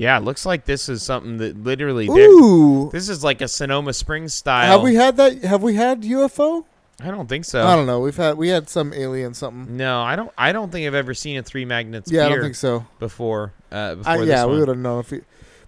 Yeah, 0.00 0.16
it 0.16 0.24
looks 0.24 0.46
like 0.46 0.64
this 0.64 0.88
is 0.88 1.02
something 1.02 1.36
that 1.38 1.62
literally. 1.62 2.08
Ooh, 2.08 2.88
This 2.90 3.08
is 3.10 3.22
like 3.22 3.42
a 3.42 3.48
Sonoma 3.48 3.92
Springs 3.92 4.32
style. 4.32 4.66
have 4.66 4.82
we 4.82 4.94
had 4.94 5.16
that? 5.18 5.44
Have 5.44 5.62
we 5.62 5.74
had 5.74 6.02
UFO? 6.02 6.64
I 7.02 7.10
don't 7.10 7.28
think 7.28 7.44
so. 7.44 7.66
I 7.66 7.76
don't 7.76 7.86
know. 7.86 8.00
We've 8.00 8.16
had 8.16 8.36
we 8.38 8.48
had 8.48 8.68
some 8.70 8.92
alien 8.94 9.34
something. 9.34 9.76
no, 9.76 10.00
I 10.00 10.16
don't. 10.16 10.30
I 10.38 10.52
don't 10.52 10.72
think 10.72 10.86
I've 10.86 10.94
ever 10.94 11.12
seen 11.14 11.36
a 11.38 11.42
Three 11.42 11.64
Magnets 11.66 12.10
Yeah, 12.10 12.26
I 12.26 12.28
don't 12.30 12.40
think 12.40 12.54
so. 12.56 12.86
before. 12.98 13.52
Uh, 13.70 13.96
before 13.96 14.12
I, 14.12 14.22
yeah, 14.22 14.46
we 14.46 14.58
would 14.58 14.68
have 14.68 14.78
known 14.78 15.00
if 15.00 15.10
we. 15.10 15.20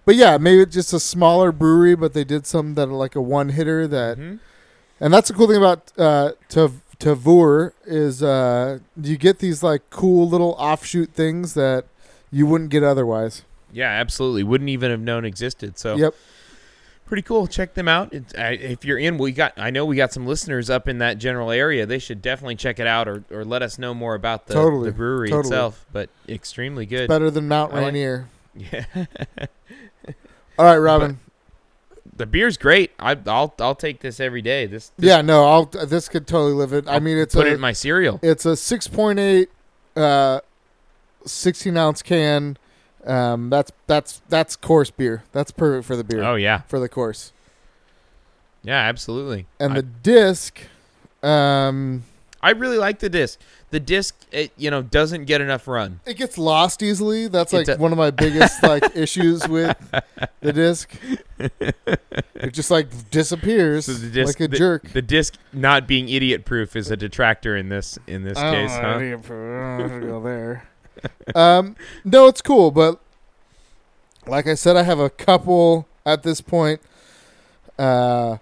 But 0.05 0.15
yeah, 0.15 0.37
maybe 0.37 0.61
it's 0.63 0.73
just 0.73 0.93
a 0.93 0.99
smaller 0.99 1.51
brewery, 1.51 1.95
but 1.95 2.13
they 2.13 2.23
did 2.23 2.45
some 2.47 2.73
that 2.73 2.89
are 2.89 2.93
like 2.93 3.15
a 3.15 3.21
one 3.21 3.49
hitter 3.49 3.87
that, 3.87 4.17
Mhm. 4.17 4.39
and 4.99 5.13
that's 5.13 5.27
the 5.29 5.33
cool 5.35 5.47
thing 5.47 5.57
about 5.57 5.91
uh, 5.97 6.31
Tav- 6.49 6.81
Tavour 6.99 7.71
is 7.85 8.21
uh, 8.23 8.79
you 9.01 9.15
get 9.17 9.39
these 9.39 9.61
like 9.63 9.89
cool 9.91 10.27
little 10.27 10.55
offshoot 10.59 11.13
things 11.13 11.53
that 11.53 11.85
you 12.31 12.45
wouldn't 12.47 12.69
get 12.71 12.83
otherwise. 12.83 13.43
Yeah, 13.73 13.89
absolutely. 13.89 14.43
Wouldn't 14.43 14.69
even 14.69 14.91
have 14.91 15.01
known 15.01 15.25
existed. 15.25 15.77
So 15.77 15.95
Yep. 15.95 16.13
pretty 17.05 17.23
cool. 17.23 17.47
Check 17.47 17.73
them 17.73 17.87
out. 17.87 18.13
It's, 18.13 18.33
I, 18.35 18.51
if 18.51 18.85
you're 18.85 18.97
in, 18.99 19.17
we 19.17 19.31
got. 19.31 19.53
I 19.57 19.69
know 19.71 19.83
we 19.85 19.95
got 19.95 20.13
some 20.13 20.25
listeners 20.27 20.69
up 20.69 20.87
in 20.87 20.99
that 20.99 21.17
general 21.17 21.49
area. 21.51 21.85
They 21.85 21.99
should 21.99 22.21
definitely 22.21 22.55
check 22.55 22.79
it 22.79 22.87
out, 22.87 23.07
or, 23.07 23.23
or 23.31 23.43
let 23.43 23.61
us 23.63 23.77
know 23.79 23.93
more 23.93 24.15
about 24.15 24.47
the, 24.47 24.53
Totally, 24.53 24.89
the 24.91 24.95
brewery 24.95 25.29
totally. 25.29 25.47
itself. 25.49 25.85
But 25.91 26.09
extremely 26.29 26.85
good. 26.85 27.07
Better 27.09 27.29
than 27.31 27.47
Mount 27.47 27.73
I 27.73 27.77
like- 27.77 27.85
Rainier. 27.87 28.27
yeah, 28.55 28.85
All 30.59 30.65
right, 30.65 30.77
Robin. 30.77 31.19
the 32.15 32.27
beer's 32.27 32.57
great. 32.57 32.91
I, 32.99 33.17
I'll 33.25 33.53
I'll 33.59 33.73
take 33.73 34.01
this 34.01 34.19
every 34.19 34.43
day. 34.43 34.67
This, 34.67 34.91
this 34.97 35.07
yeah, 35.09 35.21
no, 35.21 35.45
I'll. 35.45 35.65
This 35.65 36.07
could 36.07 36.27
totally 36.27 36.53
live 36.53 36.73
it. 36.73 36.87
I 36.87 36.93
I'll 36.93 36.99
mean, 36.99 37.17
it's 37.17 37.33
put 37.33 37.47
a 37.47 37.49
it 37.49 37.53
in 37.53 37.59
my 37.59 37.71
cereal. 37.73 38.19
it's 38.21 38.45
a 38.45 38.55
six 38.55 38.87
point 38.87 39.17
eight, 39.17 39.49
uh, 39.95 40.41
sixteen 41.25 41.75
ounce 41.77 42.03
can. 42.03 42.57
Um, 43.05 43.49
that's 43.49 43.71
that's 43.87 44.21
that's 44.29 44.55
course 44.55 44.89
beer. 44.91 45.23
That's 45.31 45.51
perfect 45.51 45.85
for 45.85 45.95
the 45.95 46.03
beer 46.03 46.23
Oh 46.23 46.35
yeah, 46.35 46.61
for 46.67 46.79
the 46.79 46.87
course. 46.89 47.33
yeah, 48.63 48.79
absolutely. 48.79 49.45
And 49.59 49.73
I, 49.73 49.75
the 49.77 49.81
disc, 49.83 50.59
um, 51.21 52.03
I 52.41 52.51
really 52.51 52.77
like 52.77 52.99
the 52.99 53.09
disc. 53.09 53.39
The 53.71 53.79
disc, 53.79 54.15
it, 54.31 54.51
you 54.55 54.69
know, 54.69 54.81
doesn't 54.83 55.25
get 55.25 55.41
enough 55.41 55.67
run. 55.67 55.99
it 56.05 56.15
gets 56.15 56.37
lost 56.37 56.83
easily. 56.83 57.27
That's 57.27 57.51
like 57.51 57.65
do- 57.65 57.75
one 57.77 57.91
of 57.91 57.97
my 57.97 58.11
biggest 58.11 58.61
like 58.63 58.83
issues 58.95 59.47
with 59.47 59.75
the 60.41 60.53
disc. 60.53 60.93
It 61.39 62.53
just 62.53 62.69
like 62.71 63.09
disappears 63.09 63.85
So 63.87 63.93
the 63.93 64.09
disc, 64.09 64.39
like 64.39 64.47
a 64.47 64.51
the, 64.51 64.57
jerk. 64.57 64.89
The 64.89 65.01
disc 65.01 65.33
not 65.51 65.87
being 65.87 66.07
idiot 66.07 66.45
proof 66.45 66.75
is 66.75 66.91
a 66.91 66.95
detractor 66.97 67.57
in 67.57 67.69
this 67.69 67.97
in 68.07 68.23
this 68.23 68.37
I 68.37 68.43
don't 68.43 68.53
case, 68.53 68.71
huh? 68.71 68.77
I 68.77 69.79
don't 69.79 69.89
have 69.89 70.01
to 70.01 70.07
go 70.07 70.21
there. 70.21 70.69
Um, 71.35 71.75
no, 72.03 72.27
it's 72.27 72.41
cool, 72.41 72.71
but 72.71 72.99
like 74.25 74.47
I 74.47 74.55
said, 74.55 74.75
I 74.75 74.83
have 74.83 74.99
a 74.99 75.09
couple 75.09 75.87
at 76.05 76.23
this 76.23 76.41
point. 76.41 76.81
Uh, 77.77 78.37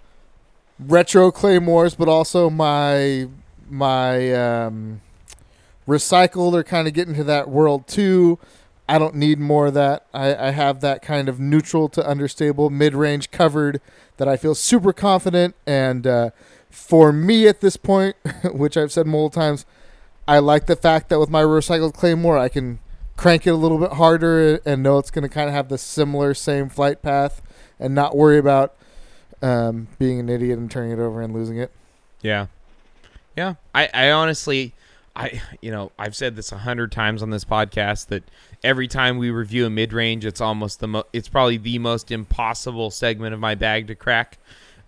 retro 0.78 1.30
claymores, 1.30 1.94
but 1.94 2.08
also 2.08 2.50
my 2.50 3.28
my 3.68 4.32
um, 4.32 5.00
recycled 5.88 6.54
are 6.54 6.64
kind 6.64 6.86
of 6.86 6.94
getting 6.94 7.14
to 7.14 7.24
that 7.24 7.48
world 7.48 7.86
too. 7.86 8.38
I 8.88 8.98
don't 8.98 9.14
need 9.14 9.38
more 9.38 9.66
of 9.66 9.74
that. 9.74 10.06
I, 10.12 10.48
I 10.48 10.50
have 10.50 10.80
that 10.80 11.02
kind 11.02 11.28
of 11.28 11.40
neutral 11.40 11.88
to 11.90 12.06
understable 12.06 12.68
mid 12.68 12.94
range 12.94 13.30
covered 13.30 13.80
that 14.18 14.28
I 14.28 14.36
feel 14.36 14.54
super 14.54 14.92
confident. 14.92 15.54
And 15.66 16.06
uh, 16.06 16.30
for 16.68 17.12
me 17.12 17.48
at 17.48 17.60
this 17.60 17.76
point, 17.76 18.16
which 18.44 18.76
I've 18.76 18.92
said 18.92 19.06
multiple 19.06 19.42
times, 19.42 19.64
I 20.26 20.38
like 20.38 20.66
the 20.66 20.76
fact 20.76 21.08
that 21.08 21.18
with 21.18 21.30
my 21.30 21.42
recycled 21.42 21.94
claymore, 21.94 22.38
I 22.38 22.48
can 22.48 22.78
crank 23.16 23.46
it 23.46 23.50
a 23.50 23.56
little 23.56 23.78
bit 23.78 23.92
harder 23.92 24.60
and 24.64 24.82
know 24.82 24.98
it's 24.98 25.10
going 25.10 25.22
to 25.22 25.28
kind 25.28 25.48
of 25.48 25.54
have 25.54 25.68
the 25.68 25.78
similar 25.78 26.34
same 26.34 26.68
flight 26.68 27.02
path 27.02 27.42
and 27.78 27.94
not 27.94 28.16
worry 28.16 28.38
about 28.38 28.74
um, 29.42 29.88
being 29.98 30.20
an 30.20 30.28
idiot 30.28 30.58
and 30.58 30.70
turning 30.70 30.92
it 30.92 30.98
over 30.98 31.20
and 31.20 31.34
losing 31.34 31.58
it. 31.58 31.70
Yeah, 32.22 32.46
yeah. 33.36 33.54
I, 33.74 33.88
I 33.92 34.10
honestly, 34.12 34.74
I 35.16 35.42
you 35.60 35.70
know, 35.70 35.90
I've 35.98 36.16
said 36.16 36.36
this 36.36 36.52
a 36.52 36.58
hundred 36.58 36.92
times 36.92 37.22
on 37.22 37.30
this 37.30 37.44
podcast 37.44 38.06
that 38.06 38.22
every 38.62 38.88
time 38.88 39.18
we 39.18 39.30
review 39.30 39.66
a 39.66 39.70
mid 39.70 39.92
range, 39.92 40.24
it's 40.24 40.40
almost 40.40 40.80
the 40.80 40.88
mo- 40.88 41.06
it's 41.12 41.28
probably 41.28 41.56
the 41.58 41.78
most 41.78 42.10
impossible 42.10 42.90
segment 42.90 43.34
of 43.34 43.40
my 43.40 43.54
bag 43.54 43.88
to 43.88 43.94
crack. 43.94 44.38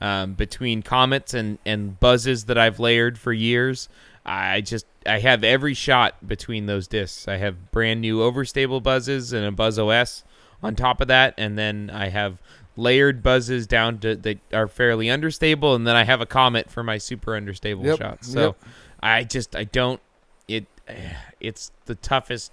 Um, 0.00 0.34
between 0.34 0.82
comets 0.82 1.34
and 1.34 1.58
and 1.64 1.98
buzzes 1.98 2.44
that 2.46 2.58
I've 2.58 2.78
layered 2.78 3.18
for 3.18 3.32
years, 3.32 3.88
I 4.24 4.60
just 4.60 4.86
I 5.06 5.18
have 5.20 5.44
every 5.44 5.74
shot 5.74 6.26
between 6.26 6.66
those 6.66 6.88
discs. 6.88 7.28
I 7.28 7.36
have 7.36 7.70
brand 7.70 8.00
new 8.00 8.18
overstable 8.18 8.82
buzzes 8.82 9.32
and 9.32 9.44
a 9.44 9.52
Buzz 9.52 9.78
OS 9.78 10.24
on 10.62 10.74
top 10.74 11.00
of 11.00 11.08
that, 11.08 11.34
and 11.36 11.58
then 11.58 11.90
I 11.92 12.08
have 12.08 12.38
layered 12.76 13.22
buzzes 13.22 13.66
down 13.66 13.98
to 13.98 14.16
that 14.16 14.38
are 14.52 14.66
fairly 14.66 15.10
understable, 15.10 15.74
and 15.74 15.86
then 15.86 15.96
I 15.96 16.04
have 16.04 16.20
a 16.20 16.26
comet 16.26 16.70
for 16.70 16.82
my 16.82 16.98
super 16.98 17.36
understable 17.36 17.84
Yep, 17.84 17.98
shots. 17.98 18.32
So 18.32 18.40
yep. 18.40 18.56
I 19.00 19.24
just 19.24 19.54
I 19.54 19.64
don't 19.64 20.00
it. 20.48 20.66
It's 21.40 21.72
the 21.84 21.94
toughest 21.94 22.52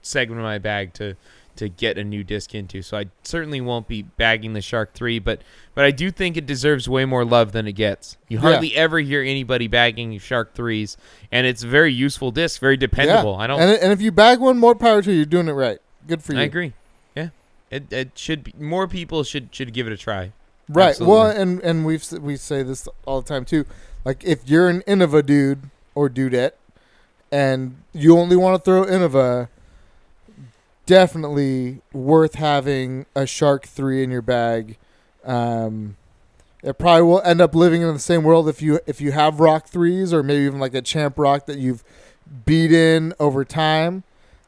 segment 0.00 0.40
of 0.40 0.44
my 0.44 0.56
bag 0.56 0.94
to 0.94 1.16
to 1.60 1.68
get 1.68 1.96
a 1.96 2.04
new 2.04 2.22
disc 2.24 2.54
into. 2.54 2.82
So 2.82 2.98
I 2.98 3.06
certainly 3.22 3.60
won't 3.60 3.86
be 3.88 4.02
bagging 4.02 4.52
the 4.52 4.60
Shark 4.60 4.92
Three, 4.92 5.18
but 5.18 5.40
but 5.74 5.84
I 5.84 5.92
do 5.92 6.10
think 6.10 6.36
it 6.36 6.44
deserves 6.44 6.88
way 6.88 7.04
more 7.04 7.24
love 7.24 7.52
than 7.52 7.66
it 7.66 7.72
gets. 7.72 8.16
You 8.28 8.38
Yeah. 8.38 8.42
hardly 8.42 8.74
ever 8.76 8.98
hear 8.98 9.22
anybody 9.22 9.68
bagging 9.68 10.18
Shark 10.18 10.54
Threes, 10.54 10.96
and 11.30 11.46
it's 11.46 11.62
a 11.62 11.66
very 11.68 11.92
useful 11.92 12.30
disc, 12.32 12.60
very 12.60 12.76
dependable. 12.76 13.36
I 13.36 13.46
don't. 13.46 13.60
And, 13.60 13.70
and 13.70 13.92
if 13.92 14.02
you 14.02 14.10
bag 14.10 14.40
one, 14.40 14.58
more 14.58 14.74
power 14.74 15.00
to 15.00 15.10
you. 15.10 15.18
You're 15.18 15.26
doing 15.26 15.48
it 15.48 15.52
right. 15.52 15.78
Good 16.06 16.22
for 16.22 16.32
you. 16.34 16.40
I 16.40 16.42
agree. 16.42 16.72
Yeah, 17.14 17.28
it 17.70 17.92
it 17.92 18.10
should 18.16 18.42
be 18.44 18.52
more 18.58 18.88
people 18.88 19.22
should 19.22 19.54
should 19.54 19.72
give 19.72 19.86
it 19.86 19.92
a 19.92 19.96
try. 19.96 20.32
Right. 20.68 20.98
Well, 21.00 21.26
and 21.26 21.60
and 21.62 21.84
we've 21.84 22.04
we 22.12 22.36
say 22.36 22.62
this 22.62 22.88
all 23.06 23.20
the 23.22 23.28
time 23.28 23.44
too. 23.44 23.64
Like 24.04 24.24
if 24.24 24.48
you're 24.48 24.68
an 24.68 24.82
Innova 24.88 25.24
dude 25.24 25.68
or 25.94 26.08
dudette, 26.08 26.52
and 27.30 27.76
you 27.92 28.16
only 28.18 28.36
want 28.36 28.56
to 28.56 28.64
throw 28.64 28.84
Innova, 28.84 29.48
definitely 30.90 31.80
worth 31.92 32.34
having 32.34 33.06
a 33.14 33.24
Shark 33.24 33.64
Three 33.64 34.02
in 34.02 34.10
your 34.10 34.22
bag. 34.22 34.76
Um, 35.24 35.96
it 36.64 36.78
probably 36.78 37.02
will 37.02 37.22
end 37.22 37.40
up 37.40 37.54
living 37.54 37.80
in 37.82 37.94
the 37.94 38.00
same 38.00 38.24
world 38.24 38.48
if 38.48 38.60
you 38.60 38.80
if 38.88 39.00
you 39.00 39.12
have 39.12 39.38
Rock 39.38 39.68
threes 39.68 40.12
or 40.12 40.24
maybe 40.24 40.42
even 40.42 40.58
like 40.58 40.74
a 40.74 40.82
Champ 40.82 41.16
Rock 41.16 41.46
that 41.46 41.58
you've 41.58 41.84
beat 42.44 42.72
in 42.72 43.14
over 43.20 43.44
time. 43.44 44.02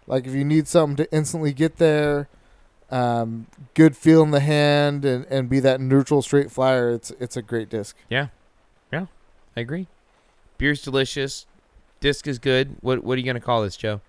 Like 0.08 0.26
if 0.26 0.34
you 0.34 0.44
need 0.44 0.66
something 0.66 0.96
to 0.96 1.12
instantly 1.12 1.52
get 1.52 1.76
there, 1.76 2.26
um, 2.90 3.46
good 3.74 3.96
feel 3.96 4.24
in 4.24 4.32
the 4.32 4.40
hand, 4.40 5.04
and, 5.04 5.24
and 5.26 5.48
be 5.48 5.60
that 5.60 5.80
neutral 5.80 6.22
straight 6.22 6.50
flyer, 6.50 6.90
it's 6.90 7.12
it's 7.20 7.36
a 7.36 7.42
great 7.42 7.68
disc. 7.68 7.96
Yeah. 8.10 8.28
Yeah. 8.92 9.06
I 9.56 9.60
agree. 9.60 9.86
Beer's 10.58 10.82
delicious. 10.82 11.46
Disc 12.00 12.26
is 12.26 12.40
good. 12.40 12.78
What 12.80 13.04
what 13.04 13.14
are 13.14 13.20
you 13.20 13.26
gonna 13.26 13.38
call 13.38 13.62
this, 13.62 13.76
Joe? 13.76 14.00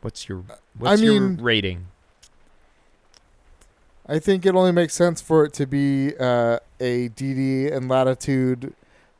What's 0.00 0.28
your 0.28 0.44
what's 0.78 1.00
your 1.02 1.20
mean- 1.20 1.42
rating? 1.42 1.86
I 4.06 4.18
think 4.18 4.44
it 4.44 4.54
only 4.56 4.72
makes 4.72 4.94
sense 4.94 5.20
for 5.20 5.44
it 5.44 5.52
to 5.54 5.66
be 5.66 6.14
uh, 6.18 6.58
a 6.80 7.10
DD 7.10 7.72
and 7.72 7.88
Latitude 7.88 8.74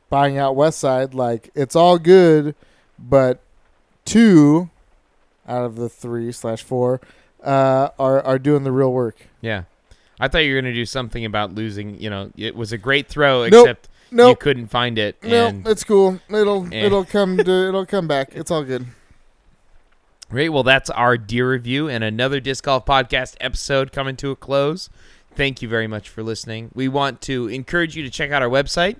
buying 0.09 0.37
out 0.37 0.55
Westside. 0.57 1.13
Like 1.13 1.49
it's 1.55 1.75
all 1.75 1.97
good, 1.97 2.55
but 2.99 3.39
two 4.03 4.69
out 5.47 5.63
of 5.63 5.75
the 5.77 5.87
three 5.87 6.31
slash 6.33 6.61
four 6.63 6.99
uh, 7.43 7.89
are 7.97 8.21
are 8.23 8.37
doing 8.39 8.63
the 8.63 8.71
real 8.71 8.91
work. 8.91 9.27
Yeah. 9.39 9.63
I 10.19 10.27
thought 10.27 10.39
you 10.39 10.53
were 10.53 10.61
gonna 10.61 10.73
do 10.73 10.85
something 10.85 11.23
about 11.25 11.55
losing. 11.55 11.99
You 11.99 12.09
know, 12.09 12.31
it 12.35 12.55
was 12.55 12.71
a 12.73 12.77
great 12.77 13.07
throw, 13.07 13.47
Nope. 13.47 13.67
except 13.69 13.89
you 14.11 14.35
couldn't 14.35 14.67
find 14.67 14.99
it. 14.99 15.15
nope, 15.23 15.55
it's 15.67 15.83
cool. 15.85 16.19
It'll 16.29 16.65
Eh. 16.71 16.85
it'll 16.85 17.05
come 17.05 17.37
to 17.37 17.49
it'll 17.69 17.85
come 17.85 18.07
back. 18.07 18.31
It's 18.33 18.51
all 18.51 18.63
good. 18.63 18.85
Great. 20.31 20.47
Well, 20.47 20.63
that's 20.63 20.89
our 20.89 21.17
deer 21.17 21.51
review 21.51 21.89
and 21.89 22.05
another 22.05 22.39
disc 22.39 22.63
golf 22.63 22.85
podcast 22.85 23.35
episode 23.41 23.91
coming 23.91 24.15
to 24.15 24.31
a 24.31 24.35
close. 24.37 24.89
Thank 25.35 25.61
you 25.61 25.67
very 25.67 25.87
much 25.87 26.07
for 26.07 26.23
listening. 26.23 26.71
We 26.73 26.87
want 26.87 27.19
to 27.23 27.49
encourage 27.49 27.97
you 27.97 28.03
to 28.03 28.09
check 28.09 28.31
out 28.31 28.41
our 28.41 28.47
website, 28.47 28.99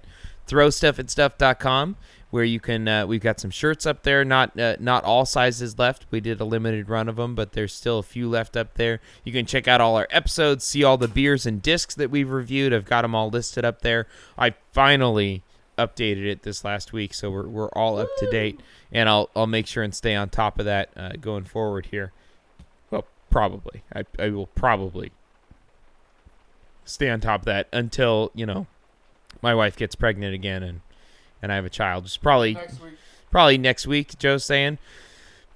throwstuffatstuff.com, 0.50 1.96
where 2.32 2.44
you 2.44 2.60
can. 2.60 2.86
Uh, 2.86 3.08
we've 3.08 3.22
got 3.22 3.40
some 3.40 3.50
shirts 3.50 3.86
up 3.86 4.04
there. 4.04 4.26
Not 4.26 4.60
uh, 4.60 4.76
not 4.82 5.06
all 5.06 5.26
sizes 5.26 5.80
left. 5.80 6.06
We 6.12 6.20
did 6.20 6.42
a 6.42 6.44
limited 6.44 6.90
run 6.90 7.08
of 7.08 7.16
them, 7.16 7.34
but 7.34 7.54
there's 7.54 7.74
still 7.74 8.00
a 8.00 8.04
few 8.04 8.28
left 8.28 8.58
up 8.58 8.74
there. 8.74 9.00
You 9.24 9.32
can 9.32 9.46
check 9.46 9.70
out 9.70 9.80
all 9.80 9.96
our 9.96 10.10
episodes, 10.12 10.66
see 10.66 10.84
all 10.84 10.98
the 10.98 11.08
beers 11.08 11.46
and 11.46 11.62
discs 11.62 11.96
that 11.96 12.12
we've 12.12 12.30
reviewed. 12.30 12.74
I've 12.74 12.84
got 12.84 13.04
them 13.04 13.16
all 13.16 13.30
listed 13.30 13.64
up 13.64 13.84
there. 13.84 14.06
I 14.38 14.56
finally 14.74 15.44
updated 15.86 16.26
it 16.26 16.44
this 16.44 16.64
last 16.64 16.94
week, 16.94 17.14
so 17.14 17.30
we're 17.30 17.48
we're 17.48 17.70
all 17.70 17.98
up 18.00 18.10
to 18.20 18.30
date 18.30 18.60
and 18.92 19.08
I'll 19.08 19.30
I'll 19.36 19.48
make 19.48 19.68
sure 19.68 19.84
and 19.84 19.94
stay 19.94 20.16
on 20.16 20.30
top 20.30 20.60
of 20.60 20.66
that 20.66 20.90
uh, 20.96 21.12
going 21.20 21.46
forward 21.46 21.88
here. 21.88 22.12
Well, 22.90 23.06
probably 23.30 23.84
I 23.94 24.06
I 24.20 24.30
will 24.30 24.48
probably 24.48 25.12
stay 26.86 27.10
on 27.10 27.22
top 27.22 27.42
of 27.42 27.46
that 27.46 27.68
until 27.72 28.32
you 28.34 28.46
know 28.46 28.68
my 29.42 29.56
wife 29.56 29.76
gets 29.76 29.96
pregnant 29.96 30.36
again 30.36 30.64
and 30.64 30.82
and 31.42 31.52
I 31.52 31.56
have 31.56 31.66
a 31.66 31.70
child. 31.70 32.06
It's 32.06 32.18
probably 32.18 32.58
probably 33.32 33.58
next 33.58 33.88
week. 33.88 34.18
Joe's 34.20 34.46
saying. 34.46 34.78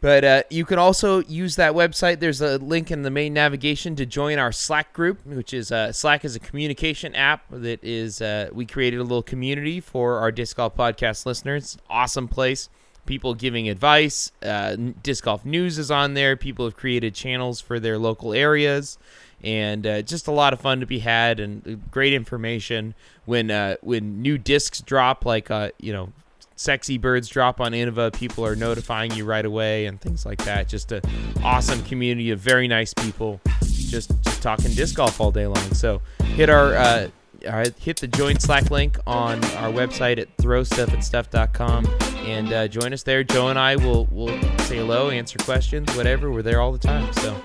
But 0.06 0.24
uh, 0.24 0.44
you 0.52 0.66
can 0.66 0.78
also 0.78 1.24
use 1.24 1.56
that 1.56 1.74
website. 1.74 2.20
There's 2.20 2.40
a 2.40 2.60
link 2.60 2.92
in 2.92 3.02
the 3.02 3.10
main 3.10 3.34
navigation 3.34 3.96
to 3.96 4.06
join 4.06 4.38
our 4.38 4.52
Slack 4.52 4.94
group, 4.94 5.26
which 5.26 5.52
is 5.52 5.72
uh, 5.72 5.92
Slack 5.92 6.24
is 6.24 6.36
a 6.36 6.40
communication 6.40 7.16
app 7.16 7.46
that 7.50 7.84
is 7.84 8.22
uh, 8.22 8.50
we 8.54 8.68
created 8.68 9.00
a 9.00 9.02
little 9.02 9.24
community 9.24 9.80
for 9.80 10.20
our 10.20 10.32
disc 10.32 10.58
golf 10.58 10.76
podcast 10.76 11.26
listeners. 11.26 11.80
Awesome 11.90 12.28
place. 12.28 12.70
People 13.08 13.34
giving 13.34 13.68
advice. 13.68 14.32
Uh, 14.44 14.76
disc 15.02 15.24
golf 15.24 15.44
news 15.44 15.80
is 15.80 15.90
on 15.90 16.14
there. 16.14 16.38
People 16.38 16.66
have 16.66 16.78
created 16.78 17.16
channels 17.16 17.60
for 17.60 17.80
their 17.80 17.98
local 17.98 18.32
areas, 18.32 19.00
and 19.44 19.88
uh, 19.88 20.04
just 20.04 20.28
a 20.28 20.32
lot 20.32 20.54
of 20.54 20.62
fun 20.62 20.82
to 20.82 20.86
be 20.86 21.00
had 21.00 21.40
and 21.40 21.68
uh, 21.68 21.76
great 21.90 22.14
information 22.14 22.94
when 23.26 23.50
when 23.82 24.22
new 24.22 24.38
discs 24.38 24.82
drop, 24.82 25.26
like 25.26 25.50
you 25.80 25.92
know 25.92 26.14
sexy 26.56 26.98
birds 26.98 27.28
drop 27.28 27.60
on 27.60 27.74
Innova, 27.74 28.14
people 28.14 28.46
are 28.46 28.56
notifying 28.56 29.12
you 29.12 29.26
right 29.26 29.46
away 29.46 29.86
and 29.86 30.00
things 30.00 30.26
like 30.26 30.44
that. 30.46 30.68
Just 30.68 30.92
an 30.92 31.02
awesome 31.44 31.82
community 31.84 32.32
of 32.32 32.40
very 32.40 32.68
nice 32.68 32.94
people, 32.94 33.42
just, 33.62 34.12
just 34.24 34.42
talking 34.42 34.74
disc 34.74 34.96
golf 34.96 35.20
all 35.20 35.32
day 35.32 35.48
long. 35.48 35.74
So 35.74 36.02
hit 36.24 36.50
our 36.50 36.76
uh, 36.76 37.08
uh, 37.46 37.70
hit 37.80 37.98
the 37.98 38.08
join 38.08 38.40
Slack 38.40 38.72
link 38.72 38.98
on 39.06 39.44
our 39.56 39.72
website 39.72 40.18
at 40.18 40.36
throwstuffatstuff.com 40.38 41.88
and 42.26 42.52
uh, 42.52 42.68
join 42.68 42.94
us 42.94 43.04
there. 43.04 43.24
Joe 43.24 43.50
and 43.50 43.60
I 43.60 43.76
will 43.76 44.06
will 44.08 44.40
say 44.60 44.78
hello, 44.78 45.10
answer 45.10 45.38
questions, 45.40 45.96
whatever. 45.96 46.32
We're 46.32 46.42
there 46.42 46.62
all 46.62 46.72
the 46.72 46.80
time. 46.80 47.12
So 47.14 47.36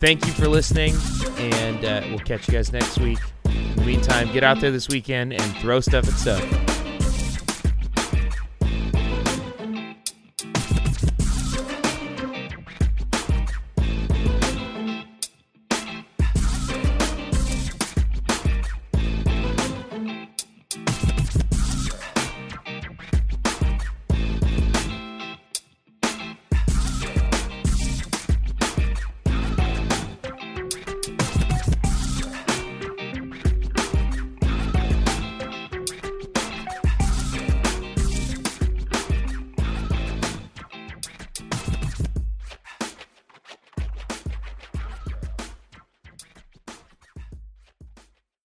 thank 0.00 0.26
you 0.26 0.32
for 0.32 0.48
listening, 0.48 0.94
and 1.36 1.84
uh, 1.84 2.02
we'll 2.08 2.18
catch 2.20 2.48
you 2.48 2.54
guys 2.54 2.72
next 2.72 2.98
week. 2.98 3.20
In 3.44 3.76
the 3.76 3.84
meantime, 3.84 4.32
get 4.32 4.42
out 4.42 4.60
there 4.60 4.70
this 4.70 4.88
weekend 4.88 5.32
and 5.32 5.56
throw 5.58 5.80
stuff 5.80 6.08
at 6.08 6.14
stuff. 6.14 6.81